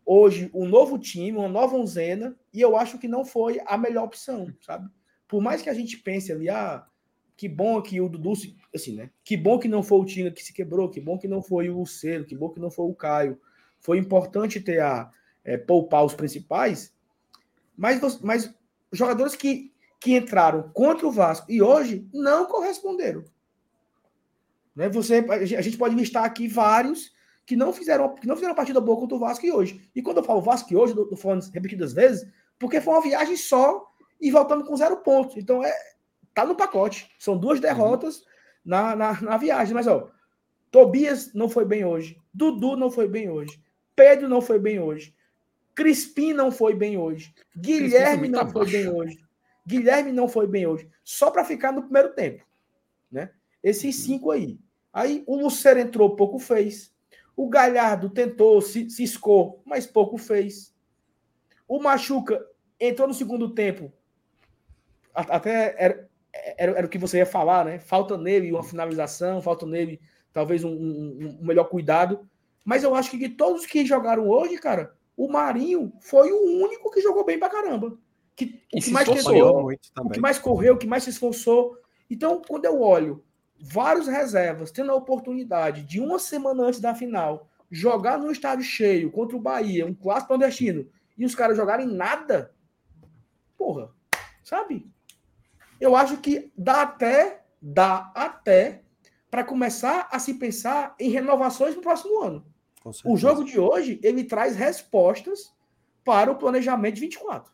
hoje 0.05 0.49
um 0.53 0.67
novo 0.67 0.97
time, 0.97 1.37
uma 1.37 1.49
nova 1.49 1.75
onzena, 1.75 2.35
e 2.53 2.61
eu 2.61 2.75
acho 2.75 2.97
que 2.97 3.07
não 3.07 3.23
foi 3.23 3.61
a 3.65 3.77
melhor 3.77 4.05
opção, 4.05 4.51
sabe? 4.61 4.89
por 5.27 5.41
mais 5.41 5.61
que 5.61 5.69
a 5.69 5.73
gente 5.73 5.97
pense 5.97 6.31
ali, 6.31 6.49
ah, 6.49 6.85
que 7.35 7.49
bom 7.49 7.81
que 7.81 7.99
o 7.99 8.07
Dudu, 8.07 8.33
assim, 8.73 8.95
né? 8.95 9.09
Que 9.23 9.35
bom 9.35 9.59
que 9.59 9.67
não 9.67 9.83
foi 9.83 9.99
o 9.99 10.05
Tinga 10.05 10.31
que 10.31 10.43
se 10.43 10.53
quebrou, 10.53 10.89
que 10.89 11.01
bom 11.01 11.17
que 11.17 11.27
não 11.27 11.41
foi 11.41 11.69
o 11.69 11.85
Cero, 11.85 12.25
que 12.25 12.35
bom 12.35 12.49
que 12.49 12.59
não 12.59 12.71
foi 12.71 12.85
o 12.85 12.95
Caio. 12.95 13.39
Foi 13.79 13.97
importante 13.97 14.61
ter 14.61 14.79
a 14.79 15.11
é, 15.43 15.57
poupar 15.57 16.05
os 16.05 16.13
principais, 16.13 16.93
mas, 17.75 17.99
mas 18.21 18.53
jogadores 18.91 19.35
que, 19.35 19.73
que 19.99 20.15
entraram 20.15 20.69
contra 20.73 21.07
o 21.07 21.11
Vasco 21.11 21.51
e 21.51 21.61
hoje 21.61 22.07
não 22.13 22.45
corresponderam. 22.45 23.23
Né? 24.75 24.89
Você, 24.89 25.25
a 25.29 25.61
gente 25.61 25.77
pode 25.77 25.95
listar 25.95 26.23
aqui 26.23 26.47
vários 26.47 27.13
que 27.45 27.55
não 27.55 27.71
fizeram 27.71 28.15
que 28.15 28.27
não 28.27 28.35
fizeram 28.35 28.55
partida 28.55 28.81
boa 28.81 28.99
contra 28.99 29.15
o 29.15 29.19
Vasco 29.19 29.45
e 29.45 29.51
hoje. 29.51 29.89
E 29.95 30.01
quando 30.01 30.17
eu 30.17 30.23
falo 30.23 30.41
Vasco 30.41 30.71
e 30.73 30.75
hoje, 30.75 30.95
eu 30.95 31.05
tô 31.05 31.15
falando 31.15 31.45
repetidas 31.51 31.93
vezes, 31.93 32.27
porque 32.57 32.81
foi 32.81 32.93
uma 32.93 33.01
viagem 33.01 33.37
só 33.37 33.87
e 34.19 34.31
voltando 34.31 34.65
com 34.65 34.75
zero 34.75 34.97
pontos. 34.97 35.37
Então, 35.37 35.63
é, 35.63 35.73
tá 36.33 36.45
no 36.45 36.55
pacote. 36.55 37.09
São 37.19 37.37
duas 37.37 37.59
derrotas 37.59 38.17
uhum. 38.17 38.23
na, 38.65 38.95
na, 38.95 39.21
na, 39.21 39.37
viagem. 39.37 39.73
Mas, 39.73 39.87
ó, 39.87 40.09
Tobias 40.71 41.33
não 41.33 41.47
foi 41.47 41.65
bem 41.65 41.85
hoje. 41.85 42.17
Dudu 42.33 42.75
não 42.75 42.89
foi 42.89 43.07
bem 43.07 43.29
hoje. 43.29 43.61
Pedro 43.95 44.27
não 44.27 44.41
foi 44.41 44.59
bem 44.59 44.79
hoje. 44.79 45.15
Crispim 45.73 46.33
não 46.33 46.51
foi 46.51 46.73
bem 46.73 46.97
hoje. 46.97 47.33
Guilherme 47.55 48.27
não 48.27 48.49
foi 48.49 48.69
bem 48.69 48.89
hoje. 48.89 49.24
Guilherme 49.65 50.11
não 50.11 50.27
foi 50.27 50.47
bem 50.47 50.67
hoje. 50.67 50.89
Só 51.03 51.31
para 51.31 51.45
ficar 51.45 51.71
no 51.71 51.83
primeiro 51.83 52.13
tempo. 52.13 52.45
Né? 53.11 53.31
Esses 53.63 53.97
uhum. 53.97 54.05
cinco 54.05 54.31
aí. 54.31 54.59
Aí 54.93 55.23
o 55.27 55.35
Lucero 55.35 55.79
entrou, 55.79 56.15
pouco 56.15 56.39
fez. 56.39 56.93
O 57.35 57.49
Galhardo 57.49 58.09
tentou, 58.09 58.61
se 58.61 58.89
ciscou, 58.89 59.61
mas 59.65 59.85
pouco 59.85 60.17
fez. 60.17 60.73
O 61.67 61.79
Machuca 61.79 62.45
entrou 62.79 63.07
no 63.07 63.13
segundo 63.13 63.53
tempo, 63.53 63.91
até 65.13 65.75
era, 65.77 66.09
era, 66.57 66.71
era, 66.73 66.85
o 66.85 66.89
que 66.89 66.97
você 66.97 67.17
ia 67.17 67.25
falar, 67.25 67.65
né? 67.65 67.79
Falta 67.79 68.17
nele 68.17 68.51
uma 68.51 68.63
finalização, 68.63 69.41
falta 69.41 69.65
nele 69.65 69.99
talvez 70.33 70.63
um, 70.63 70.71
um, 70.71 71.37
um 71.41 71.45
melhor 71.45 71.65
cuidado. 71.65 72.29
Mas 72.63 72.83
eu 72.83 72.93
acho 72.93 73.11
que 73.11 73.17
de 73.17 73.29
todos 73.29 73.65
que 73.65 73.85
jogaram 73.85 74.27
hoje, 74.27 74.57
cara, 74.57 74.93
o 75.15 75.29
Marinho 75.29 75.93
foi 76.01 76.31
o 76.31 76.63
único 76.63 76.91
que 76.91 77.01
jogou 77.01 77.23
bem 77.23 77.39
pra 77.39 77.49
caramba. 77.49 77.97
Que, 78.35 78.61
o 78.73 78.81
que 78.81 78.91
mais 78.91 79.07
tentou, 79.07 79.71
o 79.71 80.09
que 80.09 80.19
mais 80.19 80.37
correu, 80.37 80.73
o 80.73 80.77
que 80.77 80.87
mais 80.87 81.03
se 81.03 81.09
esforçou. 81.09 81.77
Então, 82.09 82.41
quando 82.45 82.65
eu 82.65 82.81
olho 82.81 83.23
vários 83.59 84.07
reservas 84.07 84.71
tendo 84.71 84.91
a 84.91 84.95
oportunidade 84.95 85.83
de 85.83 86.01
uma 86.01 86.19
semana 86.19 86.63
antes 86.63 86.81
da 86.81 86.93
final 86.93 87.49
jogar 87.71 88.17
no 88.17 88.31
estádio 88.31 88.65
cheio 88.65 89.11
contra 89.11 89.37
o 89.37 89.41
Bahia, 89.41 89.85
um 89.85 89.93
clássico 89.93 90.33
nordestino, 90.33 90.87
e 91.17 91.25
os 91.25 91.33
caras 91.33 91.55
jogarem 91.55 91.87
nada, 91.87 92.53
porra, 93.57 93.89
sabe? 94.43 94.85
eu 95.79 95.95
acho 95.95 96.17
que 96.17 96.51
dá 96.57 96.81
até, 96.81 97.43
dá 97.61 98.11
até 98.15 98.81
para 99.29 99.43
começar 99.43 100.07
a 100.11 100.19
se 100.19 100.35
pensar 100.35 100.95
em 100.99 101.09
renovações 101.09 101.75
no 101.75 101.81
próximo 101.81 102.21
ano. 102.21 102.45
O 103.03 103.17
jogo 103.17 103.43
de 103.43 103.59
hoje, 103.59 103.99
ele 104.03 104.23
traz 104.23 104.55
respostas 104.55 105.53
para 106.03 106.31
o 106.31 106.35
planejamento 106.35 106.95
de 106.95 107.01
24. 107.01 107.51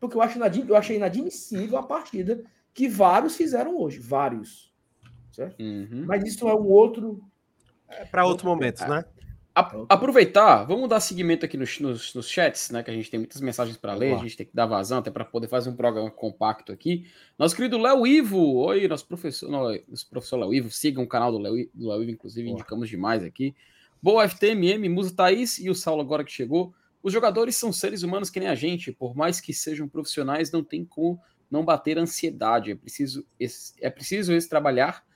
Porque 0.00 0.16
eu, 0.16 0.22
acho 0.22 0.38
eu 0.38 0.76
achei 0.76 0.96
inadmissível 0.96 1.78
a 1.78 1.82
partida 1.82 2.42
que 2.72 2.88
vários 2.88 3.36
fizeram 3.36 3.78
hoje. 3.80 3.98
Vários. 3.98 4.72
Certo? 5.32 5.60
Uhum. 5.60 6.04
Mas 6.06 6.24
isso 6.24 6.48
é 6.48 6.54
um 6.54 6.66
outro. 6.66 7.22
É 7.88 8.04
para 8.04 8.26
outro 8.26 8.46
momento, 8.46 8.80
né? 8.86 9.04
A, 9.54 9.60
aproveitar, 9.88 10.64
vamos 10.64 10.86
dar 10.86 11.00
seguimento 11.00 11.46
aqui 11.46 11.56
nos, 11.56 11.80
nos, 11.80 12.14
nos, 12.14 12.28
chats, 12.28 12.70
né? 12.70 12.82
Que 12.82 12.90
a 12.90 12.94
gente 12.94 13.10
tem 13.10 13.18
muitas 13.18 13.40
mensagens 13.40 13.78
para 13.78 13.94
ler, 13.94 14.14
a 14.14 14.18
gente 14.18 14.36
tem 14.36 14.44
que 14.44 14.54
dar 14.54 14.66
vazão 14.66 14.98
até 14.98 15.10
para 15.10 15.24
poder 15.24 15.48
fazer 15.48 15.70
um 15.70 15.74
programa 15.76 16.10
compacto 16.10 16.72
aqui. 16.72 17.06
Nosso 17.38 17.56
querido 17.56 17.78
Léo 17.78 18.06
Ivo, 18.06 18.56
oi, 18.56 18.86
nosso 18.86 19.06
professor, 19.06 19.48
nosso 19.50 20.10
professor 20.10 20.36
Léo 20.36 20.52
Ivo, 20.52 20.70
sigam 20.70 21.04
o 21.04 21.08
canal 21.08 21.32
do 21.32 21.38
Léo, 21.38 21.70
do 21.72 21.88
Léo 21.88 22.02
Ivo, 22.02 22.10
inclusive, 22.10 22.46
Boa. 22.48 22.58
indicamos 22.58 22.90
demais 22.90 23.24
aqui. 23.24 23.54
Boa 24.02 24.28
FTMM, 24.28 24.90
Musa 24.90 25.16
Thaís 25.16 25.58
e 25.58 25.70
o 25.70 25.74
Saulo 25.74 26.02
agora 26.02 26.22
que 26.22 26.30
chegou. 26.30 26.74
Os 27.06 27.12
jogadores 27.12 27.56
são 27.56 27.72
seres 27.72 28.02
humanos 28.02 28.30
que 28.30 28.40
nem 28.40 28.48
a 28.48 28.56
gente, 28.56 28.90
por 28.90 29.14
mais 29.14 29.40
que 29.40 29.54
sejam 29.54 29.88
profissionais, 29.88 30.50
não 30.50 30.64
tem 30.64 30.84
como 30.84 31.20
não 31.48 31.64
bater 31.64 31.98
ansiedade. 31.98 32.72
É 32.72 32.74
preciso, 32.74 33.24
é 33.80 33.88
preciso 33.88 34.32
esse 34.32 34.48
trabalhar. 34.48 35.06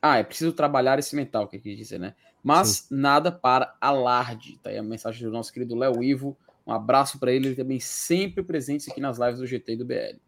Ah, 0.00 0.18
é 0.18 0.22
preciso 0.22 0.52
trabalhar 0.52 1.00
esse 1.00 1.16
mental, 1.16 1.48
que 1.48 1.58
quer 1.58 1.74
dizer, 1.74 1.98
né? 1.98 2.14
mas 2.44 2.68
Sim. 2.68 2.94
nada 2.94 3.32
para 3.32 3.76
alarde. 3.80 4.56
Tá 4.62 4.70
aí 4.70 4.78
a 4.78 4.84
mensagem 4.84 5.26
do 5.26 5.32
nosso 5.32 5.52
querido 5.52 5.74
Léo 5.74 6.00
Ivo. 6.00 6.38
Um 6.64 6.70
abraço 6.70 7.18
para 7.18 7.32
ele, 7.32 7.48
ele 7.48 7.56
também 7.56 7.80
sempre 7.80 8.44
presente 8.44 8.88
aqui 8.88 9.00
nas 9.00 9.18
lives 9.18 9.40
do 9.40 9.46
GT 9.46 9.72
e 9.72 9.76
do 9.76 9.84
BL. 9.84 10.20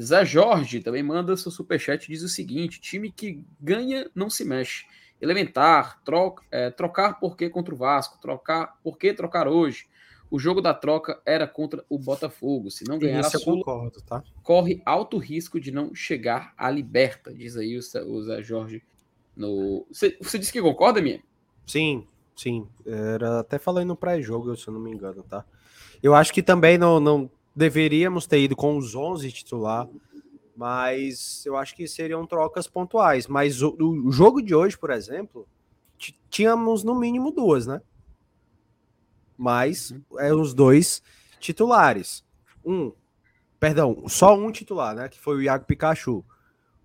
Zé 0.00 0.24
Jorge 0.24 0.78
também 0.78 1.02
manda 1.02 1.36
seu 1.36 1.50
superchat 1.50 2.06
diz 2.06 2.22
o 2.22 2.28
seguinte: 2.28 2.80
time 2.80 3.10
que 3.10 3.44
ganha 3.60 4.08
não 4.14 4.30
se 4.30 4.44
mexe. 4.44 4.84
Elementar, 5.20 6.00
troca, 6.04 6.44
é, 6.48 6.70
trocar 6.70 7.18
por 7.18 7.36
que 7.36 7.50
contra 7.50 7.74
o 7.74 7.76
Vasco, 7.76 8.20
trocar 8.20 8.78
por 8.84 8.96
que 8.96 9.12
trocar 9.12 9.48
hoje. 9.48 9.86
O 10.34 10.38
jogo 10.40 10.60
da 10.60 10.74
troca 10.74 11.22
era 11.24 11.46
contra 11.46 11.84
o 11.88 11.96
Botafogo. 11.96 12.68
Se 12.68 12.82
não 12.88 12.98
ganhar 12.98 13.20
Isso 13.20 13.36
a 13.36 13.38
Sula, 13.38 13.58
concordo, 13.58 14.02
tá? 14.02 14.20
corre 14.42 14.82
alto 14.84 15.16
risco 15.16 15.60
de 15.60 15.70
não 15.70 15.94
chegar 15.94 16.52
à 16.58 16.68
liberta, 16.68 17.32
diz 17.32 17.56
aí 17.56 17.78
o, 17.78 17.80
o 18.08 18.22
Zé 18.24 18.42
Jorge. 18.42 18.82
No... 19.36 19.86
Você, 19.92 20.18
você 20.20 20.36
disse 20.36 20.50
que 20.50 20.60
concorda, 20.60 21.00
minha? 21.00 21.22
Sim, 21.64 22.04
sim. 22.34 22.66
Era 22.84 23.38
até 23.38 23.60
falando 23.60 23.86
no 23.86 23.96
pré-jogo, 23.96 24.56
se 24.56 24.66
eu 24.66 24.74
não 24.74 24.80
me 24.80 24.90
engano, 24.90 25.22
tá? 25.22 25.44
Eu 26.02 26.16
acho 26.16 26.34
que 26.34 26.42
também 26.42 26.76
não, 26.76 26.98
não 26.98 27.30
deveríamos 27.54 28.26
ter 28.26 28.40
ido 28.40 28.56
com 28.56 28.76
os 28.76 28.96
11 28.96 29.30
titular, 29.30 29.88
mas 30.56 31.46
eu 31.46 31.56
acho 31.56 31.76
que 31.76 31.86
seriam 31.86 32.26
trocas 32.26 32.66
pontuais. 32.66 33.28
Mas 33.28 33.62
o, 33.62 33.76
o 33.78 34.10
jogo 34.10 34.42
de 34.42 34.52
hoje, 34.52 34.76
por 34.76 34.90
exemplo, 34.90 35.46
tínhamos 36.28 36.82
no 36.82 36.98
mínimo 36.98 37.30
duas, 37.30 37.68
né? 37.68 37.80
Mas 39.36 39.90
uhum. 39.90 40.02
é 40.18 40.34
os 40.34 40.54
dois 40.54 41.02
titulares. 41.40 42.24
Um, 42.64 42.92
perdão, 43.58 44.04
só 44.08 44.34
um 44.34 44.50
titular, 44.50 44.94
né? 44.94 45.08
Que 45.08 45.20
foi 45.20 45.36
o 45.36 45.42
Iago 45.42 45.64
Pikachu. 45.64 46.24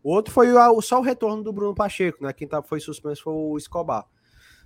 O 0.02 0.12
outro 0.12 0.34
foi 0.34 0.52
o, 0.52 0.82
só 0.82 1.00
o 1.00 1.04
retorno 1.04 1.44
do 1.44 1.52
Bruno 1.52 1.76
Pacheco, 1.76 2.24
né? 2.24 2.32
Quem 2.34 2.48
tá, 2.48 2.62
foi 2.62 2.80
suspenso 2.80 3.24
foi 3.24 3.34
o 3.34 3.58
Escobar. 3.58 4.08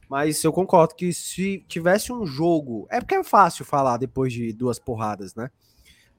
Mas 0.09 0.43
eu 0.43 0.53
concordo 0.53 0.95
que 0.95 1.13
se 1.13 1.65
tivesse 1.67 2.11
um 2.11 2.25
jogo. 2.25 2.87
É 2.89 2.99
porque 2.99 3.15
é 3.15 3.23
fácil 3.23 3.65
falar 3.65 3.97
depois 3.97 4.31
de 4.31 4.53
duas 4.53 4.77
porradas, 4.77 5.33
né? 5.33 5.49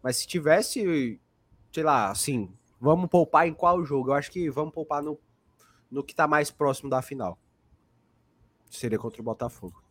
Mas 0.03 0.17
se 0.17 0.27
tivesse, 0.27 1.21
sei 1.73 1.83
lá, 1.83 2.11
assim, 2.11 2.53
vamos 2.81 3.09
poupar 3.09 3.47
em 3.47 3.55
qual 3.55 3.85
jogo? 3.85 4.11
Eu 4.11 4.15
acho 4.15 4.31
que 4.31 4.51
vamos 4.51 4.75
poupar 4.75 5.03
no, 5.03 5.19
no 5.91 6.03
que 6.03 6.15
tá 6.15 6.27
mais 6.27 6.51
próximo 6.51 6.91
da 6.91 7.01
final. 7.01 7.39
Seria 8.71 8.99
contra 8.99 9.21
o 9.21 9.25
Botafogo. 9.25 9.84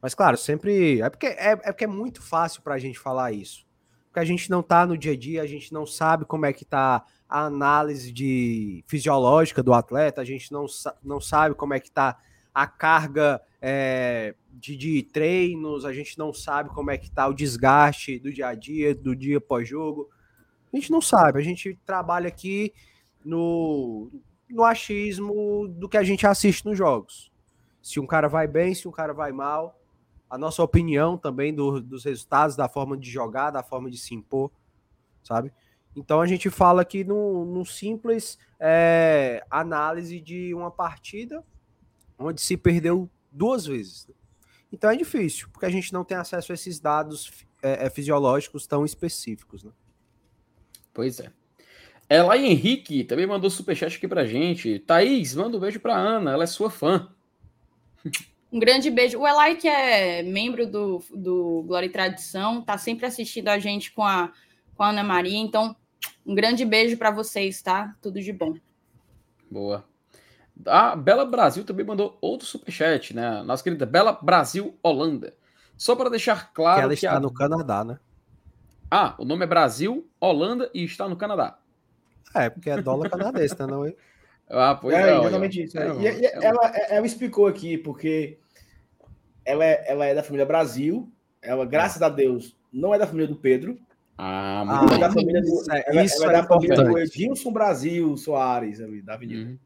Mas 0.00 0.14
claro, 0.14 0.36
sempre. 0.36 1.00
É 1.00 1.10
porque 1.10 1.26
é, 1.26 1.52
é, 1.52 1.56
porque 1.56 1.84
é 1.84 1.88
muito 1.88 2.22
fácil 2.22 2.62
pra 2.62 2.78
gente 2.78 2.98
falar 2.98 3.32
isso. 3.32 3.66
Porque 4.06 4.20
a 4.20 4.24
gente 4.24 4.50
não 4.50 4.62
tá 4.62 4.86
no 4.86 4.98
dia 4.98 5.12
a 5.12 5.16
dia, 5.16 5.42
a 5.42 5.46
gente 5.46 5.72
não 5.72 5.86
sabe 5.86 6.24
como 6.24 6.44
é 6.44 6.52
que 6.52 6.64
tá 6.64 7.04
a 7.28 7.44
análise 7.44 8.10
de 8.10 8.84
fisiológica 8.88 9.62
do 9.62 9.72
atleta, 9.72 10.20
a 10.20 10.24
gente 10.24 10.50
não, 10.50 10.66
não 11.00 11.20
sabe 11.20 11.54
como 11.54 11.74
é 11.74 11.78
que 11.78 11.92
tá 11.92 12.18
a 12.52 12.66
carga 12.66 13.40
é, 13.62 14.34
de, 14.50 14.76
de, 14.76 15.02
treinos, 15.04 15.84
a 15.84 15.92
gente 15.92 16.18
não 16.18 16.32
sabe 16.32 16.70
como 16.70 16.90
é 16.90 16.98
que 16.98 17.08
tá 17.08 17.28
o 17.28 17.32
desgaste 17.32 18.18
do 18.18 18.32
dia 18.32 18.48
a 18.48 18.54
dia, 18.56 18.92
do 18.94 19.14
dia 19.14 19.40
pós-jogo. 19.40 20.10
A 20.72 20.76
gente 20.76 20.90
não 20.90 21.00
sabe, 21.00 21.38
a 21.38 21.42
gente 21.42 21.78
trabalha 21.86 22.26
aqui 22.26 22.72
no, 23.24 24.10
no 24.48 24.64
achismo 24.64 25.68
do 25.68 25.88
que 25.88 25.96
a 25.96 26.02
gente 26.02 26.26
assiste 26.26 26.64
nos 26.64 26.76
jogos. 26.76 27.30
Se 27.80 28.00
um 28.00 28.06
cara 28.06 28.28
vai 28.28 28.48
bem, 28.48 28.74
se 28.74 28.88
um 28.88 28.92
cara 28.92 29.12
vai 29.12 29.30
mal, 29.30 29.79
a 30.30 30.38
nossa 30.38 30.62
opinião 30.62 31.18
também 31.18 31.52
do, 31.52 31.80
dos 31.80 32.04
resultados, 32.04 32.54
da 32.54 32.68
forma 32.68 32.96
de 32.96 33.10
jogar, 33.10 33.50
da 33.50 33.64
forma 33.64 33.90
de 33.90 33.98
se 33.98 34.14
impor, 34.14 34.50
sabe? 35.24 35.52
Então 35.94 36.20
a 36.20 36.26
gente 36.26 36.48
fala 36.48 36.82
aqui 36.82 37.02
num, 37.02 37.64
simples 37.64 38.38
é, 38.60 39.44
análise 39.50 40.20
de 40.20 40.54
uma 40.54 40.70
partida 40.70 41.44
onde 42.16 42.40
se 42.40 42.56
perdeu 42.56 43.10
duas 43.32 43.66
vezes. 43.66 44.08
Então 44.72 44.88
é 44.88 44.96
difícil, 44.96 45.48
porque 45.52 45.66
a 45.66 45.70
gente 45.70 45.92
não 45.92 46.04
tem 46.04 46.16
acesso 46.16 46.52
a 46.52 46.54
esses 46.54 46.78
dados 46.78 47.44
é, 47.60 47.86
é, 47.86 47.90
fisiológicos 47.90 48.68
tão 48.68 48.84
específicos. 48.84 49.64
Né? 49.64 49.72
Pois 50.94 51.18
é. 51.18 51.32
Ela 52.08 52.38
Henrique 52.38 53.04
também 53.04 53.26
mandou 53.26 53.50
superchat 53.50 53.96
aqui 53.96 54.06
pra 54.06 54.26
gente. 54.26 54.78
Thaís, 54.80 55.34
manda 55.34 55.56
um 55.56 55.60
beijo 55.60 55.80
pra 55.80 55.96
Ana, 55.96 56.32
ela 56.32 56.44
é 56.44 56.46
sua 56.46 56.70
fã. 56.70 57.12
Um 58.52 58.58
grande 58.58 58.90
beijo. 58.90 59.18
O 59.18 59.26
Elai, 59.26 59.56
que 59.56 59.68
é 59.68 60.22
membro 60.22 60.66
do, 60.66 61.02
do 61.14 61.62
Glória 61.66 61.86
e 61.86 61.90
Tradição, 61.90 62.62
tá 62.62 62.76
sempre 62.76 63.06
assistindo 63.06 63.48
a 63.48 63.58
gente 63.58 63.92
com 63.92 64.04
a, 64.04 64.32
com 64.74 64.82
a 64.82 64.90
Ana 64.90 65.04
Maria. 65.04 65.38
Então, 65.38 65.76
um 66.26 66.34
grande 66.34 66.64
beijo 66.64 66.96
para 66.96 67.10
vocês, 67.10 67.62
tá? 67.62 67.94
Tudo 68.02 68.20
de 68.20 68.32
bom. 68.32 68.54
Boa. 69.50 69.84
A 70.66 70.94
Bela 70.96 71.24
Brasil 71.24 71.64
também 71.64 71.86
mandou 71.86 72.18
outro 72.20 72.46
superchat, 72.46 73.14
né? 73.14 73.42
Nossa 73.42 73.62
querida 73.62 73.86
Bela 73.86 74.12
Brasil 74.20 74.78
Holanda. 74.82 75.34
Só 75.76 75.96
para 75.96 76.10
deixar 76.10 76.52
claro 76.52 76.76
que 76.76 76.82
ela 76.82 76.94
que 76.94 77.06
está 77.06 77.16
a... 77.16 77.20
no 77.20 77.32
Canadá, 77.32 77.84
né? 77.84 77.98
Ah, 78.90 79.14
o 79.18 79.24
nome 79.24 79.44
é 79.44 79.46
Brasil, 79.46 80.10
Holanda 80.20 80.68
e 80.74 80.84
está 80.84 81.08
no 81.08 81.16
Canadá. 81.16 81.58
É, 82.34 82.50
porque 82.50 82.68
é 82.68 82.82
dólar 82.82 83.08
canadense, 83.08 83.56
né? 83.58 83.66
Não 83.66 83.86
é? 83.86 83.94
Ah, 84.50 84.74
pois 84.74 84.96
é. 84.96 85.10
É, 85.10 85.18
exatamente 85.18 85.62
isso. 85.62 85.78
É, 85.78 85.88
e, 85.96 86.20
e, 86.20 86.26
ela, 86.44 86.72
ela 86.88 87.06
explicou 87.06 87.46
aqui, 87.46 87.78
porque 87.78 88.38
ela 89.44 89.64
é, 89.64 89.84
ela 89.86 90.06
é 90.06 90.14
da 90.14 90.22
família 90.22 90.44
Brasil, 90.44 91.10
ela, 91.40 91.64
graças 91.64 92.02
a 92.02 92.08
Deus, 92.08 92.56
não 92.72 92.94
é 92.94 92.98
da 92.98 93.06
família 93.06 93.28
do 93.28 93.36
Pedro. 93.36 93.78
Ah, 94.18 94.64
muito 94.66 94.92
ah, 94.92 94.96
é 94.96 95.00
da 95.00 95.10
família 95.10 95.40
do, 95.40 95.48
isso, 95.48 95.72
é, 95.72 95.84
ela, 95.86 96.04
isso 96.04 96.22
ela 96.22 96.32
é, 96.32 96.36
da 96.42 96.48
família 96.48 96.76
do 96.76 96.98
Edilson 96.98 97.52
Brasil 97.52 98.16
Soares, 98.16 98.78
da 99.04 99.14
Avenida. 99.14 99.50
Uhum. 99.50 99.58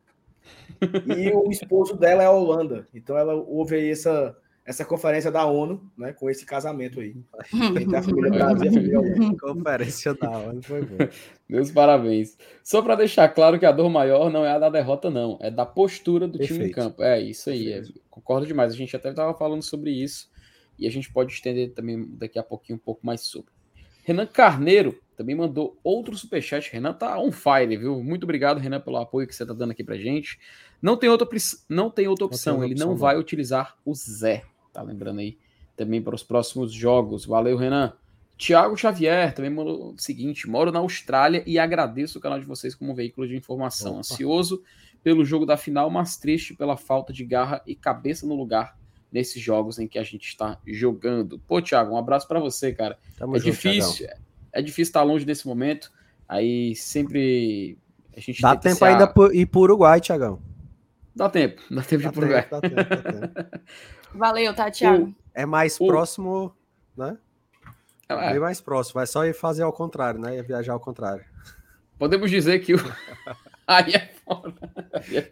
E 1.17 1.33
o 1.33 1.51
esposo 1.51 1.97
dela 1.97 2.23
é 2.23 2.27
a 2.27 2.31
Holanda. 2.31 2.87
Então 2.95 3.17
ela 3.17 3.35
ouve 3.35 3.77
aí 3.77 3.91
essa, 3.91 4.37
essa 4.67 4.85
conferência 4.85 5.31
da 5.31 5.45
ONU, 5.45 5.91
né, 5.97 6.13
com 6.15 6.31
esse 6.31 6.47
casamento 6.47 7.01
aí. 7.01 7.15
Entre 7.53 7.97
a 7.97 8.03
família 8.03 8.31
Brasil 8.31 8.65
e 8.65 8.69
a 8.69 8.73
família 8.73 9.01
Holanda. 9.01 9.37
Conferência 9.39 10.15
da 10.15 10.31
ONU 10.31 10.63
foi 10.63 10.83
bom. 10.83 10.97
Meus 11.47 11.71
parabéns. 11.71 12.39
Só 12.63 12.81
para 12.81 12.95
deixar 12.95 13.29
claro 13.29 13.59
que 13.59 13.67
a 13.67 13.73
dor 13.73 13.91
maior 13.91 14.31
não 14.31 14.45
é 14.45 14.53
a 14.53 14.59
da 14.59 14.71
derrota, 14.71 15.11
não. 15.11 15.39
É 15.41 15.51
da 15.51 15.67
postura 15.67 16.27
do 16.27 16.39
Perfeito. 16.39 16.61
time 16.61 16.71
em 16.71 16.73
campo. 16.73 17.03
É 17.03 17.21
isso 17.21 17.51
aí. 17.51 17.73
É, 17.73 17.83
concordo 18.09 18.47
demais. 18.47 18.73
A 18.73 18.77
gente 18.77 18.97
até 18.97 19.11
estava 19.11 19.35
falando 19.35 19.63
sobre 19.63 19.91
isso. 19.91 20.33
E 20.79 20.87
a 20.87 20.91
gente 20.91 21.13
pode 21.13 21.33
estender 21.33 21.73
também 21.73 22.09
daqui 22.17 22.39
a 22.39 22.43
pouquinho 22.43 22.77
um 22.77 22.83
pouco 22.83 23.07
mais 23.07 23.21
sobre. 23.21 23.53
Renan 24.03 24.27
Carneiro 24.27 24.99
também 25.17 25.35
mandou 25.35 25.79
outro 25.85 26.17
superchat. 26.17 26.73
Renan 26.73 26.95
tá 26.95 27.19
on 27.19 27.31
fire, 27.31 27.77
viu? 27.77 28.03
Muito 28.03 28.25
obrigado, 28.25 28.59
Renan, 28.59 28.81
pelo 28.81 28.97
apoio 28.97 29.27
que 29.27 29.35
você 29.35 29.45
tá 29.45 29.53
dando 29.53 29.71
aqui 29.71 29.85
pra 29.85 29.97
gente. 29.97 30.39
Não 30.81 30.97
tem 30.97 31.09
outra, 31.09 31.29
não 31.69 31.91
tem 31.91 32.09
outra 32.09 32.27
opção. 32.27 32.55
Não 32.55 32.61
tem 32.61 32.63
outra 32.63 32.67
Ele 32.67 32.75
opção, 32.75 32.89
não 32.89 32.97
vai 32.97 33.17
utilizar 33.17 33.77
o 33.85 33.95
Zé. 33.95 34.43
Tá 34.75 34.83
lembrando 34.83 35.21
aí? 35.21 35.39
Também 35.77 36.03
para 36.03 36.15
os 36.15 36.23
próximos 36.23 36.73
jogos. 36.73 37.25
Valeu, 37.25 37.57
Renan. 37.57 37.93
Tiago 38.37 38.77
Xavier 38.77 39.33
também 39.33 39.51
mandou 39.51 39.93
o 39.93 39.95
seguinte: 39.97 40.49
moro 40.49 40.73
na 40.73 40.81
Austrália 40.81 41.43
e 41.47 41.59
agradeço 41.59 42.19
o 42.19 42.21
canal 42.21 42.41
de 42.41 42.45
vocês 42.45 42.75
como 42.75 42.95
veículo 42.95 43.27
de 43.27 43.37
informação. 43.37 43.93
Opa. 43.93 44.01
Ansioso 44.01 44.63
pelo 45.03 45.25
jogo 45.25 45.47
da 45.47 45.57
final, 45.57 45.89
mas 45.89 46.17
triste 46.17 46.55
pela 46.55 46.77
falta 46.77 47.13
de 47.13 47.25
garra 47.25 47.63
e 47.67 47.75
cabeça 47.75 48.27
no 48.27 48.35
lugar 48.35 48.77
nesses 49.13 49.41
jogos 49.41 49.79
em 49.79 49.87
que 49.87 49.99
a 49.99 50.03
gente 50.03 50.27
está 50.27 50.59
jogando. 50.67 51.39
Pô, 51.39 51.63
Thiago, 51.63 51.95
um 51.95 51.97
abraço 51.97 52.27
para 52.27 52.41
você, 52.41 52.73
cara. 52.73 52.99
Tamo 53.17 53.37
é 53.37 53.39
junto, 53.39 53.53
difícil, 53.53 54.07
Thiagão. 54.07 54.23
é 54.53 54.63
difícil 54.63 54.91
estar 54.91 55.03
longe 55.03 55.25
desse 55.25 55.47
momento. 55.47 55.93
Aí 56.29 56.75
sempre 56.75 57.79
a 58.17 58.21
gente 58.21 58.43
dá 58.43 58.57
tempo 58.57 58.85
ainda 58.85 59.05
a... 59.05 59.35
ir 59.35 59.47
para 59.47 59.61
Uruguai, 59.61 60.01
Thiagão. 60.01 60.43
Dá 61.15 61.29
tempo, 61.29 61.63
dá 61.71 61.83
tempo 61.83 62.03
dá 62.03 62.11
de 62.11 62.17
ir 62.19 62.19
para 62.19 62.25
Uruguai. 62.25 62.49
Dá 62.51 62.61
tempo, 62.61 62.75
dá 62.75 62.97
tempo. 62.97 63.51
Valeu, 64.15 64.55
tá, 64.55 64.71
Thiago. 64.71 65.15
É 65.35 65.45
mais 65.45 65.79
o... 65.81 65.87
próximo, 65.87 66.55
né? 66.97 67.19
É. 68.09 68.31
Bem 68.33 68.41
mais 68.41 68.61
próximo, 68.61 68.95
vai 68.95 69.07
só 69.07 69.25
ir 69.25 69.35
fazer 69.35 69.63
ao 69.63 69.73
contrário, 69.73 70.21
né? 70.21 70.43
Viajar 70.43 70.75
ao 70.75 70.81
contrário. 70.81 71.25
Podemos 71.99 72.31
dizer 72.31 72.61
que 72.61 72.75
o 72.75 72.79
Aí 73.67 73.95
é 73.95 74.11
foda. 74.27 74.53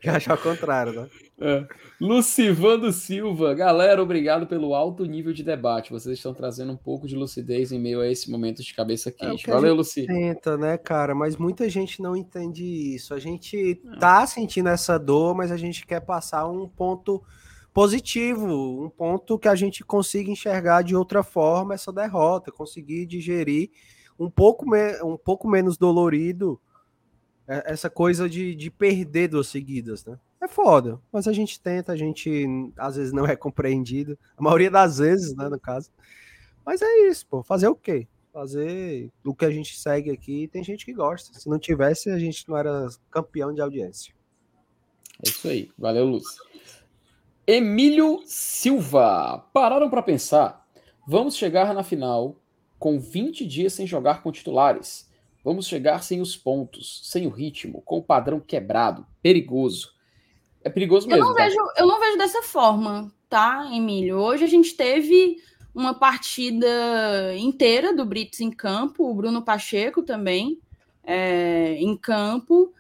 Que 0.01 0.09
acha 0.09 0.33
ao 0.33 0.39
contrário, 0.39 0.93
né? 0.93 1.09
É. 1.39 1.67
Lucivando 2.01 2.91
Silva, 2.93 3.53
galera, 3.53 4.03
obrigado 4.03 4.47
pelo 4.47 4.75
alto 4.75 5.05
nível 5.05 5.35
de 5.35 5.43
debate. 5.43 5.91
Vocês 5.91 6.17
estão 6.17 6.33
trazendo 6.33 6.73
um 6.73 6.77
pouco 6.77 7.07
de 7.07 7.15
lucidez 7.15 7.73
em 7.73 7.79
meio 7.79 8.01
a 8.01 8.09
esse 8.09 8.31
momento 8.31 8.63
de 8.63 8.75
cabeça 8.75 9.11
é 9.11 9.13
quente. 9.13 9.49
É 9.49 9.53
Valeu, 9.53 9.75
Luci. 9.75 10.07
Tenta, 10.07 10.57
né, 10.57 10.79
cara? 10.79 11.15
Mas 11.15 11.37
muita 11.37 11.69
gente 11.69 12.01
não 12.01 12.17
entende 12.17 12.65
isso. 12.65 13.13
A 13.13 13.19
gente 13.19 13.81
tá 14.01 14.27
sentindo 14.27 14.71
essa 14.71 14.99
dor, 14.99 15.35
mas 15.35 15.53
a 15.53 15.57
gente 15.59 15.87
quer 15.87 16.01
passar 16.01 16.49
um 16.49 16.67
ponto 16.67 17.23
positivo, 17.73 18.85
um 18.85 18.91
ponto 18.91 19.39
que 19.39 19.49
a 19.49 19.55
gente 19.55 19.83
consiga 19.85 20.31
enxergar 20.31 20.83
de 20.83 20.95
outra 20.95 21.23
forma 21.23 21.75
essa 21.75 21.93
derrota, 21.93 22.53
conseguir 22.53 23.07
digerir 23.07 23.71
um 24.19 24.31
pouco, 24.31 24.67
um 25.05 25.17
pouco 25.17 25.49
menos 25.49 25.77
dolorido 25.77 26.61
é, 27.49 27.73
essa 27.73 27.89
coisa 27.89 28.29
de, 28.29 28.55
de 28.55 28.71
perder 28.71 29.29
duas 29.29 29.49
seguidas, 29.49 30.05
né? 30.05 30.19
É 30.41 30.49
foda, 30.49 31.01
mas 31.13 31.29
a 31.29 31.33
gente 31.33 31.61
tenta, 31.61 31.93
a 31.93 31.97
gente 31.97 32.47
às 32.77 32.97
vezes 32.97 33.13
não 33.13 33.25
é 33.25 33.37
compreendido, 33.37 34.19
a 34.37 34.43
maioria 34.43 34.71
das 34.71 34.99
vezes, 34.99 35.35
né, 35.37 35.49
no 35.49 35.59
caso. 35.59 35.91
Mas 36.67 36.83
é 36.83 37.09
isso, 37.09 37.27
pô, 37.27 37.43
fazer 37.43 37.69
o 37.69 37.77
quê? 37.77 38.09
Fazer 38.33 39.11
o 39.25 39.35
que 39.35 39.45
a 39.45 39.51
gente 39.51 39.79
segue 39.79 40.11
aqui, 40.11 40.49
tem 40.49 40.65
gente 40.65 40.85
que 40.85 40.93
gosta. 40.93 41.39
Se 41.39 41.49
não 41.49 41.59
tivesse, 41.59 42.11
a 42.11 42.19
gente 42.19 42.49
não 42.49 42.57
era 42.57 42.89
campeão 43.11 43.55
de 43.55 43.61
audiência. 43.61 44.13
É 45.25 45.29
isso 45.29 45.47
aí. 45.49 45.71
Valeu, 45.79 46.07
Lúcio. 46.07 46.43
Emílio 47.47 48.21
Silva. 48.25 49.45
Pararam 49.53 49.91
para 49.91 50.03
pensar? 50.03 50.65
Vamos 51.07 51.37
chegar 51.37 51.75
na 51.75 51.83
final 51.83 52.37
com 52.79 53.01
20 53.01 53.45
dias 53.47 53.73
sem 53.73 53.87
jogar 53.87 54.23
com 54.23 54.31
titulares. 54.31 55.11
Vamos 55.45 55.67
chegar 55.67 56.03
sem 56.03 56.21
os 56.21 56.37
pontos, 56.37 57.01
sem 57.05 57.27
o 57.27 57.31
ritmo, 57.31 57.83
com 57.83 57.99
o 57.99 58.03
padrão 58.03 58.39
quebrado, 58.39 59.05
perigoso. 59.21 59.93
É 60.63 60.71
perigoso 60.71 61.09
mesmo. 61.09 61.25
Eu 61.25 61.29
não, 61.29 61.35
tá? 61.35 61.45
vejo, 61.45 61.59
eu 61.77 61.87
não 61.87 61.99
vejo 61.99 62.19
dessa 62.19 62.43
forma, 62.43 63.13
tá, 63.29 63.69
Emílio? 63.73 64.19
Hoje 64.19 64.45
a 64.45 64.49
gente 64.49 64.75
teve 64.77 65.39
uma 65.75 65.95
partida 65.95 67.37
inteira 67.37 67.93
do 67.93 68.05
Brits 68.05 68.41
em 68.41 68.53
campo, 68.53 69.11
o 69.11 69.15
Bruno 69.15 69.43
Pacheco 69.43 70.03
também 70.05 70.61
é, 71.03 71.75
em 71.75 71.97
campo. 71.97 72.73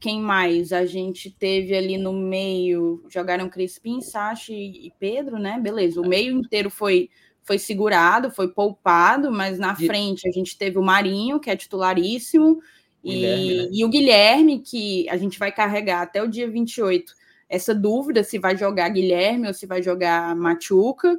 Quem 0.00 0.20
mais? 0.20 0.72
A 0.72 0.86
gente 0.86 1.30
teve 1.30 1.76
ali 1.76 1.98
no 1.98 2.12
meio, 2.12 3.04
jogaram 3.08 3.48
Crispim, 3.48 4.00
Sachi 4.00 4.54
e 4.54 4.92
Pedro, 4.98 5.38
né? 5.38 5.60
Beleza, 5.60 6.00
o 6.00 6.08
meio 6.08 6.36
inteiro 6.38 6.70
foi 6.70 7.10
foi 7.42 7.58
segurado, 7.58 8.30
foi 8.30 8.48
poupado, 8.48 9.32
mas 9.32 9.58
na 9.58 9.74
frente 9.74 10.28
a 10.28 10.30
gente 10.30 10.56
teve 10.56 10.78
o 10.78 10.82
Marinho, 10.82 11.40
que 11.40 11.50
é 11.50 11.56
titularíssimo, 11.56 12.60
e, 13.02 13.22
né? 13.22 13.68
e, 13.72 13.84
o 13.84 13.88
Guilherme, 13.88 14.60
que 14.60 15.08
a 15.08 15.16
gente 15.16 15.38
vai 15.38 15.50
carregar 15.50 16.02
até 16.02 16.22
o 16.22 16.28
dia 16.28 16.48
28 16.48 17.12
essa 17.50 17.74
dúvida 17.74 18.22
se 18.22 18.38
vai 18.38 18.56
jogar 18.56 18.88
Guilherme 18.88 19.48
ou 19.48 19.52
se 19.52 19.66
vai 19.66 19.82
jogar 19.82 20.36
Machuca. 20.36 21.18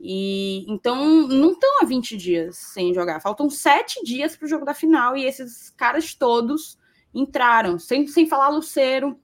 E 0.00 0.64
então 0.68 1.28
não 1.28 1.52
estão 1.52 1.80
há 1.80 1.84
20 1.84 2.16
dias 2.16 2.56
sem 2.56 2.92
jogar. 2.92 3.20
Faltam 3.20 3.48
sete 3.48 4.02
dias 4.04 4.36
para 4.36 4.46
o 4.46 4.48
jogo 4.48 4.64
da 4.64 4.74
final 4.74 5.16
e 5.16 5.24
esses 5.24 5.70
caras 5.70 6.14
todos 6.14 6.76
entraram, 7.18 7.78
sem, 7.78 8.06
sem 8.06 8.26
falar 8.26 8.48
Luceiro, 8.48 9.18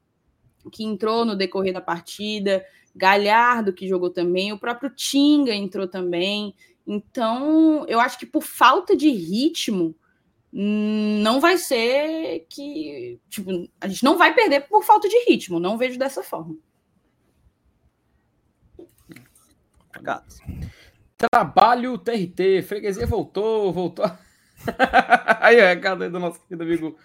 que 0.73 0.85
entrou 0.85 1.25
no 1.25 1.37
decorrer 1.37 1.73
da 1.73 1.81
partida, 1.81 2.65
Galhardo, 2.95 3.73
que 3.73 3.89
jogou 3.89 4.11
também, 4.11 4.53
o 4.53 4.59
próprio 4.59 4.91
Tinga 4.91 5.55
entrou 5.55 5.87
também. 5.87 6.55
Então, 6.87 7.85
eu 7.89 7.99
acho 8.01 8.19
que 8.19 8.27
por 8.27 8.43
falta 8.43 8.97
de 8.97 9.11
ritmo, 9.11 9.95
não 10.57 11.41
vai 11.41 11.59
ser 11.59 12.47
que. 12.49 13.19
Tipo, 13.29 13.69
a 13.81 13.89
gente 13.89 14.05
não 14.05 14.17
vai 14.17 14.33
perder 14.33 14.69
por 14.69 14.85
falta 14.85 15.09
de 15.09 15.19
ritmo. 15.29 15.59
Não 15.59 15.77
vejo 15.77 15.99
dessa 15.99 16.23
forma. 16.23 16.57
Trabalho 21.17 21.99
TRT, 21.99 22.63
freguesia 22.63 23.07
voltou, 23.07 23.73
voltou. 23.73 24.05
aí, 25.41 25.57
é 25.57 25.75
recado 25.75 26.05
aí 26.05 26.11
do 26.11 26.21
nosso 26.21 26.41
querido 26.43 26.63
amigo 26.63 26.97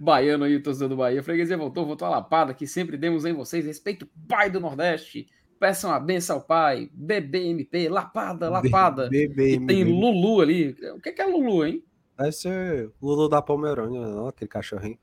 baiano 0.00 0.44
aí, 0.44 0.58
torcedor 0.58 0.88
do 0.88 0.96
Bahia. 0.96 1.22
Freguesia 1.22 1.56
voltou, 1.56 1.84
voltou 1.84 2.06
a 2.08 2.10
lapada, 2.10 2.54
que 2.54 2.66
sempre 2.66 2.96
demos 2.96 3.26
em 3.26 3.34
vocês. 3.34 3.66
Respeito 3.66 4.08
pai 4.26 4.48
do 4.48 4.58
Nordeste. 4.58 5.26
Peçam 5.58 5.92
a 5.92 6.00
benção 6.00 6.36
ao 6.36 6.42
pai. 6.42 6.90
BBMP, 6.94 7.90
lapada, 7.90 8.48
lapada. 8.48 9.08
BBMP. 9.10 9.64
E 9.64 9.66
tem 9.66 9.84
Lulu 9.84 10.40
ali. 10.40 10.74
O 10.94 11.00
que 11.00 11.20
é 11.20 11.26
Lulu, 11.26 11.66
hein? 11.66 11.84
Deve 12.16 12.32
ser 12.32 12.90
Lulu 13.00 13.28
da 13.28 13.42
Pomerânia, 13.42 14.00
não? 14.00 14.28
Aquele 14.28 14.48
cachorrinho. 14.48 14.98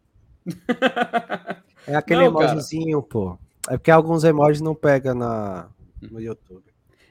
é 1.86 1.96
aquele 1.96 2.22
não, 2.22 2.28
emojizinho, 2.28 3.02
cara. 3.04 3.10
pô. 3.10 3.40
É 3.70 3.78
porque 3.78 3.92
alguns 3.92 4.24
emojis 4.24 4.62
não 4.62 4.74
pegam 4.74 5.14
na, 5.14 5.70
no 6.02 6.20
YouTube. 6.20 6.64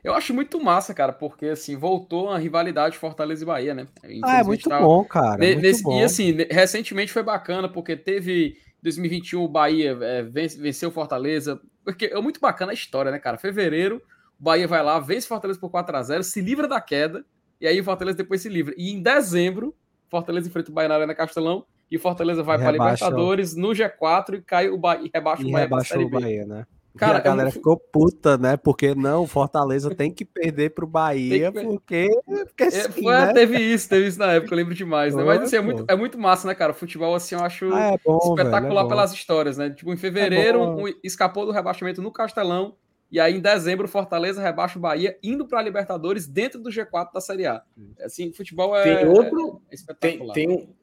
Eu 0.07 0.15
acho 0.15 0.33
muito 0.33 0.63
massa, 0.63 0.95
cara, 0.95 1.13
porque 1.13 1.47
assim, 1.47 1.75
voltou 1.75 2.31
a 2.31 2.39
rivalidade 2.39 2.97
Fortaleza 2.97 3.43
e 3.43 3.47
Bahia, 3.47 3.75
né? 3.75 3.89
Ah, 4.23 4.39
é 4.39 4.45
muito 4.45 4.69
tá... 4.69 4.81
bom, 4.81 5.05
cara. 5.05 5.37
Muito 5.37 5.61
nesse... 5.61 5.83
bom. 5.83 5.99
E 5.99 6.05
assim, 6.05 6.37
recentemente 6.49 7.13
foi 7.13 7.25
bacana, 7.25 7.69
porque 7.69 7.97
teve 7.97 8.57
2021 8.85 9.43
o 9.43 9.49
Bahia 9.49 9.99
é, 10.01 10.23
venceu 10.23 10.93
Fortaleza. 10.93 11.61
Porque 11.85 12.07
é 12.07 12.21
muito 12.21 12.39
bacana 12.39 12.71
a 12.71 12.75
história, 12.75 13.11
né, 13.11 13.19
cara? 13.19 13.37
Fevereiro, 13.37 14.01
o 14.39 14.45
Bahia 14.45 14.69
vai 14.69 14.81
lá, 14.81 15.01
vence 15.01 15.27
Fortaleza 15.27 15.59
por 15.59 15.71
4 15.71 15.97
a 15.97 16.03
0 16.05 16.23
se 16.23 16.41
livra 16.41 16.69
da 16.69 16.81
queda, 16.81 17.25
e 17.61 17.67
aí 17.67 17.81
o 17.81 17.85
Fortaleza 17.85 18.17
depois 18.17 18.41
se 18.41 18.49
livra. 18.49 18.75
E 18.79 18.93
em 18.93 19.03
dezembro, 19.03 19.75
Fortaleza 20.09 20.47
enfrenta 20.47 20.71
o 20.71 20.75
Bahia 20.75 20.89
na 20.89 20.95
Arena 20.95 21.17
Castelão, 21.17 21.67
e 21.91 21.99
Fortaleza 21.99 22.45
vai 22.45 22.59
para 22.59 22.71
Libertadores 22.71 23.57
no 23.57 23.71
G4 23.71 24.35
e 24.35 24.43
cai 24.43 24.69
o 24.69 24.79
Bahia, 24.79 25.05
e 25.05 25.11
rebaixa 25.13 25.43
o 25.43 25.51
Bahia. 25.51 25.65
Rebaixa 25.65 25.99
o 25.99 26.09
Bahia, 26.09 26.47
né? 26.47 26.65
Cara, 26.97 27.19
a 27.19 27.21
galera 27.21 27.51
ficou 27.51 27.77
puta, 27.77 28.37
né? 28.37 28.57
Porque 28.57 28.95
não, 28.95 29.23
o 29.23 29.27
Fortaleza 29.27 29.95
tem 29.95 30.11
que 30.11 30.25
perder 30.25 30.71
pro 30.71 30.87
Bahia, 30.87 31.53
que... 31.53 31.61
porque. 31.63 32.09
porque 32.25 32.65
é, 32.65 32.71
sim, 32.71 33.03
foi, 33.03 33.15
né? 33.15 33.33
Teve 33.33 33.59
isso, 33.59 33.89
teve 33.89 34.07
isso 34.09 34.19
na 34.19 34.33
época, 34.33 34.53
eu 34.53 34.57
lembro 34.57 34.75
demais, 34.75 35.15
né? 35.15 35.23
Mas 35.23 35.43
assim, 35.43 35.57
é 35.57 35.61
muito, 35.61 35.85
é 35.89 35.97
muito 35.97 36.19
massa, 36.19 36.49
né, 36.49 36.55
cara? 36.55 36.73
O 36.73 36.75
futebol, 36.75 37.15
assim, 37.15 37.35
eu 37.35 37.43
acho 37.43 37.73
ah, 37.73 37.93
é 37.95 37.99
bom, 38.05 38.19
espetacular 38.19 38.83
velho, 38.83 38.87
é 38.87 38.89
pelas 38.89 39.13
histórias, 39.13 39.57
né? 39.57 39.71
Tipo, 39.71 39.93
em 39.93 39.97
fevereiro, 39.97 40.59
é 40.59 40.63
um, 40.63 40.85
escapou 41.03 41.47
do 41.47 41.53
rebaixamento 41.53 42.03
no 42.03 42.11
Castelão, 42.11 42.77
e 43.11 43.21
aí 43.21 43.37
em 43.37 43.41
dezembro, 43.41 43.87
o 43.87 43.89
Fortaleza 43.89 44.43
rebaixa 44.43 44.79
o 44.79 44.83
Bahia, 44.83 45.17
indo 45.23 45.47
para 45.47 45.61
a 45.61 45.63
Libertadores 45.63 46.27
dentro 46.27 46.61
do 46.61 46.71
G4 46.71 47.13
da 47.13 47.21
Série 47.21 47.47
A. 47.47 47.63
Assim, 48.01 48.33
futebol 48.33 48.77
é. 48.77 48.83
Tem 48.83 49.09
outro. 49.09 49.63
É 49.71 49.75
espetacular. 49.75 50.35
Tem, 50.35 50.49
tem, 50.49 50.77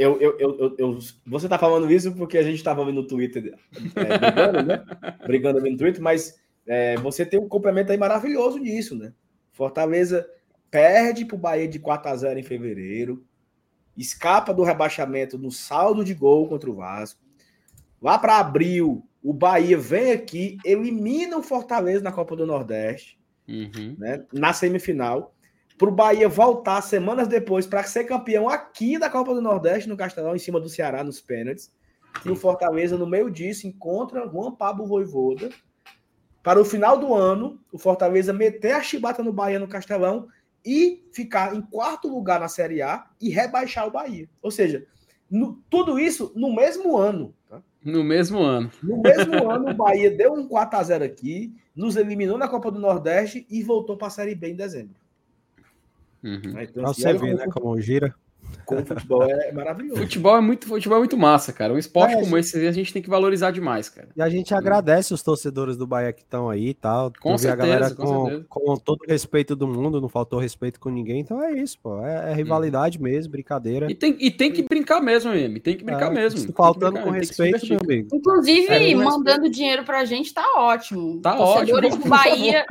eu, 0.00 0.20
eu, 0.20 0.36
eu, 0.38 0.76
eu, 0.78 0.98
você 1.26 1.48
tá 1.48 1.58
falando 1.58 1.90
isso 1.90 2.12
porque 2.14 2.38
a 2.38 2.42
gente 2.42 2.56
estava 2.56 2.84
vendo 2.84 3.02
no 3.02 3.06
Twitter 3.06 3.54
é, 3.94 4.18
brigando, 4.18 4.62
né? 4.62 4.84
brigando 5.26 5.58
ali 5.58 5.70
no 5.70 5.76
Twitter, 5.76 6.02
mas 6.02 6.40
é, 6.66 6.96
você 6.96 7.26
tem 7.26 7.38
um 7.38 7.48
complemento 7.48 7.92
aí 7.92 7.98
maravilhoso 7.98 8.58
nisso, 8.58 8.96
né? 8.96 9.12
Fortaleza 9.52 10.26
perde 10.70 11.24
para 11.24 11.36
o 11.36 11.38
Bahia 11.38 11.68
de 11.68 11.78
4 11.78 12.10
a 12.10 12.16
0 12.16 12.38
em 12.38 12.42
fevereiro, 12.42 13.24
escapa 13.96 14.54
do 14.54 14.62
rebaixamento 14.62 15.36
no 15.36 15.50
saldo 15.50 16.04
de 16.04 16.14
gol 16.14 16.48
contra 16.48 16.70
o 16.70 16.76
Vasco. 16.76 17.20
Lá 18.00 18.18
para 18.18 18.38
abril, 18.38 19.06
o 19.22 19.34
Bahia 19.34 19.76
vem 19.76 20.12
aqui, 20.12 20.56
elimina 20.64 21.36
o 21.36 21.42
Fortaleza 21.42 22.02
na 22.02 22.12
Copa 22.12 22.34
do 22.34 22.46
Nordeste, 22.46 23.18
uhum. 23.46 23.96
né? 23.98 24.24
Na 24.32 24.52
semifinal 24.52 25.34
para 25.80 25.88
o 25.88 25.92
Bahia 25.92 26.28
voltar 26.28 26.82
semanas 26.82 27.26
depois 27.26 27.66
para 27.66 27.82
ser 27.84 28.04
campeão 28.04 28.50
aqui 28.50 28.98
da 28.98 29.08
Copa 29.08 29.32
do 29.32 29.40
Nordeste, 29.40 29.88
no 29.88 29.96
Castelão, 29.96 30.36
em 30.36 30.38
cima 30.38 30.60
do 30.60 30.68
Ceará, 30.68 31.02
nos 31.02 31.22
pênaltis. 31.22 31.72
E 32.22 32.30
o 32.30 32.36
Fortaleza, 32.36 32.98
no 32.98 33.06
meio 33.06 33.30
disso, 33.30 33.66
encontra 33.66 34.28
Juan 34.28 34.52
Pablo 34.52 34.84
Voivoda. 34.84 35.48
Para 36.42 36.60
o 36.60 36.66
final 36.66 36.98
do 36.98 37.14
ano, 37.14 37.58
o 37.72 37.78
Fortaleza 37.78 38.30
meter 38.30 38.72
a 38.72 38.82
chibata 38.82 39.22
no 39.22 39.32
Bahia 39.32 39.58
no 39.58 39.66
Castelão 39.66 40.28
e 40.62 41.02
ficar 41.14 41.56
em 41.56 41.62
quarto 41.62 42.08
lugar 42.08 42.40
na 42.40 42.48
Série 42.48 42.82
A 42.82 43.06
e 43.18 43.30
rebaixar 43.30 43.88
o 43.88 43.90
Bahia. 43.90 44.28
Ou 44.42 44.50
seja, 44.50 44.86
no, 45.30 45.62
tudo 45.70 45.98
isso 45.98 46.30
no 46.36 46.54
mesmo 46.54 46.98
ano. 46.98 47.34
Tá? 47.48 47.62
No 47.82 48.04
mesmo 48.04 48.42
ano. 48.42 48.70
No 48.82 49.00
mesmo 49.00 49.32
ano, 49.50 49.70
o 49.70 49.74
Bahia 49.74 50.10
deu 50.10 50.34
um 50.34 50.46
4x0 50.46 51.02
aqui, 51.02 51.54
nos 51.74 51.96
eliminou 51.96 52.36
na 52.36 52.48
Copa 52.48 52.70
do 52.70 52.78
Nordeste 52.78 53.46
e 53.48 53.62
voltou 53.62 53.96
para 53.96 54.08
a 54.08 54.10
Série 54.10 54.34
B 54.34 54.50
em 54.50 54.54
dezembro. 54.54 55.00
Uhum. 56.22 56.60
Então, 56.60 56.84
assim, 56.86 57.02
você 57.02 57.12
vê, 57.14 57.34
né, 57.34 57.46
como 57.52 57.80
gira. 57.80 58.14
Como 58.70 58.86
futebol 58.86 59.24
é 59.24 59.52
maravilhoso. 59.52 60.00
Futebol 60.00 60.36
é 60.36 60.40
muito, 60.40 60.66
futebol 60.68 60.96
é 60.96 61.00
muito 61.00 61.18
massa, 61.18 61.52
cara. 61.52 61.72
Um 61.74 61.78
esporte 61.78 62.14
é, 62.14 62.20
como 62.20 62.38
esse 62.38 62.66
a 62.66 62.72
gente 62.72 62.92
tem 62.92 63.02
que 63.02 63.10
valorizar 63.10 63.50
demais, 63.50 63.88
cara. 63.88 64.08
E 64.16 64.22
a 64.22 64.28
gente 64.28 64.54
agradece 64.54 65.12
os 65.12 65.22
torcedores 65.22 65.76
do 65.76 65.86
Bahia 65.86 66.12
que 66.12 66.22
estão 66.22 66.48
aí 66.48 66.68
e 66.68 66.74
tal. 66.74 67.12
Com 67.20 67.36
certeza, 67.36 67.52
a 67.52 67.66
galera 67.66 67.94
com, 67.94 68.44
com, 68.44 68.44
com, 68.48 68.76
todo 68.76 69.00
o 69.02 69.10
respeito 69.10 69.56
do 69.56 69.66
mundo, 69.66 70.00
não 70.00 70.08
faltou 70.08 70.38
respeito 70.38 70.78
com 70.78 70.88
ninguém. 70.88 71.20
Então 71.20 71.42
é 71.42 71.52
isso, 71.52 71.78
pô. 71.82 72.04
É, 72.04 72.30
é 72.30 72.34
rivalidade 72.34 72.98
hum. 72.98 73.02
mesmo, 73.02 73.32
brincadeira. 73.32 73.90
E 73.90 73.94
tem, 73.94 74.16
e 74.20 74.30
tem 74.30 74.52
que 74.52 74.62
brincar 74.62 75.00
mesmo, 75.00 75.32
M. 75.32 75.58
Tem 75.58 75.76
que 75.76 75.82
brincar 75.82 76.12
é, 76.12 76.14
mesmo. 76.14 76.52
Faltando 76.52 76.92
brincar, 76.92 77.06
com 77.06 77.10
respeito, 77.10 77.66
meu 77.66 77.80
amigo. 77.80 78.08
Inclusive, 78.14 78.68
é, 78.68 78.94
mandando 78.94 79.30
respeito. 79.30 79.50
dinheiro 79.50 79.84
pra 79.84 80.04
gente 80.04 80.32
tá 80.32 80.44
ótimo. 80.56 81.20
Tá 81.20 81.36
torcedores 81.36 81.92
ótimo. 81.92 82.04
Do 82.04 82.08
Bahia, 82.08 82.64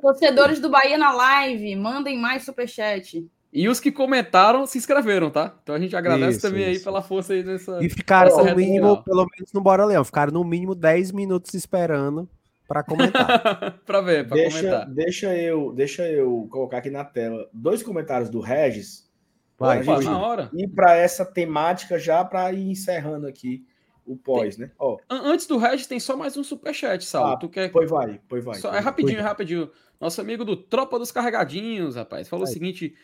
torcedores 0.00 0.60
do 0.60 0.70
Bahia 0.70 0.96
na 0.96 1.12
live, 1.12 1.74
mandem 1.74 2.16
mais 2.16 2.44
superchat. 2.44 3.26
E 3.52 3.68
os 3.68 3.80
que 3.80 3.90
comentaram 3.90 4.64
se 4.64 4.78
inscreveram, 4.78 5.28
tá? 5.28 5.56
Então 5.62 5.74
a 5.74 5.78
gente 5.78 5.96
agradece 5.96 6.38
isso, 6.38 6.42
também 6.42 6.62
isso. 6.62 6.78
aí 6.78 6.84
pela 6.84 7.02
força 7.02 7.32
aí 7.32 7.42
nessa. 7.42 7.84
E 7.84 7.88
ficaram 7.88 8.44
no 8.44 8.54
mínimo, 8.56 9.02
pelo 9.02 9.26
menos 9.26 9.52
no 9.52 9.60
Bora 9.60 9.84
Leão, 9.84 10.04
ficaram 10.04 10.32
no 10.32 10.44
mínimo 10.44 10.74
10 10.74 11.10
minutos 11.10 11.52
esperando 11.54 12.28
para 12.68 12.84
comentar. 12.84 13.80
para 13.84 14.00
ver, 14.00 14.28
para 14.28 14.44
comentar. 14.44 14.88
Deixa 14.88 15.36
eu, 15.36 15.72
deixa 15.72 16.08
eu 16.08 16.46
colocar 16.48 16.78
aqui 16.78 16.90
na 16.90 17.04
tela 17.04 17.48
dois 17.52 17.82
comentários 17.82 18.30
do 18.30 18.38
Regis. 18.38 19.10
Vai, 19.58 19.82
Opa, 19.82 20.00
na 20.00 20.18
hora. 20.18 20.50
E 20.54 20.68
para 20.68 20.96
essa 20.96 21.24
temática 21.24 21.98
já 21.98 22.24
para 22.24 22.52
ir 22.52 22.70
encerrando 22.70 23.26
aqui 23.26 23.66
o 24.06 24.16
pós, 24.16 24.56
tem... 24.56 24.66
né? 24.66 24.72
Ó. 24.78 24.96
Antes 25.10 25.46
do 25.46 25.58
Regis 25.58 25.88
tem 25.88 25.98
só 25.98 26.16
mais 26.16 26.36
um 26.36 26.44
superchat, 26.44 27.04
Sal. 27.04 27.26
Ah, 27.26 27.36
tu 27.36 27.48
quer? 27.48 27.70
Pois 27.72 27.90
vai, 27.90 28.20
pois 28.28 28.44
vai. 28.44 28.54
Só, 28.54 28.72
é 28.72 28.78
rapidinho, 28.78 29.18
é 29.18 29.22
rapidinho. 29.22 29.68
Nosso 30.00 30.20
amigo 30.20 30.44
do 30.44 30.56
Tropa 30.56 30.98
dos 30.98 31.12
Carregadinhos, 31.12 31.96
rapaz, 31.96 32.28
falou 32.28 32.46
vai. 32.46 32.50
o 32.50 32.54
seguinte: 32.54 32.94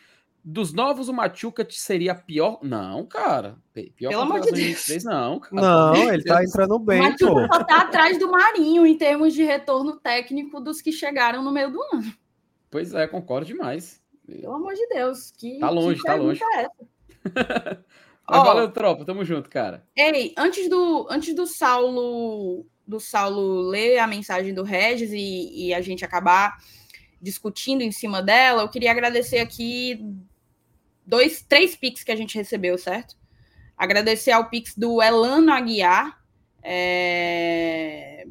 dos 0.49 0.71
novos, 0.71 1.09
o 1.09 1.13
Machuca 1.13 1.67
seria 1.69 2.15
pior? 2.15 2.59
Não, 2.63 3.05
cara. 3.05 3.57
Pior 3.73 4.09
Pelo 4.09 4.21
amor 4.21 4.39
de 4.39 4.51
Deus. 4.51 5.03
não, 5.03 5.41
cara. 5.41 5.61
Não, 5.61 6.13
ele 6.13 6.23
tá 6.23 6.41
entrando 6.41 6.79
bem. 6.79 7.01
O 7.01 7.03
Machuca 7.03 7.47
só 7.51 7.63
tá 7.65 7.81
atrás 7.81 8.17
do 8.17 8.31
Marinho 8.31 8.87
em 8.87 8.97
termos 8.97 9.33
de 9.33 9.43
retorno 9.43 9.99
técnico 9.99 10.61
dos 10.61 10.81
que 10.81 10.93
chegaram 10.93 11.43
no 11.43 11.51
meio 11.51 11.69
do 11.69 11.81
ano. 11.91 12.13
Pois 12.71 12.93
é, 12.93 13.05
concordo 13.07 13.45
demais. 13.45 14.01
Pelo 14.25 14.53
amor 14.53 14.73
de 14.73 14.87
Deus. 14.87 15.31
Que, 15.31 15.59
tá 15.59 15.69
longe, 15.69 16.01
tá 16.01 16.15
longe. 16.15 16.41
É 16.55 16.67
Mas 18.29 18.43
valeu, 18.43 18.71
tropa. 18.71 19.03
Tamo 19.03 19.25
junto, 19.25 19.49
cara. 19.49 19.85
Ei, 19.97 20.33
antes 20.37 20.69
do, 20.69 21.07
antes 21.09 21.35
do 21.35 21.45
Saulo 21.45 22.65
do 22.87 23.01
Saulo 23.01 23.67
ler 23.67 23.97
a 23.97 24.07
mensagem 24.07 24.53
do 24.53 24.63
Regis 24.63 25.11
e, 25.11 25.67
e 25.67 25.73
a 25.73 25.81
gente 25.81 26.05
acabar 26.05 26.57
discutindo 27.21 27.81
em 27.81 27.91
cima 27.91 28.21
dela, 28.21 28.61
eu 28.61 28.69
queria 28.69 28.91
agradecer 28.91 29.39
aqui 29.39 29.99
dois, 31.07 31.41
três 31.41 31.75
Pix 31.75 32.03
que 32.03 32.11
a 32.11 32.15
gente 32.15 32.37
recebeu, 32.37 32.77
certo? 32.77 33.15
Agradecer 33.77 34.31
ao 34.31 34.49
Pix 34.49 34.75
do 34.75 35.01
Elano 35.01 35.51
Aguiar. 35.51 36.21
É... 36.61 38.27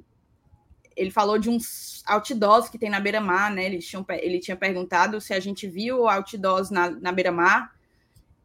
Ele 0.95 1.11
falou 1.11 1.39
de 1.39 1.49
uns 1.49 2.03
outdoors 2.07 2.69
que 2.69 2.79
tem 2.79 2.91
na 2.91 3.01
beira-mar, 3.01 3.51
né? 3.51 3.65
Ele 3.65 3.79
tinha, 3.79 4.05
ele 4.11 4.39
tinha 4.39 4.57
perguntado 4.57 5.21
se 5.21 5.33
a 5.33 5.41
gente 5.41 5.67
viu 5.67 6.09
outdoors 6.09 6.71
na, 6.71 6.91
na 6.91 7.13
beira-mar, 7.13 7.75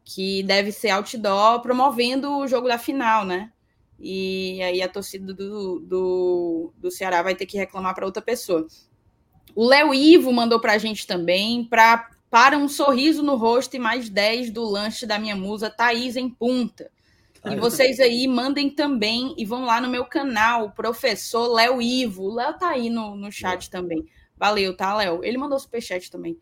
que 0.04 0.42
deve 0.42 0.72
ser 0.72 0.90
outdoor 0.90 1.60
promovendo 1.60 2.38
o 2.38 2.48
jogo 2.48 2.68
da 2.68 2.78
final, 2.78 3.24
né? 3.24 3.52
E 3.98 4.60
aí 4.62 4.82
a 4.82 4.88
torcida 4.88 5.32
do, 5.32 5.78
do, 5.78 6.72
do 6.76 6.90
Ceará 6.90 7.22
vai 7.22 7.34
ter 7.34 7.46
que 7.46 7.56
reclamar 7.56 7.94
para 7.94 8.06
outra 8.06 8.20
pessoa. 8.20 8.66
O 9.54 9.64
Léo 9.66 9.94
Ivo 9.94 10.32
mandou 10.32 10.60
para 10.60 10.72
a 10.72 10.78
gente 10.78 11.06
também, 11.06 11.64
para 11.64 12.10
para 12.32 12.56
um 12.56 12.66
sorriso 12.66 13.22
no 13.22 13.36
rosto 13.36 13.76
e 13.76 13.78
mais 13.78 14.08
10 14.08 14.52
do 14.52 14.64
lanche 14.64 15.04
da 15.04 15.18
minha 15.18 15.36
musa 15.36 15.68
Thaís 15.68 16.16
em 16.16 16.30
Punta. 16.30 16.90
E 17.44 17.54
vocês 17.56 18.00
aí 18.00 18.26
mandem 18.26 18.70
também 18.70 19.34
e 19.36 19.44
vão 19.44 19.66
lá 19.66 19.82
no 19.82 19.90
meu 19.90 20.06
canal, 20.06 20.70
professor 20.70 21.52
Léo 21.52 21.82
Ivo. 21.82 22.22
O 22.22 22.34
Léo 22.34 22.54
tá 22.54 22.70
aí 22.70 22.88
no, 22.88 23.14
no 23.14 23.30
chat 23.30 23.68
também. 23.68 24.06
Valeu, 24.34 24.74
tá, 24.74 24.96
Léo? 24.96 25.22
Ele 25.22 25.36
mandou 25.36 25.58
superchat 25.58 26.10
também. 26.10 26.38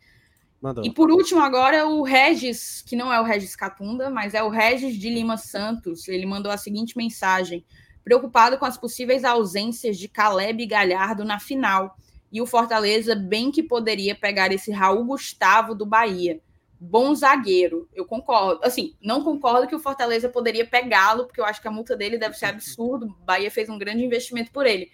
Mandou. 0.63 0.85
E 0.85 0.93
por 0.93 1.11
último, 1.11 1.41
agora 1.41 1.85
o 1.89 2.05
Regis, 2.05 2.83
que 2.87 2.95
não 2.95 3.13
é 3.13 3.21
o 3.21 3.25
Regis 3.25 3.57
Catunda, 3.57 4.09
mas 4.09 4.33
é 4.33 4.45
o 4.45 4.49
Regis 4.49 4.95
de 4.95 5.11
Lima 5.11 5.37
Santos. 5.37 6.07
Ele 6.07 6.25
mandou 6.25 6.53
a 6.53 6.57
seguinte 6.57 6.97
mensagem: 6.97 7.65
preocupado 8.05 8.57
com 8.59 8.65
as 8.65 8.79
possíveis 8.79 9.25
ausências 9.25 9.99
de 9.99 10.07
Caleb 10.07 10.63
e 10.63 10.67
Galhardo 10.67 11.25
na 11.25 11.41
final 11.41 11.97
E 12.33 12.41
o 12.41 12.47
Fortaleza 12.47 13.15
bem 13.15 13.51
que 13.51 13.63
poderia 13.63 14.15
pegar 14.15 14.53
esse 14.53 14.71
Raul 14.71 15.05
Gustavo 15.05 15.75
do 15.75 15.85
Bahia. 15.85 16.41
Bom 16.79 17.15
zagueiro, 17.15 17.89
eu 17.93 18.07
concordo. 18.07 18.61
Assim, 18.65 18.95
não 19.03 19.23
concordo 19.23 19.67
que 19.67 19.75
o 19.75 19.81
Fortaleza 19.81 20.29
poderia 20.29 20.67
pegá-lo, 20.67 21.27
porque 21.27 21.41
eu 21.41 21.45
acho 21.45 21.61
que 21.61 21.69
a 21.69 21.73
multa 21.73 21.97
dele 21.97 22.17
deve 22.17 22.37
ser 22.37 22.47
absurdo. 22.47 23.07
O 23.07 23.25
Bahia 23.25 23.51
fez 23.51 23.69
um 23.69 23.77
grande 23.77 24.05
investimento 24.05 24.51
por 24.51 24.67
ele. 24.67 24.91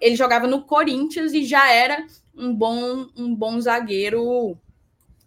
Ele 0.00 0.16
jogava 0.16 0.46
no 0.46 0.64
Corinthians 0.64 1.32
e 1.32 1.44
já 1.44 1.70
era 1.70 2.04
um 2.34 2.54
bom, 2.54 3.06
um 3.16 3.34
bom 3.34 3.60
zagueiro 3.60 4.58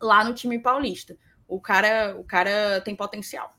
lá 0.02 0.24
no 0.24 0.34
time 0.34 0.60
paulista. 0.60 1.18
O 1.48 1.60
cara, 1.60 2.16
o 2.20 2.24
cara 2.24 2.82
tem 2.82 2.96
potencial. 2.96 3.56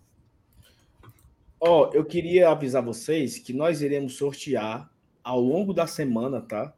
Ó, 1.61 1.89
oh, 1.89 1.95
eu 1.95 2.05
queria 2.05 2.51
avisar 2.51 2.83
vocês 2.83 3.39
que 3.39 3.53
nós 3.53 3.81
iremos 3.81 4.17
sortear 4.17 4.91
ao 5.23 5.41
longo 5.41 5.73
da 5.73 5.87
semana, 5.87 6.43
tá? 6.43 6.75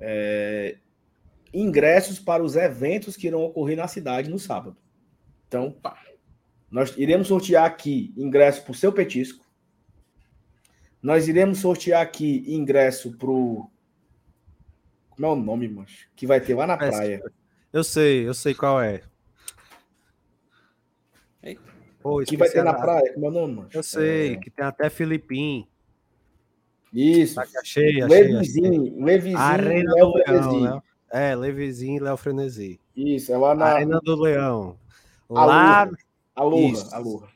É, 0.00 0.76
ingressos 1.52 2.18
para 2.18 2.42
os 2.42 2.56
eventos 2.56 3.16
que 3.16 3.26
irão 3.26 3.42
ocorrer 3.42 3.76
na 3.76 3.88
cidade 3.88 4.30
no 4.30 4.38
sábado. 4.38 4.76
Então, 5.46 5.76
nós 6.70 6.94
iremos 6.96 7.28
sortear 7.28 7.64
aqui 7.64 8.12
ingresso 8.16 8.62
para 8.62 8.72
o 8.72 8.74
seu 8.74 8.92
petisco. 8.92 9.44
Nós 11.02 11.28
iremos 11.28 11.58
sortear 11.58 12.02
aqui 12.02 12.44
ingresso 12.46 13.16
para 13.16 13.30
o. 13.30 13.70
Como 15.10 15.26
é 15.26 15.30
o 15.30 15.36
nome, 15.36 15.68
macho? 15.68 16.08
Que 16.14 16.26
vai 16.26 16.40
ter 16.40 16.54
lá 16.54 16.66
na 16.66 16.76
praia. 16.76 17.22
Eu 17.72 17.82
sei, 17.84 18.26
eu 18.26 18.34
sei 18.34 18.54
qual 18.54 18.80
é. 18.80 19.02
Pô, 22.00 22.22
que 22.22 22.36
vai 22.36 22.48
ter 22.48 22.62
na 22.62 22.74
praia, 22.74 23.12
como 23.12 23.26
é 23.26 23.28
o 23.28 23.32
nome, 23.32 23.54
mano? 23.54 23.68
Eu 23.72 23.82
sei, 23.82 24.34
é... 24.34 24.36
que 24.36 24.50
tem 24.50 24.64
até 24.64 24.88
Filipim. 24.88 25.66
Isso. 26.92 27.40
Achei, 27.40 28.02
achei, 28.02 28.02
Levizinho, 28.02 29.04
Levizinho 29.04 29.38
Arena 29.38 29.92
Léo 29.94 30.12
Frenesi. 30.12 30.60
Né? 30.60 30.82
É, 31.10 31.34
Levizinho 31.34 31.96
e 31.96 32.00
Léo 32.00 32.16
Frenesi. 32.16 32.80
Isso, 32.96 33.32
é 33.32 33.36
lá 33.36 33.54
na... 33.54 33.66
Arena 33.66 34.00
do 34.00 34.16
Leão. 34.20 34.78
Lá... 35.28 35.88
Aloha, 36.34 36.88
Aloha. 36.92 37.28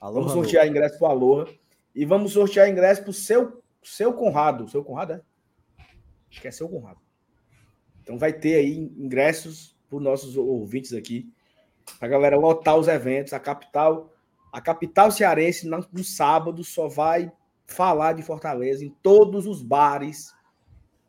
Vamos 0.00 0.32
sortear 0.32 0.62
Aloha. 0.62 0.70
ingresso 0.70 0.98
pro 0.98 1.06
Aloha. 1.08 1.46
E 1.94 2.04
vamos 2.04 2.32
sortear 2.32 2.68
ingresso 2.68 3.02
pro 3.02 3.12
seu, 3.12 3.62
seu 3.82 4.12
Conrado. 4.12 4.68
Seu 4.68 4.82
Conrado, 4.82 5.12
é? 5.14 5.20
Acho 6.30 6.40
que 6.40 6.48
é 6.48 6.50
seu 6.50 6.68
Conrado. 6.68 6.98
Então 8.02 8.18
vai 8.18 8.32
ter 8.32 8.54
aí 8.54 8.78
ingressos 8.96 9.76
para 9.88 10.00
nossos 10.00 10.36
ouvintes 10.36 10.92
aqui 10.92 11.30
a 12.00 12.06
galera 12.06 12.36
lotar 12.36 12.76
os 12.76 12.88
eventos. 12.88 13.32
A 13.32 13.40
capital, 13.40 14.12
a 14.52 14.60
capital 14.60 15.10
cearense 15.10 15.68
no 15.68 16.04
sábado 16.04 16.64
só 16.64 16.88
vai 16.88 17.32
falar 17.66 18.12
de 18.12 18.22
Fortaleza 18.22 18.84
em 18.84 18.90
todos 19.02 19.46
os 19.46 19.62
bares. 19.62 20.34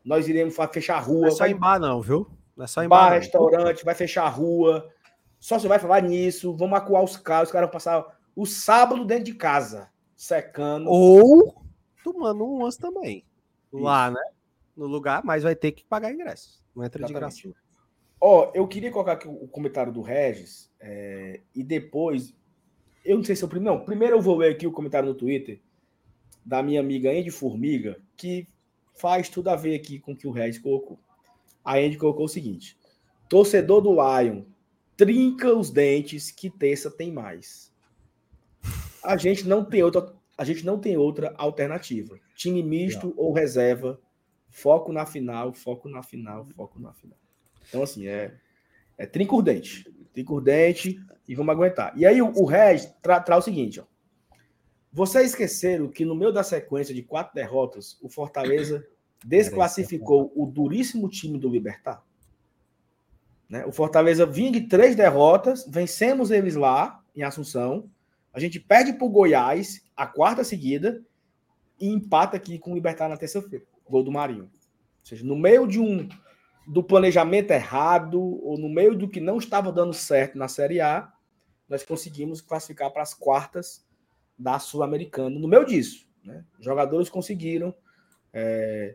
Nós 0.04 0.28
iremos 0.28 0.56
fechar 0.72 0.96
a 0.96 1.00
rua. 1.00 1.22
Não 1.22 1.28
é 1.28 1.30
só 1.30 1.38
vai... 1.38 1.50
em 1.50 1.56
bar, 1.56 1.78
não, 1.78 2.00
viu? 2.00 2.28
Não 2.56 2.64
é 2.64 2.66
só 2.66 2.82
em 2.82 2.88
bar, 2.88 3.10
bar 3.10 3.16
restaurante, 3.16 3.84
vai 3.84 3.94
fechar 3.94 4.24
a 4.24 4.28
rua. 4.28 4.88
Só 5.38 5.58
você 5.58 5.68
vai 5.68 5.78
falar 5.78 6.02
nisso. 6.02 6.56
Vamos 6.56 6.78
acuar 6.78 7.04
os 7.04 7.16
carros. 7.16 7.48
Os 7.48 7.52
caras 7.52 7.68
vão 7.68 7.72
passar 7.72 8.18
o 8.34 8.44
sábado 8.46 9.04
dentro 9.04 9.24
de 9.24 9.34
casa, 9.34 9.88
secando. 10.16 10.88
Ou 10.88 11.62
tomando 12.02 12.44
umas 12.44 12.76
também. 12.76 13.24
Isso. 13.72 13.82
Lá, 13.82 14.10
né? 14.10 14.22
No 14.76 14.86
lugar, 14.86 15.22
mas 15.24 15.42
vai 15.42 15.54
ter 15.54 15.72
que 15.72 15.84
pagar 15.84 16.12
ingresso. 16.12 16.62
Não 16.74 16.84
entra 16.84 17.00
Exatamente. 17.00 17.36
de 17.36 17.42
graça. 17.48 17.60
Ó, 18.20 18.46
oh, 18.46 18.50
eu 18.54 18.66
queria 18.66 18.90
colocar 18.90 19.12
aqui 19.12 19.28
o 19.28 19.46
comentário 19.46 19.92
do 19.92 20.02
Regis 20.02 20.72
é, 20.80 21.40
e 21.54 21.62
depois, 21.62 22.34
eu 23.04 23.16
não 23.16 23.24
sei 23.24 23.36
se 23.36 23.44
é 23.44 23.46
o 23.46 23.48
primeiro, 23.48 23.78
não. 23.78 23.84
Primeiro 23.84 24.16
eu 24.16 24.20
vou 24.20 24.36
ler 24.36 24.52
aqui 24.52 24.66
o 24.66 24.72
comentário 24.72 25.08
no 25.08 25.14
Twitter 25.14 25.60
da 26.48 26.62
minha 26.62 26.80
amiga 26.80 27.10
Andy 27.10 27.30
Formiga, 27.30 28.00
que 28.16 28.48
faz 28.94 29.28
tudo 29.28 29.48
a 29.48 29.56
ver 29.56 29.74
aqui 29.74 29.98
com 29.98 30.12
o 30.12 30.16
que 30.16 30.26
o 30.26 30.30
Regis 30.30 30.58
colocou. 30.58 30.98
A 31.62 31.76
Andy 31.76 31.98
colocou 31.98 32.24
o 32.24 32.28
seguinte: 32.28 32.74
torcedor 33.28 33.82
do 33.82 33.92
Lion, 33.92 34.44
trinca 34.96 35.54
os 35.54 35.70
dentes 35.70 36.30
que 36.30 36.48
terça 36.48 36.90
tem 36.90 37.12
mais. 37.12 37.70
A 39.04 39.18
gente 39.18 39.46
não 39.46 39.62
tem 39.62 39.82
outra, 39.82 40.14
a 40.38 40.44
gente 40.44 40.64
não 40.64 40.78
tem 40.78 40.96
outra 40.96 41.34
alternativa. 41.36 42.18
Time 42.34 42.62
misto 42.62 43.08
não. 43.08 43.14
ou 43.18 43.32
reserva, 43.34 44.00
foco 44.48 44.90
na 44.90 45.04
final, 45.04 45.52
foco 45.52 45.86
na 45.86 46.02
final, 46.02 46.46
foco 46.56 46.80
na 46.80 46.94
final. 46.94 47.18
Então, 47.68 47.82
assim, 47.82 48.06
é, 48.06 48.34
é 48.96 49.04
trincurdente. 49.04 49.84
Trincurdente 50.14 50.98
e 51.28 51.34
vamos 51.34 51.52
aguentar. 51.52 51.92
E 51.94 52.06
aí 52.06 52.22
o, 52.22 52.32
o 52.32 52.46
Regis 52.46 52.90
traz 53.02 53.22
tra 53.22 53.36
o 53.36 53.42
seguinte, 53.42 53.80
ó. 53.80 53.84
Vocês 54.92 55.30
esqueceram 55.30 55.88
que 55.88 56.04
no 56.04 56.14
meio 56.14 56.32
da 56.32 56.42
sequência 56.42 56.94
de 56.94 57.02
quatro 57.02 57.34
derrotas, 57.34 57.98
o 58.02 58.08
Fortaleza 58.08 58.86
desclassificou 59.24 60.32
o 60.34 60.46
duríssimo 60.46 61.08
time 61.08 61.38
do 61.38 61.48
Libertar? 61.48 62.02
Né? 63.48 63.64
O 63.66 63.72
Fortaleza 63.72 64.24
vinha 64.26 64.50
de 64.50 64.62
três 64.62 64.96
derrotas, 64.96 65.66
vencemos 65.68 66.30
eles 66.30 66.54
lá, 66.54 67.02
em 67.14 67.22
Assunção. 67.22 67.90
A 68.32 68.40
gente 68.40 68.60
perde 68.60 68.92
para 68.92 69.06
o 69.06 69.10
Goiás, 69.10 69.84
a 69.96 70.06
quarta 70.06 70.44
seguida, 70.44 71.02
e 71.80 71.88
empata 71.88 72.36
aqui 72.36 72.58
com 72.58 72.72
o 72.72 72.74
Libertar 72.74 73.08
na 73.08 73.16
terça-feira. 73.16 73.64
Gol 73.88 74.02
do 74.02 74.12
Marinho. 74.12 74.44
Ou 74.44 74.50
seja, 75.04 75.24
no 75.24 75.36
meio 75.36 75.66
de 75.66 75.80
um 75.80 76.08
do 76.66 76.82
planejamento 76.82 77.50
errado 77.50 78.20
ou 78.20 78.58
no 78.58 78.68
meio 78.68 78.94
do 78.94 79.08
que 79.08 79.20
não 79.20 79.38
estava 79.38 79.72
dando 79.72 79.94
certo 79.94 80.36
na 80.36 80.48
Série 80.48 80.82
A, 80.82 81.10
nós 81.66 81.82
conseguimos 81.82 82.42
classificar 82.42 82.90
para 82.90 83.02
as 83.02 83.14
quartas 83.14 83.87
da 84.38 84.58
Sul-Americana. 84.58 85.38
No 85.38 85.48
meio 85.48 85.64
disso, 85.64 86.08
né? 86.24 86.44
os 86.58 86.64
jogadores 86.64 87.08
conseguiram 87.08 87.74
é, 88.32 88.94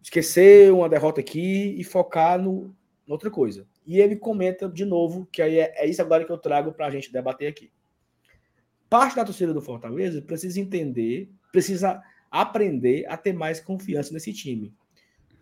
esquecer 0.00 0.72
uma 0.72 0.88
derrota 0.88 1.20
aqui 1.20 1.74
e 1.78 1.84
focar 1.84 2.40
no, 2.40 2.74
outra 3.06 3.30
coisa. 3.30 3.66
E 3.86 4.00
ele 4.00 4.16
comenta 4.16 4.68
de 4.68 4.84
novo, 4.84 5.26
que 5.30 5.42
aí 5.42 5.58
é, 5.58 5.84
é 5.84 5.86
isso 5.86 6.02
agora 6.02 6.24
que 6.24 6.32
eu 6.32 6.38
trago 6.38 6.72
para 6.72 6.86
a 6.86 6.90
gente 6.90 7.12
debater 7.12 7.48
aqui. 7.48 7.70
Parte 8.88 9.16
da 9.16 9.24
torcida 9.24 9.54
do 9.54 9.62
Fortaleza 9.62 10.20
precisa 10.20 10.60
entender, 10.60 11.30
precisa 11.50 12.02
aprender 12.30 13.06
a 13.08 13.16
ter 13.16 13.32
mais 13.32 13.60
confiança 13.60 14.12
nesse 14.12 14.32
time. 14.32 14.74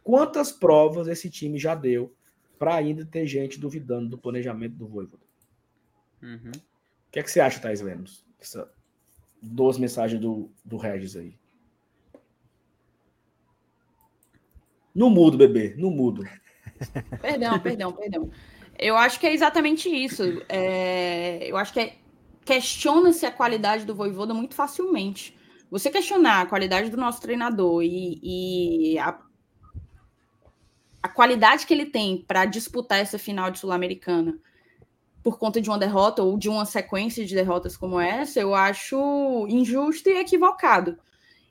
Quantas 0.02 0.52
provas 0.52 1.08
esse 1.08 1.28
time 1.30 1.58
já 1.58 1.74
deu 1.74 2.14
para 2.58 2.74
ainda 2.74 3.04
ter 3.04 3.26
gente 3.26 3.58
duvidando 3.58 4.10
do 4.10 4.18
planejamento 4.18 4.74
do 4.74 4.86
Voivoda? 4.86 5.24
Uhum. 6.22 6.52
O 6.52 7.12
que 7.12 7.18
é 7.18 7.22
que 7.22 7.30
você 7.30 7.40
acha, 7.40 7.60
Thais 7.60 7.80
Lemos? 7.80 8.24
Duas 9.42 9.78
mensagens 9.78 10.20
do, 10.20 10.50
do 10.64 10.76
Regis 10.76 11.16
aí. 11.16 11.34
No 14.94 15.08
mudo, 15.08 15.38
bebê, 15.38 15.74
no 15.78 15.90
mudo. 15.90 16.24
Perdão, 17.20 17.58
perdão, 17.60 17.92
perdão. 17.92 18.30
Eu 18.78 18.96
acho 18.96 19.20
que 19.20 19.26
é 19.26 19.34
exatamente 19.34 19.88
isso. 19.88 20.42
É, 20.48 21.46
eu 21.46 21.56
acho 21.56 21.72
que 21.72 21.80
é, 21.80 21.96
questiona-se 22.44 23.26
a 23.26 23.30
qualidade 23.30 23.84
do 23.84 23.94
Voivoda 23.94 24.32
muito 24.32 24.54
facilmente. 24.54 25.36
Você 25.70 25.90
questionar 25.90 26.40
a 26.40 26.46
qualidade 26.46 26.90
do 26.90 26.96
nosso 26.96 27.20
treinador 27.20 27.82
e, 27.82 28.18
e 28.22 28.98
a, 28.98 29.20
a 31.02 31.08
qualidade 31.08 31.66
que 31.66 31.74
ele 31.74 31.86
tem 31.86 32.24
para 32.26 32.46
disputar 32.46 32.98
essa 32.98 33.18
final 33.18 33.50
de 33.50 33.58
Sul-Americana 33.58 34.38
por 35.22 35.38
conta 35.38 35.60
de 35.60 35.68
uma 35.68 35.78
derrota 35.78 36.22
ou 36.22 36.38
de 36.38 36.48
uma 36.48 36.64
sequência 36.64 37.24
de 37.24 37.34
derrotas 37.34 37.76
como 37.76 38.00
essa, 38.00 38.40
eu 38.40 38.54
acho 38.54 39.46
injusto 39.48 40.08
e 40.08 40.18
equivocado. 40.18 40.98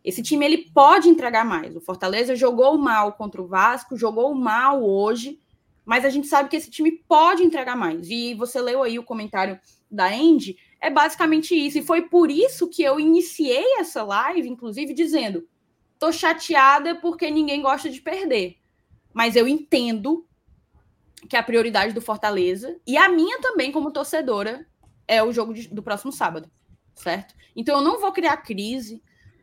Esse 0.03 0.23
time 0.23 0.45
ele 0.45 0.69
pode 0.73 1.09
entregar 1.09 1.45
mais. 1.45 1.75
O 1.75 1.81
Fortaleza 1.81 2.35
jogou 2.35 2.77
mal 2.77 3.13
contra 3.13 3.41
o 3.41 3.47
Vasco, 3.47 3.97
jogou 3.97 4.33
mal 4.33 4.83
hoje, 4.83 5.39
mas 5.85 6.05
a 6.05 6.09
gente 6.09 6.27
sabe 6.27 6.49
que 6.49 6.55
esse 6.55 6.71
time 6.71 6.91
pode 7.07 7.43
entregar 7.43 7.75
mais. 7.75 8.09
E 8.09 8.33
você 8.33 8.61
leu 8.61 8.81
aí 8.81 8.97
o 8.97 9.03
comentário 9.03 9.59
da 9.91 10.07
Andy, 10.07 10.57
é 10.81 10.89
basicamente 10.89 11.53
isso. 11.53 11.77
E 11.77 11.83
foi 11.83 12.03
por 12.03 12.31
isso 12.31 12.67
que 12.67 12.81
eu 12.81 12.99
iniciei 12.99 13.77
essa 13.77 14.03
live, 14.03 14.47
inclusive, 14.47 14.93
dizendo: 14.93 15.47
tô 15.99 16.11
chateada 16.11 16.95
porque 16.95 17.29
ninguém 17.29 17.61
gosta 17.61 17.89
de 17.89 18.01
perder 18.01 18.59
mas 19.13 19.35
eu 19.35 19.47
entendo 19.47 20.25
que 21.29 21.37
a 21.37 21.43
prioridade 21.43 21.93
do 21.93 22.01
Fortaleza 22.01 22.75
e 22.85 22.97
a 22.97 23.07
minha 23.07 23.39
também 23.39 23.71
como 23.71 23.91
torcedora 23.91 24.65
é 25.07 25.23
o 25.23 25.31
jogo 25.31 25.53
de, 25.53 25.67
do 25.67 25.83
próximo 25.83 26.11
sábado, 26.11 26.49
certo? 26.95 27.35
Então 27.55 27.77
eu 27.77 27.83
não 27.83 27.99
vou 28.01 28.11
criar 28.11 28.37
crise 28.37 29.01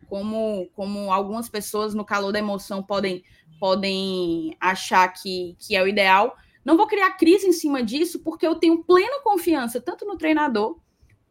como 0.09 0.69
como 0.75 1.13
algumas 1.13 1.49
pessoas 1.49 1.95
no 1.95 2.05
calor 2.05 2.33
da 2.33 2.39
emoção 2.39 2.83
podem 2.83 3.25
podem 3.59 4.57
achar 4.61 5.09
que, 5.09 5.57
que 5.59 5.77
é 5.77 5.83
o 5.83 5.89
ideal. 5.89 6.37
Não 6.65 6.77
vou 6.77 6.87
criar 6.87 7.13
crise 7.13 7.47
em 7.47 7.53
cima 7.53 7.83
disso 7.83 8.19
porque 8.21 8.47
eu 8.47 8.57
tenho 8.57 8.83
plena 8.83 9.23
confiança 9.23 9.81
tanto 9.81 10.05
no 10.05 10.19
treinador 10.19 10.79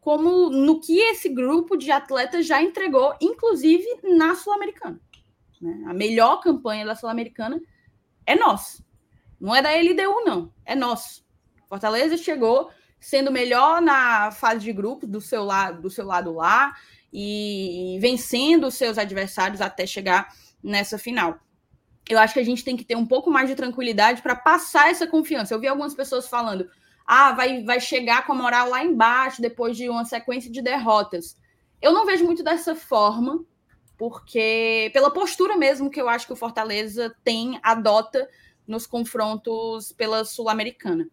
como 0.00 0.48
no 0.48 0.80
que 0.80 0.98
esse 0.98 1.28
grupo 1.28 1.76
de 1.76 1.90
atletas 1.90 2.46
já 2.46 2.62
entregou, 2.62 3.14
inclusive 3.20 3.84
na 4.16 4.36
Sul-Americana. 4.36 5.00
Né? 5.60 5.82
A 5.86 5.92
melhor 5.92 6.40
campanha 6.40 6.86
da 6.86 6.94
Sul-Americana 6.94 7.60
é 8.24 8.36
nosso. 8.36 8.85
Não 9.40 9.54
é 9.54 9.62
da 9.62 9.70
LDU, 9.70 10.24
não. 10.24 10.52
É 10.64 10.74
nosso. 10.74 11.24
Fortaleza 11.68 12.16
chegou 12.16 12.70
sendo 12.98 13.30
melhor 13.30 13.80
na 13.80 14.30
fase 14.30 14.60
de 14.60 14.72
grupos 14.72 15.08
do 15.08 15.20
seu 15.20 15.44
lado, 15.44 15.82
do 15.82 15.90
seu 15.90 16.06
lado 16.06 16.32
lá 16.32 16.74
e 17.12 17.98
vencendo 18.00 18.66
os 18.66 18.74
seus 18.74 18.98
adversários 18.98 19.60
até 19.60 19.86
chegar 19.86 20.28
nessa 20.62 20.98
final. 20.98 21.38
eu 22.08 22.18
acho 22.18 22.34
que 22.34 22.40
a 22.40 22.44
gente 22.44 22.64
tem 22.64 22.76
que 22.76 22.84
ter 22.84 22.96
um 22.96 23.06
pouco 23.06 23.30
mais 23.30 23.48
de 23.48 23.54
tranquilidade 23.54 24.22
para 24.22 24.34
passar 24.36 24.90
essa 24.90 25.06
confiança. 25.06 25.54
Eu 25.54 25.60
vi 25.60 25.66
algumas 25.66 25.94
pessoas 25.94 26.28
falando: 26.28 26.68
ah, 27.06 27.32
vai, 27.32 27.62
vai 27.62 27.80
chegar 27.80 28.26
com 28.26 28.32
a 28.32 28.36
moral 28.36 28.68
lá 28.68 28.84
embaixo 28.84 29.42
depois 29.42 29.76
de 29.76 29.88
uma 29.88 30.04
sequência 30.04 30.50
de 30.50 30.62
derrotas. 30.62 31.36
Eu 31.80 31.92
não 31.92 32.06
vejo 32.06 32.24
muito 32.24 32.42
dessa 32.42 32.74
forma, 32.74 33.44
porque 33.96 34.90
pela 34.92 35.10
postura 35.10 35.56
mesmo 35.56 35.90
que 35.90 36.00
eu 36.00 36.08
acho 36.08 36.26
que 36.26 36.32
o 36.32 36.36
Fortaleza 36.36 37.14
tem, 37.24 37.58
adota 37.62 38.28
nos 38.66 38.86
confrontos 38.86 39.92
pela 39.92 40.24
Sul-Americana. 40.24 41.08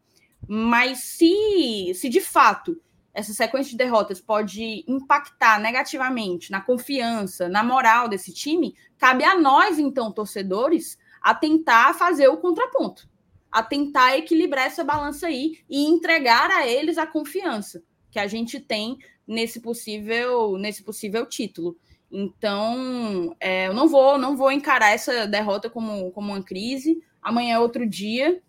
Mas 0.48 1.00
se, 1.00 1.94
se 1.96 2.10
de 2.10 2.20
fato 2.20 2.82
essa 3.14 3.32
sequência 3.32 3.72
de 3.72 3.78
derrotas 3.78 4.20
pode 4.20 4.84
impactar 4.88 5.60
negativamente 5.60 6.52
na 6.52 6.60
confiança, 6.60 7.48
na 7.48 7.64
moral 7.64 8.10
desse 8.10 8.34
time, 8.34 8.76
cabe 8.98 9.24
a 9.24 9.40
nós, 9.40 9.78
então, 9.78 10.12
torcedores, 10.12 10.98
a 11.22 11.36
tentar 11.36 11.94
fazer 11.94 12.28
o 12.28 12.38
contraponto, 12.38 13.08
a 13.52 13.62
tentar 13.62 14.18
equilibrar 14.18 14.66
essa 14.66 14.84
balança 14.84 15.28
aí 15.28 15.60
e 15.70 15.86
entregar 15.86 16.50
a 16.50 16.68
eles 16.68 16.98
a 16.98 17.06
confiança 17.06 17.84
que 18.10 18.18
a 18.18 18.26
gente 18.28 18.60
tem 18.60 18.98
nesse 19.28 19.60
possível, 19.62 20.58
nesse 20.58 20.84
possível 20.84 21.26
título. 21.26 21.78
Então, 22.16 23.36
é, 23.40 23.68
eu 23.68 23.74
não 23.74 23.88
vou, 23.88 24.20
não 24.20 24.38
vou 24.38 24.52
encarar 24.52 24.92
essa 24.92 25.26
derrota 25.26 25.68
como, 25.68 26.12
como 26.12 26.32
uma 26.32 26.44
crise. 26.44 27.04
Amanhã 27.20 27.56
é 27.56 27.60
outro 27.60 27.90
dia. 27.90 28.40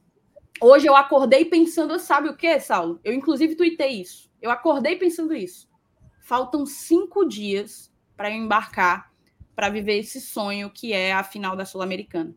Hoje 0.60 0.86
eu 0.86 0.94
acordei 0.94 1.46
pensando, 1.46 1.98
sabe 1.98 2.28
o 2.28 2.36
que, 2.36 2.60
Saulo? 2.60 3.00
Eu 3.02 3.14
inclusive 3.14 3.54
tuitei 3.54 4.02
isso. 4.02 4.30
Eu 4.42 4.50
acordei 4.50 4.96
pensando 4.96 5.34
isso. 5.34 5.66
Faltam 6.20 6.66
cinco 6.66 7.24
dias 7.24 7.90
para 8.14 8.30
eu 8.30 8.36
embarcar 8.36 9.10
para 9.56 9.70
viver 9.70 9.98
esse 9.98 10.20
sonho 10.20 10.68
que 10.68 10.92
é 10.92 11.14
a 11.14 11.24
final 11.24 11.56
da 11.56 11.64
Sul-Americana. 11.64 12.34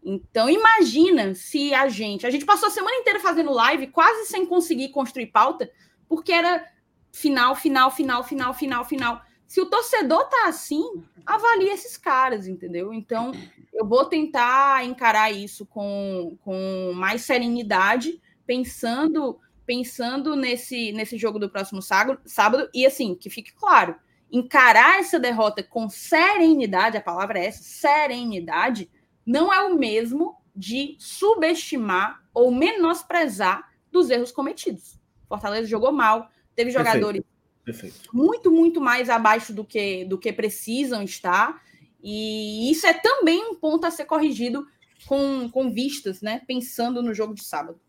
Então, 0.00 0.48
imagina 0.48 1.34
se 1.34 1.74
a 1.74 1.88
gente. 1.88 2.24
A 2.24 2.30
gente 2.30 2.44
passou 2.44 2.68
a 2.68 2.72
semana 2.72 2.96
inteira 2.98 3.18
fazendo 3.18 3.52
live, 3.52 3.88
quase 3.88 4.26
sem 4.26 4.46
conseguir 4.46 4.90
construir 4.90 5.26
pauta, 5.26 5.68
porque 6.08 6.32
era 6.32 6.64
final, 7.10 7.56
final, 7.56 7.90
final, 7.90 8.22
final, 8.22 8.54
final, 8.54 8.84
final. 8.84 9.22
Se 9.52 9.60
o 9.60 9.66
torcedor 9.66 10.30
tá 10.30 10.48
assim, 10.48 11.04
avalie 11.26 11.68
esses 11.68 11.98
caras, 11.98 12.48
entendeu? 12.48 12.90
Então, 12.90 13.32
eu 13.70 13.86
vou 13.86 14.06
tentar 14.06 14.82
encarar 14.82 15.30
isso 15.30 15.66
com, 15.66 16.38
com 16.40 16.92
mais 16.94 17.20
serenidade, 17.20 18.18
pensando 18.46 19.38
pensando 19.66 20.34
nesse, 20.34 20.90
nesse 20.92 21.18
jogo 21.18 21.38
do 21.38 21.50
próximo 21.50 21.82
sábado, 21.82 22.18
sábado, 22.24 22.66
e 22.72 22.86
assim, 22.86 23.14
que 23.14 23.28
fique 23.28 23.52
claro, 23.52 23.94
encarar 24.30 24.98
essa 24.98 25.20
derrota 25.20 25.62
com 25.62 25.86
serenidade, 25.86 26.96
a 26.96 27.02
palavra 27.02 27.38
é 27.38 27.44
essa, 27.44 27.62
serenidade, 27.62 28.90
não 29.24 29.52
é 29.52 29.62
o 29.64 29.76
mesmo 29.76 30.34
de 30.56 30.96
subestimar 30.98 32.22
ou 32.32 32.50
menosprezar 32.50 33.70
dos 33.90 34.08
erros 34.08 34.32
cometidos. 34.32 34.98
Fortaleza 35.28 35.68
jogou 35.68 35.92
mal, 35.92 36.30
teve 36.56 36.70
jogadores 36.70 37.20
Perfeito. 37.20 37.31
Perfeito. 37.64 38.10
muito, 38.12 38.50
muito 38.50 38.80
mais 38.80 39.08
abaixo 39.08 39.52
do 39.52 39.64
que, 39.64 40.04
do 40.04 40.18
que 40.18 40.32
precisam 40.32 41.02
estar, 41.02 41.62
e 42.02 42.70
isso 42.70 42.86
é 42.86 42.92
também 42.92 43.42
um 43.50 43.54
ponto 43.54 43.86
a 43.86 43.90
ser 43.90 44.04
corrigido 44.04 44.66
com, 45.06 45.48
com 45.48 45.70
vistas, 45.70 46.20
né? 46.20 46.42
Pensando 46.46 47.02
no 47.02 47.14
jogo 47.14 47.34
de 47.34 47.44
sábado. 47.44 47.80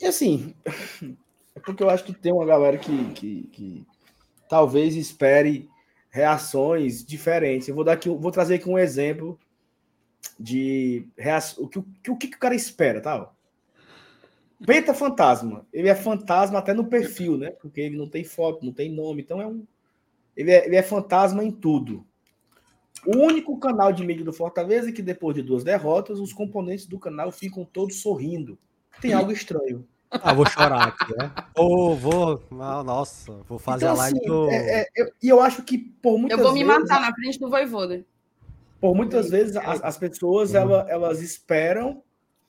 E 0.00 0.06
assim, 0.06 0.54
é 1.54 1.60
porque 1.60 1.82
eu 1.82 1.90
acho 1.90 2.04
que 2.04 2.12
tem 2.12 2.32
uma 2.32 2.46
galera 2.46 2.78
que, 2.78 3.12
que, 3.12 3.42
que 3.52 3.86
talvez 4.48 4.94
espere 4.96 5.68
reações 6.10 7.04
diferentes. 7.04 7.66
Eu 7.66 7.74
vou 7.74 7.84
dar 7.84 7.94
aqui, 7.94 8.08
vou 8.08 8.30
trazer 8.30 8.56
aqui 8.56 8.68
um 8.68 8.78
exemplo 8.78 9.38
de 10.38 11.08
reação, 11.16 11.64
o 11.64 11.68
que, 11.68 11.78
o 11.78 12.16
que, 12.16 12.26
o 12.26 12.38
cara 12.38 12.54
espera, 12.54 13.00
tá? 13.00 13.32
Penta 14.66 14.94
Fantasma. 14.94 15.66
Ele 15.72 15.88
é 15.88 15.94
fantasma 15.94 16.58
até 16.58 16.72
no 16.72 16.86
perfil, 16.86 17.36
né? 17.36 17.50
Porque 17.50 17.80
ele 17.80 17.96
não 17.96 18.08
tem 18.08 18.24
foto, 18.24 18.64
não 18.64 18.72
tem 18.72 18.92
nome, 18.92 19.22
então 19.22 19.40
é 19.40 19.46
um. 19.46 19.66
Ele 20.36 20.50
é, 20.50 20.66
ele 20.66 20.76
é 20.76 20.82
fantasma 20.82 21.44
em 21.44 21.50
tudo. 21.50 22.04
O 23.06 23.16
único 23.18 23.58
canal 23.58 23.92
de 23.92 24.04
mídia 24.04 24.24
do 24.24 24.32
Fortaleza 24.32 24.88
é 24.88 24.92
que 24.92 25.02
depois 25.02 25.36
de 25.36 25.42
duas 25.42 25.62
derrotas, 25.62 26.18
os 26.18 26.32
componentes 26.32 26.86
do 26.86 26.98
canal 26.98 27.30
ficam 27.30 27.64
todos 27.64 28.00
sorrindo 28.00 28.58
tem 29.00 29.12
algo 29.12 29.32
estranho. 29.32 29.86
Ah, 30.10 30.32
vou 30.32 30.46
chorar 30.46 30.88
aqui, 30.88 31.16
né? 31.16 31.30
Ou 31.56 31.96
vou. 31.96 32.42
Nossa, 32.50 33.32
vou 33.48 33.58
fazer 33.58 33.86
então, 33.86 33.96
a 33.96 33.98
live 33.98 34.18
assim, 34.18 34.28
do. 34.28 34.50
E 34.50 34.54
é, 34.54 34.80
é, 34.80 34.86
eu, 34.94 35.10
eu, 35.22 35.40
acho 35.40 35.62
que 35.62 35.78
por 35.78 36.18
muitas 36.18 36.38
vezes. 36.38 36.44
Eu 36.44 36.44
vou 36.44 36.54
me 36.54 36.64
matar 36.64 37.00
na 37.00 37.12
frente 37.12 37.38
do 37.38 37.50
Voivoda. 37.50 38.04
Por 38.80 38.94
muitas 38.94 39.30
vezes 39.30 39.56
as, 39.56 39.82
as 39.82 39.98
pessoas 39.98 40.50
uhum. 40.50 40.56
elas, 40.56 40.88
elas 40.88 41.22
esperam 41.22 42.02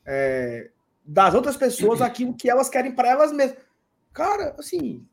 é, 0.06 0.70
das 1.06 1.34
outras 1.34 1.56
pessoas 1.56 2.02
aquilo 2.02 2.34
que 2.34 2.50
elas 2.50 2.70
querem 2.70 2.92
para 2.92 3.10
elas 3.10 3.32
mesmas. 3.32 3.60
Cara, 4.12 4.56
assim. 4.58 5.06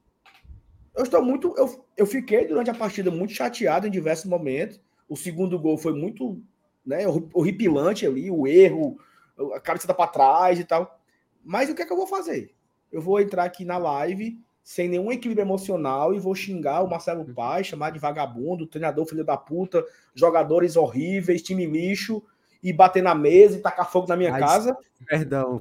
Eu 0.95 1.05
estou 1.05 1.23
muito. 1.23 1.55
Eu, 1.57 1.85
eu 1.97 2.07
fiquei 2.07 2.47
durante 2.47 2.71
a 2.71 2.75
partida 2.75 3.11
muito 3.11 3.33
chateado 3.33 3.87
em 3.87 3.91
diversos 3.91 4.27
momentos. 4.27 4.81
O 5.09 5.17
segundo 5.17 5.59
gol 5.59 5.77
foi 5.77 5.93
muito 5.93 6.43
né, 6.85 7.07
horripilante 7.33 8.07
ali, 8.07 8.31
o 8.31 8.47
erro, 8.47 8.99
a 9.55 9.61
cabeça 9.61 9.87
tá 9.87 9.95
para 9.95 10.11
trás 10.11 10.59
e 10.59 10.65
tal. 10.65 10.99
Mas 11.45 11.69
o 11.69 11.75
que 11.75 11.83
é 11.83 11.87
que 11.87 11.93
eu 11.93 11.97
vou 11.97 12.07
fazer? 12.07 12.55
Eu 12.91 13.01
vou 13.01 13.21
entrar 13.21 13.45
aqui 13.45 13.65
na 13.65 13.79
live 13.79 14.39
sem 14.63 14.89
nenhum 14.89 15.11
equilíbrio 15.11 15.45
emocional 15.45 16.15
e 16.15 16.21
vou 16.21 16.35
xingar 16.35 16.83
o 16.83 16.89
Marcelo 16.89 17.25
Paz, 17.35 17.67
chamar 17.67 17.91
de 17.91 17.99
vagabundo, 17.99 18.67
treinador 18.67 19.07
filho 19.07 19.25
da 19.25 19.37
puta, 19.37 19.85
jogadores 20.15 20.77
horríveis, 20.77 21.43
time 21.43 21.67
lixo, 21.67 22.23
e 22.63 22.73
bater 22.73 23.03
na 23.03 23.15
mesa 23.15 23.57
e 23.57 23.61
tacar 23.61 23.91
fogo 23.91 24.07
na 24.09 24.17
minha 24.17 24.31
Mas, 24.31 24.41
casa. 24.41 24.77
Perdão, 25.07 25.61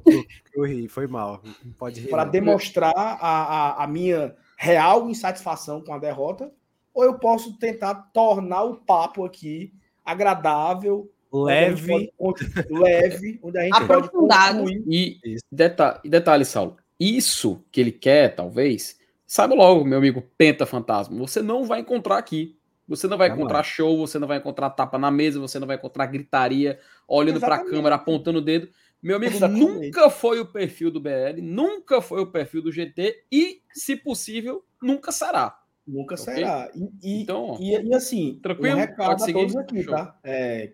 eu 0.54 0.64
ri, 0.64 0.86
foi 0.88 1.06
mal. 1.06 1.42
Pode 1.76 2.00
rir. 2.00 2.08
Para 2.08 2.24
demonstrar 2.24 2.94
a, 2.94 3.16
a, 3.18 3.84
a 3.84 3.86
minha 3.86 4.36
real 4.56 5.10
insatisfação 5.10 5.80
com 5.80 5.92
a 5.92 5.98
derrota, 5.98 6.52
ou 6.94 7.04
eu 7.04 7.18
posso 7.18 7.58
tentar 7.58 7.94
tornar 8.12 8.62
o 8.62 8.76
papo 8.76 9.24
aqui 9.24 9.72
agradável, 10.04 11.10
leve, 11.32 12.12
pode, 12.16 12.46
leve, 12.70 13.40
onde 13.42 13.58
a 13.58 13.62
gente 13.62 13.82
aprofundado. 13.82 14.64
Pode 14.64 14.82
e, 14.86 15.38
detalhe, 15.50 16.00
detalhe, 16.04 16.44
Saulo, 16.44 16.76
isso 17.00 17.64
que 17.72 17.80
ele 17.80 17.92
quer, 17.92 18.34
talvez, 18.34 18.98
sabe 19.26 19.54
logo, 19.54 19.84
meu 19.84 19.98
amigo 19.98 20.22
Penta 20.36 20.66
Fantasma, 20.66 21.18
você 21.18 21.42
não 21.42 21.64
vai 21.64 21.80
encontrar 21.80 22.18
aqui. 22.18 22.56
Você 22.96 23.08
não 23.08 23.16
vai 23.16 23.30
não 23.30 23.36
encontrar 23.36 23.62
show, 23.62 23.96
você 23.96 24.18
não 24.18 24.28
vai 24.28 24.36
encontrar 24.36 24.68
tapa 24.68 24.98
na 24.98 25.10
mesa, 25.10 25.40
você 25.40 25.58
não 25.58 25.66
vai 25.66 25.76
encontrar 25.76 26.04
gritaria, 26.06 26.78
olhando 27.08 27.40
para 27.40 27.56
a 27.56 27.64
câmera, 27.64 27.94
apontando 27.94 28.38
o 28.38 28.42
dedo. 28.42 28.68
Meu 29.02 29.16
amigo, 29.16 29.34
Exatamente. 29.34 29.86
nunca 29.86 30.10
foi 30.10 30.40
o 30.40 30.46
perfil 30.46 30.90
do 30.90 31.00
BL, 31.00 31.40
nunca 31.40 32.02
foi 32.02 32.20
o 32.20 32.30
perfil 32.30 32.62
do 32.62 32.70
GT 32.70 33.24
e, 33.32 33.62
se 33.72 33.96
possível, 33.96 34.62
nunca 34.80 35.10
será. 35.10 35.58
Nunca 35.86 36.14
okay? 36.14 36.34
será. 36.34 36.70
E, 36.74 36.90
e, 37.02 37.22
então, 37.22 37.56
e, 37.58 37.72
e 37.72 37.94
assim, 37.94 38.38
tranquilo, 38.42 38.76
um 38.76 38.78
recado 38.78 39.24
a 39.24 39.32
todos 39.32 39.56
aqui, 39.56 39.82
Show. 39.82 39.94
tá? 39.94 40.18
É, 40.22 40.72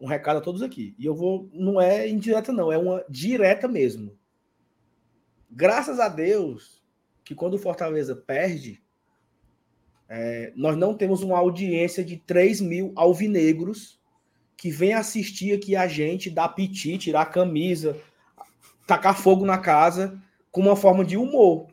um 0.00 0.06
recado 0.06 0.38
a 0.38 0.40
todos 0.40 0.62
aqui. 0.62 0.94
E 0.98 1.04
eu 1.04 1.14
vou. 1.14 1.48
Não 1.52 1.78
é 1.78 2.08
indireta, 2.08 2.52
não, 2.52 2.72
é 2.72 2.78
uma 2.78 3.04
direta 3.08 3.68
mesmo. 3.68 4.18
Graças 5.50 6.00
a 6.00 6.08
Deus 6.08 6.82
que 7.22 7.34
quando 7.34 7.54
o 7.54 7.58
Fortaleza 7.58 8.14
perde, 8.14 8.82
é, 10.08 10.52
nós 10.54 10.76
não 10.76 10.94
temos 10.94 11.22
uma 11.22 11.38
audiência 11.38 12.04
de 12.04 12.16
3 12.16 12.60
mil 12.60 12.92
alvinegros 12.94 14.00
que 14.56 14.70
vem 14.70 14.94
assistir 14.94 15.54
aqui 15.54 15.76
a 15.76 15.86
gente, 15.86 16.30
dar 16.30 16.48
piti, 16.48 16.96
tirar 16.96 17.22
a 17.22 17.26
camisa, 17.26 18.00
tacar 18.86 19.18
fogo 19.18 19.44
na 19.44 19.58
casa, 19.58 20.20
com 20.50 20.62
uma 20.62 20.76
forma 20.76 21.04
de 21.04 21.16
humor. 21.16 21.66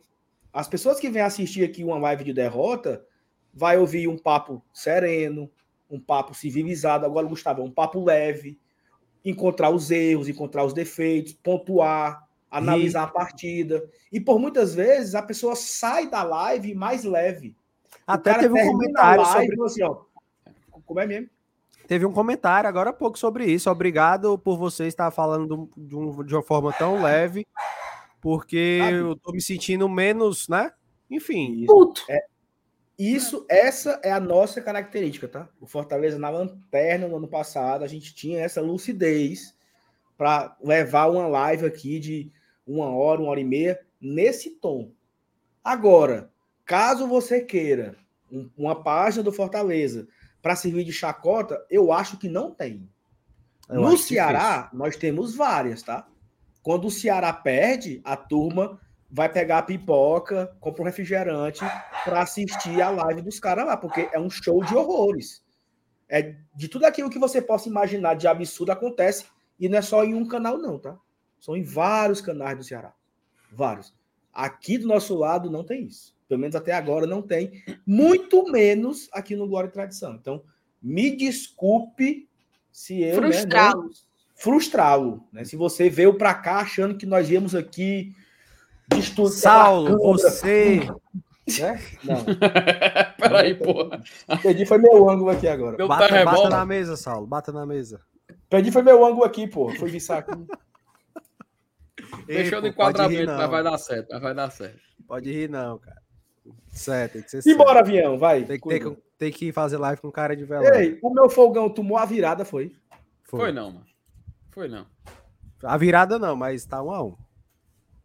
As 0.52 0.68
pessoas 0.68 1.00
que 1.00 1.08
vêm 1.08 1.22
assistir 1.22 1.64
aqui 1.64 1.82
uma 1.82 1.98
live 1.98 2.24
de 2.24 2.32
derrota 2.32 3.04
vai 3.52 3.78
ouvir 3.78 4.08
um 4.08 4.18
papo 4.18 4.62
sereno, 4.72 5.50
um 5.90 5.98
papo 5.98 6.34
civilizado. 6.34 7.06
Agora, 7.06 7.26
Gustavo, 7.26 7.62
é 7.62 7.64
um 7.64 7.70
papo 7.70 8.04
leve, 8.04 8.58
encontrar 9.24 9.70
os 9.70 9.90
erros, 9.90 10.28
encontrar 10.28 10.64
os 10.64 10.74
defeitos, 10.74 11.32
pontuar, 11.32 12.28
analisar 12.50 13.00
e... 13.00 13.04
a 13.04 13.06
partida. 13.06 13.88
E 14.12 14.20
por 14.20 14.38
muitas 14.38 14.74
vezes 14.74 15.14
a 15.14 15.22
pessoa 15.22 15.56
sai 15.56 16.10
da 16.10 16.22
live 16.22 16.74
mais 16.74 17.04
leve. 17.04 17.56
Até 18.06 18.34
teve 18.34 18.60
um 18.62 18.72
comentário 18.72 19.24
sobre 19.24 19.64
assim, 19.64 19.82
ó, 19.82 20.02
como 20.84 21.00
é 21.00 21.06
mesmo? 21.06 21.28
Teve 21.86 22.06
um 22.06 22.12
comentário 22.12 22.68
agora 22.68 22.90
há 22.90 22.92
pouco 22.92 23.18
sobre 23.18 23.44
isso. 23.44 23.70
Obrigado 23.70 24.38
por 24.38 24.56
você 24.56 24.86
estar 24.86 25.10
falando 25.10 25.68
de, 25.76 25.94
um, 25.94 26.24
de 26.24 26.34
uma 26.34 26.42
forma 26.42 26.72
tão 26.72 27.02
leve, 27.02 27.46
porque 28.20 28.78
Sabe? 28.80 28.96
eu 28.96 29.16
tô 29.16 29.32
me 29.32 29.40
sentindo 29.40 29.88
menos, 29.88 30.48
né? 30.48 30.72
Enfim. 31.10 31.66
Puto. 31.66 32.02
É, 32.08 32.24
isso, 32.98 33.44
essa 33.48 34.00
é 34.02 34.12
a 34.12 34.20
nossa 34.20 34.60
característica, 34.62 35.28
tá? 35.28 35.48
O 35.60 35.66
Fortaleza 35.66 36.18
na 36.18 36.30
lanterna 36.30 37.06
no 37.06 37.16
ano 37.16 37.28
passado, 37.28 37.84
a 37.84 37.88
gente 37.88 38.14
tinha 38.14 38.40
essa 38.40 38.60
lucidez 38.60 39.54
para 40.16 40.56
levar 40.62 41.10
uma 41.10 41.26
live 41.26 41.66
aqui 41.66 41.98
de 41.98 42.32
uma 42.66 42.86
hora, 42.86 43.20
uma 43.20 43.30
hora 43.30 43.40
e 43.40 43.44
meia 43.44 43.78
nesse 44.00 44.50
tom. 44.50 44.90
Agora, 45.62 46.30
caso 46.64 47.06
você 47.06 47.40
queira 47.40 47.96
uma 48.56 48.82
página 48.82 49.22
do 49.22 49.32
Fortaleza 49.32 50.08
para 50.42 50.56
servir 50.56 50.84
de 50.84 50.92
chacota, 50.92 51.64
eu 51.70 51.92
acho 51.92 52.18
que 52.18 52.28
não 52.28 52.50
tem. 52.50 52.88
Eu 53.68 53.80
no 53.80 53.96
Ceará, 53.96 54.56
difícil. 54.56 54.78
nós 54.78 54.96
temos 54.96 55.34
várias, 55.34 55.82
tá? 55.82 56.06
Quando 56.62 56.86
o 56.86 56.90
Ceará 56.90 57.32
perde, 57.32 58.00
a 58.04 58.16
turma 58.16 58.80
vai 59.10 59.28
pegar 59.28 59.58
a 59.58 59.62
pipoca, 59.62 60.54
compra 60.60 60.82
um 60.82 60.86
refrigerante 60.86 61.60
para 62.04 62.22
assistir 62.22 62.82
a 62.82 62.90
live 62.90 63.22
dos 63.22 63.38
caras 63.38 63.66
lá, 63.66 63.76
porque 63.76 64.08
é 64.12 64.18
um 64.18 64.28
show 64.28 64.62
de 64.64 64.74
horrores. 64.74 65.42
É 66.08 66.34
de 66.54 66.68
tudo 66.68 66.84
aquilo 66.84 67.08
que 67.08 67.18
você 67.18 67.40
possa 67.40 67.68
imaginar 67.68 68.14
de 68.14 68.26
absurdo 68.26 68.72
acontece 68.72 69.26
e 69.58 69.68
não 69.68 69.78
é 69.78 69.82
só 69.82 70.04
em 70.04 70.14
um 70.14 70.26
canal 70.26 70.58
não, 70.58 70.78
tá? 70.78 70.98
São 71.40 71.56
em 71.56 71.62
vários 71.62 72.20
canais 72.20 72.56
do 72.56 72.64
Ceará. 72.64 72.92
Vários. 73.52 73.94
Aqui 74.32 74.78
do 74.78 74.88
nosso 74.88 75.14
lado 75.14 75.50
não 75.50 75.64
tem 75.64 75.84
isso. 75.84 76.13
Pelo 76.28 76.40
menos 76.40 76.56
até 76.56 76.72
agora 76.72 77.06
não 77.06 77.20
tem. 77.20 77.62
Muito 77.86 78.50
menos 78.50 79.08
aqui 79.12 79.36
no 79.36 79.46
Glória 79.46 79.68
e 79.68 79.72
Tradição. 79.72 80.14
Então, 80.14 80.42
me 80.82 81.14
desculpe 81.14 82.28
se 82.72 83.02
eu. 83.02 83.16
Frustrá-lo. 83.16 83.84
Né, 83.84 83.90
frustrá-lo. 84.34 85.28
Né? 85.32 85.44
Se 85.44 85.56
você 85.56 85.88
veio 85.88 86.14
para 86.14 86.34
cá 86.34 86.56
achando 86.58 86.96
que 86.96 87.06
nós 87.06 87.30
íamos 87.30 87.54
aqui. 87.54 88.14
Saulo, 89.30 89.98
você. 89.98 90.80
Né? 91.60 91.78
Não. 92.04 92.24
Peraí, 93.20 93.54
pô. 93.54 93.90
Perdi 94.42 94.64
foi 94.64 94.78
meu 94.78 95.10
ângulo 95.10 95.28
aqui 95.28 95.46
agora. 95.46 95.76
Meu 95.76 95.86
bata, 95.86 96.24
bata 96.24 96.48
na 96.48 96.64
mesa, 96.64 96.96
Saulo. 96.96 97.26
Bata 97.26 97.52
na 97.52 97.66
mesa. 97.66 98.00
Perdi 98.48 98.72
foi 98.72 98.80
meu 98.82 99.04
ângulo 99.04 99.24
aqui, 99.24 99.46
pô. 99.46 99.68
Foi 99.74 99.90
viçar 99.90 100.20
aqui. 100.20 100.32
Deixou 102.26 102.62
no 102.62 102.68
enquadramento, 102.68 103.32
mas 103.32 103.50
vai 103.50 103.62
dar 103.62 103.76
certo, 103.76 104.08
mas 104.12 104.22
vai 104.22 104.34
dar 104.34 104.50
certo. 104.50 104.80
Pode 105.06 105.30
rir, 105.30 105.50
não, 105.50 105.78
cara. 105.78 106.03
Certo, 106.68 107.12
tem 107.14 107.22
que 107.22 107.30
ser 107.30 107.42
certo. 107.42 107.54
Embora, 107.54 107.80
avião, 107.80 108.18
vai. 108.18 108.44
Tem 108.44 108.60
que, 108.60 108.68
tem, 108.68 108.96
tem 109.18 109.32
que 109.32 109.52
fazer 109.52 109.78
live 109.78 110.00
com 110.00 110.10
cara 110.10 110.36
de 110.36 110.44
velório. 110.44 110.74
Ei, 110.74 110.98
o 111.02 111.10
meu 111.10 111.28
folgão 111.30 111.70
tomou 111.70 111.96
a 111.96 112.04
virada, 112.04 112.44
foi? 112.44 112.74
Foi, 113.22 113.40
foi 113.40 113.52
não, 113.52 113.72
mano. 113.72 113.86
Foi 114.50 114.68
não. 114.68 114.86
A 115.62 115.76
virada 115.76 116.18
não, 116.18 116.36
mas 116.36 116.66
tá 116.66 116.82
um 116.82 116.90
a 116.90 117.02
um. 117.02 117.16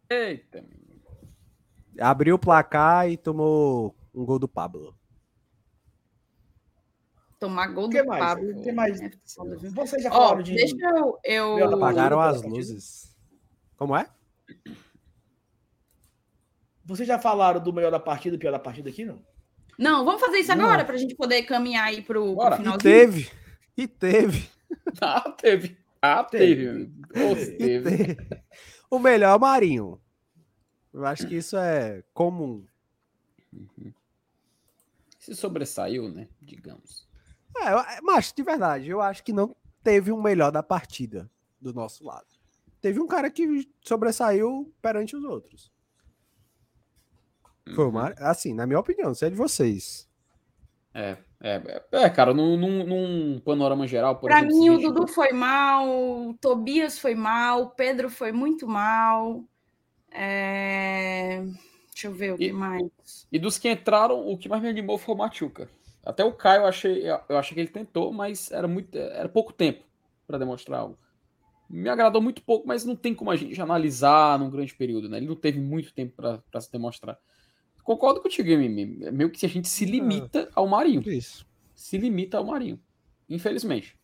Eita. 0.08 0.64
Abriu 2.00 2.36
o 2.36 2.38
placar 2.38 3.08
e 3.10 3.16
tomou 3.16 3.94
um 4.14 4.24
gol 4.24 4.38
do 4.38 4.48
Pablo. 4.48 4.94
Tomar 7.38 7.68
gol 7.68 7.88
do 7.88 8.06
mais? 8.06 8.24
Pablo. 8.24 8.62
Que 8.62 8.72
mais? 8.72 9.00
É 9.00 9.10
Você 9.74 9.98
já 9.98 10.10
oh, 10.12 10.42
de. 10.42 10.54
Deixa 10.54 10.76
eu. 10.76 11.18
eu... 11.24 11.74
Apagaram 11.74 12.20
as 12.20 12.42
luzes. 12.42 13.16
Como 13.76 13.96
é? 13.96 14.06
Vocês 16.90 17.06
já 17.06 17.20
falaram 17.20 17.62
do 17.62 17.72
melhor 17.72 17.92
da 17.92 18.00
partida 18.00 18.34
e 18.34 18.38
pior 18.38 18.50
da 18.50 18.58
partida 18.58 18.90
aqui, 18.90 19.04
não? 19.04 19.24
Não, 19.78 20.04
vamos 20.04 20.20
fazer 20.20 20.38
isso 20.38 20.50
agora 20.50 20.84
para 20.84 20.96
a 20.96 20.98
gente 20.98 21.14
poder 21.14 21.44
caminhar 21.44 21.84
aí 21.86 22.02
para 22.02 22.20
o 22.20 22.36
final. 22.56 22.74
E 22.74 22.78
teve. 22.78 23.30
E 23.76 23.86
teve. 23.86 24.50
Ah, 25.00 25.30
teve. 25.32 25.76
Ah, 26.00 26.22
teve. 26.22 26.88
teve. 27.12 27.56
teve. 27.56 28.16
O 28.88 29.00
melhor 29.00 29.32
é 29.32 29.36
o 29.36 29.40
Marinho. 29.40 30.00
Eu 30.92 31.04
acho 31.04 31.26
que 31.26 31.36
isso 31.36 31.56
é 31.56 32.04
comum. 32.14 32.64
Uhum. 33.52 33.92
Se 35.18 35.34
sobressaiu, 35.34 36.08
né? 36.08 36.28
Digamos. 36.40 37.08
É, 37.56 38.00
mas 38.00 38.32
de 38.32 38.42
verdade, 38.44 38.88
eu 38.88 39.00
acho 39.00 39.24
que 39.24 39.32
não 39.32 39.56
teve 39.82 40.12
um 40.12 40.22
melhor 40.22 40.52
da 40.52 40.62
partida 40.62 41.28
do 41.60 41.74
nosso 41.74 42.04
lado. 42.04 42.28
Teve 42.80 43.00
um 43.00 43.08
cara 43.08 43.28
que 43.28 43.68
sobressaiu 43.82 44.72
perante 44.80 45.16
os 45.16 45.24
outros. 45.24 45.70
Foi 47.74 47.86
uma, 47.86 48.14
assim, 48.18 48.54
na 48.54 48.66
minha 48.66 48.78
opinião, 48.78 49.14
se 49.14 49.24
é 49.24 49.30
de 49.30 49.36
vocês. 49.36 50.08
É, 50.92 51.16
é, 51.40 51.82
é 51.92 52.10
cara, 52.10 52.34
num, 52.34 52.56
num, 52.56 52.84
num 52.84 53.40
panorama 53.40 53.86
geral. 53.86 54.16
Por 54.16 54.28
pra 54.28 54.40
exemplo, 54.40 54.58
mim, 54.58 54.70
o 54.70 54.78
Dudu 54.78 55.06
foi 55.06 55.32
mal, 55.32 55.88
o 55.88 56.34
Tobias 56.34 56.98
foi 56.98 57.14
mal, 57.14 57.62
o 57.62 57.70
Pedro 57.70 58.10
foi 58.10 58.32
muito 58.32 58.66
mal. 58.66 59.44
É... 60.10 61.44
Deixa 61.92 62.08
eu 62.08 62.12
ver 62.12 62.32
o 62.32 62.36
que 62.36 62.46
e, 62.46 62.52
mais. 62.52 63.26
E 63.30 63.38
dos 63.38 63.58
que 63.58 63.70
entraram, 63.70 64.28
o 64.28 64.36
que 64.36 64.48
mais 64.48 64.62
me 64.62 64.68
animou 64.68 64.98
foi 64.98 65.14
o 65.14 65.18
Machuca. 65.18 65.68
Até 66.04 66.24
o 66.24 66.32
Caio 66.32 66.62
eu 66.62 66.66
achei, 66.66 67.04
eu 67.28 67.38
achei 67.38 67.54
que 67.54 67.60
ele 67.60 67.68
tentou, 67.68 68.12
mas 68.12 68.50
era 68.50 68.66
muito, 68.66 68.96
era 68.96 69.28
pouco 69.28 69.52
tempo 69.52 69.84
para 70.26 70.38
demonstrar 70.38 70.80
algo. 70.80 70.98
Me 71.68 71.88
agradou 71.88 72.20
muito 72.20 72.42
pouco, 72.42 72.66
mas 72.66 72.84
não 72.84 72.96
tem 72.96 73.14
como 73.14 73.30
a 73.30 73.36
gente 73.36 73.60
analisar 73.60 74.38
num 74.38 74.50
grande 74.50 74.74
período, 74.74 75.08
né? 75.08 75.18
Ele 75.18 75.28
não 75.28 75.36
teve 75.36 75.60
muito 75.60 75.92
tempo 75.92 76.14
para 76.50 76.60
se 76.60 76.72
demonstrar. 76.72 77.16
Concordo 77.90 78.20
contigo, 78.20 78.48
Mimi. 78.48 79.04
É 79.04 79.10
meio 79.10 79.28
que 79.30 79.44
a 79.44 79.48
gente 79.48 79.68
se 79.68 79.84
ah, 79.84 79.88
limita 79.88 80.48
ao 80.54 80.68
Marinho. 80.68 81.02
Isso. 81.10 81.44
Se 81.74 81.98
limita 81.98 82.38
ao 82.38 82.44
Marinho. 82.44 82.78
Infelizmente. 83.28 83.98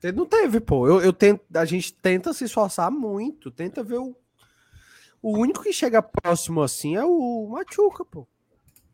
Ele 0.00 0.16
não 0.16 0.24
teve, 0.24 0.60
pô. 0.60 0.86
Eu, 0.86 1.00
eu 1.00 1.12
tento, 1.12 1.42
a 1.52 1.64
gente 1.64 1.92
tenta 1.92 2.32
se 2.32 2.44
esforçar 2.44 2.88
muito, 2.88 3.50
tenta 3.50 3.82
ver 3.82 3.98
o. 3.98 4.14
O 5.20 5.38
único 5.38 5.60
que 5.60 5.72
chega 5.72 6.00
próximo 6.00 6.62
assim 6.62 6.94
é 6.94 7.04
o 7.04 7.48
Machuca, 7.48 8.04
pô. 8.04 8.28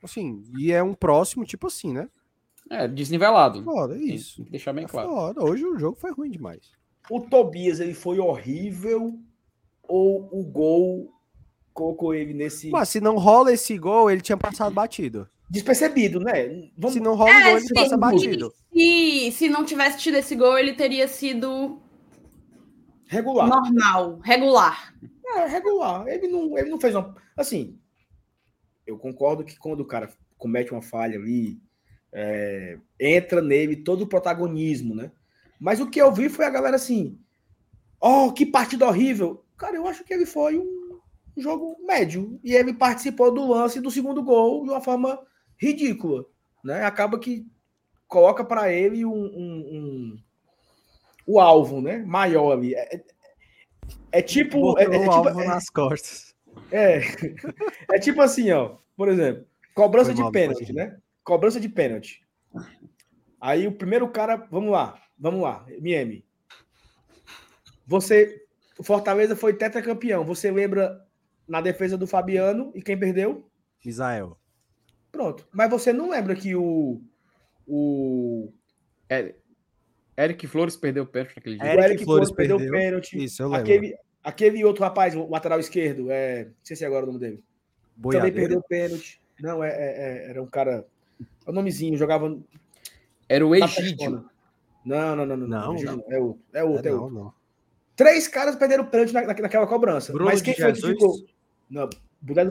Assim, 0.02 0.42
e 0.58 0.72
é 0.72 0.82
um 0.82 0.94
próximo, 0.94 1.44
tipo 1.44 1.66
assim, 1.66 1.92
né? 1.92 2.08
É, 2.70 2.88
desnivelado. 2.88 3.62
Foda, 3.62 3.96
é 3.96 4.00
isso. 4.00 4.36
Tem 4.36 4.44
que 4.46 4.50
deixar 4.50 4.72
bem 4.72 4.86
é 4.86 4.88
claro. 4.88 5.10
Foda. 5.10 5.44
Hoje 5.44 5.66
o 5.66 5.78
jogo 5.78 5.98
foi 6.00 6.10
ruim 6.10 6.30
demais. 6.30 6.72
O 7.10 7.20
Tobias, 7.20 7.80
ele 7.80 7.92
foi 7.92 8.18
horrível 8.18 9.20
ou 9.82 10.26
o 10.32 10.42
gol 10.42 11.17
colocou 11.78 12.12
ele 12.12 12.34
nesse. 12.34 12.70
Mas 12.70 12.88
se 12.88 13.00
não 13.00 13.16
rola 13.16 13.52
esse 13.52 13.78
gol, 13.78 14.10
ele 14.10 14.20
tinha 14.20 14.36
passado 14.36 14.74
batido. 14.74 15.28
Despercebido, 15.48 16.18
né? 16.18 16.68
Vamos... 16.76 16.94
Se 16.94 17.00
não 17.00 17.14
rola 17.14 17.30
é, 17.30 17.38
o 17.38 17.50
gol, 17.50 17.58
ele 17.58 17.74
passa 17.74 17.96
batido. 17.96 18.52
Se, 18.72 19.32
se 19.32 19.48
não 19.48 19.64
tivesse 19.64 19.98
tido 19.98 20.16
esse 20.16 20.34
gol, 20.34 20.58
ele 20.58 20.72
teria 20.72 21.06
sido. 21.06 21.80
Regular. 23.06 23.48
Normal, 23.48 24.18
regular. 24.18 24.92
É, 25.24 25.46
regular. 25.46 26.06
Ele 26.08 26.26
não, 26.26 26.58
ele 26.58 26.68
não 26.68 26.80
fez 26.80 26.94
uma. 26.94 27.14
Assim, 27.36 27.78
eu 28.84 28.98
concordo 28.98 29.44
que 29.44 29.56
quando 29.56 29.80
o 29.80 29.86
cara 29.86 30.10
comete 30.36 30.72
uma 30.72 30.82
falha 30.82 31.16
ali, 31.16 31.60
é, 32.12 32.76
entra 32.98 33.40
nele 33.40 33.76
todo 33.76 34.02
o 34.02 34.08
protagonismo, 34.08 34.94
né? 34.94 35.12
Mas 35.60 35.80
o 35.80 35.88
que 35.88 36.02
eu 36.02 36.12
vi 36.12 36.28
foi 36.28 36.44
a 36.44 36.50
galera 36.50 36.74
assim: 36.74 37.18
oh, 38.00 38.32
que 38.32 38.44
partida 38.44 38.86
horrível. 38.86 39.44
Cara, 39.56 39.76
eu 39.76 39.86
acho 39.86 40.04
que 40.04 40.12
ele 40.12 40.26
foi 40.26 40.58
um 40.58 40.77
jogo 41.40 41.76
médio. 41.86 42.38
E 42.42 42.54
ele 42.54 42.72
participou 42.72 43.32
do 43.32 43.48
lance 43.48 43.80
do 43.80 43.90
segundo 43.90 44.22
gol 44.22 44.64
de 44.64 44.70
uma 44.70 44.80
forma 44.80 45.20
ridícula. 45.56 46.24
Né? 46.64 46.84
Acaba 46.84 47.18
que 47.18 47.46
coloca 48.06 48.44
para 48.44 48.72
ele 48.72 49.04
um, 49.04 49.12
um, 49.12 49.68
um, 49.70 50.18
o 51.26 51.40
alvo 51.40 51.80
né? 51.80 51.98
maior 51.98 52.52
ali. 52.52 52.74
É, 52.74 52.96
é, 52.96 53.04
é 54.12 54.22
tipo. 54.22 54.78
É, 54.78 54.84
é, 54.84 54.98
tipo 54.98 55.10
alvo 55.10 55.44
nas 55.44 55.68
costas. 55.68 56.34
É, 56.70 57.00
é 57.92 57.98
tipo 57.98 58.20
assim, 58.20 58.50
ó. 58.50 58.76
Por 58.96 59.08
exemplo, 59.08 59.46
cobrança 59.74 60.12
de 60.12 60.28
pênalti, 60.32 60.72
né? 60.72 60.98
Cobrança 61.22 61.60
de 61.60 61.68
pênalti. 61.68 62.20
Aí 63.40 63.68
o 63.68 63.72
primeiro 63.72 64.08
cara, 64.08 64.36
vamos 64.50 64.72
lá, 64.72 65.00
vamos 65.16 65.40
lá, 65.40 65.64
MM. 65.68 66.24
Você, 67.86 68.44
o 68.78 68.82
Fortaleza 68.82 69.36
foi 69.36 69.54
tetracampeão. 69.54 70.24
Você 70.24 70.50
lembra 70.50 71.00
na 71.48 71.60
defesa 71.60 71.96
do 71.96 72.06
Fabiano 72.06 72.70
e 72.74 72.82
quem 72.82 72.98
perdeu? 72.98 73.48
Israel. 73.84 74.38
Pronto. 75.10 75.48
Mas 75.52 75.70
você 75.70 75.92
não 75.92 76.10
lembra 76.10 76.34
que 76.34 76.54
o. 76.54 77.00
O. 77.66 78.52
Eric 80.16 80.46
Flores 80.46 80.76
perdeu 80.76 81.04
o 81.04 81.06
pênalti 81.06 81.36
naquele 81.36 81.56
dia. 81.56 81.66
Eric, 81.66 81.84
Eric 81.84 82.04
Flores, 82.04 82.28
Flores 82.28 82.36
perdeu 82.36 82.56
o 82.56 82.70
pênalti. 82.70 83.24
Isso, 83.24 83.42
eu 83.42 83.48
lembro. 83.48 83.62
Aquele, 83.62 83.96
aquele 84.22 84.64
outro 84.64 84.82
rapaz, 84.82 85.14
o 85.14 85.28
lateral 85.28 85.60
esquerdo, 85.60 86.10
é, 86.10 86.44
não 86.44 86.52
sei 86.62 86.76
se 86.76 86.84
é 86.84 86.86
agora 86.86 87.04
o 87.04 87.06
nome 87.06 87.20
dele. 87.20 87.42
Boiadeiro. 87.96 88.34
Também 88.34 88.42
perdeu 88.42 88.58
o 88.58 88.68
pênalti. 88.68 89.20
Não, 89.40 89.62
é, 89.62 89.68
é, 89.68 90.26
é, 90.26 90.30
era 90.30 90.42
um 90.42 90.46
cara. 90.46 90.86
É 91.46 91.50
o 91.50 91.52
nomezinho, 91.52 91.96
jogava. 91.96 92.36
Era 93.28 93.46
o 93.46 93.54
Egídio. 93.54 94.28
Não, 94.84 95.16
não, 95.16 95.26
não, 95.26 95.36
não. 95.36 95.46
Não, 95.46 95.74
não, 95.74 95.82
não. 95.82 96.04
É 96.08 96.18
outro. 96.18 96.42
É 96.52 96.64
outro. 96.64 96.88
É, 96.88 96.90
é 96.90 96.94
outro. 96.94 97.14
Não, 97.14 97.24
não. 97.24 97.34
Três 97.94 98.28
caras 98.28 98.56
perderam 98.56 98.84
o 98.84 98.86
pênalti 98.86 99.12
na, 99.12 99.22
naquela 99.22 99.66
cobrança. 99.66 100.12
Bruno 100.12 100.30
Mas 100.30 100.40
quem 100.40 100.54
foi 100.54 100.72
que 100.72 100.80
ficou. 100.80 101.16
Não, 101.70 101.88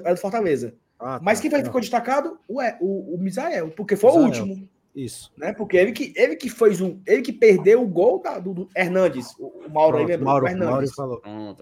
é 0.06 0.14
do 0.14 0.20
Fortaleza. 0.20 0.76
Ah, 1.00 1.20
Mas 1.22 1.38
tá, 1.38 1.44
quem 1.44 1.52
foi 1.52 1.60
que 1.60 1.66
ficou 1.66 1.82
destacado? 1.82 2.40
O, 2.48 2.62
o, 2.80 3.16
o 3.16 3.18
Misael, 3.18 3.70
porque 3.72 3.96
foi 3.96 4.12
Misael. 4.12 4.24
o 4.24 4.28
último. 4.28 4.70
Isso. 4.96 5.32
Né? 5.38 5.54
Porque 5.54 5.78
ele 5.78 5.92
que, 5.92 6.12
ele 6.16 6.36
que 6.36 6.50
fez 6.50 6.82
um. 6.82 7.00
Ele 7.06 7.22
que 7.22 7.32
perdeu 7.32 7.84
o 7.84 7.88
gol 7.88 8.20
da, 8.20 8.40
do, 8.40 8.54
do 8.54 8.70
Hernandes. 8.76 9.32
O, 9.38 9.46
o 9.46 9.70
Mauro 9.70 9.98
Pronto, 9.98 9.98
aí 9.98 10.06
lembrou. 10.06 10.26
Mauro, 10.26 10.46
o 10.46 10.50
Hernandes. 10.50 10.92
Mauro 10.98 11.22
falou. 11.22 11.58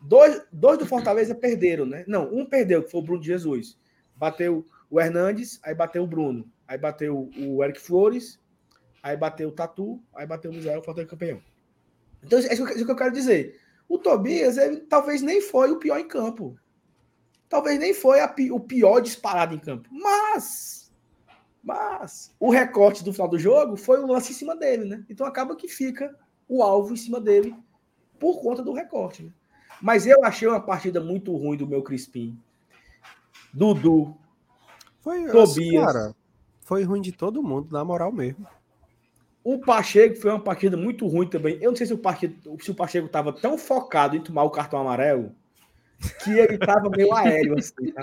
Dois, 0.00 0.42
dois 0.52 0.78
do 0.78 0.86
Fortaleza 0.86 1.34
perderam, 1.34 1.86
né? 1.86 2.04
Não, 2.08 2.32
um 2.34 2.44
perdeu, 2.44 2.82
que 2.82 2.90
foi 2.90 3.00
o 3.00 3.04
Bruno 3.04 3.22
Jesus. 3.22 3.78
Bateu 4.16 4.64
o 4.90 5.00
Hernandes, 5.00 5.60
aí 5.62 5.74
bateu 5.74 6.02
o 6.02 6.06
Bruno. 6.06 6.44
Aí 6.66 6.76
bateu 6.76 7.30
o 7.38 7.62
Eric 7.62 7.80
Flores, 7.80 8.40
aí 9.00 9.16
bateu 9.16 9.48
o 9.48 9.52
Tatu, 9.52 10.00
aí 10.12 10.26
bateu 10.26 10.50
o 10.50 10.54
Misael, 10.54 10.82
Fortaleza 10.82 11.10
campeão. 11.10 11.40
Então, 12.22 12.38
é 12.38 12.52
isso 12.52 12.66
que 12.66 12.90
eu 12.90 12.96
quero 12.96 13.12
dizer. 13.12 13.60
O 13.88 13.98
Tobias, 13.98 14.58
ele 14.58 14.78
talvez 14.78 15.22
nem 15.22 15.40
foi 15.40 15.70
o 15.70 15.78
pior 15.78 15.98
em 15.98 16.08
campo. 16.08 16.56
Talvez 17.48 17.78
nem 17.78 17.94
foi 17.94 18.20
a, 18.20 18.34
o 18.50 18.60
pior 18.60 19.00
disparado 19.00 19.54
em 19.54 19.58
campo. 19.58 19.88
Mas, 19.90 20.92
Mas 21.62 22.34
o 22.40 22.50
recorte 22.50 23.04
do 23.04 23.12
final 23.12 23.28
do 23.28 23.38
jogo 23.38 23.76
foi 23.76 24.00
o 24.00 24.06
lance 24.06 24.32
em 24.32 24.34
cima 24.34 24.56
dele, 24.56 24.84
né? 24.84 25.04
Então 25.08 25.26
acaba 25.26 25.56
que 25.56 25.68
fica 25.68 26.14
o 26.48 26.62
alvo 26.62 26.92
em 26.92 26.96
cima 26.96 27.20
dele 27.20 27.54
por 28.18 28.40
conta 28.40 28.62
do 28.62 28.72
recorte. 28.72 29.24
Né? 29.24 29.30
Mas 29.80 30.06
eu 30.06 30.24
achei 30.24 30.48
uma 30.48 30.60
partida 30.60 31.00
muito 31.00 31.36
ruim 31.36 31.56
do 31.56 31.66
meu 31.66 31.82
Crispim. 31.82 32.38
Dudu. 33.52 34.16
Foi, 35.00 35.24
Tobias. 35.26 35.50
Assim, 35.50 35.80
cara, 35.80 36.14
foi 36.62 36.82
ruim 36.82 37.00
de 37.00 37.12
todo 37.12 37.42
mundo, 37.42 37.70
na 37.70 37.84
moral 37.84 38.10
mesmo. 38.10 38.46
O 39.44 39.60
Pacheco 39.60 40.16
foi 40.16 40.32
uma 40.32 40.42
partida 40.42 40.76
muito 40.76 41.06
ruim 41.06 41.28
também. 41.28 41.56
Eu 41.60 41.70
não 41.70 41.76
sei 41.76 41.86
se 41.86 41.94
o 41.94 41.98
Pacheco, 41.98 42.34
se 42.60 42.70
o 42.70 42.74
Pacheco 42.74 43.08
tava 43.08 43.32
tão 43.32 43.56
focado 43.56 44.16
em 44.16 44.20
tomar 44.20 44.42
o 44.42 44.50
cartão 44.50 44.80
amarelo 44.80 45.32
que 46.22 46.30
ele 46.30 46.58
tava 46.58 46.88
meio 46.90 47.12
aéreo 47.14 47.58
assim, 47.58 47.92
tá? 47.92 48.02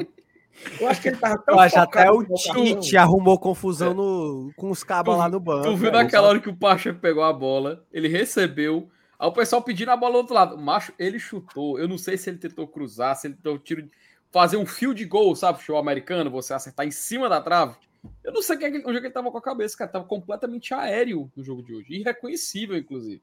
Eu 0.79 0.87
acho 0.87 1.01
que 1.01 1.07
ele 1.09 1.17
tava 1.17 1.37
tão 1.39 1.59
acho 1.59 1.79
até 1.79 2.11
o 2.11 2.23
Tite 2.23 2.95
arrumou 2.95 3.39
confusão 3.39 3.91
é. 3.91 3.93
no, 3.93 4.51
com 4.55 4.69
os 4.69 4.83
cabos 4.83 5.17
lá 5.17 5.27
no 5.27 5.39
banco. 5.39 5.63
Tu 5.63 5.75
viu 5.75 5.91
naquela 5.91 6.27
hora 6.27 6.39
que 6.39 6.49
o 6.49 6.55
Pacheco 6.55 6.99
pegou 6.99 7.23
a 7.23 7.33
bola, 7.33 7.85
ele 7.91 8.07
recebeu, 8.07 8.89
aí 9.17 9.27
o 9.27 9.31
pessoal 9.31 9.61
pedindo 9.61 9.89
a 9.89 9.97
bola 9.97 10.13
do 10.13 10.17
outro 10.17 10.35
lado. 10.35 10.55
O 10.55 10.61
macho, 10.61 10.93
ele 10.97 11.19
chutou. 11.19 11.79
Eu 11.79 11.87
não 11.87 11.97
sei 11.97 12.17
se 12.17 12.29
ele 12.29 12.37
tentou 12.37 12.67
cruzar, 12.67 13.15
se 13.15 13.27
ele 13.27 13.35
tentou 13.35 13.57
tiro, 13.57 13.89
fazer 14.31 14.57
um 14.57 14.65
fio 14.65 14.93
de 14.93 15.05
gol, 15.05 15.35
sabe? 15.35 15.61
Show 15.61 15.77
americano, 15.77 16.29
você 16.29 16.53
acertar 16.53 16.85
em 16.85 16.91
cima 16.91 17.27
da 17.27 17.41
trave. 17.41 17.75
Eu 18.23 18.33
não 18.33 18.41
sei 18.41 18.57
onde 18.57 18.65
é 18.65 18.71
que 18.71 18.87
ele 18.87 19.07
estava 19.07 19.31
com 19.31 19.37
a 19.37 19.41
cabeça, 19.41 19.77
cara. 19.77 19.91
Tava 19.91 20.05
completamente 20.05 20.73
aéreo 20.73 21.31
no 21.35 21.43
jogo 21.43 21.63
de 21.63 21.73
hoje. 21.73 21.93
Irreconhecível, 21.93 22.77
inclusive. 22.77 23.21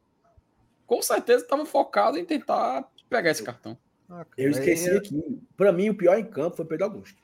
Com 0.86 1.02
certeza 1.02 1.44
estava 1.44 1.64
focado 1.66 2.18
em 2.18 2.24
tentar 2.24 2.88
pegar 3.08 3.30
esse 3.30 3.42
cartão. 3.42 3.76
Ah, 4.10 4.26
eu 4.36 4.50
esqueci 4.50 4.90
aqui. 4.90 5.40
Para 5.56 5.72
mim, 5.72 5.88
o 5.88 5.94
pior 5.94 6.18
em 6.18 6.24
campo 6.24 6.56
foi 6.56 6.64
Pedro 6.64 6.86
Augusto. 6.86 7.16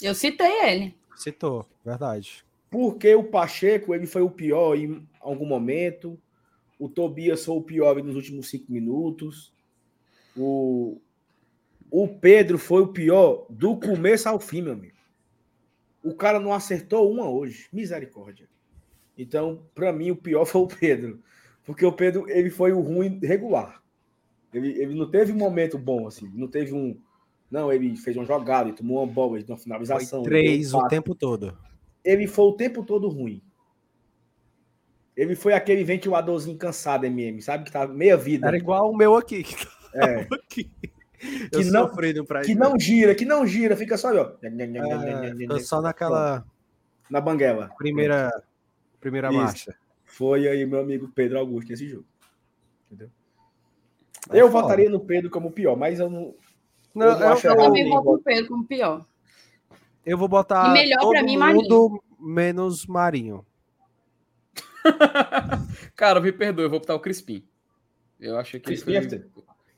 Eu 0.00 0.14
citei 0.14 0.68
ele. 0.68 0.94
Citou, 1.16 1.66
verdade. 1.84 2.44
Porque 2.70 3.12
o 3.14 3.24
Pacheco 3.24 3.92
ele 3.92 4.06
foi 4.06 4.22
o 4.22 4.30
pior 4.30 4.76
em 4.76 5.06
algum 5.20 5.46
momento. 5.46 6.18
O 6.78 6.88
Tobias 6.88 7.44
foi 7.44 7.56
o 7.56 7.62
pior 7.62 8.00
nos 8.02 8.14
últimos 8.14 8.48
cinco 8.48 8.70
minutos. 8.70 9.52
O, 10.36 11.00
o 11.90 12.06
Pedro 12.06 12.56
foi 12.56 12.82
o 12.82 12.92
pior 12.92 13.44
do 13.50 13.76
começo 13.76 14.28
ao 14.28 14.38
fim, 14.38 14.62
meu 14.62 14.74
amigo. 14.74 14.96
O 16.04 16.14
cara 16.14 16.38
não 16.38 16.52
acertou 16.52 17.10
uma 17.10 17.28
hoje. 17.28 17.66
Misericórdia. 17.72 18.48
Então, 19.16 19.60
para 19.74 19.92
mim, 19.92 20.12
o 20.12 20.16
pior 20.16 20.44
foi 20.46 20.60
o 20.60 20.68
Pedro. 20.68 21.20
Porque 21.64 21.84
o 21.84 21.92
Pedro, 21.92 22.30
ele 22.30 22.48
foi 22.48 22.72
o 22.72 22.80
ruim 22.80 23.18
regular. 23.20 23.82
Ele, 24.52 24.70
ele 24.80 24.94
não 24.94 25.10
teve 25.10 25.32
um 25.32 25.36
momento 25.36 25.78
bom, 25.78 26.06
assim. 26.06 26.30
Não 26.34 26.48
teve 26.48 26.72
um. 26.72 26.98
Não, 27.50 27.72
ele 27.72 27.96
fez 27.96 28.16
uma 28.16 28.24
jogada, 28.24 28.68
ele 28.68 28.76
tomou 28.76 29.02
uma 29.02 29.12
bola, 29.12 29.38
ele 29.38 29.46
uma 29.48 29.56
finalização. 29.56 30.20
Foi 30.20 30.30
três 30.30 30.74
o 30.74 30.86
tempo 30.88 31.14
todo. 31.14 31.56
Ele 32.04 32.26
foi 32.26 32.44
o 32.44 32.52
tempo 32.52 32.84
todo 32.84 33.08
ruim. 33.08 33.42
Ele 35.16 35.34
foi 35.34 35.52
aquele 35.52 35.82
ventiladorzinho 35.82 36.56
cansado, 36.56 37.04
MM, 37.04 37.42
sabe? 37.42 37.64
Que 37.64 37.72
tá 37.72 37.86
meia 37.86 38.16
vida. 38.16 38.46
Era 38.46 38.56
igual 38.56 38.90
o 38.90 38.96
meu 38.96 39.16
aqui. 39.16 39.42
Que 39.42 39.56
é. 39.94 40.28
Aqui 40.48 40.70
que 41.50 41.64
não, 41.64 41.90
que 42.44 42.54
não 42.54 42.78
gira, 42.78 43.14
que 43.14 43.24
não 43.24 43.46
gira, 43.46 43.76
fica 43.76 43.96
só 43.96 44.14
ó. 44.14 44.34
É, 44.40 45.58
só 45.60 45.82
naquela 45.82 46.46
na 47.10 47.20
banguela. 47.20 47.70
Primeira 47.76 48.30
primeira 49.00 49.28
Isso. 49.28 49.36
marcha. 49.36 49.76
Foi 50.04 50.46
aí 50.48 50.64
meu 50.64 50.80
amigo 50.80 51.08
Pedro 51.08 51.38
Augusto 51.38 51.70
nesse 51.70 51.88
jogo. 51.88 52.06
Entendeu? 52.86 53.10
É 54.30 54.40
eu 54.40 54.50
foda. 54.50 54.62
votaria 54.62 54.90
no 54.90 55.00
Pedro 55.00 55.30
como 55.30 55.50
pior, 55.50 55.76
mas 55.76 56.00
eu 56.00 56.10
não 56.10 56.34
não, 56.94 57.06
eu, 57.06 57.12
eu, 57.12 57.30
eu 57.30 57.56
também 57.56 57.88
voto 57.88 58.12
no 58.12 58.18
Pedro 58.18 58.48
como 58.48 58.64
pior. 58.66 59.06
Eu 60.04 60.18
vou 60.18 60.28
botar 60.28 60.70
e 60.70 60.72
melhor 60.72 61.08
para 61.08 61.22
mim 61.22 61.36
Marinho. 61.36 62.00
menos 62.18 62.86
Marinho. 62.86 63.44
Cara, 65.94 66.20
me 66.20 66.32
perdoe, 66.32 66.64
eu 66.64 66.70
vou 66.70 66.80
botar 66.80 66.94
o 66.94 67.00
Crispim. 67.00 67.44
Eu 68.18 68.38
achei 68.38 68.58
que 68.58 68.66
Crispim 68.66 68.94
ele 68.94 69.08
foi... 69.08 69.24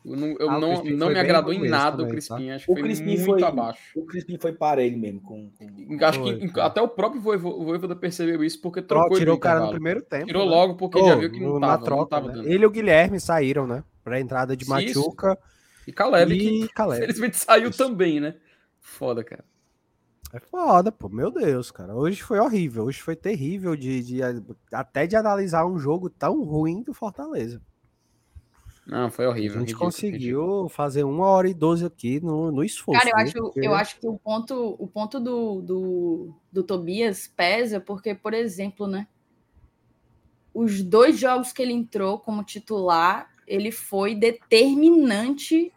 Eu 0.02 0.16
não, 0.16 0.28
eu 0.38 0.48
ah, 0.48 0.58
não, 0.58 0.82
não 0.82 1.08
me 1.10 1.18
agradou 1.18 1.52
em 1.52 1.68
nada 1.68 1.98
também, 1.98 2.06
o 2.06 2.10
Crispim. 2.10 2.46
Tá? 2.48 2.54
Acho 2.54 2.64
que 2.64 2.72
o 2.72 2.74
foi 2.74 2.82
Crispim 2.84 3.18
muito 3.18 3.24
foi, 3.26 3.42
abaixo. 3.42 3.82
O 3.94 4.06
Crispim 4.06 4.38
foi 4.38 4.52
para 4.54 4.82
ele 4.82 4.96
mesmo. 4.96 5.20
Com, 5.20 5.50
com... 5.50 6.04
Acho 6.04 6.20
foi, 6.20 6.48
que 6.48 6.60
até 6.60 6.80
o 6.80 6.88
próprio 6.88 7.20
Voivoda 7.20 7.94
percebeu 7.94 8.42
isso 8.42 8.62
porque 8.62 8.80
trocou. 8.80 9.18
tirou 9.18 9.36
o 9.36 9.38
cara 9.38 9.60
no 9.60 9.70
primeiro 9.70 10.00
tempo. 10.00 10.24
Tirou 10.24 10.46
né? 10.46 10.50
logo 10.50 10.76
porque 10.76 10.98
oh, 10.98 11.06
já 11.06 11.16
viu 11.16 11.30
que 11.30 11.38
não 11.38 11.56
estava. 11.56 11.84
Troca, 11.84 12.18
né? 12.18 12.42
Ele 12.46 12.64
e 12.64 12.66
o 12.66 12.70
Guilherme 12.70 13.20
saíram, 13.20 13.66
né? 13.66 13.84
Para 14.02 14.16
a 14.16 14.20
entrada 14.20 14.56
de 14.56 14.68
Machuca. 14.68 15.38
E 15.86 15.92
Caleb, 15.92 16.34
e 16.34 16.38
que 16.66 16.74
Caleb. 16.74 17.00
felizmente 17.00 17.36
saiu 17.36 17.70
isso. 17.70 17.78
também, 17.78 18.20
né? 18.20 18.36
Foda, 18.80 19.22
cara. 19.22 19.44
É 20.32 20.38
foda, 20.38 20.92
pô. 20.92 21.08
Meu 21.08 21.30
Deus, 21.30 21.70
cara. 21.70 21.94
Hoje 21.94 22.22
foi 22.22 22.38
horrível. 22.38 22.84
Hoje 22.84 23.02
foi 23.02 23.16
terrível 23.16 23.74
de, 23.74 24.02
de 24.02 24.20
até 24.72 25.06
de 25.06 25.16
analisar 25.16 25.66
um 25.66 25.78
jogo 25.78 26.08
tão 26.08 26.42
ruim 26.44 26.82
do 26.82 26.94
Fortaleza. 26.94 27.60
Não, 28.86 29.10
foi 29.10 29.26
horrível. 29.26 29.56
A 29.56 29.60
gente 29.60 29.68
ridículo, 29.68 29.86
conseguiu 29.86 30.40
ridículo. 30.40 30.68
fazer 30.68 31.04
uma 31.04 31.26
hora 31.26 31.48
e 31.48 31.54
doze 31.54 31.84
aqui 31.84 32.20
no, 32.20 32.50
no 32.50 32.64
esforço. 32.64 33.00
Cara, 33.00 33.10
eu 33.10 33.24
acho, 33.24 33.32
porque... 33.34 33.66
eu 33.66 33.74
acho 33.74 34.00
que 34.00 34.06
o 34.06 34.18
ponto, 34.18 34.76
o 34.78 34.88
ponto 34.88 35.20
do, 35.20 35.62
do, 35.62 36.34
do 36.50 36.62
Tobias 36.64 37.28
pesa 37.28 37.80
porque, 37.80 38.14
por 38.14 38.34
exemplo, 38.34 38.86
né? 38.86 39.06
Os 40.52 40.82
dois 40.82 41.18
jogos 41.18 41.52
que 41.52 41.62
ele 41.62 41.72
entrou 41.72 42.18
como 42.18 42.42
titular, 42.42 43.29
ele 43.50 43.72
foi 43.72 44.14
determinante. 44.14 45.72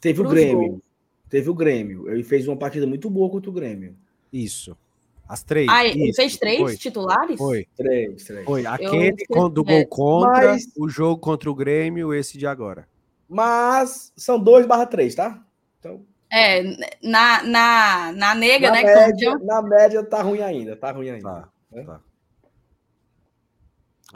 Teve 0.00 0.22
o 0.22 0.28
Grêmio. 0.28 0.80
Teve 1.28 1.50
o 1.50 1.54
Grêmio. 1.54 2.08
Ele 2.08 2.22
fez 2.22 2.46
uma 2.46 2.56
partida 2.56 2.86
muito 2.86 3.10
boa 3.10 3.28
contra 3.28 3.50
o 3.50 3.52
Grêmio. 3.52 3.96
Isso. 4.32 4.76
As 5.28 5.42
três. 5.42 5.66
Ah, 5.68 5.84
ele 5.84 6.10
isso, 6.10 6.16
fez 6.16 6.36
três 6.36 6.60
foi. 6.60 6.76
titulares? 6.76 7.36
Foi. 7.36 7.66
Três, 7.76 8.22
três. 8.24 8.44
Foi. 8.44 8.64
Aquele 8.64 9.16
eu... 9.28 9.48
do 9.48 9.64
gol 9.64 9.84
contra, 9.88 10.52
Mas... 10.52 10.68
o 10.78 10.88
jogo 10.88 11.20
contra 11.20 11.50
o 11.50 11.54
Grêmio, 11.54 12.14
esse 12.14 12.38
de 12.38 12.46
agora. 12.46 12.86
Mas 13.28 14.12
são 14.16 14.38
dois 14.38 14.64
barra 14.66 14.86
três, 14.86 15.16
tá? 15.16 15.42
Então... 15.80 16.04
É, 16.32 16.62
na, 17.02 17.42
na, 17.42 18.12
na 18.12 18.34
nega, 18.34 18.68
na 18.68 18.74
né? 18.74 18.82
Média, 18.82 19.38
na 19.38 19.62
média 19.62 20.04
tá 20.04 20.22
ruim 20.22 20.42
ainda, 20.42 20.76
tá 20.76 20.92
ruim 20.92 21.10
ainda. 21.10 21.22
Tá, 21.22 21.48
é? 21.72 21.82
tá. 21.82 22.00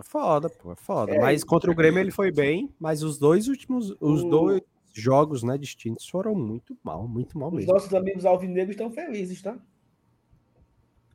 É 0.00 0.02
foda, 0.02 0.48
pô, 0.48 0.72
é 0.72 0.76
foda. 0.76 1.14
É, 1.14 1.20
mas 1.20 1.44
contra 1.44 1.70
o 1.70 1.74
Grêmio 1.74 2.00
ele 2.00 2.10
foi 2.10 2.32
bem, 2.32 2.72
mas 2.80 3.02
os 3.02 3.18
dois 3.18 3.48
últimos, 3.48 3.94
os 4.00 4.22
o... 4.22 4.30
dois 4.30 4.62
jogos, 4.94 5.42
né, 5.42 5.58
distintos 5.58 6.08
foram 6.08 6.34
muito 6.34 6.76
mal, 6.82 7.06
muito 7.06 7.38
mal 7.38 7.50
mesmo. 7.50 7.70
Os 7.70 7.74
nossos 7.74 7.94
amigos 7.94 8.24
alvinegros 8.24 8.70
estão 8.70 8.90
felizes, 8.90 9.42
tá? 9.42 9.56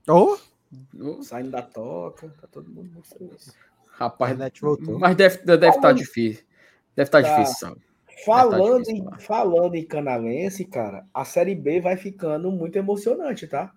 Oh. 0.08 0.38
Saindo 1.24 1.50
da 1.50 1.64
toca, 1.64 2.30
tá 2.40 2.48
todo 2.48 2.70
mundo 2.70 2.92
mostrando 2.94 3.36
isso. 3.36 3.54
Rapaz. 3.90 4.38
Mas 5.00 5.16
deve 5.16 5.36
estar 5.36 5.56
deve 5.56 5.82
tá 5.82 5.92
difícil. 5.92 6.44
Deve 6.96 7.08
estar 7.08 7.24
tá, 7.24 7.28
tá 7.28 7.38
difícil, 7.38 7.68
sabe? 7.68 7.82
Falando, 8.24 8.84
tá 8.84 8.92
em, 8.92 9.06
falando 9.20 9.76
em 9.76 9.86
canalense, 9.86 10.64
cara, 10.64 11.06
a 11.14 11.26
Série 11.26 11.56
B 11.56 11.82
vai 11.82 11.98
ficando 11.98 12.52
muito 12.52 12.78
emocionante, 12.78 13.48
tá? 13.48 13.74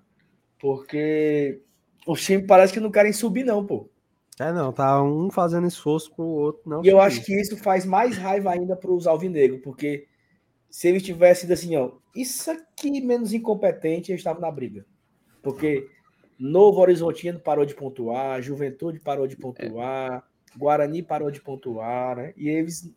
Porque 0.59 1.63
os 2.07 2.25
times 2.25 2.47
parece 2.47 2.73
que 2.73 2.81
não 2.81 2.91
querem 2.91 3.13
subir, 3.13 3.45
não, 3.45 3.65
pô. 3.65 3.89
É, 4.41 4.53
não, 4.53 4.73
tá 4.73 5.03
um 5.03 5.31
fazendo 5.31 5.67
esforço 5.67 6.15
pro 6.15 6.25
outro, 6.25 6.63
não. 6.65 6.85
E 6.85 6.89
eu 6.89 7.01
acho 7.01 7.25
que 7.25 7.35
isso 7.35 7.57
faz 7.57 7.85
mais 7.85 8.17
raiva 8.17 8.53
ainda 8.53 8.77
para 8.77 8.91
os 8.91 9.07
alvinegros, 9.07 9.61
porque 9.63 10.07
se 10.71 10.89
eles 10.89 11.03
tivessem 11.03 11.51
assim, 11.53 11.77
ó, 11.77 11.93
isso 12.15 12.51
aqui 12.51 13.01
menos 13.01 13.33
incompetente, 13.33 14.13
eles 14.13 14.21
estavam 14.21 14.41
na 14.41 14.51
briga. 14.51 14.87
Porque 15.43 15.89
Novo 16.39 16.81
Horizontino 16.81 17.41
parou 17.41 17.65
de 17.65 17.75
pontuar, 17.75 18.41
Juventude 18.41 19.01
parou 19.01 19.27
de 19.27 19.37
pontuar, 19.37 20.25
é. 20.55 20.59
Guarani 20.59 21.03
parou 21.03 21.31
de 21.31 21.41
pontuar, 21.41 22.17
né? 22.17 22.33
E 22.37 22.49
eles 22.49 22.93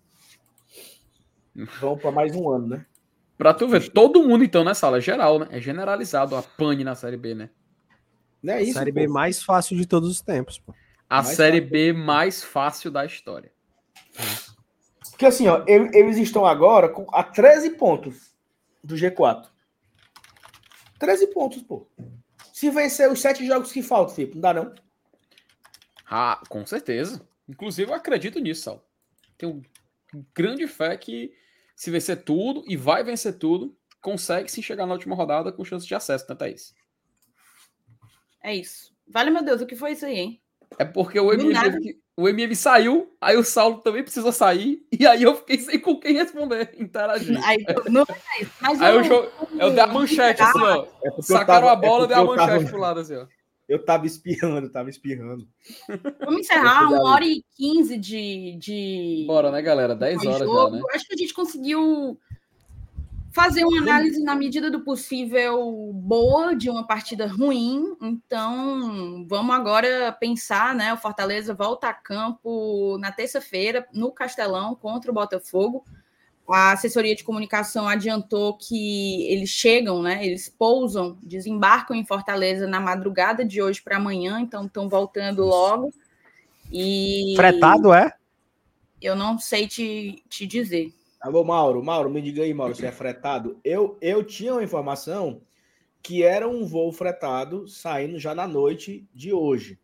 vão 1.80 1.98
para 1.98 2.12
mais 2.12 2.36
um 2.36 2.50
ano, 2.50 2.68
né? 2.68 2.86
Para 3.38 3.54
tu 3.54 3.68
ver, 3.68 3.90
todo 3.90 4.28
mundo 4.28 4.44
então 4.44 4.64
nessa 4.64 4.82
sala, 4.82 5.02
geral, 5.02 5.40
né? 5.40 5.48
É 5.50 5.60
generalizado 5.60 6.36
a 6.36 6.44
pane 6.44 6.84
na 6.84 6.94
Série 6.94 7.18
B, 7.18 7.34
né? 7.34 7.50
Não 8.44 8.54
é 8.54 8.62
isso, 8.62 8.74
Série 8.74 8.92
pô. 8.92 9.00
B 9.00 9.08
mais 9.08 9.42
fácil 9.42 9.76
de 9.76 9.88
todos 9.88 10.10
os 10.10 10.22
tempos, 10.22 10.60
pô. 10.60 10.74
A 11.12 11.22
mais 11.22 11.36
Série 11.36 11.60
fácil. 11.60 11.72
B 11.72 11.92
mais 11.92 12.42
fácil 12.42 12.90
da 12.90 13.06
história. 13.06 13.52
Porque 15.10 15.26
assim, 15.26 15.46
ó, 15.50 15.62
eles 15.68 16.16
estão 16.16 16.46
agora 16.46 16.88
com, 16.88 17.06
a 17.12 17.22
13 17.22 17.72
pontos 17.72 18.34
do 18.82 18.96
G4. 18.96 19.50
13 20.98 21.28
pontos, 21.28 21.62
pô. 21.64 21.86
Se 22.54 22.70
vencer 22.70 23.12
os 23.12 23.20
sete 23.20 23.46
jogos 23.46 23.74
que 23.74 23.84
faltam, 23.84 24.16
Felipe, 24.16 24.36
não 24.36 24.42
dá 24.42 24.54
não? 24.54 24.74
Ah, 26.10 26.42
com 26.48 26.66
certeza. 26.66 27.22
Inclusive, 27.46 27.92
eu 27.92 27.96
acredito 27.96 28.40
nisso, 28.40 28.62
Sal. 28.62 28.88
Tenho 29.38 29.62
grande 30.34 30.66
fé 30.66 30.96
que 30.96 31.34
se 31.76 31.92
vencer 31.92 32.24
tudo, 32.24 32.64
e 32.68 32.78
vai 32.78 33.04
vencer 33.04 33.38
tudo, 33.38 33.78
consegue 34.00 34.50
se 34.50 34.64
chegar 34.64 34.86
na 34.86 34.94
última 34.94 35.16
rodada 35.16 35.52
com 35.52 35.66
chance 35.66 35.86
de 35.86 35.94
acesso, 35.94 36.26
né, 36.30 36.36
Thaís? 36.36 36.74
É 38.42 38.56
isso. 38.56 38.96
Vale, 39.06 39.30
meu 39.30 39.44
Deus, 39.44 39.60
o 39.60 39.66
que 39.66 39.76
foi 39.76 39.92
isso 39.92 40.06
aí, 40.06 40.18
hein? 40.18 40.41
É 40.78 40.86
porque 40.86 41.20
o 41.20 41.32
MF, 41.34 42.00
o 42.18 42.28
MM 42.28 42.56
saiu, 42.56 43.16
aí 43.20 43.38
o 43.38 43.44
Saulo 43.44 43.80
também 43.80 44.04
precisou 44.04 44.32
sair, 44.32 44.86
e 44.92 45.06
aí 45.06 45.24
eu 45.24 45.36
fiquei 45.36 45.60
sem 45.60 45.80
com 45.80 46.00
quem 46.00 46.14
responder, 46.14 46.74
interagir. 46.80 47.40
Aí, 47.46 47.64
não, 47.90 48.06
mas 48.62 48.82
aí 48.82 48.96
eu, 48.96 49.04
eu, 49.04 49.32
eu 49.60 49.72
dei 49.72 49.80
a 49.80 49.88
manchete, 49.88 50.42
assim, 50.42 50.60
ó. 50.60 50.86
É 51.04 51.22
Sacaram 51.22 51.68
tava, 51.68 51.72
a 51.72 51.76
bola, 51.76 52.06
é 52.06 52.08
dei 52.08 52.18
a 52.18 52.24
manchete 52.24 52.48
tava, 52.48 52.66
pro 52.66 52.80
lado, 52.80 53.00
assim, 53.00 53.16
ó. 53.16 53.26
Eu 53.70 53.86
tava 53.86 54.06
espirrando, 54.06 54.70
tava 54.70 54.90
espirrando. 54.90 55.48
Vamos 56.26 56.42
encerrar 56.42 56.90
uma 56.90 57.10
hora 57.10 57.24
e 57.24 57.42
quinze 57.56 57.98
de, 57.98 58.58
de. 58.60 59.24
Bora, 59.26 59.50
né, 59.50 59.62
galera? 59.62 59.96
Dez 59.96 60.26
horas 60.26 60.40
jogo. 60.40 60.72
já, 60.72 60.78
né? 60.78 60.82
Acho 60.94 61.08
que 61.08 61.14
a 61.14 61.18
gente 61.18 61.34
conseguiu 61.34 62.20
fazer 63.32 63.64
uma 63.64 63.82
análise 63.82 64.22
na 64.22 64.36
medida 64.36 64.70
do 64.70 64.82
possível 64.82 65.92
boa 65.94 66.56
de 66.56 66.70
uma 66.70 66.86
partida 66.86 67.28
ruim. 67.28 67.96
Então, 68.02 69.26
vamos 69.28 69.56
agora 69.56 70.12
pensar, 70.12 70.76
né? 70.76 70.94
O 70.94 70.98
Fortaleza 70.98 71.54
volta 71.54 71.88
a 71.88 71.94
campo 71.94 72.98
na 73.00 73.12
terça-feira 73.12 73.88
no 73.94 74.12
Castelão 74.12 74.76
contra 74.76 75.10
o 75.10 75.14
Botafogo. 75.14 75.86
A 76.50 76.74
assessoria 76.74 77.16
de 77.16 77.24
comunicação 77.24 77.88
adiantou 77.88 78.58
que 78.58 79.26
eles 79.32 79.50
chegam, 79.50 80.02
né? 80.02 80.26
Eles 80.26 80.50
pousam, 80.50 81.18
desembarcam 81.24 81.96
em 81.96 82.06
Fortaleza 82.06 82.68
na 82.68 82.80
madrugada 82.80 83.46
de 83.46 83.62
hoje 83.62 83.82
para 83.82 83.96
amanhã, 83.96 84.42
então 84.42 84.66
estão 84.66 84.90
voltando 84.90 85.46
logo. 85.46 85.94
E 86.70 87.34
fretado 87.38 87.94
é? 87.94 88.14
Eu 89.02 89.16
não 89.16 89.40
sei 89.40 89.68
te, 89.68 90.22
te 90.30 90.46
dizer. 90.46 90.94
Alô, 91.22 91.44
Mauro. 91.44 91.84
Mauro, 91.84 92.10
me 92.10 92.22
diga 92.22 92.42
aí, 92.42 92.54
Mauro, 92.54 92.74
se 92.74 92.86
é 92.86 92.92
fretado. 92.92 93.60
Eu, 93.64 93.98
eu 94.02 94.24
tinha 94.24 94.54
uma 94.54 94.64
informação 94.64 95.42
que 96.02 96.24
era 96.24 96.50
um 96.50 96.66
voo 96.66 96.92
fretado 96.92 97.68
saindo 97.68 98.18
já 98.18 98.34
na 98.34 98.48
noite 98.48 99.08
de 99.14 99.32
hoje. 99.32 99.80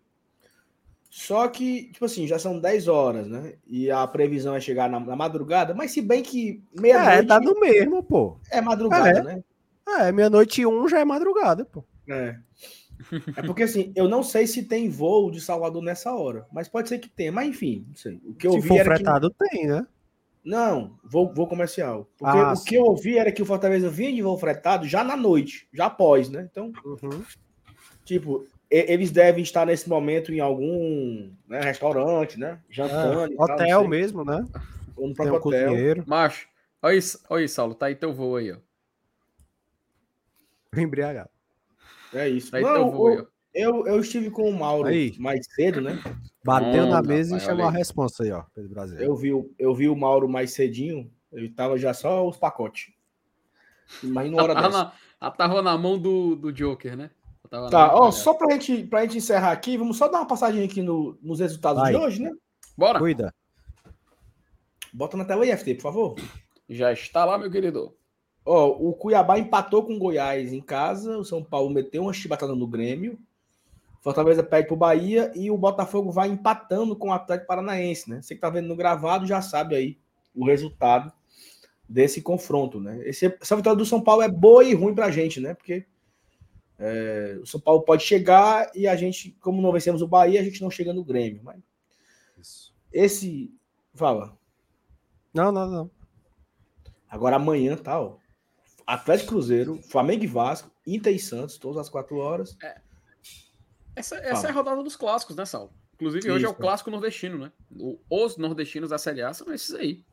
Só 1.10 1.48
que, 1.48 1.92
tipo 1.92 2.06
assim, 2.06 2.28
já 2.28 2.38
são 2.38 2.60
10 2.60 2.88
horas, 2.88 3.28
né? 3.28 3.54
E 3.66 3.90
a 3.90 4.06
previsão 4.08 4.56
é 4.56 4.60
chegar 4.60 4.90
na, 4.90 5.00
na 5.00 5.16
madrugada, 5.16 5.74
mas 5.74 5.92
se 5.92 6.02
bem 6.02 6.22
que 6.24 6.64
meia-noite. 6.74 7.20
É, 7.20 7.22
dá 7.24 7.40
no 7.40 7.60
mesmo, 7.60 8.04
pô. 8.04 8.38
É 8.52 8.60
madrugada, 8.60 9.20
é. 9.20 9.24
né? 9.24 9.44
É, 9.88 10.12
meia-noite 10.12 10.62
e 10.62 10.66
um 10.66 10.88
já 10.88 11.00
é 11.00 11.06
madrugada, 11.06 11.64
pô. 11.66 11.84
É. 12.10 12.36
É 13.36 13.42
porque 13.44 13.64
assim, 13.64 13.92
eu 13.96 14.10
não 14.10 14.24
sei 14.24 14.48
se 14.48 14.64
tem 14.64 14.90
voo 14.90 15.30
de 15.30 15.40
Salvador 15.40 15.84
nessa 15.84 16.14
hora, 16.14 16.48
mas 16.52 16.68
pode 16.68 16.90
ser 16.90 16.98
que 16.98 17.08
tenha, 17.08 17.32
mas 17.32 17.48
enfim, 17.48 17.86
não 17.88 17.96
sei. 17.96 18.20
O 18.26 18.34
que 18.34 18.48
eu 18.48 18.54
se 18.54 18.60
vi 18.60 18.68
for 18.68 18.84
fretado, 18.84 19.32
que... 19.32 19.50
tem, 19.50 19.68
né? 19.68 19.86
Não, 20.48 20.98
voo, 21.04 21.34
voo 21.34 21.46
comercial. 21.46 22.10
Porque 22.18 22.38
ah, 22.38 22.54
o 22.54 22.56
sim. 22.56 22.70
que 22.70 22.76
eu 22.76 22.84
ouvi 22.86 23.18
era 23.18 23.34
que 23.34 23.42
o 23.42 23.46
Fortaleza 23.46 23.90
vinha 23.90 24.14
de 24.14 24.22
voo 24.22 24.38
fretado 24.38 24.88
já 24.88 25.04
na 25.04 25.18
noite, 25.18 25.68
já 25.74 25.88
após, 25.88 26.30
né? 26.30 26.48
Então, 26.50 26.72
uhum. 26.86 27.22
tipo, 28.06 28.48
eles 28.72 29.12
devem 29.12 29.44
estar 29.44 29.66
nesse 29.66 29.90
momento 29.90 30.32
em 30.32 30.40
algum 30.40 31.30
né, 31.46 31.60
restaurante, 31.60 32.40
né? 32.40 32.62
Jantando. 32.70 33.34
É, 33.34 33.36
hotel 33.38 33.68
tal, 33.82 33.88
mesmo, 33.90 34.24
né? 34.24 34.46
Ou 34.96 35.10
no 35.10 35.14
próprio 35.14 35.34
um 35.34 35.38
hotel. 35.38 35.70
Cozinheiro. 35.72 36.04
Macho, 36.08 36.48
olha 36.82 36.96
isso, 36.96 37.22
olha 37.30 37.44
isso, 37.44 37.56
Saulo. 37.56 37.76
Tá 37.76 37.88
aí 37.88 37.96
teu 37.96 38.14
voo 38.14 38.38
aí, 38.38 38.54
ó. 38.54 38.58
Embriagado. 40.80 41.30
É 42.14 42.30
isso. 42.30 42.52
Tá 42.52 42.58
aí 42.58 42.64
Não, 42.64 42.74
teu 42.74 42.92
voo 42.92 43.08
aí, 43.10 43.20
ó. 43.20 43.26
Eu, 43.54 43.86
eu 43.86 44.00
estive 44.00 44.30
com 44.30 44.50
o 44.50 44.58
Mauro 44.58 44.88
aí. 44.88 45.14
mais 45.20 45.46
cedo, 45.54 45.82
né? 45.82 46.02
Bateu 46.48 46.86
hum, 46.86 46.90
na 46.90 47.02
mesa 47.02 47.36
e 47.36 47.40
chamou 47.42 47.68
a 47.68 47.70
resposta 47.70 48.24
aí, 48.24 48.32
ó, 48.32 48.44
Pedro 48.56 48.70
Brasil. 48.70 48.98
Eu 49.00 49.14
vi, 49.18 49.32
eu 49.60 49.76
vi 49.76 49.90
o 49.90 49.96
Mauro 49.98 50.30
mais 50.30 50.54
cedinho, 50.54 51.12
ele 51.30 51.50
tava 51.50 51.78
já 51.78 51.94
só 51.94 52.26
os 52.26 52.38
pacotes. 52.38 52.94
Imagina 54.02 54.42
hora 54.42 54.56
tava 54.56 54.68
dessa. 54.70 54.94
Na, 55.20 55.32
tava 55.32 55.62
na 55.62 55.78
mão 55.78 56.00
do, 56.00 56.38
do 56.38 56.54
Joker, 56.54 56.96
né? 56.96 57.12
Tá, 57.70 57.94
ó, 57.94 58.12
só 58.12 58.34
pra 58.34 58.54
gente, 58.54 58.84
pra 58.84 59.02
gente 59.02 59.18
encerrar 59.18 59.52
aqui, 59.52 59.76
vamos 59.76 59.98
só 59.98 60.08
dar 60.08 60.20
uma 60.20 60.28
passadinha 60.28 60.64
aqui 60.64 60.82
no, 60.82 61.18
nos 61.22 61.42
resultados 61.42 61.82
Vai. 61.82 61.92
de 61.92 61.98
hoje, 61.98 62.22
né? 62.22 62.32
Bora. 62.78 62.98
Cuida. 62.98 63.34
Bota 64.94 65.18
na 65.18 65.26
tela 65.26 65.46
IFT, 65.46 65.76
por 65.76 65.82
favor. 65.82 66.16
Já 66.70 66.94
está 66.94 67.26
lá, 67.26 67.38
meu 67.38 67.52
querido. 67.52 67.94
Ó, 68.46 68.70
o 68.70 68.94
Cuiabá 68.94 69.38
empatou 69.38 69.84
com 69.84 69.96
o 69.96 70.00
Goiás 70.00 70.54
em 70.54 70.62
casa, 70.62 71.18
o 71.18 71.26
São 71.26 71.44
Paulo 71.44 71.70
meteu 71.70 72.04
uma 72.04 72.14
chibatada 72.14 72.56
no 72.56 72.68
Grêmio, 72.68 73.20
Fortaleza 74.08 74.42
pede 74.42 74.70
pro 74.70 74.78
Bahia 74.78 75.34
e 75.36 75.52
o 75.52 75.58
Botafogo 75.58 76.14
vai 76.14 76.30
empatando 76.30 76.96
com 76.96 77.10
o 77.10 77.12
Atlético 77.12 77.46
Paranaense, 77.46 78.10
né? 78.10 78.22
Você 78.22 78.36
que 78.36 78.40
tá 78.40 78.50
vendo 78.50 78.70
no 78.70 78.76
gravado 78.78 79.28
já 79.28 79.42
sabe 79.42 79.76
aí 79.76 79.98
o 80.34 80.46
resultado 80.46 81.12
desse 81.90 82.22
confronto, 82.22 82.80
né? 82.80 83.02
Esse, 83.06 83.26
essa 83.26 83.58
vitória 83.58 83.78
do 83.78 83.86
São 83.86 84.02
Paulo 84.02 84.22
é 84.22 84.30
boa 84.30 84.64
e 84.64 84.74
ruim 84.74 84.96
pra 84.96 85.12
gente, 85.12 85.42
né? 85.42 85.54
Porque 85.54 85.86
é, 86.80 87.38
o 87.42 87.46
São 87.46 87.60
Paulo 87.60 87.82
pode 87.82 88.02
chegar 88.02 88.72
e 88.74 88.88
a 88.88 88.96
gente, 88.96 89.32
como 89.42 89.62
não 89.62 89.74
vencemos 89.74 90.02
o 90.02 90.08
Bahia, 90.08 90.40
a 90.40 90.44
gente 90.44 90.62
não 90.62 90.72
chega 90.72 90.94
no 90.94 91.04
Grêmio. 91.04 91.42
Mas 91.44 91.58
Isso. 92.40 92.74
esse. 92.94 93.54
Fala. 93.94 94.38
Não, 95.34 95.52
não, 95.52 95.70
não. 95.70 95.92
Agora 97.10 97.36
amanhã 97.36 97.76
tá, 97.76 98.00
ó. 98.00 98.16
Atlético 98.86 99.32
Cruzeiro, 99.32 99.82
Flamengo 99.82 100.24
e 100.24 100.28
Vasco, 100.28 100.72
Inter 100.88 101.14
e 101.14 101.20
Santos, 101.20 101.58
todas 101.58 101.78
as 101.78 101.90
quatro 101.90 102.16
horas. 102.16 102.56
É. 102.64 102.87
Essa, 103.98 104.16
essa 104.18 104.48
é 104.48 104.50
a 104.52 104.54
rodada 104.54 104.84
dos 104.84 104.96
clássicos, 104.96 105.36
né, 105.36 105.44
Sal? 105.44 105.74
Inclusive, 105.96 106.28
Isso. 106.28 106.36
hoje 106.36 106.46
é 106.46 106.50
o 106.50 106.54
clássico 106.54 106.92
nordestino, 106.92 107.40
né? 107.40 107.52
O, 107.76 107.98
os 108.10 108.38
nordestinos 108.38 108.92
da 108.92 109.00
Série 109.00 109.24
A 109.24 109.34
são 109.34 109.52
esses 109.52 109.74
aí. 109.74 110.04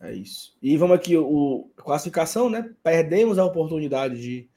É 0.00 0.14
isso. 0.14 0.56
E 0.62 0.78
vamos 0.78 0.96
aqui, 0.96 1.14
o 1.14 1.70
classificação, 1.76 2.48
né? 2.48 2.72
Perdemos 2.82 3.38
a 3.38 3.44
oportunidade 3.44 4.18
de 4.18 4.48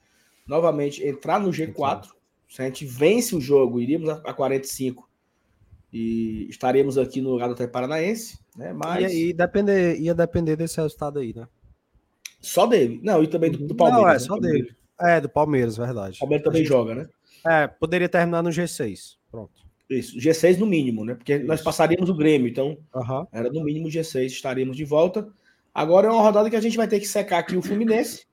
novamente 0.48 1.06
entrar 1.06 1.38
no 1.38 1.50
G4. 1.50 2.08
Se 2.48 2.62
a 2.62 2.66
gente 2.66 2.86
vence 2.86 3.36
o 3.36 3.42
jogo, 3.42 3.82
iríamos 3.82 4.08
a 4.08 4.34
45 4.34 5.10
e 5.92 6.48
estaremos 6.50 6.98
aqui 6.98 7.20
no 7.20 7.32
lugar 7.32 7.48
do 7.48 7.54
Atlético 7.56 7.74
Paranaense, 7.74 8.40
né? 8.56 8.72
Mas 8.72 9.12
ia, 9.12 9.28
ia, 9.28 9.34
depender, 9.34 10.00
ia 10.00 10.14
depender 10.14 10.56
desse 10.56 10.78
resultado 10.78 11.20
aí, 11.20 11.34
né? 11.36 11.46
Só 12.40 12.66
dele. 12.66 13.02
Não, 13.04 13.22
e 13.22 13.28
também 13.28 13.52
do, 13.52 13.68
do 13.68 13.76
Palmeiras. 13.76 14.02
Não, 14.02 14.10
é 14.10 14.14
né? 14.14 14.20
só 14.20 14.38
dele. 14.38 14.76
É, 15.02 15.20
do 15.20 15.28
Palmeiras, 15.28 15.76
verdade. 15.76 16.18
O 16.18 16.20
Palmeiras 16.22 16.46
também 16.46 16.62
gente... 16.62 16.70
joga, 16.70 16.96
né? 16.96 17.10
É, 17.46 17.68
poderia 17.68 18.10
terminar 18.10 18.42
no 18.42 18.50
G6. 18.50 19.18
Pronto. 19.32 19.64
Isso, 19.90 20.18
G6 20.18 20.58
no 20.58 20.66
mínimo, 20.66 21.04
né? 21.04 21.14
Porque 21.14 21.36
Isso. 21.36 21.46
nós 21.46 21.62
passaríamos 21.62 22.10
o 22.10 22.16
Grêmio, 22.16 22.48
então 22.48 22.78
uhum. 22.96 23.28
era 23.32 23.50
no 23.50 23.64
mínimo 23.64 23.88
G6, 23.88 24.28
estaríamos 24.28 24.78
de 24.78 24.86
volta. 24.86 25.28
Agora 25.74 26.08
é 26.08 26.12
uma 26.12 26.22
rodada 26.22 26.50
que 26.50 26.56
a 26.56 26.62
gente 26.62 26.78
vai 26.78 26.88
ter 26.88 27.00
que 27.00 27.08
secar 27.08 27.40
aqui 27.40 27.58
o 27.58 27.62
Fluminense, 27.62 28.26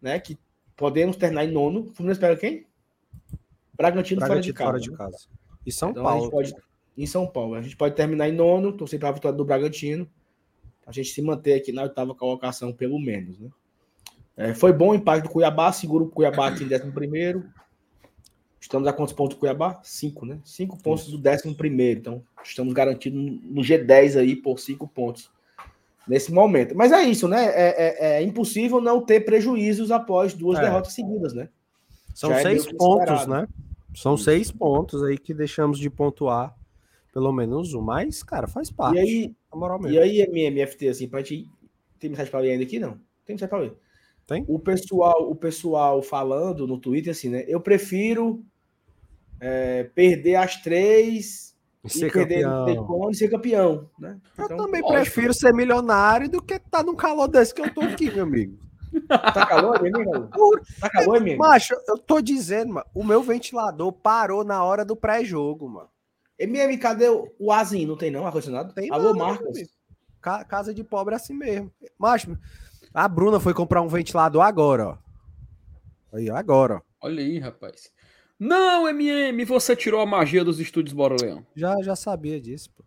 né? 0.00 0.18
Que 0.18 0.38
Podemos 0.78 1.16
terminar 1.16 1.44
em 1.44 1.50
nono. 1.50 1.88
O 1.88 1.92
Fluminense 1.92 2.20
pega 2.20 2.36
quem? 2.36 2.64
Bragantino, 3.74 4.24
fora 4.24 4.40
de 4.40 4.52
casa. 4.52 4.70
Fora 4.70 4.80
de 4.80 4.92
casa. 4.92 5.18
E 5.66 5.72
São 5.72 5.90
então, 5.90 6.04
Paulo. 6.04 6.30
Pode, 6.30 6.54
em 6.96 7.04
São 7.04 7.26
Paulo. 7.26 7.54
A 7.56 7.62
gente 7.62 7.76
pode 7.76 7.96
terminar 7.96 8.28
em 8.28 8.32
nono, 8.32 8.72
torcer 8.72 8.98
para 9.00 9.08
a 9.08 9.12
vitória 9.12 9.36
do 9.36 9.44
Bragantino. 9.44 10.08
A 10.86 10.92
gente 10.92 11.08
se 11.08 11.20
manter 11.20 11.54
aqui 11.54 11.72
na 11.72 11.82
oitava 11.82 12.14
colocação, 12.14 12.72
pelo 12.72 12.96
menos. 13.00 13.40
Né? 13.40 13.50
É, 14.36 14.54
foi 14.54 14.72
bom 14.72 14.90
o 14.90 14.94
empate 14.94 15.24
do 15.24 15.30
Cuiabá, 15.30 15.72
segura 15.72 16.04
o 16.04 16.08
Cuiabá 16.08 16.46
aqui 16.46 16.62
em 16.62 16.68
décimo 16.68 16.92
primeiro. 16.92 17.44
Estamos 18.60 18.88
a 18.88 18.92
quantos 18.92 19.14
pontos 19.14 19.36
do 19.36 19.40
Cuiabá? 19.40 19.80
Cinco, 19.82 20.26
né? 20.26 20.38
Cinco 20.44 20.76
pontos 20.82 21.06
do 21.08 21.18
décimo 21.18 21.54
primeiro. 21.54 22.00
Então, 22.00 22.22
estamos 22.42 22.74
garantidos 22.74 23.20
no 23.42 23.62
G10 23.62 24.18
aí 24.18 24.34
por 24.34 24.58
cinco 24.58 24.88
pontos 24.88 25.30
nesse 26.08 26.32
momento. 26.32 26.74
Mas 26.76 26.90
é 26.90 27.02
isso, 27.02 27.28
né? 27.28 27.46
É, 27.46 28.16
é, 28.16 28.16
é 28.16 28.22
impossível 28.22 28.80
não 28.80 29.00
ter 29.00 29.20
prejuízos 29.20 29.90
após 29.90 30.34
duas 30.34 30.58
é. 30.58 30.62
derrotas 30.62 30.92
seguidas, 30.92 31.32
né? 31.34 31.48
São 32.14 32.30
Já 32.30 32.40
é 32.40 32.42
seis 32.42 32.72
pontos, 32.72 33.26
né? 33.26 33.46
São 33.94 34.14
isso. 34.14 34.24
seis 34.24 34.50
pontos 34.50 35.02
aí 35.04 35.16
que 35.16 35.32
deixamos 35.32 35.78
de 35.78 35.88
pontuar, 35.88 36.56
pelo 37.12 37.32
menos 37.32 37.74
um. 37.74 37.80
Mas, 37.80 38.22
cara, 38.22 38.48
faz 38.48 38.70
parte. 38.70 38.96
E 38.96 39.00
aí, 39.00 39.34
e 39.88 39.98
aí 39.98 40.20
MMFT, 40.22 40.88
assim, 40.88 41.08
pra 41.08 41.20
gente. 41.20 41.48
Tem 42.00 42.10
mensagem 42.10 42.30
para 42.30 42.40
ler 42.40 42.52
ainda 42.52 42.64
aqui? 42.64 42.78
Não. 42.78 42.92
Tem 43.24 43.34
mensagem 43.34 43.48
para 43.48 43.58
ler. 43.58 43.76
Tem? 44.28 44.44
O 44.46 44.58
pessoal, 44.58 45.30
o 45.30 45.34
pessoal 45.34 46.02
falando 46.02 46.66
no 46.66 46.78
Twitter 46.78 47.12
assim, 47.12 47.30
né? 47.30 47.44
Eu 47.48 47.62
prefiro 47.62 48.44
é, 49.40 49.84
perder 49.84 50.34
as 50.34 50.60
três 50.60 51.56
ser 51.86 52.12
campeão. 52.12 53.10
e 53.10 53.14
ser 53.14 53.30
campeão, 53.30 53.88
né? 53.98 54.20
Eu 54.36 54.44
então, 54.44 54.58
também 54.58 54.82
lógico. 54.82 55.00
prefiro 55.00 55.32
ser 55.32 55.54
milionário 55.54 56.28
do 56.28 56.42
que 56.42 56.54
estar 56.54 56.78
tá 56.78 56.82
num 56.82 56.94
calor 56.94 57.26
desse 57.26 57.54
que 57.54 57.62
eu 57.62 57.72
tô 57.72 57.80
aqui, 57.80 58.10
meu 58.10 58.24
amigo. 58.24 58.58
Tá 59.08 59.46
calor, 59.46 59.82
menino? 59.82 60.28
Tá 60.80 60.88
calor, 60.88 61.20
menino? 61.20 61.38
Macho, 61.38 61.74
eu 61.86 61.98
tô 61.98 62.20
dizendo, 62.22 62.74
mano, 62.74 62.86
o 62.94 63.04
meu 63.04 63.22
ventilador 63.22 63.92
parou 63.92 64.42
na 64.42 64.64
hora 64.64 64.82
do 64.82 64.96
pré-jogo, 64.96 65.68
mano. 65.68 65.88
MM, 66.38 66.76
cadê 66.78 67.06
o 67.38 67.52
azinho? 67.52 67.88
Não 67.88 67.96
tem 67.96 68.10
não, 68.10 68.26
ar-condicionado? 68.26 68.72
Tem 68.72 68.90
Alô, 68.90 69.14
não, 69.14 69.26
Marcos. 69.26 69.58
Casa 70.20 70.72
de 70.72 70.82
pobre 70.82 71.14
é 71.14 71.16
assim 71.16 71.34
mesmo. 71.34 71.70
Macho, 71.98 72.36
a 72.92 73.08
Bruna 73.08 73.38
foi 73.40 73.54
comprar 73.54 73.82
um 73.82 73.88
ventilador 73.88 74.42
agora, 74.42 74.88
ó. 74.88 74.98
Aí, 76.12 76.30
agora, 76.30 76.76
ó. 76.76 76.80
Olha 77.06 77.22
aí, 77.22 77.38
rapaz. 77.38 77.90
Não, 78.38 78.88
MM, 78.88 79.44
você 79.44 79.74
tirou 79.74 80.00
a 80.00 80.06
magia 80.06 80.44
dos 80.44 80.60
estúdios 80.60 80.94
Bora 80.94 81.16
Leão. 81.20 81.44
Já, 81.56 81.80
já 81.82 81.96
sabia 81.96 82.40
disso, 82.40 82.70
pô. 82.76 82.84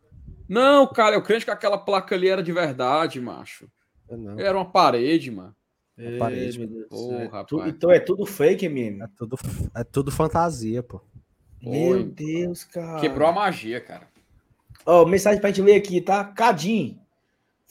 Não, 0.47 0.87
cara, 0.87 1.15
eu 1.15 1.21
creio 1.21 1.41
que 1.41 1.51
aquela 1.51 1.77
placa 1.77 2.15
ali 2.15 2.27
era 2.27 2.43
de 2.43 2.51
verdade, 2.51 3.21
macho. 3.21 3.69
Não. 4.09 4.39
Era 4.39 4.57
uma 4.57 4.69
parede, 4.69 5.31
mano. 5.31 5.55
É 5.97 6.17
parede. 6.17 6.59
Meu 6.59 6.67
Deus. 6.67 6.87
Porra, 6.89 7.45
é 7.65 7.69
então 7.69 7.91
é 7.91 7.99
tudo 7.99 8.25
fake, 8.25 8.65
MM. 8.65 9.01
É 9.01 9.07
tudo, 9.17 9.37
é 9.75 9.83
tudo 9.83 10.11
fantasia, 10.11 10.81
pô. 10.83 11.01
Meu 11.61 12.03
Deus, 12.03 12.63
cara. 12.63 12.99
Quebrou 12.99 13.27
a 13.27 13.31
magia, 13.31 13.79
cara. 13.79 14.07
Ó, 14.85 15.03
oh, 15.03 15.05
mensagem 15.05 15.39
pra 15.39 15.49
gente 15.49 15.61
ler 15.61 15.75
aqui, 15.75 16.01
tá? 16.01 16.23
Cadim. 16.23 16.99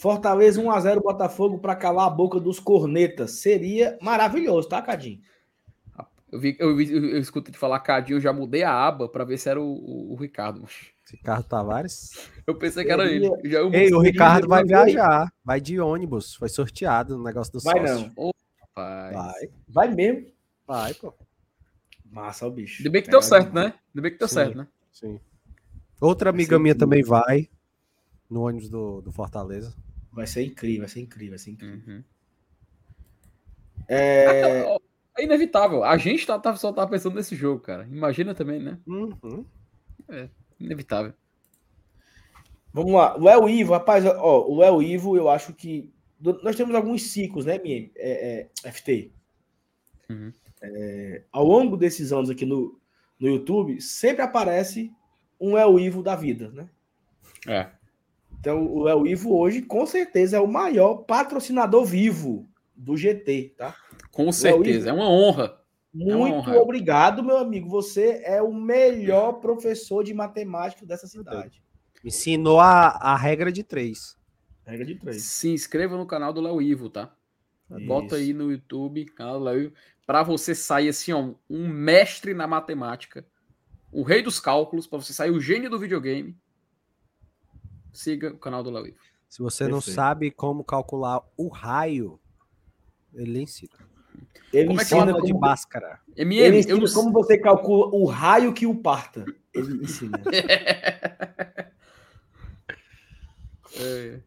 Fortaleza 0.01 0.63
1x0 0.63 1.03
Botafogo 1.03 1.59
para 1.59 1.77
calar 1.77 2.07
a 2.07 2.11
boca 2.11 2.41
dos 2.41 2.59
cornetas. 2.59 3.33
Seria 3.33 3.99
maravilhoso, 4.01 4.67
tá, 4.67 4.81
Cadim? 4.81 5.21
Eu 6.33 6.41
vi, 6.41 6.57
eu, 6.59 6.75
vi, 6.75 6.91
eu, 6.91 7.05
eu 7.05 7.19
escutei 7.19 7.53
de 7.53 7.59
falar 7.59 7.81
Cadinho, 7.81 8.17
eu 8.17 8.21
já 8.21 8.33
mudei 8.33 8.63
a 8.63 8.73
aba 8.73 9.11
para 9.11 9.25
ver 9.25 9.37
se 9.37 9.51
era 9.51 9.61
o, 9.61 9.67
o, 9.67 10.13
o 10.13 10.17
Ricardo. 10.17 10.65
Ricardo 11.11 11.45
Tavares? 11.45 12.31
Eu 12.47 12.55
pensei 12.55 12.83
que 12.83 12.91
era 12.91 13.05
ele. 13.13 13.29
Já, 13.45 13.61
Ei, 13.61 13.93
o 13.93 14.01
Ricardo 14.01 14.49
vai 14.49 14.65
viajar. 14.65 15.31
Vai 15.45 15.61
de 15.61 15.79
ônibus. 15.79 16.35
Foi 16.35 16.49
sorteado 16.49 17.19
no 17.19 17.25
negócio 17.25 17.53
do 17.53 17.61
Vai 17.61 17.87
sócio. 17.87 18.07
não. 18.07 18.13
Oh, 18.17 18.31
vai. 18.75 19.51
Vai 19.69 19.89
mesmo. 19.89 20.29
Vai, 20.67 20.95
pô. 20.95 21.13
Massa 22.11 22.47
o 22.47 22.51
bicho. 22.51 22.79
Ainda 22.81 22.91
bem 22.91 23.03
que 23.03 23.11
deu 23.11 23.21
certo, 23.21 23.53
né? 23.53 23.65
Ainda 23.65 24.01
bem 24.01 24.13
que 24.13 24.19
deu 24.19 24.29
sim, 24.29 24.35
certo, 24.35 24.57
né? 24.57 24.67
Sim. 24.91 25.21
Outra 26.01 26.31
amiga 26.31 26.59
minha 26.59 26.75
também 26.75 27.03
vai 27.03 27.51
no 28.31 28.47
ônibus 28.47 28.71
do, 28.71 29.03
do 29.03 29.13
Fortaleza. 29.13 29.75
Vai 30.13 30.27
ser 30.27 30.45
incrível, 30.45 30.81
vai 30.81 30.89
ser 30.89 31.01
incrível, 31.01 31.31
vai 31.31 31.39
ser 31.39 31.51
incrível. 31.51 31.81
Uhum. 31.87 32.05
É... 33.89 34.65
é... 35.19 35.25
inevitável. 35.25 35.85
A 35.85 35.97
gente 35.97 36.27
tá, 36.27 36.39
tá, 36.39 36.55
só 36.57 36.73
tá 36.73 36.87
pensando 36.87 37.17
nesse 37.17 37.35
jogo, 37.37 37.61
cara. 37.61 37.87
Imagina 37.91 38.35
também, 38.35 38.61
né? 38.61 38.79
Uhum. 38.87 39.45
É 40.09 40.29
inevitável. 40.61 41.15
Vamos 42.73 42.93
lá. 42.93 43.19
O 43.19 43.29
El 43.29 43.49
Ivo, 43.49 43.73
rapaz, 43.73 44.05
ó, 44.05 44.47
o 44.47 44.63
El 44.63 44.83
Ivo, 44.83 45.17
eu 45.17 45.29
acho 45.29 45.53
que. 45.55 45.91
Nós 46.21 46.55
temos 46.55 46.75
alguns 46.75 47.05
ciclos, 47.05 47.47
né, 47.47 47.59
minha, 47.59 47.91
é, 47.97 48.51
é, 48.63 48.71
FT? 48.71 49.11
Uhum. 50.11 50.31
É, 50.63 51.23
ao 51.33 51.43
longo 51.43 51.79
desses 51.79 52.13
anos 52.13 52.29
aqui 52.29 52.45
no, 52.45 52.79
no 53.19 53.27
YouTube, 53.27 53.81
sempre 53.81 54.21
aparece 54.21 54.93
um 55.41 55.57
El 55.57 55.81
Ivo 55.81 56.03
da 56.03 56.15
vida, 56.15 56.51
né? 56.51 56.69
É. 57.49 57.71
Então, 58.41 58.67
o 58.73 58.89
El 58.89 59.07
Ivo 59.07 59.37
hoje, 59.37 59.61
com 59.61 59.85
certeza, 59.85 60.39
é 60.39 60.41
o 60.41 60.49
maior 60.49 61.05
patrocinador 61.05 61.85
vivo 61.85 62.49
do 62.75 62.97
GT, 62.97 63.55
tá? 63.57 63.77
Com 64.11 64.33
certeza, 64.33 64.89
Ivo, 64.89 64.89
é 64.89 64.93
uma 64.95 65.11
honra. 65.11 65.61
Muito 65.93 66.11
é 66.11 66.17
uma 66.17 66.29
honra. 66.29 66.59
obrigado, 66.59 67.23
meu 67.23 67.37
amigo. 67.37 67.69
Você 67.69 68.23
é 68.25 68.41
o 68.41 68.51
melhor 68.51 69.35
professor 69.35 70.03
de 70.03 70.15
matemática 70.15 70.87
dessa 70.87 71.07
cidade. 71.07 71.63
Me 72.03 72.09
ensinou 72.09 72.59
a, 72.59 72.89
a 72.89 73.15
regra 73.15 73.53
de 73.53 73.63
três. 73.63 74.17
Regra 74.65 74.87
de 74.87 74.95
três. 74.95 75.23
Se 75.23 75.51
inscreva 75.51 75.99
no 75.99 76.07
canal 76.07 76.33
do 76.33 76.41
Léo 76.41 76.63
Ivo, 76.63 76.89
tá? 76.89 77.15
Isso. 77.71 77.87
Bota 77.87 78.17
aí 78.17 78.33
no 78.33 78.51
YouTube, 78.51 79.05
canal 79.05 79.39
do 79.39 79.45
Léo 79.45 79.63
Ivo, 79.65 79.75
para 80.07 80.23
você 80.23 80.55
sair 80.55 80.89
assim, 80.89 81.13
ó, 81.13 81.35
um 81.49 81.69
mestre 81.69 82.33
na 82.33 82.47
matemática, 82.47 83.25
o 83.93 84.03
rei 84.03 84.23
dos 84.23 84.41
cálculos, 84.41 84.87
para 84.87 84.99
você 84.99 85.13
sair 85.13 85.31
o 85.31 85.41
gênio 85.41 85.69
do 85.69 85.79
videogame 85.79 86.35
siga 87.93 88.31
o 88.31 88.39
canal 88.39 88.63
do 88.63 88.71
Léo 88.71 88.95
Se 89.29 89.43
você 89.43 89.65
Perfeito. 89.65 89.75
não 89.75 89.81
sabe 89.81 90.31
como 90.31 90.65
calcular 90.65 91.23
o 91.37 91.49
raio, 91.49 92.21
ele 93.15 93.43
ensina. 93.43 93.73
Ele 94.53 94.69
como 94.69 94.81
ensina 94.81 95.03
é 95.03 95.07
que 95.07 95.13
como, 95.13 95.27
de 95.27 95.35
máscara. 95.35 96.01
MM, 96.17 96.47
ele 96.47 96.59
ensina 96.59 96.85
eu... 96.85 96.93
como 96.93 97.13
você 97.13 97.39
calcula 97.39 97.87
o 97.95 98.05
raio 98.07 98.53
que 98.53 98.67
o 98.67 98.75
parta. 98.75 99.25
Ele 99.55 99.85
ensina. 99.85 100.21
é. 103.77 104.21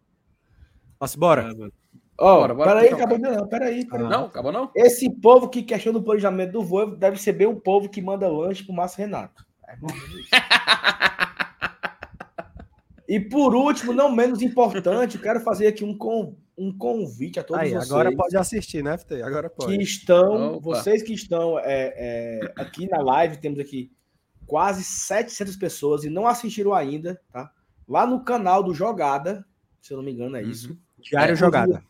Nossa, 1.00 1.18
bora. 1.18 1.54
Oh, 2.18 2.38
bora, 2.38 2.54
bora, 2.54 2.70
peraí, 2.70 2.86
então. 2.88 2.98
acabou 3.00 3.18
não, 3.20 3.48
peraí, 3.48 3.86
peraí. 3.86 4.08
Não, 4.08 4.26
acabou 4.26 4.52
não? 4.52 4.72
Esse 4.76 5.10
povo 5.10 5.50
que 5.50 5.64
questiona 5.64 5.98
o 5.98 6.04
planejamento 6.04 6.52
do 6.54 6.64
voo 6.64 6.96
deve 6.96 7.20
ser 7.20 7.34
bem 7.34 7.48
o 7.48 7.60
povo 7.60 7.90
que 7.90 8.02
manda 8.02 8.30
lanche 8.30 8.64
pro 8.64 8.74
Márcio 8.74 9.00
Renato. 9.00 9.44
É 9.68 9.76
E 13.14 13.20
por 13.20 13.54
último, 13.54 13.94
não 13.94 14.12
menos 14.12 14.42
importante, 14.42 15.20
quero 15.20 15.40
fazer 15.42 15.68
aqui 15.68 15.84
um, 15.84 15.96
com, 15.96 16.36
um 16.58 16.76
convite 16.76 17.40
a 17.40 17.44
todos 17.44 17.62
Aí, 17.62 17.70
vocês. 17.70 17.92
Agora 17.92 18.16
pode 18.16 18.36
assistir, 18.36 18.84
né, 18.84 18.98
FT? 18.98 19.22
Agora 19.22 19.52
pode. 19.52 19.78
Que 19.78 19.84
estão, 19.84 20.54
Opa. 20.54 20.62
vocês 20.62 21.04
que 21.04 21.14
estão 21.14 21.60
é, 21.60 21.94
é, 21.96 22.54
aqui 22.56 22.90
na 22.90 23.04
live, 23.04 23.38
temos 23.38 23.60
aqui 23.60 23.92
quase 24.48 24.84
700 24.84 25.56
pessoas 25.58 26.04
e 26.04 26.10
não 26.10 26.26
assistiram 26.26 26.74
ainda, 26.74 27.22
tá? 27.32 27.52
Lá 27.88 28.08
no 28.08 28.24
canal 28.24 28.64
do 28.64 28.74
Jogada, 28.74 29.46
se 29.80 29.94
eu 29.94 29.98
não 29.98 30.04
me 30.04 30.12
engano, 30.12 30.36
é 30.36 30.42
uhum. 30.42 30.50
isso. 30.50 30.76
Diário 31.00 31.34
é, 31.34 31.36
Jogada. 31.36 31.86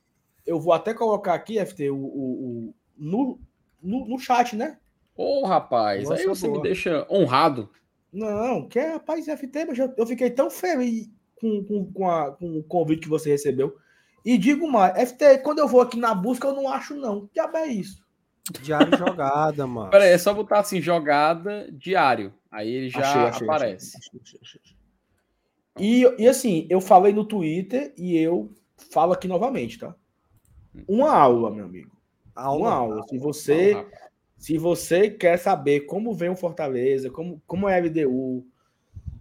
Eu 0.45 0.59
vou 0.59 0.73
até 0.73 0.93
colocar 0.93 1.35
aqui, 1.35 1.57
FT, 1.65 1.89
o, 1.89 1.95
o, 1.95 2.67
o 2.67 2.75
no, 2.97 3.39
no, 3.81 4.09
no, 4.09 4.19
chat, 4.19 4.57
né? 4.57 4.77
Ô, 5.15 5.43
oh, 5.43 5.45
rapaz, 5.45 6.09
Nossa, 6.09 6.21
aí 6.21 6.27
você 6.27 6.47
boa. 6.47 6.57
me 6.57 6.63
deixa 6.63 7.07
honrado. 7.09 7.69
Não, 8.13 8.67
que 8.67 8.77
é 8.77 8.93
rapaz 8.93 9.25
FT, 9.25 9.65
mas 9.65 9.79
eu, 9.79 10.05
fiquei 10.05 10.29
tão 10.29 10.51
feliz 10.51 11.09
com, 11.35 11.63
com, 11.63 11.91
com, 11.91 12.09
a, 12.09 12.31
com 12.31 12.59
o 12.59 12.63
convite 12.63 13.01
que 13.01 13.09
você 13.09 13.31
recebeu. 13.31 13.75
E 14.23 14.37
digo 14.37 14.71
mais, 14.71 15.09
FT, 15.09 15.39
quando 15.39 15.59
eu 15.59 15.67
vou 15.67 15.81
aqui 15.81 15.97
na 15.97 16.13
busca, 16.13 16.47
eu 16.47 16.53
não 16.53 16.69
acho, 16.69 16.95
não. 16.95 17.25
Que 17.25 17.33
diabo 17.33 17.57
é 17.57 17.67
isso? 17.67 18.03
Diário 18.61 18.97
jogada, 18.97 19.65
mano. 19.65 19.89
Pera 19.89 20.03
aí, 20.03 20.11
é 20.11 20.17
só 20.17 20.33
botar 20.33 20.59
assim, 20.59 20.79
jogada 20.79 21.69
diário. 21.71 22.33
Aí 22.51 22.69
ele 22.69 22.89
já 22.89 22.99
achei, 22.99 23.21
achei, 23.21 23.47
aparece. 23.47 23.97
Achei, 24.41 24.61
e, 25.79 26.03
e 26.19 26.27
assim, 26.27 26.67
eu 26.69 26.79
falei 26.79 27.13
no 27.13 27.25
Twitter 27.25 27.93
e 27.97 28.15
eu 28.15 28.53
falo 28.91 29.13
aqui 29.13 29.27
novamente, 29.27 29.79
tá? 29.79 29.95
Uma 30.87 31.11
aula, 31.11 31.49
meu 31.49 31.65
amigo. 31.65 31.91
Aula, 32.35 32.59
uma 32.59 32.73
aula. 32.73 33.07
Se 33.07 33.17
você. 33.17 33.73
Aula, 33.73 33.89
se 34.43 34.57
você 34.57 35.09
quer 35.09 35.39
saber 35.39 35.85
como 35.85 36.13
vem 36.13 36.27
o 36.27 36.35
Fortaleza, 36.35 37.09
como, 37.09 37.41
como 37.47 37.69
é 37.69 37.79
a 37.79 37.81
LDU, 37.81 38.45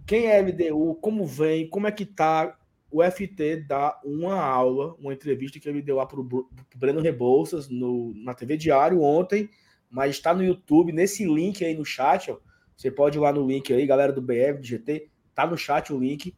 quem 0.04 0.26
é 0.26 0.36
a 0.36 0.42
LDU, 0.42 0.96
como 0.96 1.24
vem, 1.24 1.68
como 1.68 1.86
é 1.86 1.92
que 1.92 2.04
tá, 2.04 2.58
o 2.90 3.00
FT 3.04 3.58
dá 3.68 4.00
uma 4.04 4.34
aula, 4.34 4.96
uma 4.98 5.14
entrevista 5.14 5.60
que 5.60 5.68
ele 5.68 5.80
deu 5.80 5.94
lá 5.94 6.06
para 6.06 6.18
o 6.18 6.48
Breno 6.74 7.00
Rebouças 7.00 7.68
no, 7.68 8.12
na 8.16 8.34
TV 8.34 8.56
Diário 8.56 9.00
ontem, 9.00 9.48
mas 9.88 10.16
está 10.16 10.34
no 10.34 10.42
YouTube, 10.42 10.90
nesse 10.90 11.24
link 11.24 11.64
aí 11.64 11.76
no 11.76 11.84
chat, 11.84 12.28
ó, 12.32 12.38
você 12.76 12.90
pode 12.90 13.16
ir 13.16 13.20
lá 13.20 13.32
no 13.32 13.46
link 13.46 13.72
aí, 13.72 13.86
galera 13.86 14.12
do 14.12 14.20
BF, 14.20 14.58
do 14.58 14.66
GT, 14.66 15.08
tá 15.36 15.46
no 15.46 15.56
chat 15.56 15.92
o 15.92 16.00
link. 16.00 16.34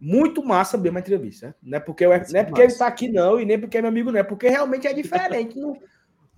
Muito 0.00 0.42
massa 0.42 0.78
mesmo 0.78 0.96
a 0.96 1.00
entrevista, 1.02 1.48
né? 1.48 1.54
Não 1.62 1.76
é 1.76 1.80
porque, 1.80 2.06
eu, 2.06 2.08
não 2.08 2.40
é 2.40 2.44
porque 2.44 2.62
ele 2.62 2.72
está 2.72 2.86
aqui, 2.86 3.10
não, 3.10 3.38
e 3.38 3.44
nem 3.44 3.60
porque 3.60 3.76
é 3.76 3.82
meu 3.82 3.90
amigo, 3.90 4.10
não, 4.10 4.18
é 4.18 4.22
porque 4.22 4.48
realmente 4.48 4.86
é 4.86 4.94
diferente. 4.94 5.58
não, 5.58 5.76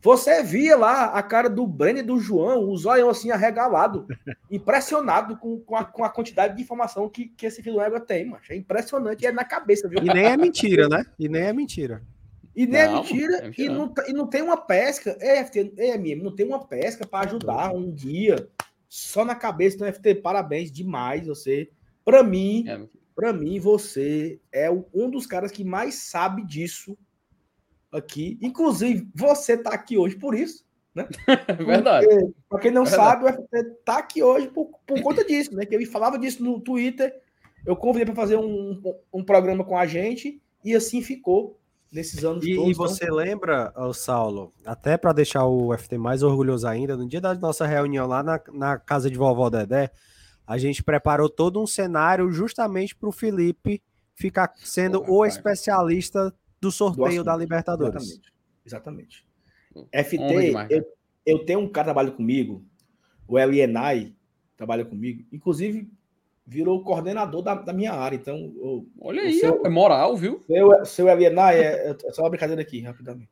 você 0.02 0.42
via 0.42 0.76
lá 0.76 1.06
a 1.06 1.22
cara 1.22 1.48
do 1.48 1.66
Breno 1.66 1.98
e 1.98 2.02
do 2.02 2.18
João, 2.18 2.70
os 2.70 2.86
olhos 2.86 3.08
assim 3.08 3.30
arregalado, 3.30 4.06
impressionado 4.50 5.36
com, 5.36 5.60
com, 5.60 5.76
a, 5.76 5.84
com 5.84 6.02
a 6.04 6.08
quantidade 6.08 6.56
de 6.56 6.62
informação 6.62 7.08
que, 7.08 7.26
que 7.28 7.46
esse 7.46 7.62
filho 7.62 7.80
égua 7.80 8.00
tem, 8.00 8.24
mano. 8.24 8.42
É 8.48 8.56
impressionante, 8.56 9.26
é 9.26 9.32
na 9.32 9.44
cabeça, 9.44 9.88
viu? 9.88 9.98
E 10.02 10.04
nem 10.06 10.24
é 10.24 10.36
mentira, 10.36 10.88
né? 10.88 11.04
E 11.18 11.28
nem 11.28 11.42
é 11.42 11.52
mentira. 11.52 12.02
E 12.56 12.66
nem 12.66 12.80
é 12.80 12.86
não, 12.86 12.98
é 12.98 13.00
mentira, 13.00 13.36
é 13.36 13.42
mentira 13.42 13.72
e, 13.72 13.76
não, 13.76 13.94
e 14.08 14.12
não 14.12 14.26
tem 14.26 14.42
uma 14.42 14.56
pesca. 14.56 15.16
É, 15.20 15.44
FT, 15.44 15.74
é, 15.76 15.98
não 16.16 16.34
tem 16.34 16.46
uma 16.46 16.66
pesca 16.66 17.06
para 17.06 17.28
ajudar 17.28 17.72
um 17.72 17.90
guia 17.90 18.48
só 18.88 19.24
na 19.24 19.34
cabeça 19.34 19.78
do 19.78 19.92
FT. 19.92 20.16
Parabéns 20.16 20.72
demais, 20.72 21.26
você. 21.26 21.70
Para 22.04 22.22
mim, 22.22 22.64
é. 22.66 22.80
para 23.14 23.32
mim, 23.32 23.60
você 23.60 24.40
é 24.50 24.70
um 24.70 25.10
dos 25.10 25.26
caras 25.26 25.52
que 25.52 25.62
mais 25.62 25.96
sabe 25.96 26.44
disso 26.44 26.96
aqui. 27.92 28.38
Inclusive, 28.40 29.08
você 29.14 29.54
está 29.54 29.70
aqui 29.70 29.96
hoje 29.96 30.16
por 30.16 30.34
isso, 30.34 30.64
né? 30.94 31.08
Verdade. 31.66 32.06
Para 32.48 32.60
quem 32.60 32.70
não 32.70 32.84
Verdade. 32.84 33.10
sabe, 33.10 33.24
o 33.24 33.32
FT 33.32 33.56
está 33.56 33.98
aqui 33.98 34.22
hoje 34.22 34.48
por, 34.48 34.70
por 34.86 35.02
conta 35.02 35.24
disso, 35.24 35.54
né? 35.54 35.64
Que 35.64 35.74
ele 35.74 35.86
falava 35.86 36.18
disso 36.18 36.42
no 36.42 36.60
Twitter. 36.60 37.12
Eu 37.66 37.76
convidei 37.76 38.06
para 38.06 38.14
fazer 38.14 38.36
um, 38.36 38.80
um 39.12 39.24
programa 39.24 39.64
com 39.64 39.76
a 39.76 39.86
gente 39.86 40.40
e 40.64 40.74
assim 40.74 41.02
ficou 41.02 41.58
nesses 41.92 42.24
anos 42.24 42.44
e, 42.44 42.54
todos. 42.54 42.70
E 42.70 42.74
você 42.74 43.04
então... 43.04 43.16
lembra, 43.16 43.72
Saulo, 43.92 44.52
até 44.64 44.96
para 44.96 45.12
deixar 45.12 45.44
o 45.46 45.76
FT 45.76 45.98
mais 45.98 46.22
orgulhoso 46.22 46.66
ainda, 46.66 46.96
no 46.96 47.06
dia 47.06 47.20
da 47.20 47.34
nossa 47.34 47.66
reunião 47.66 48.06
lá 48.06 48.22
na, 48.22 48.40
na 48.52 48.78
casa 48.78 49.10
de 49.10 49.18
vovó 49.18 49.50
Dedé, 49.50 49.90
a 50.46 50.58
gente 50.58 50.82
preparou 50.82 51.28
todo 51.28 51.62
um 51.62 51.66
cenário 51.66 52.30
justamente 52.30 52.94
para 52.94 53.08
o 53.08 53.12
Felipe 53.12 53.82
ficar 54.14 54.52
sendo 54.56 55.02
oh, 55.06 55.20
o 55.20 55.26
especialista 55.26 56.34
do 56.60 56.70
sorteio 56.70 57.22
do 57.22 57.24
da 57.24 57.36
Libertadores. 57.36 58.20
Exatamente. 58.64 59.24
Exatamente. 59.24 59.26
FT, 59.92 60.52
eu, 60.68 60.84
eu, 61.24 61.44
tenho 61.44 61.60
um 61.60 61.68
cara 61.68 61.84
que 61.84 61.94
trabalha 61.94 62.10
comigo, 62.10 62.64
o 63.26 63.38
Elienai, 63.38 64.14
trabalha 64.56 64.84
comigo, 64.84 65.24
inclusive 65.32 65.88
virou 66.46 66.82
coordenador 66.82 67.42
da, 67.42 67.54
da 67.54 67.72
minha 67.72 67.92
área. 67.92 68.16
Então, 68.16 68.52
o, 68.56 68.84
olha 69.00 69.22
aí, 69.22 69.34
seu, 69.34 69.64
é 69.64 69.68
moral, 69.68 70.16
viu? 70.16 70.42
Seu, 70.46 70.84
seu 70.84 71.08
Elienai, 71.08 71.60
é, 71.60 71.96
é 72.04 72.12
só 72.12 72.22
uma 72.22 72.30
brincadeira 72.30 72.60
aqui, 72.60 72.80
rapidamente. 72.80 73.30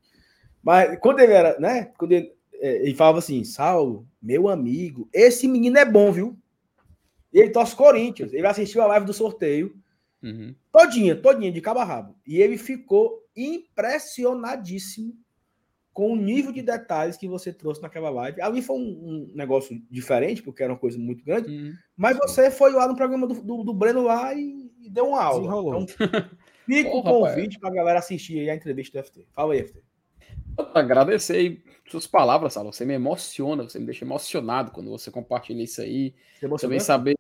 Mas 0.63 0.99
quando 1.01 1.21
ele 1.21 1.33
era, 1.33 1.59
né? 1.59 1.91
Quando 1.99 2.13
ele, 2.13 2.33
é, 2.55 2.77
ele 2.83 2.95
falava 2.95 3.19
assim, 3.19 3.43
Saulo, 3.43 4.07
meu 4.23 4.49
amigo, 4.49 5.09
esse 5.13 5.49
menino 5.49 5.79
é 5.79 5.85
bom, 5.85 6.13
viu? 6.13 6.39
Ele 7.33 7.51
torce 7.51 7.75
Corinthians. 7.75 8.33
Ele 8.33 8.47
assistiu 8.47 8.83
a 8.83 8.87
live 8.87 9.07
do 9.07 9.13
sorteio. 9.13 9.75
Uhum. 10.23 10.55
Todinha, 10.73 11.17
todinha, 11.17 11.53
de 11.53 11.61
cabo 11.61 11.81
a 11.81 11.85
rabo. 11.85 12.17
E 12.27 12.41
ele 12.41 12.59
ficou 12.59 13.25
impressionadíssimo 13.37 15.15
com 15.93 16.13
o 16.13 16.17
nível 16.17 16.53
de 16.53 16.63
detalhes 16.63 17.17
que 17.17 17.27
você 17.27 17.53
trouxe 17.53 17.83
naquela 17.83 18.09
live. 18.09 18.41
Ali 18.41 18.63
foi 18.63 18.77
um, 18.77 18.81
um 18.81 19.33
negócio 19.35 19.81
diferente, 19.91 20.43
porque 20.43 20.63
era 20.63 20.73
uma 20.73 20.79
coisa 20.79 20.97
muito 20.97 21.25
grande, 21.25 21.51
uhum. 21.51 21.73
mas 21.97 22.17
você 22.17 22.51
foi 22.51 22.73
lá 22.73 22.87
no 22.87 22.95
programa 22.95 23.27
do, 23.27 23.35
do, 23.43 23.65
do 23.65 23.75
Breno 23.75 24.03
lá 24.03 24.33
e, 24.33 24.71
e, 24.81 24.89
deu 24.89 25.09
uma 25.09 25.23
aula. 25.23 25.45
Então, 25.45 25.87
fica 26.67 26.91
o 26.91 27.03
convite 27.03 27.59
para 27.59 27.71
a 27.71 27.75
galera 27.75 27.99
assistir 27.99 28.49
a 28.49 28.55
entrevista 28.55 28.97
do 28.97 29.05
FT. 29.05 29.27
Fala 29.33 29.55
aí, 29.55 29.65
FT. 29.65 29.83
Agradecer 30.75 31.37
aí 31.37 31.63
suas 31.89 32.07
palavras, 32.07 32.53
Sala. 32.53 32.73
Você 32.73 32.85
me 32.85 32.95
emociona, 32.95 33.65
você 33.65 33.79
me 33.79 33.87
deixa 33.87 34.05
emocionado 34.05 34.71
quando 34.71 34.91
você 34.91 35.11
compartilha 35.11 35.63
isso 35.63 35.81
aí. 35.81 36.15
Também 36.61 36.81
saber. 36.81 37.17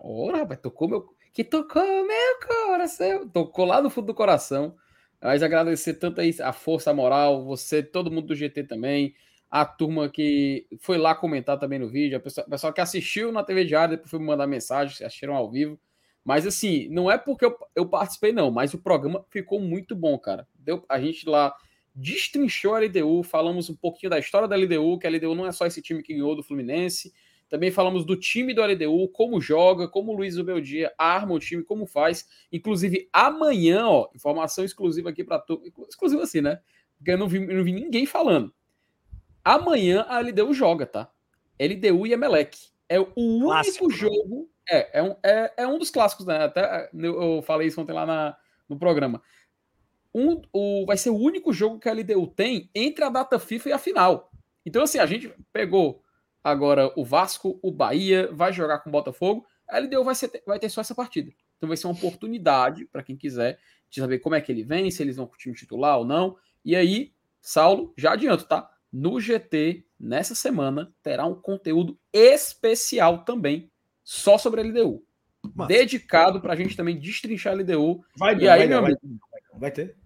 Ora, 0.00 0.38
rapaz, 0.38 0.60
tocou 0.60 0.88
meu. 0.88 1.15
Que 1.36 1.44
tocou 1.44 1.82
meu 1.82 2.48
coração. 2.48 3.28
Tocou 3.28 3.66
lá 3.66 3.82
no 3.82 3.90
fundo 3.90 4.06
do 4.06 4.14
coração. 4.14 4.74
Mas 5.20 5.42
agradecer 5.42 5.92
tanto 5.92 6.18
aí 6.18 6.34
a 6.40 6.50
força, 6.50 6.90
a 6.90 6.94
moral, 6.94 7.44
você, 7.44 7.82
todo 7.82 8.10
mundo 8.10 8.28
do 8.28 8.34
GT 8.34 8.64
também, 8.64 9.14
a 9.50 9.66
turma 9.66 10.08
que 10.08 10.66
foi 10.80 10.96
lá 10.96 11.14
comentar 11.14 11.58
também 11.58 11.78
no 11.78 11.90
vídeo, 11.90 12.16
a 12.16 12.20
pessoa, 12.20 12.48
pessoal 12.48 12.72
que 12.72 12.80
assistiu 12.80 13.30
na 13.30 13.44
TV 13.44 13.66
Diária, 13.66 13.96
depois 13.96 14.10
foi 14.10 14.18
me 14.18 14.24
mandar 14.24 14.46
mensagem, 14.46 15.04
assistiram 15.04 15.36
ao 15.36 15.50
vivo. 15.50 15.78
Mas 16.24 16.46
assim, 16.46 16.88
não 16.88 17.10
é 17.10 17.18
porque 17.18 17.44
eu, 17.44 17.54
eu 17.74 17.86
participei, 17.86 18.32
não, 18.32 18.50
mas 18.50 18.72
o 18.72 18.78
programa 18.78 19.22
ficou 19.28 19.60
muito 19.60 19.94
bom, 19.94 20.18
cara. 20.18 20.48
Deu, 20.54 20.86
a 20.88 20.98
gente 20.98 21.28
lá 21.28 21.54
destrinchou 21.94 22.74
a 22.74 22.80
LDU, 22.80 23.22
falamos 23.22 23.68
um 23.68 23.76
pouquinho 23.76 24.08
da 24.08 24.18
história 24.18 24.48
da 24.48 24.56
LDU, 24.56 24.98
que 24.98 25.06
a 25.06 25.10
LDU 25.10 25.34
não 25.34 25.46
é 25.46 25.52
só 25.52 25.66
esse 25.66 25.82
time 25.82 26.02
que 26.02 26.14
ganhou 26.14 26.34
do 26.34 26.42
Fluminense. 26.42 27.12
Também 27.48 27.70
falamos 27.70 28.04
do 28.04 28.16
time 28.16 28.52
do 28.52 28.62
LDU, 28.62 29.08
como 29.08 29.40
joga, 29.40 29.88
como 29.88 30.12
o 30.12 30.16
Luiz 30.16 30.34
do 30.34 30.60
dia 30.60 30.92
arma 30.98 31.34
o 31.34 31.38
time, 31.38 31.62
como 31.62 31.86
faz. 31.86 32.28
Inclusive, 32.52 33.08
amanhã, 33.12 33.86
ó, 33.86 34.08
informação 34.14 34.64
exclusiva 34.64 35.10
aqui 35.10 35.22
para 35.22 35.38
tu. 35.38 35.62
Exclusiva 35.88 36.22
assim, 36.22 36.40
né? 36.40 36.60
Porque 36.98 37.12
eu 37.12 37.18
não 37.18 37.28
vi, 37.28 37.38
eu 37.38 37.56
não 37.56 37.64
vi 37.64 37.72
ninguém 37.72 38.06
falando. 38.06 38.52
Amanhã 39.44 40.04
a 40.08 40.20
LDU 40.20 40.52
joga, 40.52 40.86
tá? 40.86 41.10
LDU 41.60 42.06
e 42.06 42.12
Emelec. 42.12 42.58
É 42.88 42.98
o 42.98 43.12
único 43.16 43.88
né? 43.88 43.96
jogo. 43.96 44.50
É, 44.68 44.98
é 44.98 45.02
um, 45.02 45.14
é, 45.22 45.52
é 45.58 45.66
um 45.66 45.78
dos 45.78 45.90
clássicos, 45.90 46.26
né? 46.26 46.44
Até 46.44 46.90
eu 46.92 47.42
falei 47.42 47.68
isso 47.68 47.80
ontem 47.80 47.92
lá 47.92 48.04
na, 48.04 48.36
no 48.68 48.76
programa 48.76 49.22
um, 50.16 50.40
o, 50.50 50.86
vai 50.86 50.96
ser 50.96 51.10
o 51.10 51.16
único 51.16 51.52
jogo 51.52 51.78
que 51.78 51.90
a 51.90 51.92
LDU 51.92 52.26
tem 52.28 52.70
entre 52.74 53.04
a 53.04 53.10
data 53.10 53.38
FIFA 53.38 53.68
e 53.68 53.72
a 53.72 53.78
final. 53.78 54.32
Então, 54.64 54.82
assim, 54.82 54.98
a 54.98 55.04
gente 55.04 55.30
pegou 55.52 56.02
agora 56.46 56.92
o 56.94 57.04
Vasco, 57.04 57.58
o 57.60 57.72
Bahia, 57.72 58.30
vai 58.32 58.52
jogar 58.52 58.78
com 58.78 58.88
o 58.88 58.92
Botafogo, 58.92 59.44
a 59.68 59.80
LDU 59.80 60.04
vai, 60.04 60.14
ser, 60.14 60.30
vai 60.46 60.60
ter 60.60 60.68
só 60.68 60.80
essa 60.80 60.94
partida. 60.94 61.32
Então 61.56 61.66
vai 61.66 61.76
ser 61.76 61.88
uma 61.88 61.94
oportunidade 61.94 62.84
para 62.84 63.02
quem 63.02 63.16
quiser 63.16 63.58
de 63.90 64.00
saber 64.00 64.20
como 64.20 64.36
é 64.36 64.40
que 64.40 64.52
ele 64.52 64.62
vem, 64.62 64.88
se 64.88 65.02
eles 65.02 65.16
vão 65.16 65.26
com 65.26 65.34
o 65.34 65.38
time 65.38 65.56
titular 65.56 65.98
ou 65.98 66.04
não. 66.04 66.36
E 66.64 66.76
aí, 66.76 67.12
Saulo, 67.40 67.92
já 67.96 68.12
adianto, 68.12 68.44
tá? 68.44 68.70
No 68.92 69.20
GT, 69.20 69.84
nessa 69.98 70.36
semana, 70.36 70.94
terá 71.02 71.26
um 71.26 71.34
conteúdo 71.34 71.98
especial 72.12 73.24
também, 73.24 73.68
só 74.04 74.38
sobre 74.38 74.60
a 74.60 74.64
LDU. 74.64 75.04
Mas... 75.52 75.66
Dedicado 75.66 76.40
para 76.40 76.52
a 76.52 76.56
gente 76.56 76.76
também 76.76 76.96
destrinchar 76.96 77.54
a 77.54 77.56
LDU. 77.56 78.04
Vai, 78.16 78.36
e 78.36 78.48
aí, 78.48 78.60
vai, 78.60 78.68
meu 78.68 78.82
vai, 78.82 78.92
amigo, 78.92 79.20
vai 79.58 79.70
ter. 79.72 79.96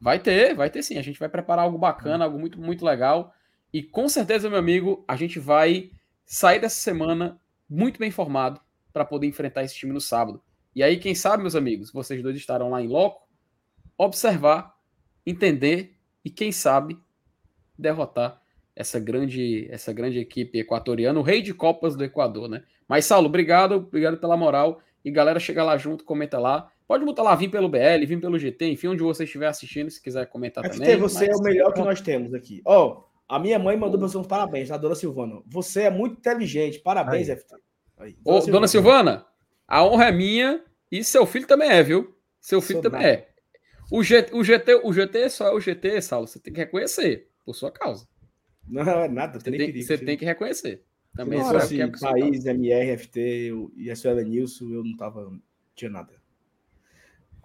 Vai 0.00 0.18
ter, 0.20 0.54
vai 0.54 0.70
ter 0.70 0.84
sim. 0.84 0.98
A 0.98 1.02
gente 1.02 1.18
vai 1.18 1.28
preparar 1.28 1.64
algo 1.64 1.76
bacana, 1.76 2.24
algo 2.24 2.38
muito, 2.38 2.60
muito 2.60 2.84
legal. 2.84 3.34
E 3.72 3.82
com 3.82 4.08
certeza, 4.08 4.48
meu 4.48 4.58
amigo, 4.58 5.04
a 5.06 5.16
gente 5.16 5.38
vai 5.38 5.90
sair 6.24 6.60
dessa 6.60 6.76
semana 6.76 7.40
muito 7.68 7.98
bem 7.98 8.08
informado 8.08 8.60
para 8.92 9.04
poder 9.04 9.26
enfrentar 9.26 9.62
esse 9.62 9.74
time 9.74 9.92
no 9.92 10.00
sábado. 10.00 10.42
E 10.74 10.82
aí, 10.82 10.98
quem 10.98 11.14
sabe, 11.14 11.42
meus 11.42 11.56
amigos, 11.56 11.92
vocês 11.92 12.22
dois 12.22 12.36
estarão 12.36 12.70
lá 12.70 12.82
em 12.82 12.88
loco, 12.88 13.28
observar, 13.96 14.76
entender 15.26 15.96
e 16.24 16.30
quem 16.30 16.52
sabe 16.52 16.98
derrotar 17.78 18.40
essa 18.74 18.98
grande 18.98 19.68
essa 19.70 19.92
grande 19.92 20.18
equipe 20.18 20.58
equatoriana, 20.58 21.18
o 21.18 21.22
rei 21.22 21.42
de 21.42 21.52
copas 21.52 21.96
do 21.96 22.04
Equador, 22.04 22.48
né? 22.48 22.62
Mas 22.88 23.04
Saulo, 23.04 23.26
obrigado, 23.26 23.76
obrigado 23.76 24.16
pela 24.18 24.36
moral 24.36 24.80
e 25.04 25.10
galera 25.10 25.38
chega 25.38 25.62
lá 25.62 25.76
junto, 25.76 26.04
comenta 26.04 26.38
lá. 26.38 26.70
Pode 26.86 27.04
botar 27.04 27.22
lá, 27.22 27.36
vir 27.36 27.50
pelo 27.50 27.68
BL, 27.68 28.04
vir 28.04 28.20
pelo 28.20 28.38
GT, 28.38 28.72
enfim, 28.72 28.88
onde 28.88 29.02
você 29.02 29.22
estiver 29.24 29.46
assistindo, 29.46 29.90
se 29.90 30.02
quiser 30.02 30.26
comentar 30.26 30.64
FT, 30.64 30.78
também. 30.78 30.96
você 30.96 31.28
mas... 31.28 31.36
é 31.36 31.40
o 31.40 31.42
melhor 31.42 31.72
que 31.72 31.80
nós 31.80 32.00
temos 32.00 32.34
aqui. 32.34 32.60
Ó, 32.64 32.86
oh, 32.86 33.04
a 33.30 33.38
minha 33.38 33.60
mãe 33.60 33.76
mandou 33.76 33.98
meus 33.98 34.12
parabéns, 34.26 34.72
a 34.72 34.76
dona 34.76 34.96
Silvana. 34.96 35.40
Você 35.46 35.82
é 35.82 35.90
muito 35.90 36.18
inteligente, 36.18 36.80
parabéns, 36.80 37.30
Aí. 37.30 37.36
FT. 37.36 37.54
Aí, 37.96 38.16
dona, 38.20 38.36
Ô, 38.36 38.40
Silvana. 38.40 38.52
dona 38.52 38.68
Silvana, 38.68 39.26
a 39.68 39.84
honra 39.84 40.06
é 40.06 40.12
minha 40.12 40.64
e 40.90 41.04
seu 41.04 41.24
filho 41.24 41.46
também 41.46 41.70
é, 41.70 41.80
viu? 41.80 42.12
Seu 42.40 42.60
filho 42.60 42.82
Sou 42.82 42.90
também 42.90 43.02
nada. 43.06 43.12
é. 43.12 43.28
O 43.88 44.02
GT, 44.02 44.34
o 44.34 44.42
GT, 44.42 44.80
o 44.82 44.92
GT 44.92 45.30
só 45.30 45.46
é 45.46 45.52
o 45.52 45.60
GT, 45.60 46.02
Saulo, 46.02 46.26
você 46.26 46.40
tem 46.40 46.52
que 46.52 46.58
reconhecer, 46.58 47.28
por 47.44 47.54
sua 47.54 47.70
causa. 47.70 48.08
Não, 48.68 48.82
é 48.82 49.08
nada, 49.08 49.38
você, 49.38 49.50
tem, 49.50 49.80
você 49.80 49.98
tem 49.98 50.16
que 50.16 50.24
reconhecer. 50.24 50.84
Também 51.14 51.42
se 51.42 51.50
fosse 51.50 51.80
é 51.80 51.86
País, 51.88 52.46
MR, 52.46 52.98
FT 52.98 53.52
e 53.76 53.90
a 53.90 53.96
senhora 53.96 54.24
Nilson, 54.24 54.64
eu 54.72 54.82
não 54.82 54.96
tava, 54.96 55.32
tinha 55.76 55.90
nada. 55.90 56.19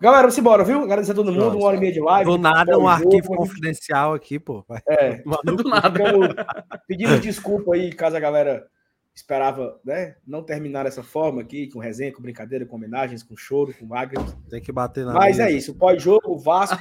Galera, 0.02 0.24
vamos 0.24 0.38
embora, 0.38 0.64
viu? 0.64 0.82
Agradecer 0.82 1.14
a 1.14 1.16
todo 1.16 1.32
mundo, 1.32 1.46
Nossa, 1.46 1.58
uma 1.58 1.66
hora 1.66 1.78
e 1.78 1.80
meia 1.80 1.94
de 1.94 2.02
live. 2.02 2.30
Do 2.30 2.38
nada, 2.38 2.78
um 2.78 2.88
arquivo 2.88 3.36
confidencial 3.36 4.14
aqui, 4.14 4.40
pô. 4.40 4.66
É, 4.88 5.24
do 5.46 5.64
nada. 5.64 6.46
Pedindo 6.88 7.20
desculpa 7.20 7.76
aí, 7.76 7.94
caso 7.94 8.18
a 8.18 8.20
galera 8.20 8.68
esperava 9.16 9.80
né, 9.86 10.18
não 10.28 10.44
terminar 10.44 10.84
dessa 10.84 11.02
forma 11.02 11.42
aqui, 11.42 11.68
com 11.68 11.80
resenha, 11.80 12.12
com 12.12 12.22
brincadeira, 12.22 12.66
com 12.66 12.76
homenagens, 12.76 13.24
com 13.24 13.38
choro, 13.38 13.74
com 13.74 13.88
lágrimas. 13.88 14.36
Tem 14.50 14.62
que 14.62 14.74
bater 14.74 15.06
na 15.06 15.14
Mas 15.14 15.38
mesa. 15.38 15.50
é 15.50 15.54
isso, 15.54 15.74
pós-jogo, 15.74 16.38
Vasco, 16.38 16.78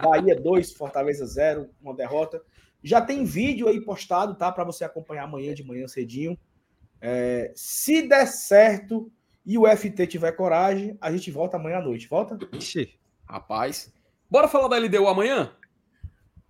Bahia 0.00 0.40
2, 0.40 0.72
Fortaleza 0.72 1.26
0, 1.26 1.68
uma 1.82 1.94
derrota. 1.94 2.40
Já 2.80 3.00
tem 3.00 3.24
vídeo 3.24 3.66
aí 3.66 3.80
postado, 3.80 4.36
tá? 4.36 4.52
Para 4.52 4.64
você 4.64 4.84
acompanhar 4.84 5.24
amanhã 5.24 5.52
de 5.52 5.64
manhã 5.64 5.88
cedinho. 5.88 6.38
É, 7.00 7.52
se 7.56 8.06
der 8.06 8.26
certo, 8.26 9.10
e 9.44 9.58
o 9.58 9.66
FT 9.66 10.06
tiver 10.06 10.32
coragem, 10.32 10.96
a 11.00 11.10
gente 11.10 11.30
volta 11.30 11.56
amanhã 11.56 11.78
à 11.78 11.82
noite. 11.82 12.08
Volta? 12.08 12.38
Ixi, 12.52 12.98
rapaz. 13.28 13.92
Bora 14.30 14.48
falar 14.48 14.68
da 14.68 14.78
LDU 14.78 15.08
amanhã? 15.08 15.52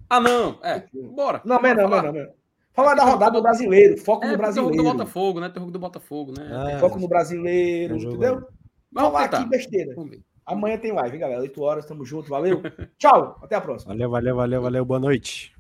Ah, 0.09 0.21
não. 0.21 0.59
É, 0.63 0.87
bora. 0.93 1.41
Não, 1.45 1.59
mas 1.61 1.77
não, 1.77 1.89
não, 1.89 2.13
não. 2.13 2.43
Falar 2.73 2.95
da 2.95 3.05
rodada 3.05 3.33
do 3.33 3.43
brasileiro. 3.43 3.99
Foco 3.99 4.25
é, 4.25 4.31
no 4.31 4.37
brasileiro. 4.37 4.77
Tem 4.77 4.85
do 4.85 4.93
Botafogo, 4.93 5.41
né? 5.41 5.49
Tem 5.49 5.63
o 5.63 5.71
do 5.71 5.79
Botafogo, 5.79 6.33
né? 6.37 6.75
É. 6.75 6.79
Foco 6.79 6.99
no 6.99 7.09
brasileiro, 7.09 7.97
entendeu? 7.97 8.47
Vamos 8.91 9.13
falar 9.13 9.25
aqui 9.25 9.49
besteira. 9.49 9.95
Amanhã 10.45 10.77
tem 10.77 10.93
live, 10.93 11.15
hein, 11.15 11.21
galera? 11.21 11.41
8 11.41 11.63
horas, 11.63 11.87
tamo 11.87 12.05
junto. 12.05 12.29
Valeu. 12.29 12.61
Tchau. 12.99 13.39
Até 13.43 13.57
a 13.57 13.61
próxima. 13.61 13.93
Valeu, 13.93 14.11
valeu, 14.11 14.37
valeu, 14.37 14.63
valeu. 14.63 14.85
Boa 14.85 15.01
noite. 15.01 15.55